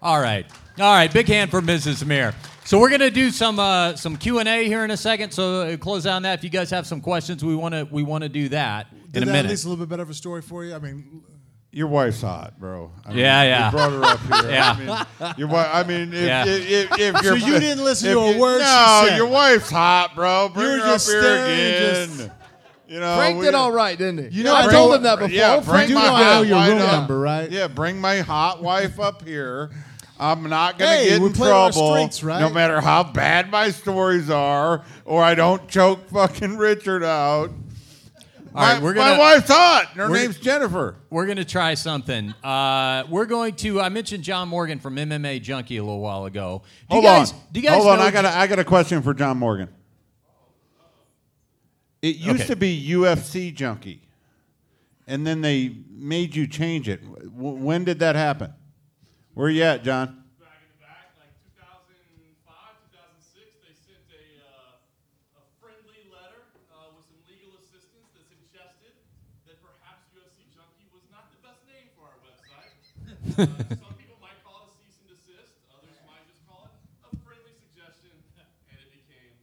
All 0.01 0.19
right, 0.21 0.45
all 0.79 0.93
right. 0.93 1.11
Big 1.11 1.27
hand 1.27 1.49
for 1.51 1.61
Mrs. 1.61 2.05
Mir. 2.05 2.33
So 2.65 2.79
we're 2.79 2.89
gonna 2.89 3.09
do 3.09 3.31
some 3.31 3.59
uh, 3.59 3.95
some 3.95 4.15
Q 4.17 4.39
and 4.39 4.47
A 4.49 4.65
here 4.65 4.83
in 4.83 4.91
a 4.91 4.97
second. 4.97 5.31
So 5.31 5.61
uh, 5.61 5.77
close 5.77 6.03
down 6.03 6.23
that. 6.23 6.39
If 6.39 6.43
you 6.43 6.49
guys 6.49 6.69
have 6.69 6.85
some 6.85 7.01
questions, 7.01 7.43
we 7.43 7.55
want 7.55 7.73
to 7.73 7.87
we 7.89 8.03
want 8.03 8.23
to 8.23 8.29
do 8.29 8.49
that 8.49 8.87
Did 9.11 9.17
in 9.17 9.23
a 9.23 9.25
that 9.25 9.31
minute. 9.31 9.45
at 9.45 9.49
least 9.51 9.65
a 9.65 9.69
little 9.69 9.83
bit 9.85 9.89
better 9.89 10.03
of 10.03 10.09
a 10.09 10.13
story 10.13 10.41
for 10.41 10.63
you? 10.65 10.75
I 10.75 10.79
mean, 10.79 11.23
Your 11.71 11.87
wife's 11.87 12.21
hot, 12.21 12.59
bro. 12.59 12.91
I 13.05 13.09
mean, 13.09 13.17
Yeah, 13.19 13.43
yeah. 13.43 13.65
You 13.65 13.71
brought 13.71 13.91
her 13.91 14.03
up 14.03 14.19
here. 14.43 14.51
Yeah. 14.51 14.71
I 14.71 15.25
mean, 15.25 15.33
your 15.37 15.47
wife. 15.47 15.69
I 15.73 15.83
mean, 15.83 16.13
if, 16.13 16.21
Yeah. 16.25 16.45
if, 16.45 16.91
if, 16.91 16.99
if 16.99 17.17
So 17.25 17.33
your- 17.33 17.37
you 17.53 17.59
didn't 17.59 17.83
listen 17.83 18.11
to 18.11 18.19
a 18.19 18.33
you- 18.33 18.39
word 18.39 18.59
she 18.59 18.63
No, 18.65 19.03
said. 19.07 19.17
your 19.17 19.27
wife's 19.27 19.69
hot, 19.71 20.13
bro. 20.15 20.49
Bring 20.49 20.65
You 20.65 20.71
were 20.73 20.77
her 20.79 20.91
just 20.93 21.07
up 21.09 21.13
here 21.13 21.21
staring, 21.21 21.53
again. 21.53 22.17
just- 22.17 22.31
you 22.89 22.99
know, 23.01 23.15
Frank 23.17 23.39
we- 23.39 23.45
did 23.45 23.53
all 23.53 23.71
right, 23.71 23.97
didn't 23.97 24.29
he? 24.31 24.37
You 24.39 24.43
know, 24.45 24.53
I 24.55 24.63
bring- 24.63 24.75
told 24.75 24.95
him 24.95 25.03
that 25.03 25.19
before. 25.19 25.29
Yeah, 25.33 25.59
Frank 25.61 25.87
bring 25.87 25.89
You 25.89 25.95
my 25.95 26.01
know 26.03 26.13
I 26.15 26.19
know 26.21 26.33
hot 26.35 26.47
your 26.47 26.55
wife 26.57 26.69
room 26.69 26.81
up. 26.81 26.91
number, 26.91 27.19
right? 27.19 27.51
Yeah, 27.51 27.67
bring 27.67 27.99
my 28.01 28.19
hot 28.19 28.61
wife 28.63 28.99
up 28.99 29.25
here. 29.25 29.71
I'm 30.19 30.49
not 30.49 30.77
gonna 30.79 30.91
Hey, 30.91 31.09
get 31.09 31.21
in 31.21 31.33
trouble, 31.33 31.91
strengths, 31.91 32.23
right? 32.23 32.39
no 32.39 32.49
matter 32.49 32.81
how 32.81 33.03
bad 33.03 33.51
my 33.51 33.69
stories 33.71 34.29
are, 34.29 34.83
or 35.05 35.21
I 35.23 35.35
don't 35.35 35.67
choke 35.67 36.09
fucking 36.09 36.57
Richard 36.57 37.03
out. 37.03 37.51
All 38.55 38.63
right, 38.63 38.77
my, 38.79 38.83
we're 38.83 38.93
gonna- 38.95 39.11
my 39.13 39.19
wife's 39.19 39.49
hot. 39.49 39.89
and 39.91 40.01
Her 40.01 40.09
name's 40.09 40.39
Jennifer. 40.39 40.95
We're 41.11 41.25
going 41.25 41.37
to 41.37 41.45
try 41.45 41.75
something. 41.75 42.33
Uh, 42.43 43.03
we're 43.07 43.27
going 43.27 43.53
to. 43.57 43.79
I 43.79 43.89
mentioned 43.89 44.23
John 44.23 44.47
Morgan 44.47 44.79
from 44.79 44.95
MMA 44.95 45.41
Junkie 45.43 45.77
a 45.77 45.83
little 45.83 45.99
while 45.99 46.25
ago. 46.25 46.63
Do 46.89 46.95
Hold 46.95 47.03
you 47.03 47.09
guys, 47.09 47.33
on. 47.33 47.39
Do 47.51 47.59
you 47.59 47.67
guys 47.67 47.75
Hold 47.83 47.87
on. 47.89 47.99
I 47.99 48.09
got 48.09 48.25
a, 48.25 48.29
I 48.35 48.47
got 48.47 48.57
a 48.57 48.63
question 48.63 49.03
for 49.03 49.13
John 49.13 49.37
Morgan. 49.37 49.69
It 52.01 52.15
used 52.15 52.41
Okay. 52.41 52.47
to 52.47 52.55
be 52.55 52.89
UFC 52.91 53.53
junkie, 53.53 54.01
and 55.07 55.25
then 55.25 55.41
they 55.41 55.75
made 55.89 56.35
you 56.35 56.47
change 56.47 56.87
it. 56.89 57.01
W- 57.03 57.55
when 57.57 57.83
did 57.83 57.99
that 57.99 58.15
happen? 58.15 58.53
Where 59.37 59.53
you 59.53 59.61
at, 59.61 59.85
John? 59.85 60.25
back 60.41 60.65
in 60.65 60.69
the 60.73 60.81
back, 60.81 61.13
like 61.21 61.29
2005, 61.53 61.93
2006, 62.41 63.37
they 63.61 63.69
sent 63.77 64.01
a, 64.09 64.25
uh, 64.41 64.81
a 65.37 65.41
friendly 65.61 66.09
letter 66.09 66.41
uh, 66.73 66.89
with 66.97 67.05
some 67.05 67.21
legal 67.29 67.53
assistance 67.61 68.09
that 68.17 68.25
suggested 68.25 68.97
that 69.45 69.61
perhaps 69.61 70.09
UFC 70.17 70.41
Junkie 70.57 70.89
was 70.89 71.05
not 71.13 71.29
the 71.29 71.37
best 71.45 71.61
name 71.69 71.85
for 71.93 72.09
our 72.09 72.17
website. 72.25 72.73
Uh, 73.37 73.45
some 73.77 73.93
people 74.01 74.17
might 74.17 74.41
call 74.41 74.65
it 74.65 74.73
a 74.73 74.75
cease 74.81 74.97
and 75.05 75.13
desist, 75.13 75.53
others 75.69 75.93
might 76.09 76.25
just 76.25 76.41
call 76.49 76.65
it 76.65 76.73
a 77.05 77.13
friendly 77.21 77.53
suggestion, 77.61 78.09
and 78.41 78.77
it 78.81 78.89
became 78.89 79.37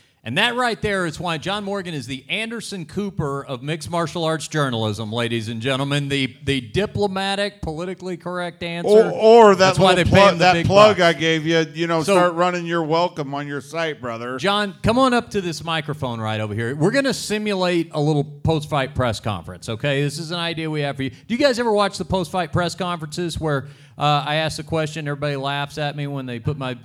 MMA. 0.00 0.13
And 0.26 0.38
that 0.38 0.56
right 0.56 0.80
there 0.80 1.04
is 1.04 1.20
why 1.20 1.36
John 1.36 1.64
Morgan 1.64 1.92
is 1.92 2.06
the 2.06 2.24
Anderson 2.30 2.86
Cooper 2.86 3.44
of 3.44 3.62
mixed 3.62 3.90
martial 3.90 4.24
arts 4.24 4.48
journalism, 4.48 5.12
ladies 5.12 5.48
and 5.48 5.60
gentlemen. 5.60 6.08
The 6.08 6.34
the 6.44 6.62
diplomatic, 6.62 7.60
politically 7.60 8.16
correct 8.16 8.62
answer. 8.62 8.88
Or, 8.88 9.10
or 9.10 9.54
that 9.54 9.58
That's 9.58 9.78
why 9.78 9.94
they 9.94 10.04
plug, 10.04 10.38
that 10.38 10.64
plug. 10.64 11.02
I 11.02 11.12
gave 11.12 11.46
you. 11.46 11.66
You 11.74 11.86
know, 11.86 12.02
So- 12.02 12.14
start 12.14 12.34
running 12.34 12.64
your 12.64 12.82
welcome 12.82 13.34
on 13.34 13.46
your 13.46 13.60
site, 13.60 14.00
brother. 14.00 14.38
John, 14.38 14.74
come 14.82 14.98
on 14.98 15.12
up 15.12 15.28
to 15.32 15.42
this 15.42 15.62
microphone 15.62 16.18
right 16.22 16.40
over 16.40 16.54
here. 16.54 16.74
We're 16.74 16.90
going 16.90 17.04
to 17.04 17.12
simulate 17.12 17.90
a 17.92 18.00
little 18.00 18.24
post 18.24 18.70
fight 18.70 18.94
press 18.94 19.20
conference, 19.20 19.68
okay? 19.68 20.00
This 20.02 20.18
is 20.18 20.30
an 20.30 20.38
idea 20.38 20.70
we 20.70 20.80
have 20.80 20.96
for 20.96 21.02
you. 21.02 21.10
Do 21.10 21.16
you 21.28 21.38
guys 21.38 21.58
ever 21.58 21.70
watch 21.70 21.98
the 21.98 22.04
post 22.06 22.30
fight 22.30 22.50
press 22.50 22.74
conferences 22.74 23.38
where 23.38 23.66
uh, 23.98 24.24
I 24.26 24.36
ask 24.36 24.58
a 24.58 24.62
question, 24.64 25.06
everybody 25.06 25.36
laughs 25.36 25.76
at 25.76 25.96
me 25.96 26.06
when 26.06 26.24
they 26.24 26.40
put 26.40 26.56
my 26.56 26.76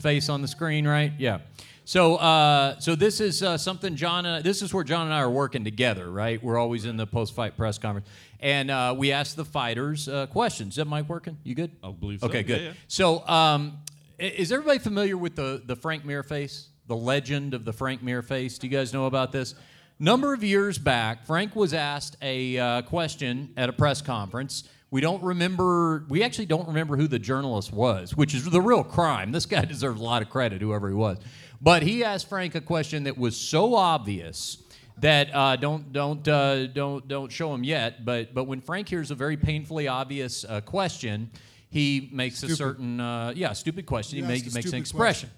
face 0.00 0.28
on 0.28 0.42
the 0.42 0.48
screen, 0.48 0.88
right? 0.88 1.12
Yeah. 1.18 1.38
So, 1.90 2.14
uh, 2.14 2.78
so 2.78 2.94
this 2.94 3.20
is 3.20 3.42
uh, 3.42 3.58
something 3.58 3.96
John. 3.96 4.24
And, 4.24 4.44
this 4.44 4.62
is 4.62 4.72
where 4.72 4.84
John 4.84 5.06
and 5.06 5.12
I 5.12 5.22
are 5.22 5.28
working 5.28 5.64
together, 5.64 6.08
right? 6.08 6.40
We're 6.40 6.56
always 6.56 6.84
in 6.84 6.96
the 6.96 7.04
post-fight 7.04 7.56
press 7.56 7.78
conference, 7.78 8.06
and 8.38 8.70
uh, 8.70 8.94
we 8.96 9.10
ask 9.10 9.34
the 9.34 9.44
fighters 9.44 10.08
uh, 10.08 10.26
questions. 10.26 10.74
Is 10.74 10.76
that 10.76 10.84
mic 10.84 11.08
working? 11.08 11.36
You 11.42 11.56
good? 11.56 11.72
I 11.82 11.90
believe 11.90 12.20
so. 12.20 12.28
Okay, 12.28 12.44
good. 12.44 12.60
Yeah, 12.60 12.66
yeah. 12.68 12.74
So, 12.86 13.26
um, 13.26 13.78
is 14.20 14.52
everybody 14.52 14.78
familiar 14.78 15.16
with 15.16 15.34
the 15.34 15.62
the 15.66 15.74
Frank 15.74 16.04
Mir 16.04 16.22
face, 16.22 16.68
the 16.86 16.94
legend 16.94 17.54
of 17.54 17.64
the 17.64 17.72
Frank 17.72 18.04
Mir 18.04 18.22
face? 18.22 18.56
Do 18.56 18.68
you 18.68 18.72
guys 18.72 18.92
know 18.92 19.06
about 19.06 19.32
this? 19.32 19.56
Number 19.98 20.32
of 20.32 20.44
years 20.44 20.78
back, 20.78 21.26
Frank 21.26 21.56
was 21.56 21.74
asked 21.74 22.16
a 22.22 22.56
uh, 22.56 22.82
question 22.82 23.52
at 23.56 23.68
a 23.68 23.72
press 23.72 24.00
conference. 24.00 24.62
We 24.92 25.00
don't 25.00 25.24
remember. 25.24 26.04
We 26.08 26.22
actually 26.22 26.46
don't 26.46 26.68
remember 26.68 26.96
who 26.96 27.08
the 27.08 27.18
journalist 27.18 27.72
was, 27.72 28.16
which 28.16 28.32
is 28.32 28.44
the 28.44 28.60
real 28.60 28.84
crime. 28.84 29.32
This 29.32 29.46
guy 29.46 29.64
deserves 29.64 30.00
a 30.00 30.04
lot 30.04 30.22
of 30.22 30.30
credit, 30.30 30.62
whoever 30.62 30.88
he 30.88 30.94
was. 30.94 31.18
But 31.60 31.82
he 31.82 32.04
asked 32.04 32.28
Frank 32.28 32.54
a 32.54 32.60
question 32.60 33.04
that 33.04 33.18
was 33.18 33.36
so 33.36 33.74
obvious 33.74 34.58
that 34.98 35.34
uh, 35.34 35.56
don't 35.56 35.92
don't 35.92 36.26
uh, 36.26 36.66
don't 36.68 37.06
don't 37.06 37.30
show 37.30 37.52
him 37.52 37.64
yet. 37.64 38.04
But 38.04 38.34
but 38.34 38.44
when 38.44 38.60
Frank 38.60 38.88
hears 38.88 39.10
a 39.10 39.14
very 39.14 39.36
painfully 39.36 39.88
obvious 39.88 40.44
uh, 40.44 40.60
question, 40.60 41.30
he 41.68 42.08
makes 42.12 42.42
a 42.42 42.54
certain 42.54 43.00
uh, 43.00 43.32
yeah 43.34 43.52
stupid 43.52 43.86
question. 43.86 44.18
You 44.18 44.24
he 44.24 44.32
ask 44.32 44.44
make, 44.44 44.54
makes 44.54 44.54
an 44.54 44.70
stupid 44.70 44.80
expression. 44.80 45.30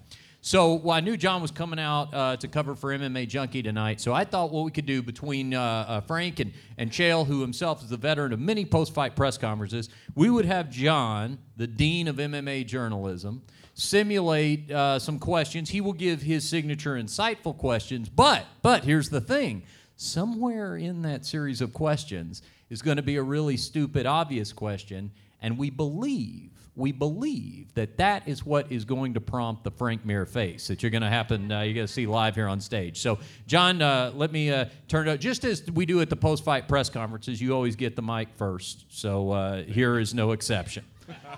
So 0.45 0.73
well, 0.75 0.95
I 0.95 0.99
knew 0.99 1.15
John 1.15 1.41
was 1.41 1.51
coming 1.51 1.79
out 1.79 2.13
uh, 2.13 2.35
to 2.37 2.47
cover 2.49 2.75
for 2.75 2.89
MMA 2.89 3.29
Junkie 3.29 3.63
tonight. 3.63 4.01
So 4.01 4.13
I 4.13 4.25
thought 4.25 4.51
what 4.51 4.65
we 4.65 4.71
could 4.71 4.85
do 4.85 5.01
between 5.01 5.53
uh, 5.53 6.01
Frank 6.01 6.41
and, 6.41 6.51
and 6.77 6.91
Chael, 6.91 7.25
who 7.25 7.39
himself 7.39 7.81
is 7.81 7.89
the 7.89 7.97
veteran 7.97 8.33
of 8.33 8.41
many 8.41 8.65
post 8.65 8.93
fight 8.93 9.15
press 9.15 9.37
conferences, 9.37 9.89
we 10.15 10.29
would 10.29 10.43
have 10.43 10.69
John, 10.69 11.37
the 11.55 11.65
dean 11.65 12.09
of 12.09 12.17
MMA 12.17 12.65
journalism, 12.65 13.41
simulate 13.73 14.71
uh, 14.71 14.99
some 14.99 15.19
questions. 15.19 15.69
He 15.69 15.81
will 15.81 15.93
give 15.93 16.21
his 16.21 16.47
signature 16.47 16.95
insightful 16.95 17.57
questions. 17.57 18.09
But 18.09 18.45
but 18.61 18.83
here's 18.83 19.09
the 19.09 19.21
thing: 19.21 19.63
somewhere 19.95 20.75
in 20.77 21.01
that 21.03 21.25
series 21.25 21.61
of 21.61 21.73
questions 21.73 22.41
is 22.69 22.81
going 22.81 22.97
to 22.97 23.03
be 23.03 23.17
a 23.17 23.23
really 23.23 23.57
stupid, 23.57 24.05
obvious 24.05 24.53
question, 24.53 25.11
and 25.41 25.57
we 25.57 25.69
believe 25.69 26.51
we 26.75 26.91
believe 26.91 27.73
that 27.75 27.97
that 27.97 28.27
is 28.27 28.45
what 28.45 28.71
is 28.71 28.85
going 28.85 29.13
to 29.13 29.21
prompt 29.21 29.63
the 29.63 29.71
Frank 29.71 30.05
Mir 30.05 30.25
face 30.25 30.67
that 30.67 30.81
you're 30.81 30.89
going 30.89 31.03
to 31.03 31.09
happen. 31.09 31.51
Uh, 31.51 31.61
you're 31.61 31.75
going 31.75 31.87
to 31.87 31.93
see 31.93 32.07
live 32.07 32.35
here 32.35 32.47
on 32.47 32.59
stage. 32.59 32.99
So, 32.99 33.19
John, 33.45 33.81
uh, 33.81 34.11
let 34.15 34.31
me 34.31 34.49
uh, 34.51 34.65
turn 34.87 35.07
it. 35.07 35.11
up. 35.11 35.19
Just 35.19 35.43
as 35.43 35.69
we 35.71 35.85
do 35.85 36.01
at 36.01 36.09
the 36.09 36.15
post-fight 36.15 36.67
press 36.67 36.89
conferences, 36.89 37.39
you 37.39 37.53
always 37.53 37.75
get 37.75 37.95
the 37.95 38.01
mic 38.01 38.29
first. 38.37 38.85
So 38.89 39.31
uh, 39.31 39.63
here 39.63 39.99
is 39.99 40.13
no 40.13 40.31
exception. 40.31 40.83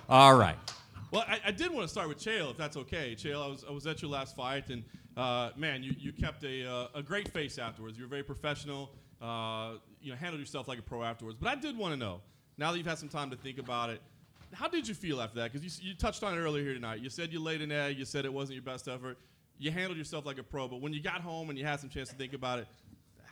All 0.09 0.35
right. 0.35 0.55
Well, 1.11 1.23
I, 1.27 1.39
I 1.45 1.51
did 1.51 1.71
want 1.71 1.83
to 1.83 1.87
start 1.87 2.09
with 2.09 2.17
Chael, 2.17 2.51
if 2.51 2.57
that's 2.57 2.77
okay. 2.77 3.15
Chael, 3.15 3.43
I 3.43 3.47
was, 3.47 3.65
I 3.67 3.71
was 3.71 3.87
at 3.87 4.01
your 4.01 4.11
last 4.11 4.35
fight, 4.35 4.69
and 4.69 4.83
uh, 5.15 5.51
man, 5.55 5.83
you, 5.83 5.93
you 5.97 6.11
kept 6.11 6.43
a, 6.43 6.69
uh, 6.69 6.87
a 6.95 7.03
great 7.03 7.29
face 7.29 7.57
afterwards. 7.57 7.97
You 7.97 8.03
were 8.03 8.09
very 8.09 8.23
professional. 8.23 8.91
Uh, 9.21 9.73
you 10.01 10.11
know, 10.11 10.17
handled 10.17 10.39
yourself 10.39 10.67
like 10.67 10.77
a 10.77 10.81
pro 10.81 11.03
afterwards. 11.03 11.37
But 11.39 11.49
I 11.49 11.55
did 11.55 11.77
want 11.77 11.93
to 11.93 11.97
know, 11.97 12.21
now 12.57 12.71
that 12.71 12.77
you've 12.77 12.87
had 12.87 12.97
some 12.97 13.09
time 13.09 13.29
to 13.31 13.37
think 13.37 13.57
about 13.59 13.89
it, 13.89 14.01
how 14.53 14.67
did 14.67 14.87
you 14.87 14.93
feel 14.93 15.21
after 15.21 15.39
that? 15.39 15.51
Because 15.51 15.81
you, 15.81 15.89
you 15.89 15.95
touched 15.95 16.23
on 16.23 16.33
it 16.33 16.37
earlier 16.37 16.63
here 16.63 16.73
tonight. 16.73 16.99
You 16.99 17.09
said 17.09 17.31
you 17.31 17.39
laid 17.39 17.61
an 17.61 17.71
egg. 17.71 17.97
You 17.97 18.05
said 18.05 18.25
it 18.25 18.33
wasn't 18.33 18.55
your 18.55 18.63
best 18.63 18.87
effort. 18.87 19.17
You 19.57 19.71
handled 19.71 19.97
yourself 19.97 20.25
like 20.25 20.37
a 20.37 20.43
pro. 20.43 20.67
But 20.67 20.81
when 20.81 20.93
you 20.93 21.01
got 21.01 21.21
home 21.21 21.49
and 21.49 21.57
you 21.57 21.65
had 21.65 21.79
some 21.79 21.89
chance 21.89 22.09
to 22.09 22.15
think 22.15 22.33
about 22.33 22.59
it, 22.59 22.67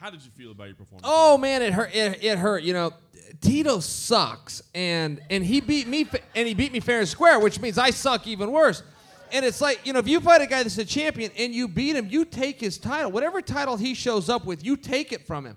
how 0.03 0.09
did 0.09 0.21
you 0.21 0.31
feel 0.31 0.51
about 0.51 0.65
your 0.65 0.75
performance? 0.75 1.05
Oh 1.07 1.37
man, 1.37 1.61
it 1.61 1.71
hurt. 1.71 1.95
It, 1.95 2.21
it 2.21 2.37
hurt. 2.37 2.63
You 2.63 2.73
know, 2.73 2.91
Tito 3.39 3.79
sucks, 3.79 4.61
and 4.75 5.21
and 5.29 5.45
he 5.45 5.61
beat 5.61 5.87
me, 5.87 6.05
and 6.35 6.45
he 6.45 6.53
beat 6.53 6.73
me 6.73 6.81
fair 6.81 6.99
and 6.99 7.07
square, 7.07 7.39
which 7.39 7.61
means 7.61 7.77
I 7.77 7.91
suck 7.91 8.27
even 8.27 8.51
worse. 8.51 8.83
And 9.31 9.45
it's 9.45 9.61
like 9.61 9.79
you 9.87 9.93
know, 9.93 9.99
if 9.99 10.07
you 10.09 10.19
fight 10.19 10.41
a 10.41 10.45
guy 10.45 10.61
that's 10.61 10.77
a 10.77 10.83
champion 10.83 11.31
and 11.37 11.55
you 11.55 11.69
beat 11.69 11.95
him, 11.95 12.09
you 12.09 12.25
take 12.25 12.59
his 12.59 12.77
title. 12.77 13.11
Whatever 13.11 13.41
title 13.41 13.77
he 13.77 13.93
shows 13.93 14.27
up 14.29 14.43
with, 14.43 14.65
you 14.65 14.75
take 14.75 15.13
it 15.13 15.25
from 15.25 15.45
him. 15.45 15.55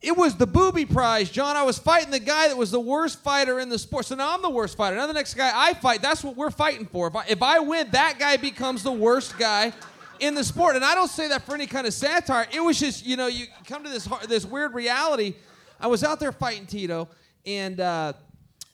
It 0.00 0.16
was 0.16 0.36
the 0.36 0.46
booby 0.46 0.84
prize, 0.84 1.28
John. 1.28 1.56
I 1.56 1.64
was 1.64 1.80
fighting 1.80 2.12
the 2.12 2.20
guy 2.20 2.46
that 2.46 2.56
was 2.56 2.70
the 2.70 2.78
worst 2.78 3.24
fighter 3.24 3.58
in 3.58 3.70
the 3.70 3.78
sport. 3.80 4.06
So 4.06 4.14
now 4.14 4.36
I'm 4.36 4.42
the 4.42 4.50
worst 4.50 4.76
fighter. 4.76 4.94
Now 4.94 5.08
the 5.08 5.12
next 5.12 5.34
guy 5.34 5.50
I 5.52 5.74
fight, 5.74 6.00
that's 6.00 6.22
what 6.22 6.36
we're 6.36 6.52
fighting 6.52 6.86
for. 6.86 7.08
If 7.08 7.16
I, 7.16 7.24
if 7.28 7.42
I 7.42 7.58
win, 7.58 7.90
that 7.90 8.20
guy 8.20 8.36
becomes 8.36 8.84
the 8.84 8.92
worst 8.92 9.36
guy 9.36 9.72
in 10.20 10.34
the 10.34 10.44
sport. 10.44 10.76
And 10.76 10.84
I 10.84 10.94
don't 10.94 11.10
say 11.10 11.28
that 11.28 11.42
for 11.42 11.54
any 11.54 11.66
kind 11.66 11.86
of 11.86 11.94
satire. 11.94 12.46
It 12.52 12.60
was 12.60 12.78
just, 12.78 13.06
you 13.06 13.16
know, 13.16 13.26
you 13.26 13.46
come 13.66 13.84
to 13.84 13.90
this 13.90 14.08
this 14.28 14.44
weird 14.44 14.74
reality. 14.74 15.34
I 15.80 15.86
was 15.86 16.02
out 16.02 16.20
there 16.20 16.32
fighting 16.32 16.66
Tito, 16.66 17.08
and 17.46 17.80
uh, 17.80 18.12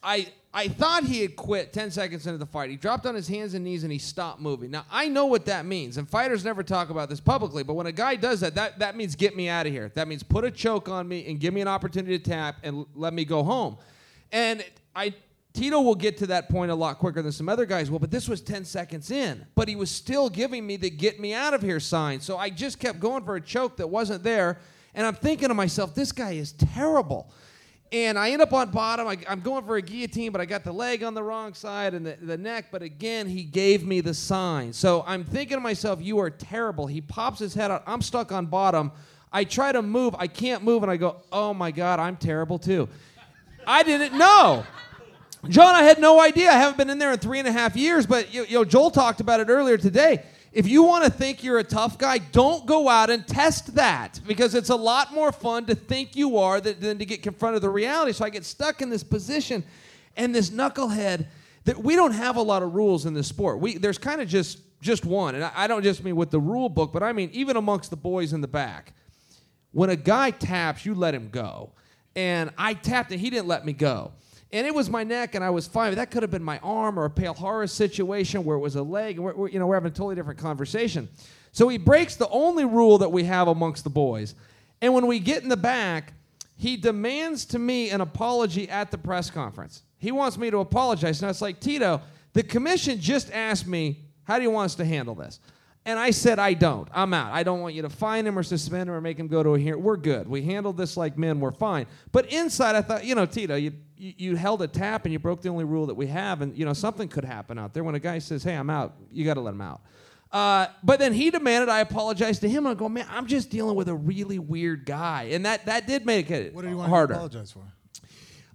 I 0.03 0.27
I 0.57 0.69
thought 0.69 1.03
he 1.03 1.21
had 1.21 1.35
quit 1.35 1.73
10 1.73 1.91
seconds 1.91 2.25
into 2.25 2.37
the 2.37 2.45
fight. 2.45 2.69
He 2.69 2.77
dropped 2.77 3.05
on 3.05 3.13
his 3.13 3.27
hands 3.27 3.55
and 3.55 3.65
knees 3.65 3.83
and 3.83 3.91
he 3.91 3.99
stopped 3.99 4.39
moving. 4.39 4.71
Now, 4.71 4.85
I 4.89 5.09
know 5.09 5.25
what 5.25 5.45
that 5.47 5.65
means, 5.65 5.97
and 5.97 6.09
fighters 6.09 6.45
never 6.45 6.63
talk 6.63 6.89
about 6.89 7.09
this 7.09 7.19
publicly, 7.19 7.61
but 7.61 7.73
when 7.73 7.87
a 7.87 7.91
guy 7.91 8.15
does 8.15 8.39
that, 8.39 8.55
that, 8.55 8.79
that 8.79 8.95
means 8.95 9.17
get 9.17 9.35
me 9.35 9.49
out 9.49 9.65
of 9.65 9.73
here. 9.73 9.91
That 9.95 10.07
means 10.07 10.23
put 10.23 10.45
a 10.45 10.51
choke 10.51 10.87
on 10.87 11.09
me 11.09 11.25
and 11.27 11.41
give 11.41 11.53
me 11.53 11.59
an 11.59 11.67
opportunity 11.67 12.17
to 12.17 12.23
tap 12.23 12.55
and 12.63 12.85
let 12.95 13.13
me 13.13 13.25
go 13.25 13.43
home. 13.43 13.77
And 14.31 14.63
I 14.95 15.13
Tito 15.55 15.79
will 15.79 15.95
get 15.95 16.17
to 16.17 16.27
that 16.27 16.49
point 16.49 16.69
a 16.69 16.75
lot 16.75 16.99
quicker 16.99 17.21
than 17.21 17.31
some 17.31 17.47
other 17.47 17.65
guys 17.65 17.89
will, 17.89 17.99
but 17.99 18.11
this 18.11 18.27
was 18.27 18.41
10 18.41 18.65
seconds 18.65 19.09
in. 19.09 19.45
But 19.55 19.67
he 19.67 19.75
was 19.75 19.89
still 19.89 20.29
giving 20.29 20.67
me 20.67 20.75
the 20.75 20.89
get 20.89 21.19
me 21.19 21.33
out 21.33 21.53
of 21.53 21.61
here 21.61 21.79
sign. 21.79 22.19
So 22.19 22.37
I 22.37 22.49
just 22.49 22.79
kept 22.79 22.99
going 22.99 23.23
for 23.23 23.37
a 23.37 23.41
choke 23.41 23.77
that 23.77 23.87
wasn't 23.87 24.21
there. 24.21 24.59
And 24.93 25.07
I'm 25.07 25.15
thinking 25.15 25.47
to 25.47 25.53
myself, 25.53 25.95
this 25.95 26.11
guy 26.11 26.31
is 26.31 26.51
terrible. 26.51 27.31
And 27.91 28.19
I 28.19 28.31
end 28.31 28.41
up 28.41 28.51
on 28.51 28.71
bottom. 28.71 29.07
I, 29.07 29.17
I'm 29.29 29.39
going 29.39 29.63
for 29.63 29.77
a 29.77 29.81
guillotine, 29.81 30.31
but 30.31 30.41
I 30.41 30.45
got 30.45 30.63
the 30.63 30.73
leg 30.73 31.03
on 31.03 31.13
the 31.13 31.23
wrong 31.23 31.53
side 31.53 31.93
and 31.93 32.05
the, 32.05 32.17
the 32.21 32.37
neck. 32.37 32.65
But 32.71 32.81
again, 32.81 33.27
he 33.27 33.43
gave 33.43 33.85
me 33.85 34.01
the 34.01 34.13
sign. 34.13 34.73
So 34.73 35.03
I'm 35.07 35.23
thinking 35.23 35.57
to 35.57 35.61
myself, 35.61 36.01
you 36.01 36.19
are 36.19 36.29
terrible. 36.29 36.87
He 36.87 36.99
pops 36.99 37.39
his 37.39 37.53
head 37.53 37.71
out. 37.71 37.83
I'm 37.87 38.01
stuck 38.01 38.31
on 38.31 38.47
bottom. 38.47 38.91
I 39.31 39.45
try 39.45 39.71
to 39.71 39.81
move. 39.81 40.15
I 40.17 40.27
can't 40.27 40.63
move. 40.63 40.83
And 40.83 40.91
I 40.91 40.97
go, 40.97 41.21
oh 41.31 41.53
my 41.53 41.71
God, 41.71 41.99
I'm 41.99 42.17
terrible 42.17 42.59
too. 42.59 42.89
I 43.65 43.83
didn't 43.83 44.17
know. 44.17 44.65
John, 45.49 45.75
I 45.75 45.83
had 45.83 45.99
no 45.99 46.19
idea. 46.21 46.49
I 46.49 46.53
haven't 46.53 46.77
been 46.77 46.89
in 46.89 46.99
there 46.99 47.11
in 47.11 47.19
three 47.19 47.39
and 47.39 47.47
a 47.47 47.51
half 47.51 47.75
years, 47.75 48.05
but 48.05 48.33
you, 48.33 48.45
you 48.45 48.55
know, 48.55 48.65
Joel 48.65 48.91
talked 48.91 49.19
about 49.19 49.39
it 49.39 49.49
earlier 49.49 49.77
today. 49.77 50.23
If 50.51 50.67
you 50.67 50.83
want 50.83 51.03
to 51.03 51.09
think 51.09 51.43
you're 51.43 51.59
a 51.59 51.63
tough 51.63 51.97
guy, 51.97 52.17
don't 52.17 52.65
go 52.65 52.87
out 52.87 53.09
and 53.09 53.27
test 53.27 53.75
that 53.75 54.21
because 54.25 54.55
it's 54.55 54.69
a 54.69 54.75
lot 54.75 55.13
more 55.13 55.31
fun 55.31 55.65
to 55.65 55.75
think 55.75 56.15
you 56.15 56.37
are 56.37 56.61
than, 56.61 56.79
than 56.79 56.97
to 56.99 57.05
get 57.05 57.21
confronted 57.21 57.55
with 57.55 57.63
the 57.63 57.69
reality. 57.69 58.13
So 58.13 58.23
I 58.23 58.29
get 58.29 58.45
stuck 58.45 58.81
in 58.81 58.89
this 58.89 59.03
position, 59.03 59.63
and 60.15 60.33
this 60.33 60.49
knucklehead. 60.49 61.27
That 61.65 61.83
we 61.83 61.95
don't 61.95 62.11
have 62.11 62.35
a 62.35 62.43
lot 62.43 62.61
of 62.61 62.75
rules 62.75 63.07
in 63.07 63.15
this 63.15 63.27
sport. 63.27 63.59
We 63.59 63.77
there's 63.77 63.97
kind 63.97 64.21
of 64.21 64.27
just 64.27 64.59
just 64.81 65.03
one, 65.03 65.33
and 65.33 65.43
I, 65.43 65.51
I 65.55 65.67
don't 65.67 65.81
just 65.81 66.03
mean 66.03 66.15
with 66.15 66.29
the 66.29 66.39
rule 66.39 66.69
book, 66.69 66.93
but 66.93 67.01
I 67.01 67.11
mean 67.11 67.31
even 67.33 67.57
amongst 67.57 67.89
the 67.89 67.97
boys 67.97 68.33
in 68.33 68.41
the 68.41 68.47
back 68.47 68.93
when 69.75 69.89
a 69.89 69.95
guy 69.97 70.31
taps, 70.31 70.85
you 70.85 70.95
let 70.95 71.13
him 71.13 71.27
go. 71.29 71.71
And 72.15 72.49
I 72.57 72.75
tapped 72.75 73.11
and 73.11 73.19
he 73.19 73.29
didn't 73.29 73.47
let 73.47 73.65
me 73.65 73.73
go. 73.73 74.13
And 74.51 74.65
it 74.65 74.73
was 74.73 74.89
my 74.89 75.03
neck, 75.03 75.35
and 75.35 75.43
I 75.43 75.49
was 75.49 75.67
fine. 75.67 75.93
That 75.95 76.11
could 76.11 76.23
have 76.23 76.31
been 76.31 76.43
my 76.43 76.59
arm 76.59 76.97
or 76.99 77.05
a 77.05 77.09
Palhares 77.09 77.71
situation 77.71 78.45
where 78.45 78.55
it 78.55 78.59
was 78.59 78.75
a 78.75 78.83
leg. 78.83 79.19
We're, 79.19 79.33
we're- 79.35 79.51
you 79.51 79.59
know, 79.59 79.67
we're 79.67 79.75
having 79.75 79.91
a 79.91 79.93
totally 79.95 80.15
different 80.15 80.39
conversation. 80.39 81.09
So 81.51 81.67
he 81.67 81.77
breaks 81.77 82.15
the 82.15 82.29
only 82.29 82.65
rule 82.65 82.97
that 82.99 83.11
we 83.11 83.23
have 83.23 83.47
amongst 83.47 83.83
the 83.83 83.89
boys. 83.89 84.35
And 84.81 84.93
when 84.93 85.07
we 85.07 85.19
get 85.19 85.41
in 85.43 85.49
the 85.49 85.57
back, 85.57 86.13
he 86.57 86.77
demands 86.77 87.45
to 87.45 87.59
me 87.59 87.89
an 87.89 88.01
apology 88.01 88.69
at 88.69 88.91
the 88.91 88.97
press 88.97 89.29
conference. 89.29 89.83
He 89.97 90.11
wants 90.11 90.37
me 90.37 90.51
to 90.51 90.57
apologize. 90.59 91.19
And 91.21 91.25
I 91.27 91.29
was 91.29 91.41
like, 91.41 91.59
Tito, 91.59 92.01
the 92.33 92.43
commission 92.43 92.99
just 92.99 93.31
asked 93.31 93.67
me, 93.67 93.99
how 94.23 94.37
do 94.37 94.43
you 94.43 94.51
want 94.51 94.65
us 94.65 94.75
to 94.75 94.85
handle 94.85 95.15
this? 95.15 95.39
And 95.87 95.99
I 95.99 96.09
said, 96.09 96.39
I 96.39 96.55
don't. 96.55 96.87
I'm 96.91 97.13
out. 97.13 97.31
I 97.31 97.43
don't 97.43 97.61
want 97.61 97.75
you 97.75 97.83
to 97.83 97.89
fine 97.89 98.25
him 98.25 98.39
or 98.39 98.43
suspend 98.43 98.89
him 98.89 98.95
or 98.95 99.01
make 99.01 99.19
him 99.19 99.27
go 99.27 99.43
to 99.43 99.51
a 99.53 99.59
hearing. 99.59 99.83
We're 99.83 99.97
good. 99.97 100.27
We 100.27 100.41
handled 100.41 100.77
this 100.77 100.97
like 100.97 101.15
men. 101.15 101.39
We're 101.39 101.51
fine. 101.51 101.85
But 102.11 102.25
inside, 102.33 102.75
I 102.75 102.81
thought, 102.81 103.05
you 103.05 103.13
know, 103.13 103.27
Tito, 103.27 103.55
you, 103.55 103.71
you, 103.95 104.13
you 104.17 104.35
held 104.35 104.63
a 104.63 104.67
tap 104.67 105.05
and 105.05 105.13
you 105.13 105.19
broke 105.19 105.41
the 105.43 105.49
only 105.49 105.63
rule 105.63 105.85
that 105.85 105.93
we 105.93 106.07
have. 106.07 106.41
And, 106.41 106.57
you 106.57 106.65
know, 106.65 106.73
something 106.73 107.07
could 107.07 107.23
happen 107.23 107.59
out 107.59 107.75
there. 107.75 107.83
When 107.83 107.93
a 107.93 107.99
guy 107.99 108.17
says, 108.17 108.43
hey, 108.43 108.55
I'm 108.55 108.71
out, 108.71 108.95
you 109.11 109.25
got 109.25 109.35
to 109.35 109.41
let 109.41 109.53
him 109.53 109.61
out. 109.61 109.81
Uh, 110.31 110.67
but 110.83 110.97
then 110.99 111.13
he 111.13 111.29
demanded 111.29 111.69
I 111.69 111.81
apologize 111.81 112.39
to 112.39 112.49
him. 112.49 112.65
I 112.65 112.73
go, 112.73 112.89
man, 112.89 113.05
I'm 113.11 113.27
just 113.27 113.51
dealing 113.51 113.75
with 113.75 113.87
a 113.87 113.95
really 113.95 114.39
weird 114.39 114.85
guy. 114.87 115.29
And 115.33 115.45
that, 115.45 115.67
that 115.67 115.85
did 115.85 116.03
make 116.05 116.31
it 116.31 116.53
What 116.55 116.63
did 116.63 116.71
you 116.71 116.77
want 116.77 116.89
harder. 116.89 117.13
to 117.13 117.19
apologize 117.19 117.51
for? 117.51 117.61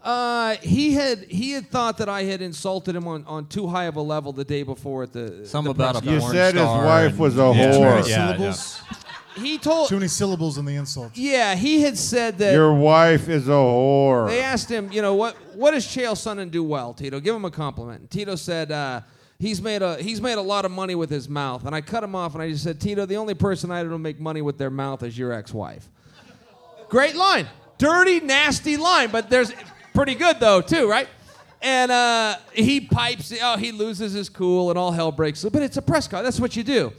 Uh, 0.03 0.57
he 0.62 0.92
had 0.92 1.18
he 1.24 1.53
had 1.53 1.68
thought 1.70 1.98
that 1.98 2.09
I 2.09 2.22
had 2.22 2.40
insulted 2.40 2.96
him 2.96 3.07
on, 3.07 3.24
on 3.26 3.46
too 3.48 3.66
high 3.66 3.84
of 3.84 3.96
a 3.96 4.01
level 4.01 4.32
the 4.32 4.44
day 4.44 4.62
before 4.62 5.03
at 5.03 5.12
the 5.12 5.46
Some 5.46 5.66
the 5.66 5.72
about 5.72 5.96
press 5.96 6.07
a 6.07 6.11
You 6.14 6.18
porn 6.20 6.32
said 6.32 6.55
his 6.55 6.62
star 6.62 6.84
wife 6.86 7.11
and- 7.11 7.18
was 7.18 7.34
a 7.34 7.38
Yeah. 7.38 7.44
whore. 7.44 8.03
Too 8.05 8.11
Yeah, 8.11 8.16
yeah. 8.28 8.32
syllables. 8.32 8.80
He 9.36 9.59
told 9.59 9.88
Too 9.88 9.96
many 9.96 10.09
syllables 10.09 10.57
in 10.59 10.64
the 10.64 10.74
insult. 10.74 11.12
yeah 11.16 11.55
he 11.55 11.82
had 11.82 11.96
said 11.98 12.38
that 12.38 12.53
Your 12.55 12.72
wife 12.74 13.28
is 13.28 13.46
a 13.48 13.53
whore. 13.53 14.28
they 14.28 14.40
asked 14.40 14.70
him 14.70 14.90
you 14.90 15.03
know 15.03 15.14
what 15.14 15.36
what 15.55 15.70
does 15.72 15.84
Chael 15.86 16.12
Sonnen 16.14 16.51
do 16.51 16.64
well 16.64 16.94
Tito 16.94 17.20
give 17.20 17.34
him 17.34 17.44
a 17.44 17.51
compliment 17.51 18.01
and 18.01 18.11
Tito 18.11 18.34
said 18.36 18.72
uh, 18.72 19.03
he's 19.38 19.61
made 19.62 19.82
a 19.82 19.96
he's 20.03 20.20
made 20.20 20.36
a 20.38 20.42
lot 20.42 20.64
of 20.64 20.70
money 20.72 20.94
with 20.94 21.11
his 21.11 21.28
mouth 21.28 21.64
and 21.66 21.74
I 21.76 21.80
cut 21.82 22.03
him 22.03 22.14
off 22.16 22.32
and 22.34 22.42
I 22.42 22.51
just 22.51 22.64
said 22.64 22.80
Tito 22.80 23.05
the 23.07 23.16
only 23.16 23.34
person 23.34 23.70
I 23.70 23.82
don't 23.84 24.03
make 24.03 24.18
money 24.18 24.40
with 24.42 24.57
their 24.59 24.70
mouth 24.70 25.03
is 25.03 25.16
your 25.16 25.32
ex-wife 25.32 25.88
great 26.88 27.14
line 27.16 27.46
dirty 27.78 28.20
nasty 28.20 28.76
line 28.76 29.11
but 29.11 29.30
there's 29.30 29.53
pretty 29.95 30.14
good 30.14 30.38
though 30.41 30.61
too 30.61 30.88
right 30.88 31.09
and 31.62 31.91
uh, 31.91 32.36
he 32.53 32.80
pipes 32.80 33.32
oh 33.43 33.57
he 33.57 33.72
loses 33.72 34.12
his 34.12 34.28
cool 34.28 34.70
and 34.70 34.78
all 34.78 34.93
hell 34.93 35.12
breaks 35.12 35.43
loose 35.45 35.53
but 35.53 35.62
it's 35.62 35.76
a 35.76 35.82
press 35.82 36.09
car 36.09 36.22
that's 36.22 36.41
what 36.41 36.57
you 36.57 36.62
do 36.62 36.93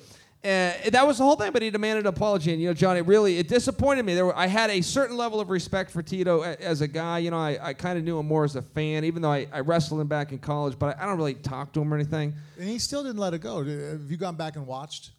uh, 0.44 0.74
that 0.90 1.06
was 1.06 1.20
the 1.20 1.24
whole 1.24 1.36
thing, 1.36 1.52
but 1.52 1.62
he 1.62 1.70
demanded 1.70 2.06
an 2.06 2.08
apology. 2.08 2.52
And 2.52 2.60
you 2.60 2.68
know, 2.68 2.74
Johnny, 2.74 3.02
really, 3.02 3.38
it 3.38 3.48
disappointed 3.48 4.04
me. 4.04 4.16
There, 4.16 4.26
were, 4.26 4.36
I 4.36 4.48
had 4.48 4.72
a 4.72 4.82
certain 4.82 5.16
level 5.16 5.40
of 5.40 5.52
respect 5.52 5.92
for 5.92 6.02
Tito 6.02 6.42
a- 6.42 6.56
as 6.56 6.82
a 6.82 6.88
guy. 6.88 7.20
You 7.20 7.30
know, 7.30 7.38
I, 7.38 7.60
I 7.62 7.74
kind 7.76 8.00
of 8.00 8.04
knew 8.04 8.18
him 8.18 8.26
more 8.26 8.44
as 8.44 8.56
a 8.56 8.62
fan, 8.64 9.06
even 9.06 9.22
though 9.22 9.32
I, 9.32 9.46
I 9.54 9.60
wrestled 9.60 10.02
him 10.02 10.08
back 10.08 10.32
in 10.32 10.40
college. 10.40 10.80
But 10.80 10.98
I, 10.98 11.04
I 11.04 11.06
don't 11.06 11.18
really 11.18 11.36
talk 11.36 11.74
to 11.74 11.82
him 11.82 11.94
or 11.94 11.96
anything. 11.96 12.34
And 12.58 12.68
he 12.68 12.80
still 12.80 13.04
didn't 13.04 13.20
let 13.20 13.36
it 13.36 13.40
go. 13.40 13.64
Have 13.64 14.10
you 14.10 14.18
gone 14.18 14.36
back 14.36 14.56
and 14.56 14.66
watched? 14.66 15.12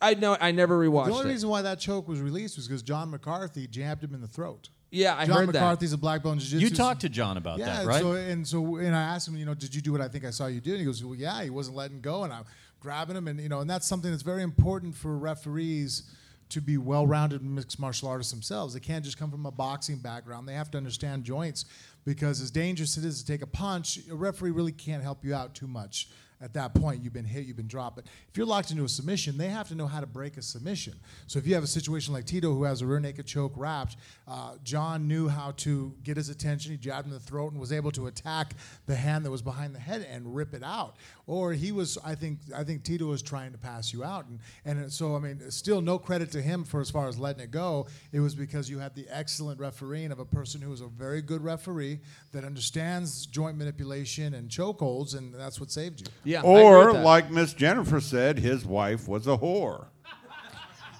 I 0.00 0.14
know 0.14 0.38
I 0.40 0.52
never 0.52 0.78
rewatched 0.78 1.08
it. 1.08 1.10
the 1.10 1.16
only 1.16 1.28
it. 1.28 1.32
reason 1.34 1.50
why 1.50 1.60
that 1.62 1.78
choke 1.78 2.08
was 2.08 2.22
released 2.22 2.56
was 2.56 2.66
because 2.66 2.82
John 2.82 3.10
McCarthy 3.10 3.66
jabbed 3.66 4.02
him 4.02 4.14
in 4.14 4.22
the 4.22 4.26
throat. 4.26 4.70
Yeah, 4.92 5.16
I 5.16 5.26
John 5.26 5.38
heard 5.38 5.48
that. 5.48 5.54
McCarthy's 5.54 5.92
a 5.92 5.98
black 5.98 6.22
belt 6.22 6.38
jiu-jitsu. 6.38 6.64
You 6.64 6.70
talked 6.70 7.00
to 7.00 7.08
John 7.08 7.36
about 7.36 7.58
yeah, 7.58 7.78
that, 7.78 7.86
right? 7.86 8.00
So 8.00 8.12
and 8.12 8.46
so 8.46 8.76
and 8.76 8.94
I 8.94 9.02
asked 9.02 9.26
him, 9.26 9.36
you 9.36 9.46
know, 9.46 9.54
did 9.54 9.74
you 9.74 9.80
do 9.80 9.90
what 9.90 10.00
I 10.00 10.08
think 10.08 10.24
I 10.24 10.30
saw 10.30 10.46
you 10.46 10.60
do? 10.60 10.70
And 10.70 10.80
he 10.80 10.84
goes, 10.84 11.04
well, 11.04 11.16
yeah. 11.16 11.42
He 11.42 11.50
wasn't 11.50 11.76
letting 11.76 12.00
go, 12.00 12.24
and 12.24 12.32
I'm 12.32 12.44
grabbing 12.78 13.16
him, 13.16 13.26
and 13.26 13.40
you 13.40 13.48
know, 13.48 13.60
and 13.60 13.68
that's 13.68 13.86
something 13.86 14.10
that's 14.10 14.22
very 14.22 14.42
important 14.42 14.94
for 14.94 15.16
referees 15.16 16.04
to 16.50 16.60
be 16.60 16.76
well-rounded 16.76 17.42
mixed 17.42 17.80
martial 17.80 18.08
artists 18.08 18.30
themselves. 18.30 18.74
They 18.74 18.80
can't 18.80 19.02
just 19.02 19.16
come 19.16 19.30
from 19.30 19.46
a 19.46 19.50
boxing 19.50 19.96
background. 19.96 20.46
They 20.46 20.52
have 20.52 20.70
to 20.72 20.76
understand 20.78 21.24
joints 21.24 21.64
because 22.04 22.42
as 22.42 22.50
dangerous 22.50 22.98
as 22.98 23.04
it 23.04 23.08
is 23.08 23.22
to 23.22 23.26
take 23.26 23.40
a 23.40 23.46
punch, 23.46 24.00
a 24.10 24.14
referee 24.14 24.50
really 24.50 24.72
can't 24.72 25.02
help 25.02 25.24
you 25.24 25.34
out 25.34 25.54
too 25.54 25.66
much. 25.66 26.10
At 26.42 26.54
that 26.54 26.74
point, 26.74 27.04
you've 27.04 27.12
been 27.12 27.24
hit, 27.24 27.46
you've 27.46 27.56
been 27.56 27.68
dropped. 27.68 27.96
But 27.96 28.06
if 28.28 28.36
you're 28.36 28.46
locked 28.46 28.72
into 28.72 28.84
a 28.84 28.88
submission, 28.88 29.38
they 29.38 29.48
have 29.48 29.68
to 29.68 29.76
know 29.76 29.86
how 29.86 30.00
to 30.00 30.06
break 30.06 30.36
a 30.36 30.42
submission. 30.42 30.94
So 31.28 31.38
if 31.38 31.46
you 31.46 31.54
have 31.54 31.62
a 31.62 31.68
situation 31.68 32.12
like 32.12 32.24
Tito, 32.24 32.52
who 32.52 32.64
has 32.64 32.82
a 32.82 32.86
rear 32.86 32.98
naked 32.98 33.26
choke 33.26 33.52
wrapped, 33.56 33.96
uh, 34.26 34.56
John 34.64 35.06
knew 35.06 35.28
how 35.28 35.52
to 35.58 35.94
get 36.02 36.16
his 36.16 36.28
attention. 36.28 36.72
He 36.72 36.78
jabbed 36.78 37.06
him 37.06 37.12
in 37.12 37.18
the 37.18 37.24
throat 37.24 37.52
and 37.52 37.60
was 37.60 37.72
able 37.72 37.92
to 37.92 38.08
attack 38.08 38.54
the 38.86 38.96
hand 38.96 39.24
that 39.24 39.30
was 39.30 39.42
behind 39.42 39.72
the 39.74 39.78
head 39.78 40.04
and 40.10 40.34
rip 40.34 40.52
it 40.52 40.64
out. 40.64 40.96
Or 41.26 41.52
he 41.52 41.70
was, 41.70 41.98
I 42.04 42.16
think, 42.16 42.40
I 42.54 42.64
think 42.64 42.82
Tito 42.82 43.06
was 43.06 43.22
trying 43.22 43.52
to 43.52 43.58
pass 43.58 43.92
you 43.92 44.02
out, 44.02 44.26
and 44.26 44.40
and 44.64 44.92
so 44.92 45.14
I 45.14 45.20
mean, 45.20 45.50
still 45.50 45.80
no 45.80 45.96
credit 45.98 46.32
to 46.32 46.42
him 46.42 46.64
for 46.64 46.80
as 46.80 46.90
far 46.90 47.06
as 47.06 47.16
letting 47.16 47.42
it 47.42 47.52
go. 47.52 47.86
It 48.10 48.18
was 48.18 48.34
because 48.34 48.68
you 48.68 48.80
had 48.80 48.94
the 48.96 49.06
excellent 49.08 49.60
refereeing 49.60 50.10
of 50.10 50.18
a 50.18 50.24
person 50.24 50.60
who 50.60 50.72
is 50.72 50.80
a 50.80 50.88
very 50.88 51.22
good 51.22 51.42
referee 51.42 52.00
that 52.32 52.44
understands 52.44 53.26
joint 53.26 53.56
manipulation 53.56 54.34
and 54.34 54.48
chokeholds, 54.48 55.16
and 55.16 55.32
that's 55.32 55.60
what 55.60 55.70
saved 55.70 56.00
you. 56.00 56.06
Yeah. 56.24 56.38
I 56.38 56.40
agree 56.40 56.54
with 56.54 56.64
Or, 56.64 56.92
like 57.02 57.30
Miss 57.30 57.54
Jennifer 57.54 58.00
said, 58.00 58.38
his 58.38 58.64
wife 58.64 59.06
was 59.06 59.28
a 59.28 59.36
whore. 59.36 59.86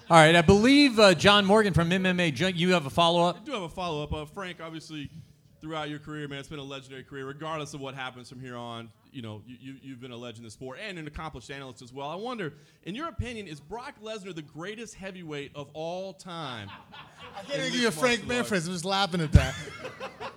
All 0.09 0.19
right, 0.19 0.35
I 0.35 0.41
believe 0.41 0.99
uh, 0.99 1.13
John 1.15 1.45
Morgan 1.45 1.73
from 1.73 1.89
MMA 1.89 2.55
You 2.55 2.71
have 2.73 2.85
a 2.85 2.89
follow 2.89 3.27
up. 3.27 3.37
I 3.41 3.45
do 3.45 3.53
have 3.53 3.63
a 3.63 3.69
follow 3.69 4.03
up. 4.03 4.13
Uh, 4.13 4.25
Frank, 4.25 4.57
obviously, 4.61 5.09
throughout 5.61 5.89
your 5.89 5.99
career, 5.99 6.27
man, 6.27 6.39
it's 6.39 6.49
been 6.49 6.59
a 6.59 6.63
legendary 6.63 7.03
career. 7.03 7.25
Regardless 7.25 7.73
of 7.73 7.79
what 7.79 7.95
happens 7.95 8.27
from 8.29 8.41
here 8.41 8.57
on, 8.57 8.89
you 9.13 9.21
know, 9.21 9.41
you, 9.45 9.57
you, 9.59 9.75
you've 9.81 10.01
been 10.01 10.11
a 10.11 10.17
legend 10.17 10.39
in 10.39 10.43
the 10.45 10.51
sport 10.51 10.79
and 10.85 10.97
an 10.97 11.07
accomplished 11.07 11.51
analyst 11.51 11.81
as 11.81 11.93
well. 11.93 12.09
I 12.09 12.15
wonder, 12.15 12.53
in 12.83 12.95
your 12.95 13.07
opinion, 13.07 13.47
is 13.47 13.59
Brock 13.59 13.95
Lesnar 14.03 14.33
the 14.33 14.41
greatest 14.41 14.95
heavyweight 14.95 15.51
of 15.55 15.69
all 15.73 16.13
time? 16.13 16.69
I 17.37 17.43
can't 17.43 17.59
even 17.59 17.71
give 17.71 17.81
you 17.81 17.87
a 17.87 17.91
Frank 17.91 18.27
Mir 18.27 18.43
phrase. 18.43 18.67
I'm 18.67 18.73
just 18.73 18.85
laughing 18.85 19.21
at 19.21 19.31
that. 19.31 19.55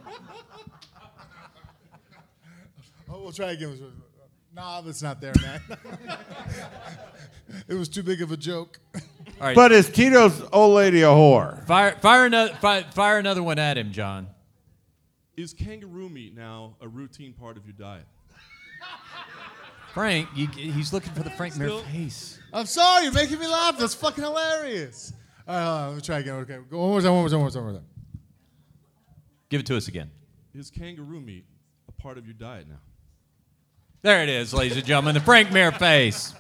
oh, 3.11 3.22
we'll 3.22 3.33
try 3.33 3.53
again. 3.53 3.79
Nah, 4.55 4.81
that's 4.81 5.03
not 5.03 5.20
there, 5.20 5.35
man. 5.43 5.61
it 7.68 7.74
was 7.74 7.89
too 7.89 8.03
big 8.03 8.22
of 8.22 8.33
a 8.33 8.37
joke. 8.37 8.81
All 8.95 9.01
right, 9.41 9.55
But 9.55 9.72
is 9.72 9.91
Tito's 9.91 10.43
old 10.53 10.74
lady 10.74 11.03
a 11.03 11.07
whore? 11.07 11.64
fire, 11.66 11.97
fire 12.01 12.27
another, 12.27 12.55
fire, 12.55 12.85
fire 12.95 13.18
another 13.18 13.43
one 13.43 13.59
at 13.59 13.77
him, 13.77 13.93
John. 13.93 14.29
Is 15.37 15.53
kangaroo 15.53 16.09
meat 16.09 16.35
now 16.35 16.77
a 16.81 16.89
routine 16.89 17.35
part 17.35 17.59
of 17.59 17.66
your 17.66 17.74
diet? 17.74 18.07
Frank, 19.97 20.28
you, 20.34 20.47
he's 20.49 20.92
looking 20.92 21.11
for 21.14 21.22
the 21.22 21.30
Frank 21.30 21.57
Mir 21.57 21.70
face. 21.70 22.38
I'm 22.53 22.66
sorry, 22.66 23.05
you're 23.05 23.14
making 23.14 23.38
me 23.38 23.47
laugh. 23.47 23.78
That's 23.78 23.94
fucking 23.94 24.22
hilarious. 24.22 25.14
All 25.49 25.55
right, 25.57 25.64
hold 25.64 25.78
on, 25.78 25.88
let 25.88 25.94
me 25.97 26.03
try 26.03 26.18
again. 26.18 26.34
Okay, 26.34 26.59
go 26.70 26.80
one 26.80 26.90
more 26.90 27.01
time, 27.01 27.12
one 27.12 27.20
more 27.22 27.28
time, 27.30 27.38
one 27.38 27.44
more 27.44 27.51
time, 27.51 27.64
one 27.64 27.72
more 27.72 27.80
time. 27.80 27.88
Give 29.49 29.61
it 29.61 29.66
to 29.68 29.76
us 29.78 29.88
again. 29.88 30.11
Is 30.55 30.70
kangaroo 30.70 31.22
meat 31.22 31.47
a 31.88 31.92
part 31.92 32.18
of 32.18 32.26
your 32.26 32.34
diet 32.34 32.68
now? 32.68 32.76
There 34.03 34.22
it 34.22 34.28
is, 34.28 34.53
ladies 34.53 34.76
and 34.76 34.84
gentlemen, 34.84 35.14
the 35.14 35.22
Frank 35.22 35.51
Mir 35.51 35.72
face. 35.72 36.34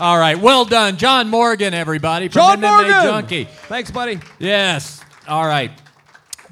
All 0.00 0.18
right, 0.18 0.36
well 0.36 0.64
done, 0.64 0.96
John 0.96 1.28
Morgan, 1.28 1.74
everybody 1.74 2.26
from 2.26 2.40
John 2.40 2.58
MMA 2.58 2.62
Morgan! 2.62 2.90
Junkie. 2.90 3.44
Thanks, 3.68 3.92
buddy. 3.92 4.18
Yes. 4.40 5.00
All 5.28 5.46
right. 5.46 5.70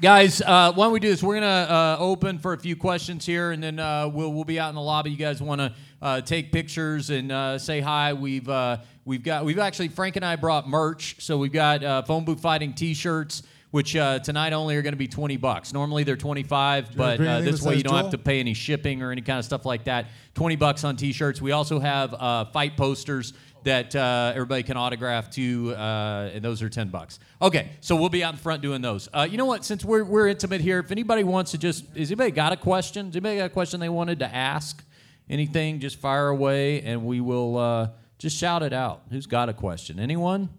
Guys, 0.01 0.41
uh, 0.41 0.73
why 0.73 0.85
don't 0.85 0.91
we 0.91 0.99
do 0.99 1.09
this? 1.09 1.21
We're 1.21 1.35
gonna 1.35 1.45
uh, 1.45 1.97
open 1.99 2.39
for 2.39 2.53
a 2.53 2.57
few 2.57 2.75
questions 2.75 3.25
here, 3.25 3.51
and 3.51 3.63
then 3.63 3.79
uh, 3.79 4.09
we'll 4.11 4.33
we'll 4.33 4.43
be 4.43 4.59
out 4.59 4.69
in 4.69 4.75
the 4.75 4.81
lobby. 4.81 5.11
You 5.11 5.17
guys 5.17 5.41
want 5.41 5.61
to 5.61 5.73
uh, 6.01 6.21
take 6.21 6.51
pictures 6.51 7.11
and 7.11 7.31
uh, 7.31 7.59
say 7.59 7.79
hi? 7.79 8.13
We've 8.13 8.49
uh, 8.49 8.77
we've 9.05 9.23
got 9.23 9.45
we've 9.45 9.59
actually 9.59 9.89
Frank 9.89 10.15
and 10.15 10.25
I 10.25 10.35
brought 10.35 10.67
merch, 10.67 11.17
so 11.19 11.37
we've 11.37 11.53
got 11.53 11.83
uh, 11.83 12.01
phone 12.01 12.25
booth 12.25 12.41
fighting 12.41 12.73
T-shirts, 12.73 13.43
which 13.69 13.95
uh, 13.95 14.19
tonight 14.19 14.51
only 14.51 14.75
are 14.75 14.81
going 14.81 14.93
to 14.93 14.97
be 14.97 15.07
twenty 15.07 15.37
bucks. 15.37 15.71
Normally 15.73 16.03
they're 16.03 16.17
twenty 16.17 16.43
five, 16.43 16.95
but 16.97 17.21
uh, 17.21 17.41
this 17.41 17.61
way 17.61 17.75
you 17.75 17.83
don't 17.83 17.95
have 17.95 18.09
to 18.11 18.17
pay 18.17 18.39
any 18.39 18.55
shipping 18.55 19.03
or 19.03 19.11
any 19.11 19.21
kind 19.21 19.37
of 19.37 19.45
stuff 19.45 19.63
like 19.65 19.83
that. 19.85 20.07
Twenty 20.33 20.55
bucks 20.55 20.83
on 20.83 20.95
T-shirts. 20.95 21.39
We 21.39 21.51
also 21.51 21.79
have 21.79 22.13
uh, 22.15 22.45
fight 22.45 22.75
posters 22.75 23.33
that 23.63 23.95
uh, 23.95 24.31
everybody 24.35 24.63
can 24.63 24.77
autograph 24.77 25.29
too, 25.29 25.73
uh, 25.75 26.29
and 26.33 26.43
those 26.43 26.61
are 26.61 26.69
10 26.69 26.89
bucks. 26.89 27.19
Okay, 27.41 27.69
so 27.81 27.95
we'll 27.95 28.09
be 28.09 28.23
out 28.23 28.33
in 28.33 28.39
front 28.39 28.61
doing 28.61 28.81
those. 28.81 29.07
Uh, 29.13 29.27
you 29.29 29.37
know 29.37 29.45
what? 29.45 29.63
Since 29.65 29.83
we're, 29.85 30.03
we're 30.03 30.27
intimate 30.27 30.61
here, 30.61 30.79
if 30.79 30.91
anybody 30.91 31.23
wants 31.23 31.51
to 31.51 31.57
just, 31.57 31.85
is 31.95 32.09
anybody 32.11 32.31
got 32.31 32.51
a 32.53 32.57
question? 32.57 33.07
Does 33.07 33.15
anybody 33.15 33.37
got 33.37 33.45
a 33.45 33.49
question 33.49 33.79
they 33.79 33.89
wanted 33.89 34.19
to 34.19 34.33
ask? 34.33 34.83
Anything, 35.29 35.79
just 35.79 35.95
fire 35.97 36.27
away 36.27 36.81
and 36.81 37.05
we 37.05 37.21
will 37.21 37.57
uh, 37.57 37.89
just 38.17 38.37
shout 38.37 38.61
it 38.61 38.73
out. 38.73 39.03
Who's 39.09 39.25
got 39.25 39.47
a 39.47 39.53
question? 39.53 39.97
Anyone? 39.97 40.49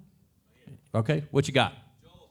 Okay, 0.95 1.25
what 1.31 1.47
you 1.47 1.53
got? 1.53 1.75
Joel, 2.03 2.29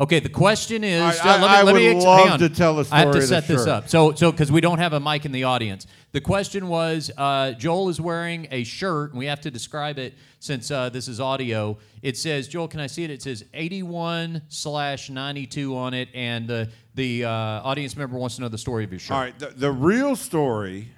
okay, 0.00 0.20
the 0.20 0.28
question 0.28 0.84
is. 0.84 1.00
I- 1.20 1.36
uh, 1.36 1.40
let 1.40 1.40
me, 1.40 1.46
I 1.46 1.62
let 1.62 1.74
me 1.74 1.88
would 1.88 1.96
ex- 1.96 2.04
love 2.04 2.30
on. 2.32 2.38
to 2.40 2.48
tell 2.48 2.74
the 2.76 2.88
I 2.94 3.00
have 3.00 3.12
to 3.12 3.22
set 3.22 3.46
this 3.46 3.60
shirt. 3.62 3.68
up. 3.68 3.88
So, 3.88 4.12
so 4.12 4.30
because 4.30 4.50
we 4.52 4.60
don't 4.60 4.78
have 4.78 4.92
a 4.92 5.00
mic 5.00 5.24
in 5.24 5.32
the 5.32 5.44
audience, 5.44 5.86
the 6.12 6.20
question 6.20 6.68
was: 6.68 7.10
uh, 7.16 7.52
Joel 7.52 7.88
is 7.88 8.00
wearing 8.00 8.46
a 8.50 8.64
shirt, 8.64 9.10
and 9.10 9.18
we 9.18 9.26
have 9.26 9.40
to 9.42 9.50
describe 9.50 9.98
it 9.98 10.14
since 10.40 10.70
uh, 10.70 10.88
this 10.88 11.08
is 11.08 11.20
audio. 11.20 11.78
It 12.02 12.16
says, 12.16 12.48
Joel, 12.48 12.68
can 12.68 12.80
I 12.80 12.86
see 12.86 13.04
it? 13.04 13.10
It 13.10 13.22
says 13.22 13.44
81 13.54 14.42
slash 14.48 15.10
92 15.10 15.76
on 15.76 15.94
it, 15.94 16.08
and 16.14 16.46
the 16.46 16.70
the 16.94 17.24
uh, 17.24 17.30
audience 17.30 17.96
member 17.96 18.16
wants 18.16 18.36
to 18.36 18.42
know 18.42 18.48
the 18.48 18.58
story 18.58 18.84
of 18.84 18.92
your 18.92 18.98
shirt. 18.98 19.14
All 19.14 19.22
right. 19.22 19.38
The, 19.38 19.48
the 19.48 19.70
real 19.70 20.14
story 20.14 20.88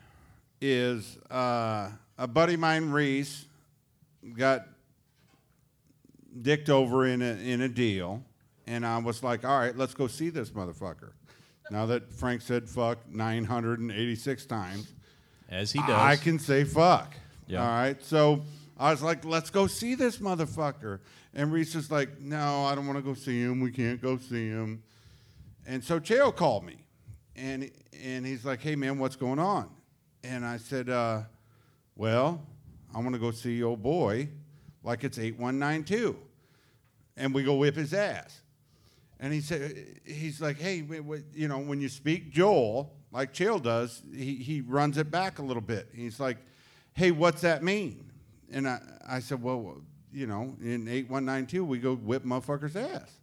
is 0.60 1.18
uh, 1.30 1.90
a 2.18 2.26
buddy 2.26 2.54
of 2.54 2.60
mine, 2.60 2.90
Reese, 2.90 3.46
got 4.36 4.66
dicked 6.42 6.70
over 6.70 7.06
in 7.06 7.22
a, 7.22 7.34
in 7.34 7.60
a 7.60 7.68
deal. 7.68 8.22
And 8.66 8.84
I 8.86 8.98
was 8.98 9.22
like, 9.22 9.44
all 9.44 9.58
right, 9.58 9.76
let's 9.76 9.94
go 9.94 10.06
see 10.06 10.30
this 10.30 10.50
motherfucker. 10.50 11.12
Now 11.70 11.86
that 11.86 12.12
Frank 12.12 12.42
said 12.42 12.68
fuck 12.68 12.98
986 13.10 14.46
times, 14.46 14.92
As 15.48 15.72
he 15.72 15.78
does. 15.80 15.90
I 15.90 16.16
can 16.16 16.38
say 16.38 16.64
fuck. 16.64 17.14
Yeah. 17.46 17.62
All 17.62 17.68
right. 17.68 18.02
So 18.02 18.42
I 18.78 18.90
was 18.90 19.02
like, 19.02 19.24
let's 19.24 19.50
go 19.50 19.66
see 19.66 19.94
this 19.94 20.18
motherfucker. 20.18 21.00
And 21.34 21.52
Reese 21.52 21.74
is 21.74 21.90
like, 21.90 22.20
no, 22.20 22.64
I 22.64 22.74
don't 22.74 22.86
want 22.86 22.98
to 22.98 23.02
go 23.02 23.14
see 23.14 23.40
him. 23.40 23.60
We 23.60 23.70
can't 23.70 24.00
go 24.00 24.18
see 24.18 24.48
him. 24.48 24.82
And 25.66 25.82
so 25.82 26.00
Chael 26.00 26.34
called 26.34 26.64
me. 26.64 26.84
And, 27.36 27.70
and 28.02 28.24
he's 28.24 28.44
like, 28.44 28.60
hey, 28.60 28.76
man, 28.76 28.98
what's 28.98 29.16
going 29.16 29.38
on? 29.38 29.68
And 30.22 30.44
I 30.44 30.56
said, 30.56 30.88
uh, 30.88 31.22
well, 31.96 32.40
I 32.94 32.98
want 32.98 33.12
to 33.14 33.18
go 33.18 33.30
see 33.30 33.62
old 33.62 33.82
boy 33.82 34.28
like 34.82 35.04
it's 35.04 35.18
8192. 35.18 36.16
And 37.16 37.34
we 37.34 37.42
go 37.42 37.54
whip 37.54 37.76
his 37.76 37.92
ass. 37.92 38.40
And 39.24 39.32
he 39.32 39.40
said, 39.40 40.02
he's 40.04 40.42
like, 40.42 40.60
hey, 40.60 40.84
you 41.32 41.48
know, 41.48 41.56
when 41.56 41.80
you 41.80 41.88
speak 41.88 42.30
Joel, 42.30 42.92
like 43.10 43.32
Chael 43.32 43.62
does, 43.62 44.02
he, 44.14 44.34
he 44.34 44.60
runs 44.60 44.98
it 44.98 45.10
back 45.10 45.38
a 45.38 45.42
little 45.42 45.62
bit. 45.62 45.88
He's 45.94 46.20
like, 46.20 46.36
hey, 46.92 47.10
what's 47.10 47.40
that 47.40 47.62
mean? 47.62 48.10
And 48.52 48.68
I, 48.68 48.80
I 49.08 49.20
said, 49.20 49.42
well, 49.42 49.80
you 50.12 50.26
know, 50.26 50.54
in 50.60 50.86
8192, 50.88 51.64
we 51.64 51.78
go 51.78 51.94
whip 51.94 52.22
motherfuckers' 52.22 52.76
ass. 52.76 53.18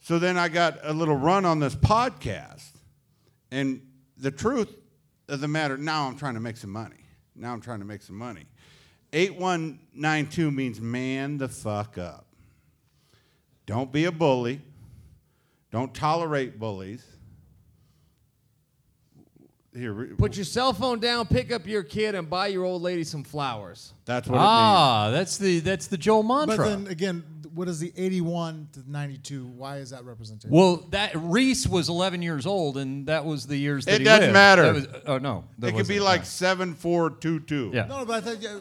So 0.00 0.18
then 0.18 0.36
I 0.36 0.48
got 0.48 0.78
a 0.82 0.92
little 0.92 1.16
run 1.16 1.44
on 1.44 1.60
this 1.60 1.76
podcast. 1.76 2.72
And 3.52 3.86
the 4.16 4.32
truth 4.32 4.74
of 5.28 5.40
the 5.40 5.46
matter, 5.46 5.76
now 5.76 6.08
I'm 6.08 6.18
trying 6.18 6.34
to 6.34 6.40
make 6.40 6.56
some 6.56 6.70
money. 6.70 7.04
Now 7.36 7.52
I'm 7.52 7.60
trying 7.60 7.78
to 7.78 7.86
make 7.86 8.02
some 8.02 8.16
money. 8.16 8.46
8192 9.12 10.50
means 10.50 10.80
man 10.80 11.38
the 11.38 11.46
fuck 11.46 11.98
up. 11.98 12.26
Don't 13.64 13.92
be 13.92 14.06
a 14.06 14.10
bully. 14.10 14.60
Don't 15.74 15.92
tolerate 15.92 16.56
bullies. 16.60 17.04
Here, 19.76 19.92
Put 20.16 20.36
your 20.36 20.44
cell 20.44 20.72
phone 20.72 21.00
down, 21.00 21.26
pick 21.26 21.50
up 21.50 21.66
your 21.66 21.82
kid, 21.82 22.14
and 22.14 22.30
buy 22.30 22.46
your 22.46 22.62
old 22.62 22.80
lady 22.80 23.02
some 23.02 23.24
flowers. 23.24 23.92
that's 24.04 24.28
what 24.28 24.36
it 24.36 24.40
Ah, 24.40 25.10
that's 25.10 25.36
the 25.36 25.58
that's 25.58 25.88
the 25.88 25.96
Joel 25.98 26.22
mantra. 26.22 26.56
But 26.58 26.64
then 26.68 26.86
again, 26.86 27.24
what 27.52 27.66
is 27.66 27.80
the 27.80 27.92
81 27.96 28.68
to 28.74 28.88
92? 28.88 29.46
Why 29.46 29.78
is 29.78 29.90
that 29.90 30.04
representation? 30.04 30.54
well, 30.56 30.76
that 30.90 31.10
Reese 31.16 31.66
was 31.66 31.88
11 31.88 32.22
years 32.22 32.46
old, 32.46 32.76
and 32.76 33.06
that 33.08 33.24
was 33.24 33.48
the 33.48 33.56
years 33.56 33.84
that 33.86 33.96
It 33.96 33.98
he 34.02 34.04
doesn't 34.04 34.20
lived. 34.26 34.32
matter. 34.32 34.62
That 34.62 34.74
was- 34.74 35.02
oh 35.06 35.18
no, 35.18 35.42
that 35.58 35.70
It 35.70 35.74
could 35.76 35.88
be 35.88 35.98
like 35.98 36.24
7422. 36.24 37.72
Yeah. 37.74 37.86
no, 37.86 38.04
but 38.04 38.18
I 38.18 38.20
thought, 38.20 38.40
you, 38.40 38.60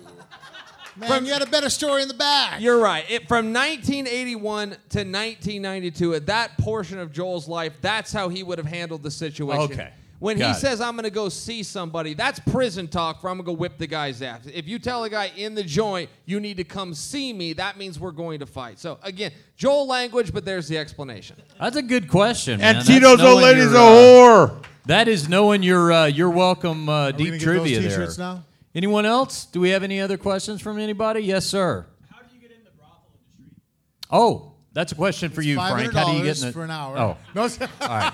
man, 0.98 1.26
you 1.26 1.34
had 1.34 1.42
a 1.42 1.48
better 1.48 1.70
story 1.70 2.02
in 2.02 2.08
the 2.08 2.14
back. 2.14 2.62
You're 2.62 2.80
right. 2.80 3.06
It, 3.10 3.28
from 3.28 3.54
1981 3.54 4.70
to 4.70 4.76
1992, 4.76 6.16
at 6.16 6.26
that 6.28 6.58
portion 6.58 7.00
of 7.00 7.12
Joel's 7.12 7.48
life, 7.48 7.74
that's 7.82 8.12
how 8.12 8.30
he 8.30 8.44
would 8.44 8.58
have 8.58 8.68
handled 8.68 9.04
the 9.04 9.12
situation. 9.12 9.62
Okay. 9.74 9.92
When 10.20 10.38
Got 10.38 10.46
he 10.46 10.52
it. 10.52 10.56
says, 10.62 10.80
I'm 10.80 10.94
going 10.94 11.04
to 11.04 11.10
go 11.10 11.28
see 11.28 11.64
somebody, 11.64 12.14
that's 12.14 12.40
prison 12.40 12.88
talk 12.88 13.20
for 13.20 13.30
I'm 13.30 13.36
going 13.36 13.46
to 13.46 13.52
go 13.52 13.58
whip 13.58 13.78
the 13.78 13.88
guy's 13.88 14.22
ass. 14.22 14.46
If 14.46 14.70
you 14.70 14.80
tell 14.80 15.04
a 15.04 15.10
guy 15.10 15.34
in 15.36 15.54
the 15.54 15.64
joint, 15.64 16.10
you 16.26 16.40
need 16.40 16.56
to 16.58 16.64
come 16.64 16.94
see 16.94 17.34
me, 17.34 17.52
that 17.54 17.78
means 17.78 18.00
we're 18.00 18.12
going 18.12 18.40
to 18.40 18.46
fight. 18.46 18.80
So, 18.80 19.00
again, 19.04 19.34
Joel 19.58 19.86
language, 19.86 20.32
but 20.34 20.46
there's 20.46 20.70
the 20.70 20.78
explanation. 20.78 21.36
That's 21.60 21.76
a 21.76 21.82
good 21.82 22.08
question. 22.08 22.60
man. 22.62 22.70
And 22.70 22.78
That's 22.78 22.88
Tito's 22.88 23.20
old 23.20 23.20
knowing 23.20 23.44
lady's 23.44 23.66
a 23.66 23.72
your, 23.72 23.78
uh, 23.78 24.48
whore. 24.48 24.66
That 24.86 25.10
is 25.10 25.28
knowing 25.28 25.62
your 25.62 25.92
uh, 25.92 26.06
your 26.06 26.30
welcome 26.30 26.88
uh, 26.88 27.12
deep 27.12 27.28
gonna 27.28 27.38
get 27.38 27.42
trivia 27.42 27.82
those 27.82 27.90
there. 27.90 27.98
T-shirts 28.00 28.18
now? 28.18 28.46
Anyone 28.76 29.06
else? 29.06 29.46
Do 29.46 29.60
we 29.60 29.70
have 29.70 29.84
any 29.84 30.02
other 30.02 30.18
questions 30.18 30.62
from 30.62 30.80
anybody? 30.80 31.22
Yes, 31.22 31.46
sir. 31.46 31.86
How 32.10 32.22
do 32.22 32.34
you 32.34 32.42
get 32.42 32.52
in 32.52 32.64
the 32.64 32.72
brothel 32.72 33.04
industry? 33.38 33.62
Oh, 34.10 34.54
that's 34.74 34.92
a 34.92 34.96
question 34.96 35.30
for 35.32 35.42
you, 35.42 35.56
Frank. 35.56 35.94
How 35.94 36.12
do 36.12 36.18
you 36.18 36.24
get 36.24 36.40
in 36.42 36.48
the, 36.48 36.52
for 36.54 36.64
an 36.64 36.72
hour. 36.72 36.98
Oh, 36.98 37.18
No, 37.36 37.44
all 37.44 37.88
right. 37.88 38.14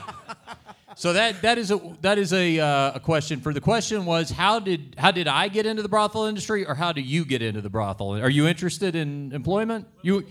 So 0.96 1.14
that 1.14 1.42
that 1.44 1.58
is 1.58 1.72
a 1.72 1.80
that 2.02 2.18
is 2.18 2.34
a 2.34 2.60
uh, 2.60 2.92
a 2.96 3.00
question 3.00 3.40
for 3.40 3.54
the 3.54 3.62
question 3.62 4.04
was 4.06 4.30
how 4.30 4.60
did 4.60 4.96
how 4.98 5.12
did 5.12 5.30
I 5.30 5.48
get 5.48 5.66
into 5.66 5.82
the 5.82 5.88
brothel 5.88 6.26
industry 6.26 6.66
or 6.66 6.76
how 6.76 6.92
do 6.92 7.00
you 7.00 7.24
get 7.24 7.42
into 7.42 7.62
the 7.62 7.70
brothel? 7.70 8.16
Are 8.16 8.30
you 8.30 8.48
interested 8.48 8.96
in 8.96 9.32
employment? 9.32 9.88
You 10.02 10.26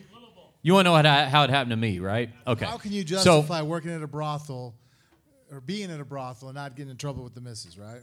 you 0.61 0.75
want 0.75 0.85
to 0.87 0.91
know 0.91 1.11
how, 1.11 1.25
how 1.31 1.45
it 1.45 1.51
happened 1.51 1.71
to 1.71 1.77
me, 1.77 2.01
right? 2.01 2.29
Okay. 2.47 2.67
How 2.67 2.77
can 2.77 2.93
you 2.93 3.01
So- 3.07 3.41
justify 3.41 3.63
working 3.63 3.93
at 3.93 4.03
a 4.03 4.07
brothel 4.07 4.75
or 5.51 5.63
being 5.63 5.91
at 5.91 6.01
a 6.01 6.05
brothel 6.05 6.49
and 6.49 6.57
not 6.57 6.77
getting 6.77 6.91
in 6.91 6.99
trouble 6.99 7.25
with 7.25 7.35
the 7.35 7.41
missus, 7.41 7.79
right? 7.79 8.03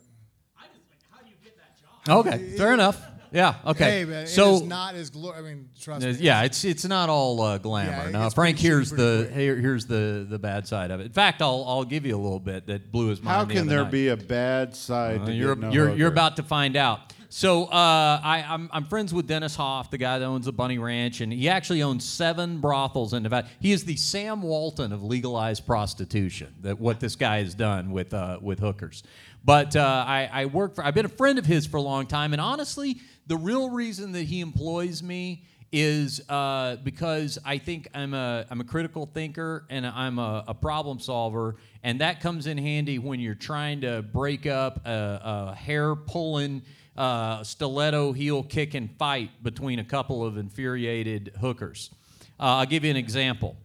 Okay, 2.08 2.50
fair 2.58 2.74
enough. 2.74 3.02
Yeah. 3.32 3.56
Okay. 3.66 3.84
Hey, 4.00 4.06
man, 4.06 4.28
so 4.28 4.52
it 4.52 4.54
is 4.56 4.62
not 4.64 4.96
as 4.96 5.12
glor- 5.12 5.38
I 5.38 5.42
mean, 5.42 5.68
trust 5.82 6.06
me. 6.06 6.12
Yeah, 6.14 6.44
it's 6.44 6.64
it's 6.64 6.86
not 6.86 7.10
all 7.10 7.42
uh, 7.42 7.58
glamour. 7.58 8.06
Yeah, 8.06 8.10
no, 8.12 8.30
Frank, 8.30 8.58
here's 8.58 8.92
the 8.92 9.30
here, 9.34 9.58
here's 9.58 9.86
the 9.88 10.26
the 10.30 10.40
bad 10.40 10.68
side 10.68 10.90
of 10.92 11.02
it. 11.02 11.08
In 11.08 11.12
fact, 11.12 11.42
I'll 11.42 11.66
I'll 11.68 11.84
give 11.84 12.06
you 12.06 12.16
a 12.16 12.22
little 12.22 12.40
bit 12.40 12.68
that 12.68 12.92
blew 12.94 13.08
his 13.10 13.22
mind. 13.22 13.36
How 13.36 13.44
the 13.44 13.54
can 13.54 13.62
other 13.64 13.70
there 13.70 13.84
night. 13.84 13.92
be 13.92 14.08
a 14.10 14.16
bad 14.18 14.74
side 14.76 15.22
Uh, 15.22 15.26
to 15.26 15.34
you're 15.34 15.56
getting 15.56 15.70
a 15.70 15.74
you're 15.74 15.96
you're 15.96 16.08
about 16.08 16.38
to 16.38 16.44
find 16.44 16.78
out. 16.78 17.12
So 17.28 17.66
uh, 17.66 18.22
I, 18.24 18.46
I'm 18.48 18.70
I'm 18.72 18.86
friends 18.86 19.14
with 19.14 19.28
Dennis 19.28 19.58
Hof, 19.58 19.92
the 19.92 19.98
guy 19.98 20.20
that 20.20 20.26
owns 20.26 20.46
the 20.46 20.54
Bunny 20.54 20.78
Ranch, 20.78 21.20
and 21.20 21.34
he 21.34 21.50
actually 21.50 21.82
owns 21.84 22.06
seven 22.06 22.60
brothels 22.62 23.14
in 23.14 23.24
Nevada. 23.24 23.50
He 23.60 23.74
is 23.74 23.84
the 23.84 23.98
Sam 23.98 24.42
Walton 24.44 24.94
of 24.94 25.04
legalized 25.04 25.66
prostitution. 25.66 26.54
That 26.62 26.80
what 26.80 27.02
this 27.02 27.18
guy 27.18 27.40
has 27.40 27.54
done 27.54 27.92
with 27.92 28.14
uh, 28.14 28.40
with 28.42 28.60
hookers. 28.60 29.04
But 29.46 29.76
uh, 29.76 30.04
I, 30.08 30.28
I 30.34 30.46
work 30.48 30.74
for. 30.74 30.84
I've 30.84 30.96
been 30.96 31.06
a 31.06 31.10
friend 31.10 31.38
of 31.38 31.46
his 31.46 31.68
for 31.68 31.78
a 31.78 31.82
long 31.82 32.08
time, 32.08 32.34
and 32.34 32.42
honestly, 32.42 32.98
the 33.28 33.38
real 33.38 33.70
reason 33.70 34.12
that 34.14 34.24
he 34.24 34.42
employs 34.42 35.04
me 35.04 35.44
is 35.72 36.22
uh, 36.30 36.78
because 36.84 37.38
I 37.46 37.60
think 37.60 37.88
I'm 37.94 38.16
a 38.16 38.46
I'm 38.50 38.60
a 38.60 38.64
critical 38.64 39.06
thinker 39.06 39.66
and 39.70 39.86
I'm 39.86 40.18
a, 40.18 40.46
a 40.48 40.54
problem 40.56 41.00
solver, 41.00 41.58
and 41.84 42.02
that 42.02 42.22
comes 42.22 42.48
in 42.48 42.58
handy 42.58 42.98
when 42.98 43.20
you're 43.20 43.36
trying 43.36 43.82
to 43.82 44.02
break 44.02 44.48
up 44.48 44.86
a, 44.88 45.52
a 45.52 45.56
hair 45.56 45.96
pulling, 45.96 46.64
uh, 46.98 47.44
stiletto 47.44 48.14
heel 48.14 48.42
kicking 48.42 48.88
fight 48.98 49.30
between 49.44 49.78
a 49.78 49.84
couple 49.84 50.26
of 50.26 50.38
infuriated 50.38 51.34
hookers. 51.40 51.92
Uh, 52.40 52.58
I'll 52.58 52.66
give 52.66 52.84
you 52.84 52.90
an 52.90 52.98
example. 52.98 53.56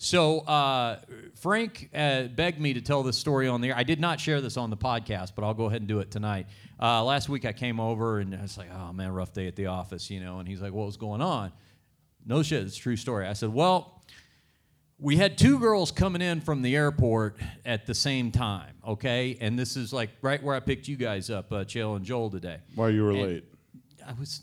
So 0.00 0.40
uh, 0.40 1.00
Frank 1.34 1.90
uh, 1.92 2.24
begged 2.24 2.60
me 2.60 2.72
to 2.74 2.80
tell 2.80 3.02
this 3.02 3.18
story 3.18 3.48
on 3.48 3.60
the 3.60 3.70
air. 3.70 3.76
I 3.76 3.82
did 3.82 4.00
not 4.00 4.20
share 4.20 4.40
this 4.40 4.56
on 4.56 4.70
the 4.70 4.76
podcast, 4.76 5.32
but 5.34 5.44
I'll 5.44 5.54
go 5.54 5.64
ahead 5.64 5.80
and 5.80 5.88
do 5.88 5.98
it 5.98 6.10
tonight. 6.10 6.46
Uh, 6.80 7.02
last 7.02 7.28
week 7.28 7.44
I 7.44 7.52
came 7.52 7.80
over 7.80 8.20
and 8.20 8.32
I 8.34 8.42
was 8.42 8.56
like, 8.56 8.68
"Oh 8.72 8.92
man, 8.92 9.10
rough 9.10 9.32
day 9.32 9.48
at 9.48 9.56
the 9.56 9.66
office," 9.66 10.08
you 10.10 10.20
know. 10.20 10.38
And 10.38 10.48
he's 10.48 10.62
like, 10.62 10.72
"What 10.72 10.86
was 10.86 10.96
going 10.96 11.20
on?" 11.20 11.52
No 12.24 12.42
shit, 12.44 12.62
it's 12.62 12.76
a 12.76 12.80
true 12.80 12.94
story. 12.96 13.26
I 13.26 13.32
said, 13.32 13.52
"Well, 13.52 14.00
we 15.00 15.16
had 15.16 15.36
two 15.36 15.58
girls 15.58 15.90
coming 15.90 16.22
in 16.22 16.40
from 16.42 16.62
the 16.62 16.76
airport 16.76 17.36
at 17.64 17.86
the 17.86 17.94
same 17.94 18.30
time, 18.30 18.74
okay? 18.86 19.36
And 19.40 19.58
this 19.58 19.76
is 19.76 19.92
like 19.92 20.10
right 20.22 20.40
where 20.40 20.54
I 20.54 20.60
picked 20.60 20.86
you 20.86 20.96
guys 20.96 21.28
up, 21.28 21.52
uh, 21.52 21.64
Chael 21.64 21.96
and 21.96 22.04
Joel 22.04 22.30
today. 22.30 22.58
Why 22.76 22.90
you 22.90 23.02
were 23.02 23.10
And- 23.10 23.22
late? 23.22 23.44
I 24.06 24.12
was 24.12 24.42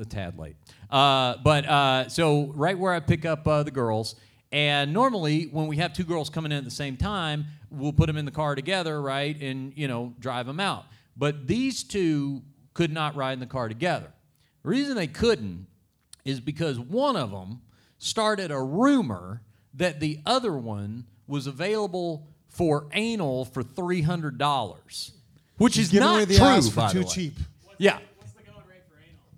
a 0.00 0.04
tad 0.04 0.38
late. 0.38 0.56
Uh, 0.88 1.36
but 1.42 1.66
uh, 1.66 2.08
so 2.08 2.52
right 2.54 2.78
where 2.78 2.92
I 2.92 3.00
pick 3.00 3.24
up 3.24 3.46
uh, 3.48 3.62
the 3.64 3.70
girls, 3.70 4.14
and 4.52 4.92
normally 4.92 5.44
when 5.44 5.66
we 5.66 5.76
have 5.76 5.92
two 5.92 6.04
girls 6.04 6.28
coming 6.30 6.52
in 6.52 6.58
at 6.58 6.64
the 6.64 6.70
same 6.70 6.96
time, 6.96 7.46
we'll 7.70 7.92
put 7.92 8.06
them 8.06 8.16
in 8.16 8.24
the 8.24 8.30
car 8.30 8.54
together, 8.54 9.00
right, 9.00 9.40
and 9.40 9.72
you 9.76 9.86
know 9.88 10.14
drive 10.18 10.46
them 10.46 10.60
out. 10.60 10.84
But 11.16 11.46
these 11.46 11.82
two 11.84 12.42
could 12.74 12.92
not 12.92 13.14
ride 13.16 13.34
in 13.34 13.40
the 13.40 13.46
car 13.46 13.68
together. 13.68 14.12
The 14.62 14.68
reason 14.68 14.94
they 14.96 15.06
couldn't 15.06 15.66
is 16.24 16.40
because 16.40 16.78
one 16.78 17.16
of 17.16 17.30
them 17.30 17.60
started 17.98 18.50
a 18.50 18.60
rumor 18.60 19.42
that 19.74 20.00
the 20.00 20.20
other 20.26 20.56
one 20.56 21.04
was 21.26 21.46
available 21.46 22.26
for 22.48 22.86
anal 22.92 23.44
for 23.44 23.62
three 23.62 24.02
hundred 24.02 24.36
dollars, 24.38 25.12
which 25.58 25.74
She's 25.74 25.92
is 25.92 26.00
not 26.00 26.16
away 26.16 26.24
the 26.26 26.36
true. 26.36 26.44
ass 26.46 26.68
for 26.68 26.76
by 26.76 26.88
the 26.88 26.92
too 26.94 27.00
way. 27.00 27.06
cheap. 27.06 27.34
Yeah. 27.78 27.98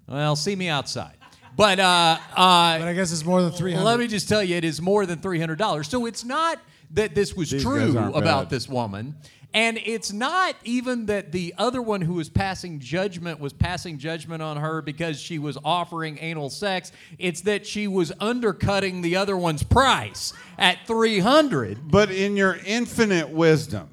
Well, 0.08 0.36
see 0.36 0.56
me 0.56 0.68
outside. 0.68 1.16
But 1.56 1.78
uh, 1.78 2.18
uh, 2.34 2.78
But 2.78 2.88
I 2.88 2.92
guess 2.94 3.12
it's 3.12 3.24
more 3.24 3.42
than 3.42 3.52
300. 3.52 3.84
let 3.84 3.98
me 3.98 4.06
just 4.06 4.28
tell 4.28 4.42
you, 4.42 4.56
it 4.56 4.64
is 4.64 4.80
more 4.80 5.04
than 5.06 5.18
three 5.18 5.38
hundred 5.38 5.58
dollars. 5.58 5.88
So 5.88 6.06
it's 6.06 6.24
not 6.24 6.58
that 6.92 7.14
this 7.14 7.34
was 7.34 7.50
These 7.50 7.62
true 7.62 8.12
about 8.14 8.22
bad. 8.44 8.50
this 8.50 8.68
woman, 8.68 9.16
and 9.54 9.78
it's 9.84 10.12
not 10.12 10.56
even 10.64 11.06
that 11.06 11.30
the 11.32 11.54
other 11.58 11.82
one 11.82 12.00
who 12.00 12.14
was 12.14 12.28
passing 12.30 12.80
judgment 12.80 13.38
was 13.38 13.52
passing 13.52 13.98
judgment 13.98 14.42
on 14.42 14.56
her 14.56 14.80
because 14.82 15.20
she 15.20 15.38
was 15.38 15.58
offering 15.64 16.18
anal 16.20 16.48
sex. 16.50 16.90
It's 17.18 17.42
that 17.42 17.66
she 17.66 17.86
was 17.86 18.12
undercutting 18.18 19.02
the 19.02 19.16
other 19.16 19.36
one's 19.36 19.62
price 19.62 20.32
at 20.58 20.78
three 20.86 21.18
hundred. 21.18 21.90
But 21.90 22.10
in 22.10 22.36
your 22.36 22.58
infinite 22.64 23.28
wisdom, 23.28 23.90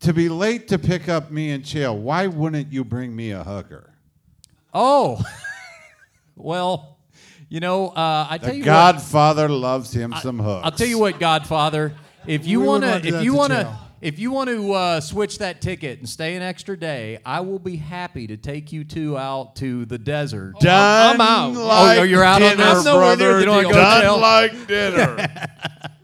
to 0.00 0.12
be 0.12 0.28
late 0.28 0.68
to 0.68 0.78
pick 0.78 1.08
up 1.08 1.30
me 1.30 1.50
and 1.50 1.64
Chael, 1.64 1.96
why 1.96 2.26
wouldn't 2.26 2.70
you 2.72 2.84
bring 2.84 3.16
me 3.16 3.30
a 3.30 3.42
hooker? 3.42 3.94
Oh, 4.74 5.22
well, 6.36 6.98
you 7.48 7.60
know, 7.60 7.88
uh, 7.88 8.26
I 8.30 8.38
tell 8.38 8.50
The 8.50 8.56
you 8.56 8.60
what. 8.62 8.66
Godfather 8.66 9.48
loves 9.48 9.92
him 9.92 10.14
some 10.20 10.38
hooks. 10.38 10.64
I'll 10.64 10.70
tell 10.72 10.86
you 10.86 10.98
what, 10.98 11.18
Godfather. 11.18 11.94
If 12.26 12.46
you 12.46 12.60
We 12.60 12.66
want 12.66 12.84
to, 12.84 12.96
if 12.96 13.22
you 13.24 13.30
to 13.32 13.36
want 13.36 13.52
to, 13.52 13.62
jail. 13.62 13.78
if 14.00 14.18
you 14.18 14.32
want 14.32 14.50
to 14.50 14.72
uh, 14.72 15.00
switch 15.00 15.38
that 15.38 15.60
ticket 15.60 16.00
and 16.00 16.08
stay 16.08 16.34
an 16.34 16.42
extra 16.42 16.76
day, 16.76 17.18
I 17.24 17.40
will 17.40 17.60
be 17.60 17.76
happy 17.76 18.26
to 18.26 18.36
take 18.36 18.72
you 18.72 18.82
two 18.82 19.16
out 19.16 19.54
to 19.56 19.84
the 19.84 19.96
desert. 19.98 20.54
Done 20.60 21.20
I'm 21.20 21.20
out. 21.20 21.52
like 21.54 21.98
Oh, 22.00 22.02
you're 22.02 22.24
out 22.24 22.42
on 22.42 22.50
dinner, 22.56 22.64
this? 22.64 22.78
I'm 22.78 22.84
nowhere 22.84 23.16
near 23.16 23.16
brother. 23.16 23.38
the 23.38 23.44
deal. 23.62 23.70
Done 23.70 24.02
Go, 24.02 24.16
Chael. 24.16 24.20
like 24.20 24.66
dinner. 24.66 25.46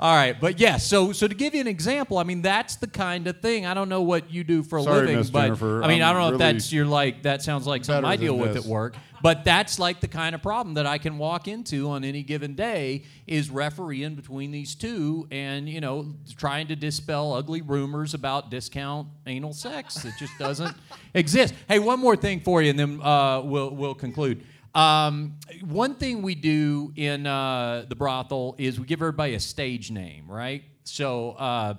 All 0.00 0.14
right, 0.14 0.40
but 0.40 0.58
yes. 0.58 0.86
so 0.86 1.12
so 1.12 1.28
to 1.28 1.34
give 1.34 1.54
you 1.54 1.60
an 1.60 1.66
example, 1.66 2.16
I 2.16 2.22
mean 2.22 2.40
that's 2.40 2.76
the 2.76 2.86
kind 2.86 3.26
of 3.26 3.40
thing. 3.42 3.66
I 3.66 3.74
don't 3.74 3.90
know 3.90 4.00
what 4.00 4.30
you 4.30 4.44
do 4.44 4.62
for 4.62 4.78
a 4.78 4.82
Sorry, 4.82 5.00
living, 5.00 5.16
Miss 5.16 5.28
but 5.28 5.42
Jennifer, 5.42 5.84
I 5.84 5.88
mean 5.88 6.00
I 6.00 6.08
I'm 6.08 6.16
don't 6.16 6.28
know 6.30 6.34
if 6.36 6.38
that's 6.38 6.72
you're 6.72 6.86
like 6.86 7.24
that 7.24 7.42
sounds 7.42 7.66
like 7.66 7.84
something 7.84 8.06
I 8.06 8.16
deal 8.16 8.36
with 8.38 8.54
this. 8.54 8.64
at 8.64 8.70
work. 8.70 8.96
But 9.22 9.44
that's 9.44 9.78
like 9.78 10.00
the 10.00 10.08
kind 10.08 10.34
of 10.34 10.40
problem 10.40 10.76
that 10.76 10.86
I 10.86 10.96
can 10.96 11.18
walk 11.18 11.46
into 11.46 11.90
on 11.90 12.04
any 12.04 12.22
given 12.22 12.54
day 12.54 13.04
is 13.26 13.50
refereeing 13.50 14.14
between 14.14 14.50
these 14.50 14.74
two 14.74 15.28
and 15.30 15.68
you 15.68 15.82
know 15.82 16.14
trying 16.38 16.68
to 16.68 16.76
dispel 16.76 17.34
ugly 17.34 17.60
rumors 17.60 18.14
about 18.14 18.50
discount 18.50 19.08
anal 19.26 19.52
sex. 19.52 20.02
It 20.06 20.14
just 20.18 20.32
doesn't 20.38 20.74
exist. 21.14 21.52
Hey, 21.68 21.78
one 21.78 22.00
more 22.00 22.16
thing 22.16 22.40
for 22.40 22.62
you, 22.62 22.70
and 22.70 22.78
then 22.78 23.02
uh, 23.02 23.42
we'll 23.42 23.68
we'll 23.76 23.94
conclude. 23.94 24.42
Um, 24.74 25.38
one 25.62 25.94
thing 25.96 26.22
we 26.22 26.34
do 26.34 26.92
in 26.96 27.26
uh, 27.26 27.84
the 27.88 27.96
brothel 27.96 28.54
is 28.58 28.78
we 28.78 28.86
give 28.86 29.00
everybody 29.00 29.34
a 29.34 29.40
stage 29.40 29.90
name, 29.90 30.30
right? 30.30 30.62
So 30.84 31.32
uh, 31.32 31.74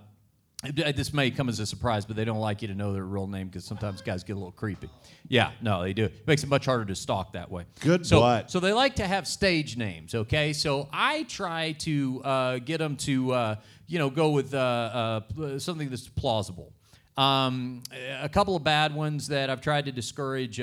this 0.73 1.13
may 1.13 1.31
come 1.31 1.49
as 1.49 1.59
a 1.59 1.65
surprise, 1.65 2.05
but 2.05 2.15
they 2.15 2.25
don't 2.25 2.39
like 2.39 2.61
you 2.61 2.67
to 2.67 2.75
know 2.75 2.93
their 2.93 3.05
real 3.05 3.27
name 3.27 3.47
because 3.47 3.65
sometimes 3.65 4.01
guys 4.01 4.23
get 4.23 4.33
a 4.33 4.35
little 4.35 4.51
creepy. 4.51 4.89
Yeah, 5.27 5.51
no, 5.61 5.81
they 5.81 5.93
do. 5.93 6.05
It 6.05 6.27
makes 6.27 6.43
it 6.43 6.49
much 6.49 6.65
harder 6.65 6.85
to 6.85 6.95
stalk 6.95 7.33
that 7.33 7.49
way. 7.49 7.65
Good 7.79 8.05
so, 8.05 8.19
butt. 8.19 8.51
So 8.51 8.59
they 8.59 8.73
like 8.73 8.95
to 8.97 9.07
have 9.07 9.25
stage 9.25 9.77
names, 9.77 10.13
okay? 10.13 10.53
So 10.53 10.87
I 10.91 11.23
try 11.23 11.71
to 11.79 12.21
uh, 12.23 12.59
get 12.59 12.77
them 12.77 12.95
to, 12.97 13.33
uh, 13.33 13.55
you 13.87 13.99
know, 13.99 14.09
go 14.09 14.31
with 14.31 14.53
uh, 14.53 15.21
uh, 15.39 15.59
something 15.59 15.89
that's 15.89 16.07
plausible. 16.07 16.73
Um, 17.17 17.83
a 18.21 18.29
couple 18.29 18.55
of 18.55 18.63
bad 18.63 18.93
ones 18.93 19.27
that 19.29 19.49
I've 19.49 19.61
tried 19.61 19.85
to 19.85 19.91
discourage. 19.91 20.55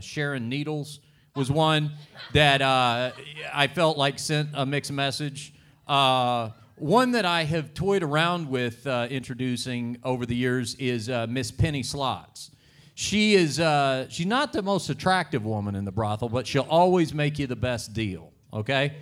Sharon 0.00 0.48
Needles 0.48 1.00
was 1.34 1.50
one 1.50 1.90
that 2.32 2.62
uh, 2.62 3.10
I 3.52 3.66
felt 3.66 3.98
like 3.98 4.20
sent 4.20 4.50
a 4.54 4.64
mixed 4.64 4.92
message. 4.92 5.52
Uh, 5.88 6.50
one 6.76 7.10
that 7.12 7.24
I 7.24 7.42
have 7.42 7.74
toyed 7.74 8.04
around 8.04 8.48
with 8.48 8.86
uh, 8.86 9.08
introducing 9.10 9.98
over 10.04 10.26
the 10.26 10.36
years 10.36 10.76
is 10.76 11.10
uh, 11.10 11.26
Miss 11.28 11.50
Penny 11.50 11.82
Slots. 11.82 12.52
She 12.94 13.34
is 13.34 13.58
uh, 13.58 14.06
she's 14.08 14.26
not 14.26 14.52
the 14.52 14.62
most 14.62 14.90
attractive 14.90 15.44
woman 15.44 15.74
in 15.74 15.84
the 15.84 15.90
brothel, 15.90 16.28
but 16.28 16.46
she'll 16.46 16.68
always 16.70 17.12
make 17.12 17.40
you 17.40 17.48
the 17.48 17.56
best 17.56 17.92
deal. 17.92 18.32
Okay. 18.52 18.94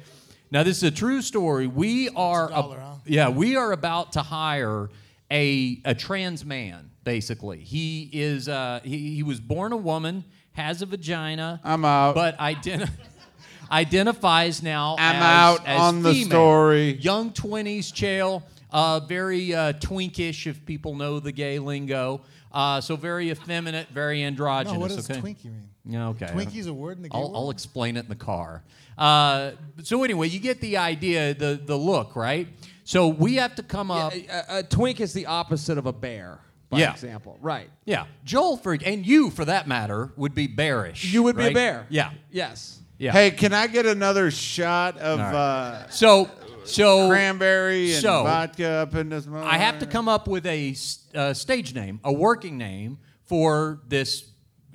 Now 0.50 0.62
this 0.62 0.78
is 0.78 0.84
a 0.84 0.90
true 0.90 1.20
story. 1.20 1.66
We 1.66 2.08
are 2.10 2.48
dollar, 2.48 2.80
huh? 2.80 2.94
yeah 3.04 3.28
we 3.28 3.56
are 3.56 3.72
about 3.72 4.12
to 4.12 4.22
hire 4.22 4.88
a 5.30 5.82
a 5.84 5.94
trans 5.94 6.46
man. 6.46 6.90
Basically, 7.04 7.58
he 7.58 8.08
is 8.10 8.48
uh, 8.48 8.80
he, 8.84 9.16
he 9.16 9.22
was 9.22 9.38
born 9.38 9.72
a 9.72 9.76
woman, 9.76 10.24
has 10.52 10.82
a 10.82 10.86
vagina. 10.86 11.60
I'm 11.64 11.84
out. 11.84 12.14
But 12.14 12.38
identi- 12.38 12.90
identifies 13.70 14.62
now. 14.62 14.96
I'm 14.98 15.16
as, 15.16 15.22
out 15.22 15.66
as 15.66 15.80
on 15.80 16.02
the 16.02 16.14
story. 16.24 16.92
Young 16.92 17.32
twenties, 17.32 17.92
Chael. 17.92 18.42
Uh, 18.70 19.00
very 19.00 19.54
uh, 19.54 19.74
twinkish, 19.74 20.46
if 20.46 20.64
people 20.64 20.94
know 20.94 21.20
the 21.20 21.32
gay 21.32 21.58
lingo. 21.58 22.22
Uh, 22.50 22.80
so 22.80 22.96
very 22.96 23.30
effeminate, 23.30 23.88
very 23.88 24.22
androgynous. 24.22 24.74
No, 24.74 24.80
what 24.80 24.88
does 24.88 25.10
okay? 25.10 25.20
Twinkie 25.20 25.44
mean? 25.44 25.68
Yeah, 25.84 26.08
okay. 26.08 26.26
Twinkie's 26.26 26.66
a 26.66 26.72
word 26.72 26.96
in 26.96 27.02
the 27.02 27.08
gay 27.08 27.16
I'll, 27.16 27.24
world? 27.24 27.36
I'll 27.36 27.50
explain 27.50 27.96
it 27.96 28.00
in 28.00 28.08
the 28.08 28.14
car. 28.14 28.62
Uh, 28.96 29.52
so 29.82 30.02
anyway, 30.04 30.28
you 30.28 30.38
get 30.38 30.60
the 30.60 30.76
idea, 30.76 31.34
the 31.34 31.60
the 31.62 31.76
look, 31.76 32.14
right? 32.16 32.48
So 32.84 33.08
we 33.08 33.36
have 33.36 33.54
to 33.56 33.62
come 33.62 33.90
up. 33.90 34.12
A, 34.14 34.58
a 34.58 34.62
twink 34.62 35.00
is 35.00 35.12
the 35.12 35.26
opposite 35.26 35.78
of 35.78 35.86
a 35.86 35.92
bear. 35.92 36.38
By 36.72 36.78
Yeah. 36.80 36.92
example. 36.92 37.36
Right. 37.40 37.68
Yeah, 37.84 38.06
Joel 38.24 38.56
for 38.56 38.72
and 38.72 39.06
you 39.06 39.30
for 39.30 39.44
that 39.44 39.68
matter 39.68 40.10
would 40.16 40.34
be 40.34 40.46
bearish. 40.46 41.04
You 41.12 41.22
would 41.24 41.36
be 41.36 41.48
a 41.48 41.52
bear. 41.52 41.86
Yeah, 41.90 42.10
Yes. 42.30 42.80
yeah. 42.98 43.12
Hey, 43.12 43.30
can 43.30 43.52
I 43.52 43.66
get 43.66 43.84
another 43.86 44.30
shot 44.30 44.96
of 44.98 45.20
All 45.20 45.26
right. 45.26 45.34
uh, 45.34 45.88
so 45.90 46.30
so 46.64 47.08
cranberry 47.08 47.92
and 47.92 48.02
so, 48.02 48.24
vodka 48.24 48.66
up 48.68 48.94
in 48.94 49.10
this? 49.10 49.26
Moment? 49.26 49.52
I 49.52 49.58
have 49.58 49.78
to 49.80 49.86
come 49.86 50.08
up 50.08 50.26
with 50.26 50.46
a 50.46 50.74
uh, 51.14 51.34
stage 51.34 51.74
name, 51.74 52.00
a 52.04 52.12
working 52.12 52.56
name 52.56 52.98
for 53.26 53.82
this 53.86 54.24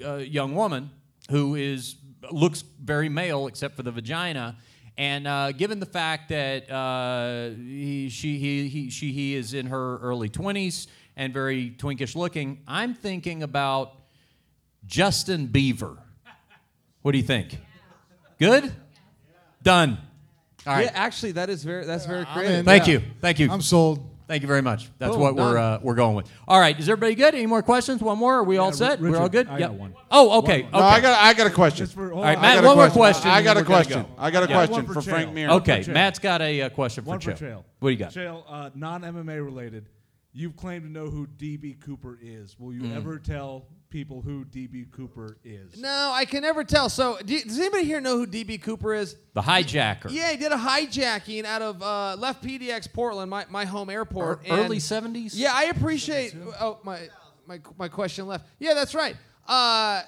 uh, 0.05 0.17
young 0.17 0.53
woman 0.53 0.91
who 1.31 1.55
is 1.55 1.95
looks 2.31 2.63
very 2.79 3.09
male 3.09 3.47
except 3.47 3.75
for 3.75 3.81
the 3.83 3.91
vagina. 3.91 4.55
And 4.99 5.27
uh, 5.27 5.51
given 5.51 5.79
the 5.79 5.85
fact 5.85 6.29
that 6.29 6.71
uh, 6.71 7.49
he, 7.55 8.09
she, 8.09 8.39
he, 8.39 8.67
he, 8.67 8.89
she, 8.89 9.11
he 9.11 9.35
is 9.35 9.53
in 9.53 9.67
her 9.67 9.97
early 9.99 10.27
20s 10.27 10.87
and 11.17 11.33
very 11.33 11.71
twinkish 11.71 12.15
looking, 12.15 12.59
I'm 12.67 12.93
thinking 12.93 13.43
about 13.43 13.91
Justin 14.85 15.47
Beaver. 15.47 15.97
What 17.01 17.11
do 17.11 17.17
you 17.17 17.23
think? 17.23 17.57
Good? 18.39 18.71
Done. 19.63 19.97
All 20.65 20.73
right. 20.73 20.85
Yeah, 20.85 20.91
actually, 20.93 21.33
that 21.33 21.49
is 21.49 21.63
very 21.63 21.85
that's 21.85 22.05
very 22.05 22.19
I'm 22.19 22.25
creative. 22.27 22.59
in. 22.59 22.65
Thank 22.65 22.87
Yeah. 22.87 22.93
you. 22.93 23.01
Thank 23.19 23.39
you. 23.39 23.51
I'm 23.51 23.61
sold. 23.61 24.11
Thank 24.27 24.41
you 24.41 24.47
very 24.49 24.61
much. 24.61 24.89
That's 24.99 25.13
Boom, 25.13 25.21
what 25.21 25.35
we're 25.37 25.57
uh, 25.57 25.79
we're 25.81 25.95
going 25.95 26.13
with. 26.15 26.29
All 26.49 26.59
right, 26.59 26.77
is 26.77 26.89
everybody 26.89 27.15
good? 27.15 27.33
Any 27.33 27.45
more 27.45 27.61
questions? 27.63 28.01
One 28.01 28.17
more? 28.17 28.35
Are 28.39 28.43
we 28.43 28.57
all 28.57 28.73
set? 28.73 28.99
Ri- 28.99 29.09
we're 29.11 29.17
all 29.17 29.29
good. 29.29 29.47
I 29.47 29.57
Yep. 29.57 29.69
got 29.69 29.73
one. 29.79 29.93
Oh, 30.11 30.39
okay. 30.39 30.63
One 30.63 30.73
Okay. 30.73 30.77
No, 30.77 30.83
I 30.85 30.99
got 30.99 31.23
I 31.23 31.33
got 31.33 31.47
a 31.47 31.49
question. 31.49 31.87
For, 31.87 32.11
all 32.11 32.21
right, 32.21 32.37
I 32.37 32.41
Matt. 32.41 32.55
got 32.55 32.63
a 32.63 32.67
One 32.67 32.75
more 32.77 32.89
question. 32.89 33.21
question. 33.21 33.31
I 33.31 33.41
got 33.41 33.55
a 33.57 33.61
then 33.61 33.63
we're 33.63 33.67
gonna 33.69 33.83
question. 33.85 34.01
go. 34.03 34.09
I 34.17 34.31
got 34.31 34.43
a 34.43 34.47
Yeah. 34.49 34.65
question 34.67 34.85
for 34.85 34.93
for 34.95 35.01
Frank 35.01 35.29
Chael. 35.29 35.33
Mir. 35.33 35.49
Okay, 35.51 35.83
Matt's 35.87 36.19
got 36.19 36.41
a 36.41 36.61
uh, 36.63 36.69
question 36.69 37.03
for 37.05 37.09
One 37.11 37.19
for 37.21 37.31
Chael. 37.31 37.37
Chael. 37.39 37.63
What 37.79 37.89
do 37.89 37.93
you 37.93 37.97
got? 37.99 38.11
Chael, 38.13 38.43
uh, 38.49 38.69
non-MMA 38.75 39.43
related. 39.43 39.85
You've 40.37 40.55
claimed 40.55 40.83
to 40.83 40.91
know 40.91 41.07
who 41.09 41.25
DB 41.25 41.81
Cooper 41.81 42.19
is. 42.21 42.59
Will 42.59 42.71
you 42.71 42.81
Mm. 42.81 42.95
ever 42.95 43.17
tell 43.17 43.65
people 43.89 44.21
who 44.21 44.45
DB 44.45 44.85
Cooper 44.91 45.35
is? 45.43 45.77
No, 45.81 46.11
I 46.13 46.25
can 46.25 46.43
never 46.43 46.63
tell. 46.63 46.89
So, 46.89 47.17
do 47.25 47.33
you- 47.33 47.43
does 47.43 47.57
anybody 47.57 47.85
here 47.85 47.99
know 47.99 48.17
who 48.19 48.27
DB 48.27 48.59
Cooper 48.61 48.93
is? 48.93 49.15
The 49.33 49.41
hijacker. 49.41 50.11
Yeah, 50.11 50.29
he 50.29 50.37
did 50.37 50.51
a 50.51 50.55
hijacking 50.57 51.43
out 51.45 51.63
of 51.63 51.81
uh, 51.81 52.15
left 52.19 52.43
PDX 52.43 52.87
Portland, 52.93 53.31
my, 53.31 53.47
my 53.49 53.65
home 53.65 53.89
airport. 53.89 54.41
Er- 54.47 54.53
early 54.53 54.77
70s? 54.77 55.31
Yeah, 55.33 55.53
I 55.55 55.63
appreciate. 55.65 56.35
Oh, 56.59 56.77
my 56.83 57.09
my 57.47 57.59
my 57.79 57.87
question 57.87 58.27
left. 58.27 58.45
Yeah, 58.59 58.75
that's 58.75 58.93
right. 58.93 59.15
Uh, 59.47 60.03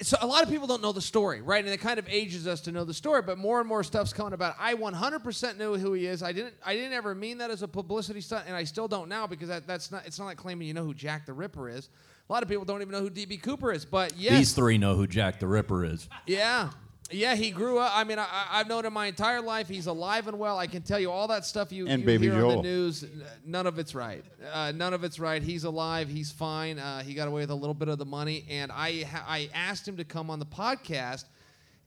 so 0.00 0.16
a 0.20 0.26
lot 0.26 0.42
of 0.42 0.48
people 0.48 0.66
don't 0.66 0.82
know 0.82 0.92
the 0.92 1.00
story, 1.00 1.40
right? 1.40 1.64
And 1.64 1.72
it 1.72 1.78
kind 1.80 1.98
of 1.98 2.06
ages 2.08 2.46
us 2.46 2.60
to 2.62 2.72
know 2.72 2.84
the 2.84 2.94
story. 2.94 3.22
But 3.22 3.38
more 3.38 3.60
and 3.60 3.68
more 3.68 3.82
stuff's 3.84 4.12
coming 4.12 4.32
about. 4.32 4.56
I 4.58 4.74
100% 4.74 5.58
knew 5.58 5.76
who 5.76 5.92
he 5.92 6.06
is. 6.06 6.22
I 6.22 6.32
didn't. 6.32 6.54
I 6.64 6.74
didn't 6.74 6.92
ever 6.92 7.14
mean 7.14 7.38
that 7.38 7.50
as 7.50 7.62
a 7.62 7.68
publicity 7.68 8.20
stunt, 8.20 8.44
and 8.46 8.56
I 8.56 8.64
still 8.64 8.88
don't 8.88 9.08
now 9.08 9.26
because 9.26 9.48
that, 9.48 9.66
that's 9.66 9.90
not. 9.90 10.06
It's 10.06 10.18
not 10.18 10.26
like 10.26 10.36
claiming 10.36 10.66
you 10.68 10.74
know 10.74 10.84
who 10.84 10.94
Jack 10.94 11.26
the 11.26 11.32
Ripper 11.32 11.68
is. 11.68 11.88
A 12.28 12.32
lot 12.32 12.42
of 12.42 12.48
people 12.48 12.64
don't 12.64 12.80
even 12.82 12.92
know 12.92 13.00
who 13.00 13.10
DB 13.10 13.42
Cooper 13.42 13.72
is. 13.72 13.84
But 13.84 14.16
yes, 14.16 14.38
These 14.38 14.52
three 14.54 14.78
know 14.78 14.94
who 14.96 15.06
Jack 15.06 15.40
the 15.40 15.46
Ripper 15.46 15.84
is. 15.84 16.08
yeah. 16.26 16.70
Yeah, 17.12 17.34
he 17.34 17.50
grew 17.50 17.78
up. 17.78 17.92
I 17.94 18.04
mean, 18.04 18.18
I, 18.18 18.26
I've 18.50 18.68
known 18.68 18.84
him 18.84 18.92
my 18.92 19.06
entire 19.06 19.40
life. 19.40 19.68
He's 19.68 19.86
alive 19.86 20.28
and 20.28 20.38
well. 20.38 20.58
I 20.58 20.66
can 20.66 20.82
tell 20.82 20.98
you 20.98 21.10
all 21.10 21.28
that 21.28 21.44
stuff 21.44 21.72
you, 21.72 21.86
And 21.86 22.00
you 22.00 22.06
Baby 22.06 22.30
hear 22.30 22.44
on 22.44 22.56
the 22.56 22.62
news. 22.62 23.04
None 23.44 23.66
of 23.66 23.78
it's 23.78 23.94
right. 23.94 24.24
Uh, 24.52 24.72
none 24.74 24.94
of 24.94 25.04
it's 25.04 25.18
right. 25.18 25.42
He's 25.42 25.64
alive. 25.64 26.08
He's 26.08 26.30
fine. 26.30 26.78
Uh, 26.78 27.02
he 27.02 27.14
got 27.14 27.28
away 27.28 27.42
with 27.42 27.50
a 27.50 27.54
little 27.54 27.74
bit 27.74 27.88
of 27.88 27.98
the 27.98 28.06
money. 28.06 28.44
And 28.48 28.72
I, 28.72 29.06
I 29.26 29.50
asked 29.54 29.86
him 29.86 29.96
to 29.98 30.04
come 30.04 30.30
on 30.30 30.38
the 30.38 30.46
podcast, 30.46 31.24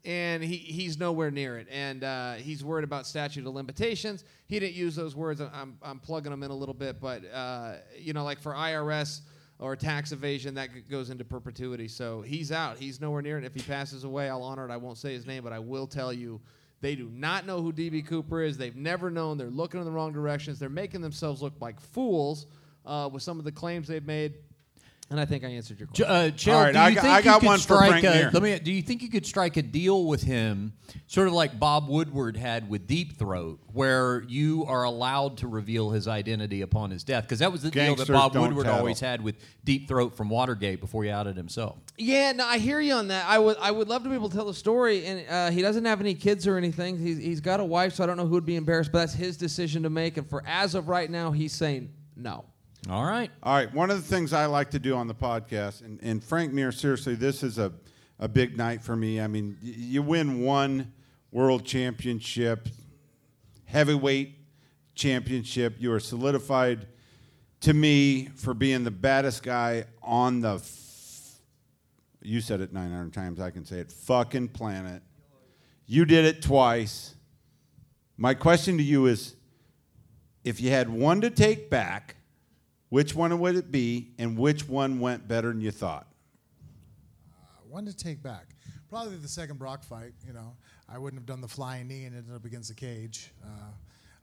and 0.03 0.43
he, 0.43 0.57
he's 0.57 0.97
nowhere 0.99 1.31
near 1.31 1.57
it. 1.57 1.67
And 1.71 2.03
uh, 2.03 2.33
he's 2.33 2.63
worried 2.63 2.83
about 2.83 3.07
statute 3.07 3.45
of 3.45 3.53
limitations. 3.53 4.23
He 4.47 4.59
didn't 4.59 4.75
use 4.75 4.95
those 4.95 5.15
words. 5.15 5.41
I'm, 5.41 5.77
I'm 5.81 5.99
plugging 5.99 6.31
them 6.31 6.43
in 6.43 6.51
a 6.51 6.55
little 6.55 6.75
bit. 6.75 7.01
But, 7.01 7.23
uh, 7.33 7.75
you 7.97 8.13
know, 8.13 8.23
like 8.23 8.39
for 8.39 8.53
IRS 8.53 9.21
or 9.59 9.75
tax 9.75 10.11
evasion, 10.11 10.55
that 10.55 10.89
goes 10.89 11.09
into 11.09 11.23
perpetuity. 11.23 11.87
So 11.87 12.21
he's 12.21 12.51
out. 12.51 12.77
He's 12.77 12.99
nowhere 12.99 13.21
near 13.21 13.37
it. 13.37 13.45
If 13.45 13.53
he 13.53 13.61
passes 13.61 14.03
away, 14.03 14.29
I'll 14.29 14.43
honor 14.43 14.67
it. 14.67 14.71
I 14.71 14.77
won't 14.77 14.97
say 14.97 15.13
his 15.13 15.25
name, 15.25 15.43
but 15.43 15.53
I 15.53 15.59
will 15.59 15.87
tell 15.87 16.11
you 16.11 16.41
they 16.81 16.95
do 16.95 17.09
not 17.09 17.45
know 17.45 17.61
who 17.61 17.71
DB 17.71 18.05
Cooper 18.05 18.41
is. 18.41 18.57
They've 18.57 18.75
never 18.75 19.09
known. 19.09 19.37
They're 19.37 19.49
looking 19.49 19.79
in 19.79 19.85
the 19.85 19.91
wrong 19.91 20.11
directions. 20.11 20.59
They're 20.59 20.69
making 20.69 21.01
themselves 21.01 21.41
look 21.41 21.53
like 21.61 21.79
fools 21.79 22.47
uh, 22.85 23.09
with 23.11 23.23
some 23.23 23.39
of 23.39 23.45
the 23.45 23.51
claims 23.51 23.87
they've 23.87 24.05
made. 24.05 24.35
And 25.11 25.19
I 25.19 25.25
think 25.25 25.43
I 25.43 25.49
answered 25.49 25.79
your 25.79 25.85
question. 25.87 26.07
Uh, 26.07 26.31
Chael, 26.35 26.55
All 26.55 26.63
right, 26.63 26.71
do 26.73 26.79
I 26.79 26.89
you 26.89 26.95
got- 26.95 27.01
think 27.03 27.13
I 27.13 27.17
you 27.19 27.23
got 27.23 27.39
could 27.41 27.45
one 27.45 27.57
for 27.59 27.61
strike 27.63 27.89
Frank 28.01 28.05
a, 28.05 28.09
Mir. 28.09 28.29
Let 28.33 28.41
me. 28.41 28.57
Do 28.59 28.71
you 28.71 28.81
think 28.81 29.03
you 29.03 29.09
could 29.09 29.25
strike 29.25 29.55
a 29.55 29.61
deal 29.61 30.05
with 30.05 30.23
him, 30.23 30.73
sort 31.05 31.27
of 31.27 31.33
like 31.35 31.59
Bob 31.59 31.87
Woodward 31.87 32.35
had 32.35 32.67
with 32.67 32.87
Deep 32.87 33.15
Throat, 33.19 33.59
where 33.71 34.23
you 34.27 34.65
are 34.65 34.83
allowed 34.83 35.37
to 35.37 35.47
reveal 35.47 35.91
his 35.91 36.07
identity 36.07 36.61
upon 36.61 36.89
his 36.89 37.03
death? 37.03 37.23
Because 37.25 37.37
that 37.37 37.51
was 37.51 37.61
the 37.61 37.69
deal 37.69 37.83
that 37.83 37.97
Gangsters 37.97 38.13
Bob 38.15 38.33
don't 38.33 38.47
Woodward 38.47 38.63
tattle. 38.65 38.79
always 38.79 38.99
had 38.99 39.21
with 39.21 39.35
Deep 39.63 39.87
Throat 39.87 40.17
from 40.17 40.27
Watergate 40.29 40.81
before 40.81 41.03
he 41.03 41.11
outed 41.11 41.37
himself. 41.37 41.77
Yeah, 41.99 42.31
no, 42.31 42.43
I 42.43 42.57
hear 42.57 42.81
you 42.81 42.93
on 42.93 43.09
that. 43.09 43.25
I 43.27 43.37
would, 43.37 43.57
I 43.61 43.69
would 43.69 43.87
love 43.87 44.01
to 44.03 44.09
be 44.09 44.15
able 44.15 44.29
to 44.29 44.35
tell 44.35 44.45
the 44.45 44.55
story. 44.55 45.05
And 45.05 45.23
uh, 45.29 45.51
he 45.51 45.61
doesn't 45.61 45.85
have 45.85 46.01
any 46.01 46.15
kids 46.15 46.47
or 46.47 46.57
anything. 46.57 46.97
He's, 46.97 47.19
he's 47.19 47.41
got 47.41 47.59
a 47.59 47.63
wife, 47.65 47.93
so 47.93 48.03
I 48.03 48.07
don't 48.07 48.17
know 48.17 48.25
who 48.25 48.33
would 48.33 48.45
be 48.45 48.55
embarrassed. 48.55 48.91
But 48.91 49.01
that's 49.01 49.13
his 49.13 49.37
decision 49.37 49.83
to 49.83 49.91
make. 49.91 50.17
And 50.17 50.27
for 50.27 50.41
as 50.47 50.73
of 50.73 50.87
right 50.89 51.11
now, 51.11 51.31
he's 51.31 51.53
saying 51.53 51.91
no. 52.15 52.45
All 52.89 53.03
right. 53.05 53.31
All 53.41 53.55
right. 53.55 53.73
One 53.73 53.89
of 53.89 53.97
the 53.97 54.07
things 54.07 54.31
I 54.31 54.45
like 54.45 54.69
to 54.71 54.79
do 54.79 54.95
on 54.95 55.07
the 55.07 55.15
podcast, 55.15 55.83
and, 55.83 55.99
and 56.03 56.23
Frank 56.23 56.53
Mir, 56.53 56.71
seriously, 56.71 57.15
this 57.15 57.41
is 57.41 57.57
a, 57.57 57.73
a 58.19 58.27
big 58.27 58.57
night 58.57 58.83
for 58.83 58.95
me. 58.95 59.19
I 59.19 59.25
mean, 59.25 59.57
y- 59.63 59.73
you 59.75 60.01
win 60.03 60.41
one 60.41 60.93
world 61.31 61.65
championship, 61.65 62.67
heavyweight 63.65 64.35
championship. 64.93 65.77
You 65.79 65.93
are 65.93 65.99
solidified 65.99 66.85
to 67.61 67.73
me 67.73 68.27
for 68.35 68.53
being 68.53 68.83
the 68.83 68.91
baddest 68.91 69.41
guy 69.41 69.85
on 70.03 70.41
the. 70.41 70.55
F- 70.55 71.39
you 72.21 72.39
said 72.41 72.61
it 72.61 72.71
900 72.71 73.11
times. 73.13 73.39
I 73.39 73.49
can 73.49 73.65
say 73.65 73.77
it. 73.79 73.91
Fucking 73.91 74.49
planet. 74.49 75.01
You 75.87 76.05
did 76.05 76.25
it 76.25 76.41
twice. 76.43 77.15
My 78.17 78.35
question 78.35 78.77
to 78.77 78.83
you 78.83 79.07
is 79.07 79.35
if 80.43 80.61
you 80.61 80.69
had 80.69 80.87
one 80.89 81.21
to 81.21 81.29
take 81.31 81.69
back, 81.71 82.14
which 82.95 83.13
one 83.13 83.37
would 83.37 83.57
it 83.57 83.73
be, 83.73 84.07
and 84.17 84.37
which 84.37 84.69
one 84.69 85.01
went 85.01 85.27
better 85.27 85.49
than 85.49 85.59
you 85.59 85.69
thought? 85.69 86.07
One 87.69 87.85
to 87.87 87.93
take 87.93 88.23
back. 88.23 88.55
Probably 88.89 89.17
the 89.17 89.27
second 89.27 89.59
Brock 89.59 89.83
fight. 89.83 90.13
You 90.25 90.31
know, 90.31 90.55
I 90.87 90.97
wouldn't 90.97 91.19
have 91.19 91.25
done 91.25 91.41
the 91.41 91.47
flying 91.49 91.89
knee 91.89 92.05
and 92.05 92.15
ended 92.15 92.33
up 92.33 92.45
against 92.45 92.69
the 92.69 92.73
cage. 92.73 93.33
Uh, 93.43 93.47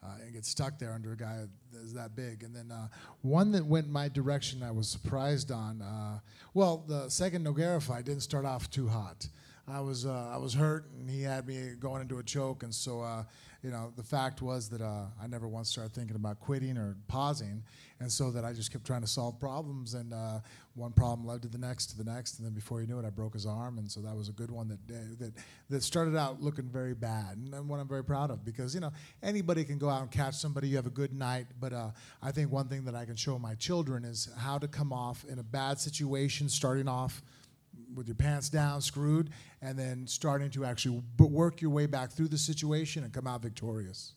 uh, 0.03 0.07
and 0.23 0.33
get 0.33 0.47
stuck 0.47 0.79
there 0.79 0.95
under 0.95 1.13
a 1.13 1.17
guy 1.19 1.41
that's 1.71 1.93
that 1.93 2.17
big. 2.17 2.45
And 2.45 2.57
then 2.57 2.73
uh, 2.73 2.89
one 3.21 3.53
that 3.53 3.67
went 3.67 3.91
my 3.91 4.09
direction, 4.09 4.63
I 4.63 4.71
was 4.71 4.89
surprised 4.89 5.53
on. 5.53 5.83
Uh, 5.83 6.21
well, 6.55 6.83
the 6.89 7.11
second 7.11 7.47
Nogueira 7.47 7.83
fight 7.83 8.07
didn't 8.07 8.23
start 8.23 8.47
off 8.47 8.71
too 8.71 8.89
hot. 8.89 9.29
I 9.69 9.81
was 9.81 10.07
uh, 10.07 10.31
I 10.33 10.39
was 10.39 10.55
hurt, 10.55 10.87
and 10.99 11.11
he 11.11 11.23
had 11.23 11.47
me 11.47 11.75
going 11.79 12.01
into 12.01 12.19
a 12.19 12.23
choke, 12.23 12.63
and 12.63 12.75
so 12.75 13.03
uh, 13.03 13.25
you 13.63 13.71
know 13.71 13.93
the 13.97 14.03
fact 14.03 14.43
was 14.43 14.69
that 14.71 14.81
uh, 14.81 15.05
I 15.23 15.27
never 15.29 15.47
once 15.47 15.71
started 15.71 15.95
thinking 15.95 16.17
about 16.17 16.41
quitting 16.41 16.77
or 16.77 16.97
pausing, 17.07 17.63
and 18.01 18.11
so 18.11 18.31
that 18.33 18.45
I 18.45 18.53
just 18.53 18.73
kept 18.73 18.85
trying 18.85 19.03
to 19.03 19.07
solve 19.07 19.39
problems, 19.39 19.95
and 19.95 20.13
uh, 20.13 20.41
one 20.75 20.93
problem 20.93 21.27
led 21.27 21.43
to 21.43 21.49
the 21.49 21.59
next, 21.59 21.87
to 21.87 21.97
the 21.97 22.05
next, 22.05 22.39
and 22.39 22.47
then 22.47 22.55
before 22.55 22.81
you 22.81 22.89
knew 22.89 22.99
it, 22.99 23.05
I 23.05 23.11
broke 23.11 23.35
his 23.35 23.47
arm, 23.47 23.79
and 23.79 23.91
so 23.91 24.01
that 24.01 24.17
was 24.17 24.29
a 24.29 24.33
good 24.33 24.51
one 24.51 24.69
that 24.69 24.95
uh, 24.95 24.99
that 25.21 25.33
that 25.71 25.83
started 25.83 26.17
out 26.17 26.43
looking 26.43 26.65
very 26.65 26.95
bad, 26.95 27.37
and 27.37 27.69
one 27.69 27.79
I'm 27.79 27.89
very 27.89 28.05
proud 28.05 28.31
of 28.31 28.45
because 28.45 28.75
you 28.75 28.81
know 28.81 28.93
anybody 29.23 29.65
can 29.65 29.79
go 29.79 29.89
out 29.89 30.03
and 30.03 30.11
catch 30.11 30.35
somebody, 30.35 30.69
you 30.69 30.77
have 30.77 30.87
a 30.87 30.91
good 30.91 31.13
night, 31.13 31.47
but 31.61 31.73
uh, 31.73 31.91
I 32.21 32.33
think 32.33 32.51
one 32.51 32.67
thing 32.69 32.85
that 32.87 32.97
I 32.97 33.05
can 33.05 33.17
show 33.17 33.39
my 33.39 33.55
children 33.55 34.05
is 34.05 34.29
how 34.39 34.59
to 34.59 34.67
come 34.67 34.93
off 34.93 35.25
in 35.29 35.39
a 35.39 35.45
bad 35.45 35.79
situation, 35.79 36.49
starting 36.49 36.89
off 36.89 37.23
with 37.95 38.07
your 38.07 38.15
pants 38.15 38.49
down, 38.49 38.81
screwed, 38.81 39.31
and 39.61 39.79
then 39.79 40.07
starting 40.07 40.51
to 40.51 40.65
actually 40.65 41.03
b- 41.17 41.25
work 41.25 41.61
your 41.61 41.71
way 41.71 41.87
back 41.87 42.11
through 42.11 42.29
the 42.29 42.39
situation 42.39 43.05
and 43.05 43.13
come 43.13 43.27
out 43.27 43.43
victorious. 43.43 44.15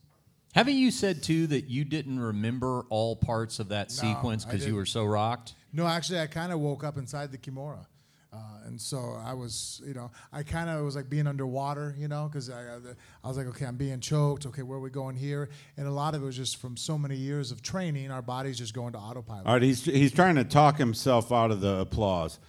Haven't 0.54 0.76
you 0.76 0.90
said 0.90 1.22
too 1.22 1.48
that 1.48 1.66
you 1.66 1.84
didn't 1.84 2.20
remember 2.20 2.86
all 2.90 3.16
parts 3.18 3.60
of 3.60 3.70
that 3.70 3.90
No, 3.90 3.94
sequence 3.96 4.46
because 4.46 4.66
you 4.66 4.76
were 4.76 4.86
so 4.86 5.04
rocked? 5.04 5.54
No, 5.74 5.86
actually, 5.86 6.22
I 6.22 6.28
kind 6.28 6.54
of 6.54 6.60
woke 6.60 6.84
up 6.84 6.98
inside 6.98 7.32
the 7.32 7.38
Kimura. 7.38 7.86
Uh, 8.32 8.38
and 8.66 8.80
so 8.82 9.18
I 9.24 9.34
was, 9.34 9.82
you 9.86 9.94
know, 9.94 10.12
I 10.34 10.44
kind 10.44 10.70
of 10.70 10.84
was 10.84 10.96
like 10.96 11.10
being 11.10 11.26
underwater, 11.28 11.96
you 11.98 12.10
know, 12.10 12.28
because 12.30 12.50
I, 12.50 12.64
uh, 12.64 12.80
I 13.24 13.28
was 13.28 13.38
like, 13.38 13.48
okay, 13.48 13.66
I'm 13.66 13.78
being 13.78 14.00
choked. 14.02 14.46
Okay, 14.46 14.62
where 14.62 14.78
are 14.78 14.82
we 14.82 14.90
going 14.90 15.16
here? 15.16 15.50
And 15.78 15.88
a 15.88 15.92
lot 15.92 16.16
of 16.16 16.22
it 16.22 16.26
was 16.26 16.36
just 16.36 16.58
from 16.58 16.76
so 16.76 16.98
many 16.98 17.16
years 17.16 17.52
of 17.52 17.62
training, 17.62 18.12
our 18.12 18.22
bodies 18.22 18.58
just 18.58 18.74
going 18.74 18.92
to 18.94 19.00
autopilot. 19.00 19.46
All 19.46 19.54
right, 19.54 19.62
he's, 19.62 19.86
he's 19.86 20.12
trying 20.12 20.36
to 20.36 20.44
talk 20.44 20.78
himself 20.78 21.32
out 21.32 21.52
of 21.52 21.62
the 21.62 21.80
applause. 21.80 22.40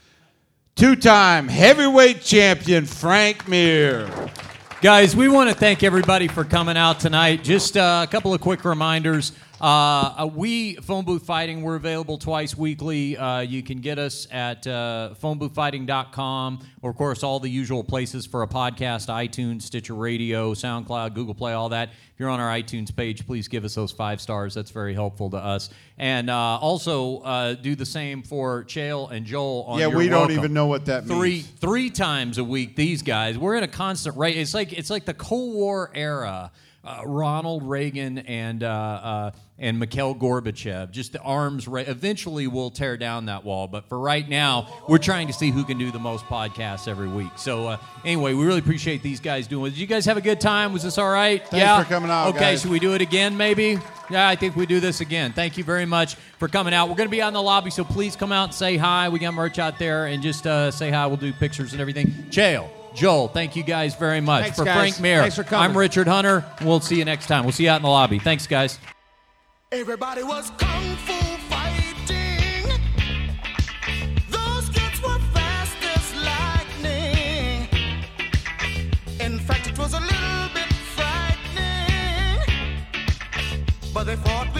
Two 0.76 0.94
time 0.94 1.48
heavyweight 1.48 2.20
champion 2.20 2.84
Frank 2.84 3.48
Mir. 3.48 4.10
Guys, 4.82 5.16
we 5.16 5.26
want 5.26 5.48
to 5.48 5.56
thank 5.56 5.82
everybody 5.82 6.28
for 6.28 6.44
coming 6.44 6.76
out 6.76 7.00
tonight. 7.00 7.42
Just 7.42 7.78
uh, 7.78 8.04
a 8.06 8.12
couple 8.12 8.34
of 8.34 8.42
quick 8.42 8.62
reminders. 8.62 9.32
Uh, 9.60 9.64
uh, 9.64 10.30
we 10.34 10.74
phone 10.76 11.04
booth 11.04 11.24
fighting. 11.24 11.62
We're 11.62 11.76
available 11.76 12.18
twice 12.18 12.56
weekly. 12.56 13.16
Uh, 13.16 13.40
you 13.40 13.62
can 13.62 13.78
get 13.78 13.98
us 13.98 14.28
at 14.30 14.66
uh, 14.66 15.14
phoneboothfighting.com, 15.22 16.66
or 16.82 16.90
of 16.90 16.96
course 16.96 17.22
all 17.22 17.40
the 17.40 17.48
usual 17.48 17.82
places 17.82 18.26
for 18.26 18.42
a 18.42 18.46
podcast: 18.46 19.08
iTunes, 19.08 19.62
Stitcher 19.62 19.94
Radio, 19.94 20.52
SoundCloud, 20.52 21.14
Google 21.14 21.34
Play, 21.34 21.54
all 21.54 21.70
that. 21.70 21.88
If 21.88 22.20
you're 22.20 22.28
on 22.28 22.40
our 22.40 22.50
iTunes 22.50 22.94
page, 22.94 23.26
please 23.26 23.48
give 23.48 23.64
us 23.64 23.74
those 23.74 23.92
five 23.92 24.20
stars. 24.20 24.54
That's 24.54 24.70
very 24.70 24.92
helpful 24.92 25.30
to 25.30 25.38
us. 25.38 25.70
And 25.98 26.28
uh, 26.28 26.36
also 26.36 27.18
uh, 27.20 27.54
do 27.54 27.74
the 27.74 27.86
same 27.86 28.22
for 28.22 28.64
Chael 28.64 29.10
and 29.10 29.24
Joel. 29.24 29.64
On 29.68 29.78
Yeah, 29.78 29.88
we 29.88 30.08
don't 30.08 30.32
even 30.32 30.52
know 30.52 30.66
what 30.66 30.84
that 30.86 31.06
three, 31.06 31.30
means. 31.30 31.46
Three 31.46 31.90
times 31.90 32.36
a 32.36 32.44
week. 32.44 32.76
These 32.76 33.02
guys, 33.02 33.38
we're 33.38 33.56
in 33.56 33.64
a 33.64 33.68
constant 33.68 34.18
race. 34.18 34.36
It's 34.36 34.54
like 34.54 34.74
it's 34.74 34.90
like 34.90 35.06
the 35.06 35.14
Cold 35.14 35.54
War 35.54 35.90
era. 35.94 36.52
Uh, 36.86 37.02
Ronald 37.04 37.64
Reagan 37.64 38.18
and 38.18 38.62
uh, 38.62 38.68
uh, 38.68 39.30
and 39.58 39.78
Mikhail 39.80 40.14
Gorbachev, 40.14 40.92
just 40.92 41.12
the 41.12 41.20
arms 41.20 41.66
race. 41.66 41.88
Eventually, 41.88 42.46
we'll 42.46 42.70
tear 42.70 42.96
down 42.96 43.26
that 43.26 43.42
wall, 43.42 43.66
but 43.66 43.88
for 43.88 43.98
right 43.98 44.28
now, 44.28 44.68
we're 44.86 44.98
trying 44.98 45.26
to 45.26 45.32
see 45.32 45.50
who 45.50 45.64
can 45.64 45.78
do 45.78 45.90
the 45.90 45.98
most 45.98 46.24
podcasts 46.26 46.86
every 46.86 47.08
week. 47.08 47.32
So, 47.36 47.66
uh, 47.66 47.78
anyway, 48.04 48.34
we 48.34 48.44
really 48.44 48.60
appreciate 48.60 49.02
these 49.02 49.18
guys 49.18 49.48
doing. 49.48 49.66
it. 49.66 49.70
Did 49.70 49.80
you 49.80 49.86
guys 49.88 50.04
have 50.04 50.16
a 50.16 50.20
good 50.20 50.40
time? 50.40 50.72
Was 50.72 50.84
this 50.84 50.96
all 50.96 51.10
right? 51.10 51.40
Thanks 51.40 51.56
yeah. 51.56 51.82
for 51.82 51.88
coming 51.88 52.10
out, 52.10 52.28
Okay, 52.28 52.38
guys. 52.38 52.62
should 52.62 52.70
we 52.70 52.78
do 52.78 52.94
it 52.94 53.00
again? 53.00 53.36
Maybe. 53.36 53.78
Yeah, 54.08 54.28
I 54.28 54.36
think 54.36 54.54
we 54.54 54.66
do 54.66 54.78
this 54.78 55.00
again. 55.00 55.32
Thank 55.32 55.58
you 55.58 55.64
very 55.64 55.86
much 55.86 56.14
for 56.38 56.46
coming 56.46 56.72
out. 56.72 56.88
We're 56.88 56.94
going 56.94 57.08
to 57.08 57.10
be 57.10 57.20
out 57.22 57.28
in 57.28 57.34
the 57.34 57.42
lobby, 57.42 57.70
so 57.70 57.82
please 57.82 58.14
come 58.14 58.30
out 58.30 58.44
and 58.44 58.54
say 58.54 58.76
hi. 58.76 59.08
We 59.08 59.18
got 59.18 59.34
merch 59.34 59.58
out 59.58 59.80
there, 59.80 60.06
and 60.06 60.22
just 60.22 60.46
uh, 60.46 60.70
say 60.70 60.90
hi. 60.92 61.06
We'll 61.08 61.16
do 61.16 61.32
pictures 61.32 61.72
and 61.72 61.80
everything. 61.80 62.06
Chael, 62.30 62.68
Joel, 62.96 63.28
thank 63.28 63.54
you 63.54 63.62
guys 63.62 63.94
very 63.94 64.22
much. 64.22 64.44
Thanks, 64.44 64.58
for 64.58 64.64
guys. 64.64 64.74
Frank 64.74 65.00
Mir, 65.00 65.20
Thanks 65.20 65.36
for 65.36 65.44
coming. 65.44 65.70
I'm 65.70 65.76
Richard 65.76 66.08
Hunter. 66.08 66.44
We'll 66.62 66.80
see 66.80 66.96
you 66.96 67.04
next 67.04 67.26
time. 67.26 67.44
We'll 67.44 67.52
see 67.52 67.64
you 67.64 67.70
out 67.70 67.76
in 67.76 67.82
the 67.82 67.88
lobby. 67.90 68.18
Thanks, 68.18 68.46
guys. 68.46 68.78
Everybody 69.70 70.22
was 70.22 70.50
kung 70.56 70.96
fu 70.96 71.12
fighting. 71.50 72.70
Those 74.30 74.68
kids 74.70 75.02
were 75.02 75.18
fast 75.34 75.76
as 75.82 76.14
lightning. 76.24 77.68
In 79.20 79.38
fact, 79.40 79.66
it 79.68 79.78
was 79.78 79.92
a 79.92 80.00
little 80.00 80.48
bit 80.54 80.72
frightening. 80.96 82.40
But 83.92 84.04
they 84.04 84.16
fought 84.16 84.54
with 84.54 84.55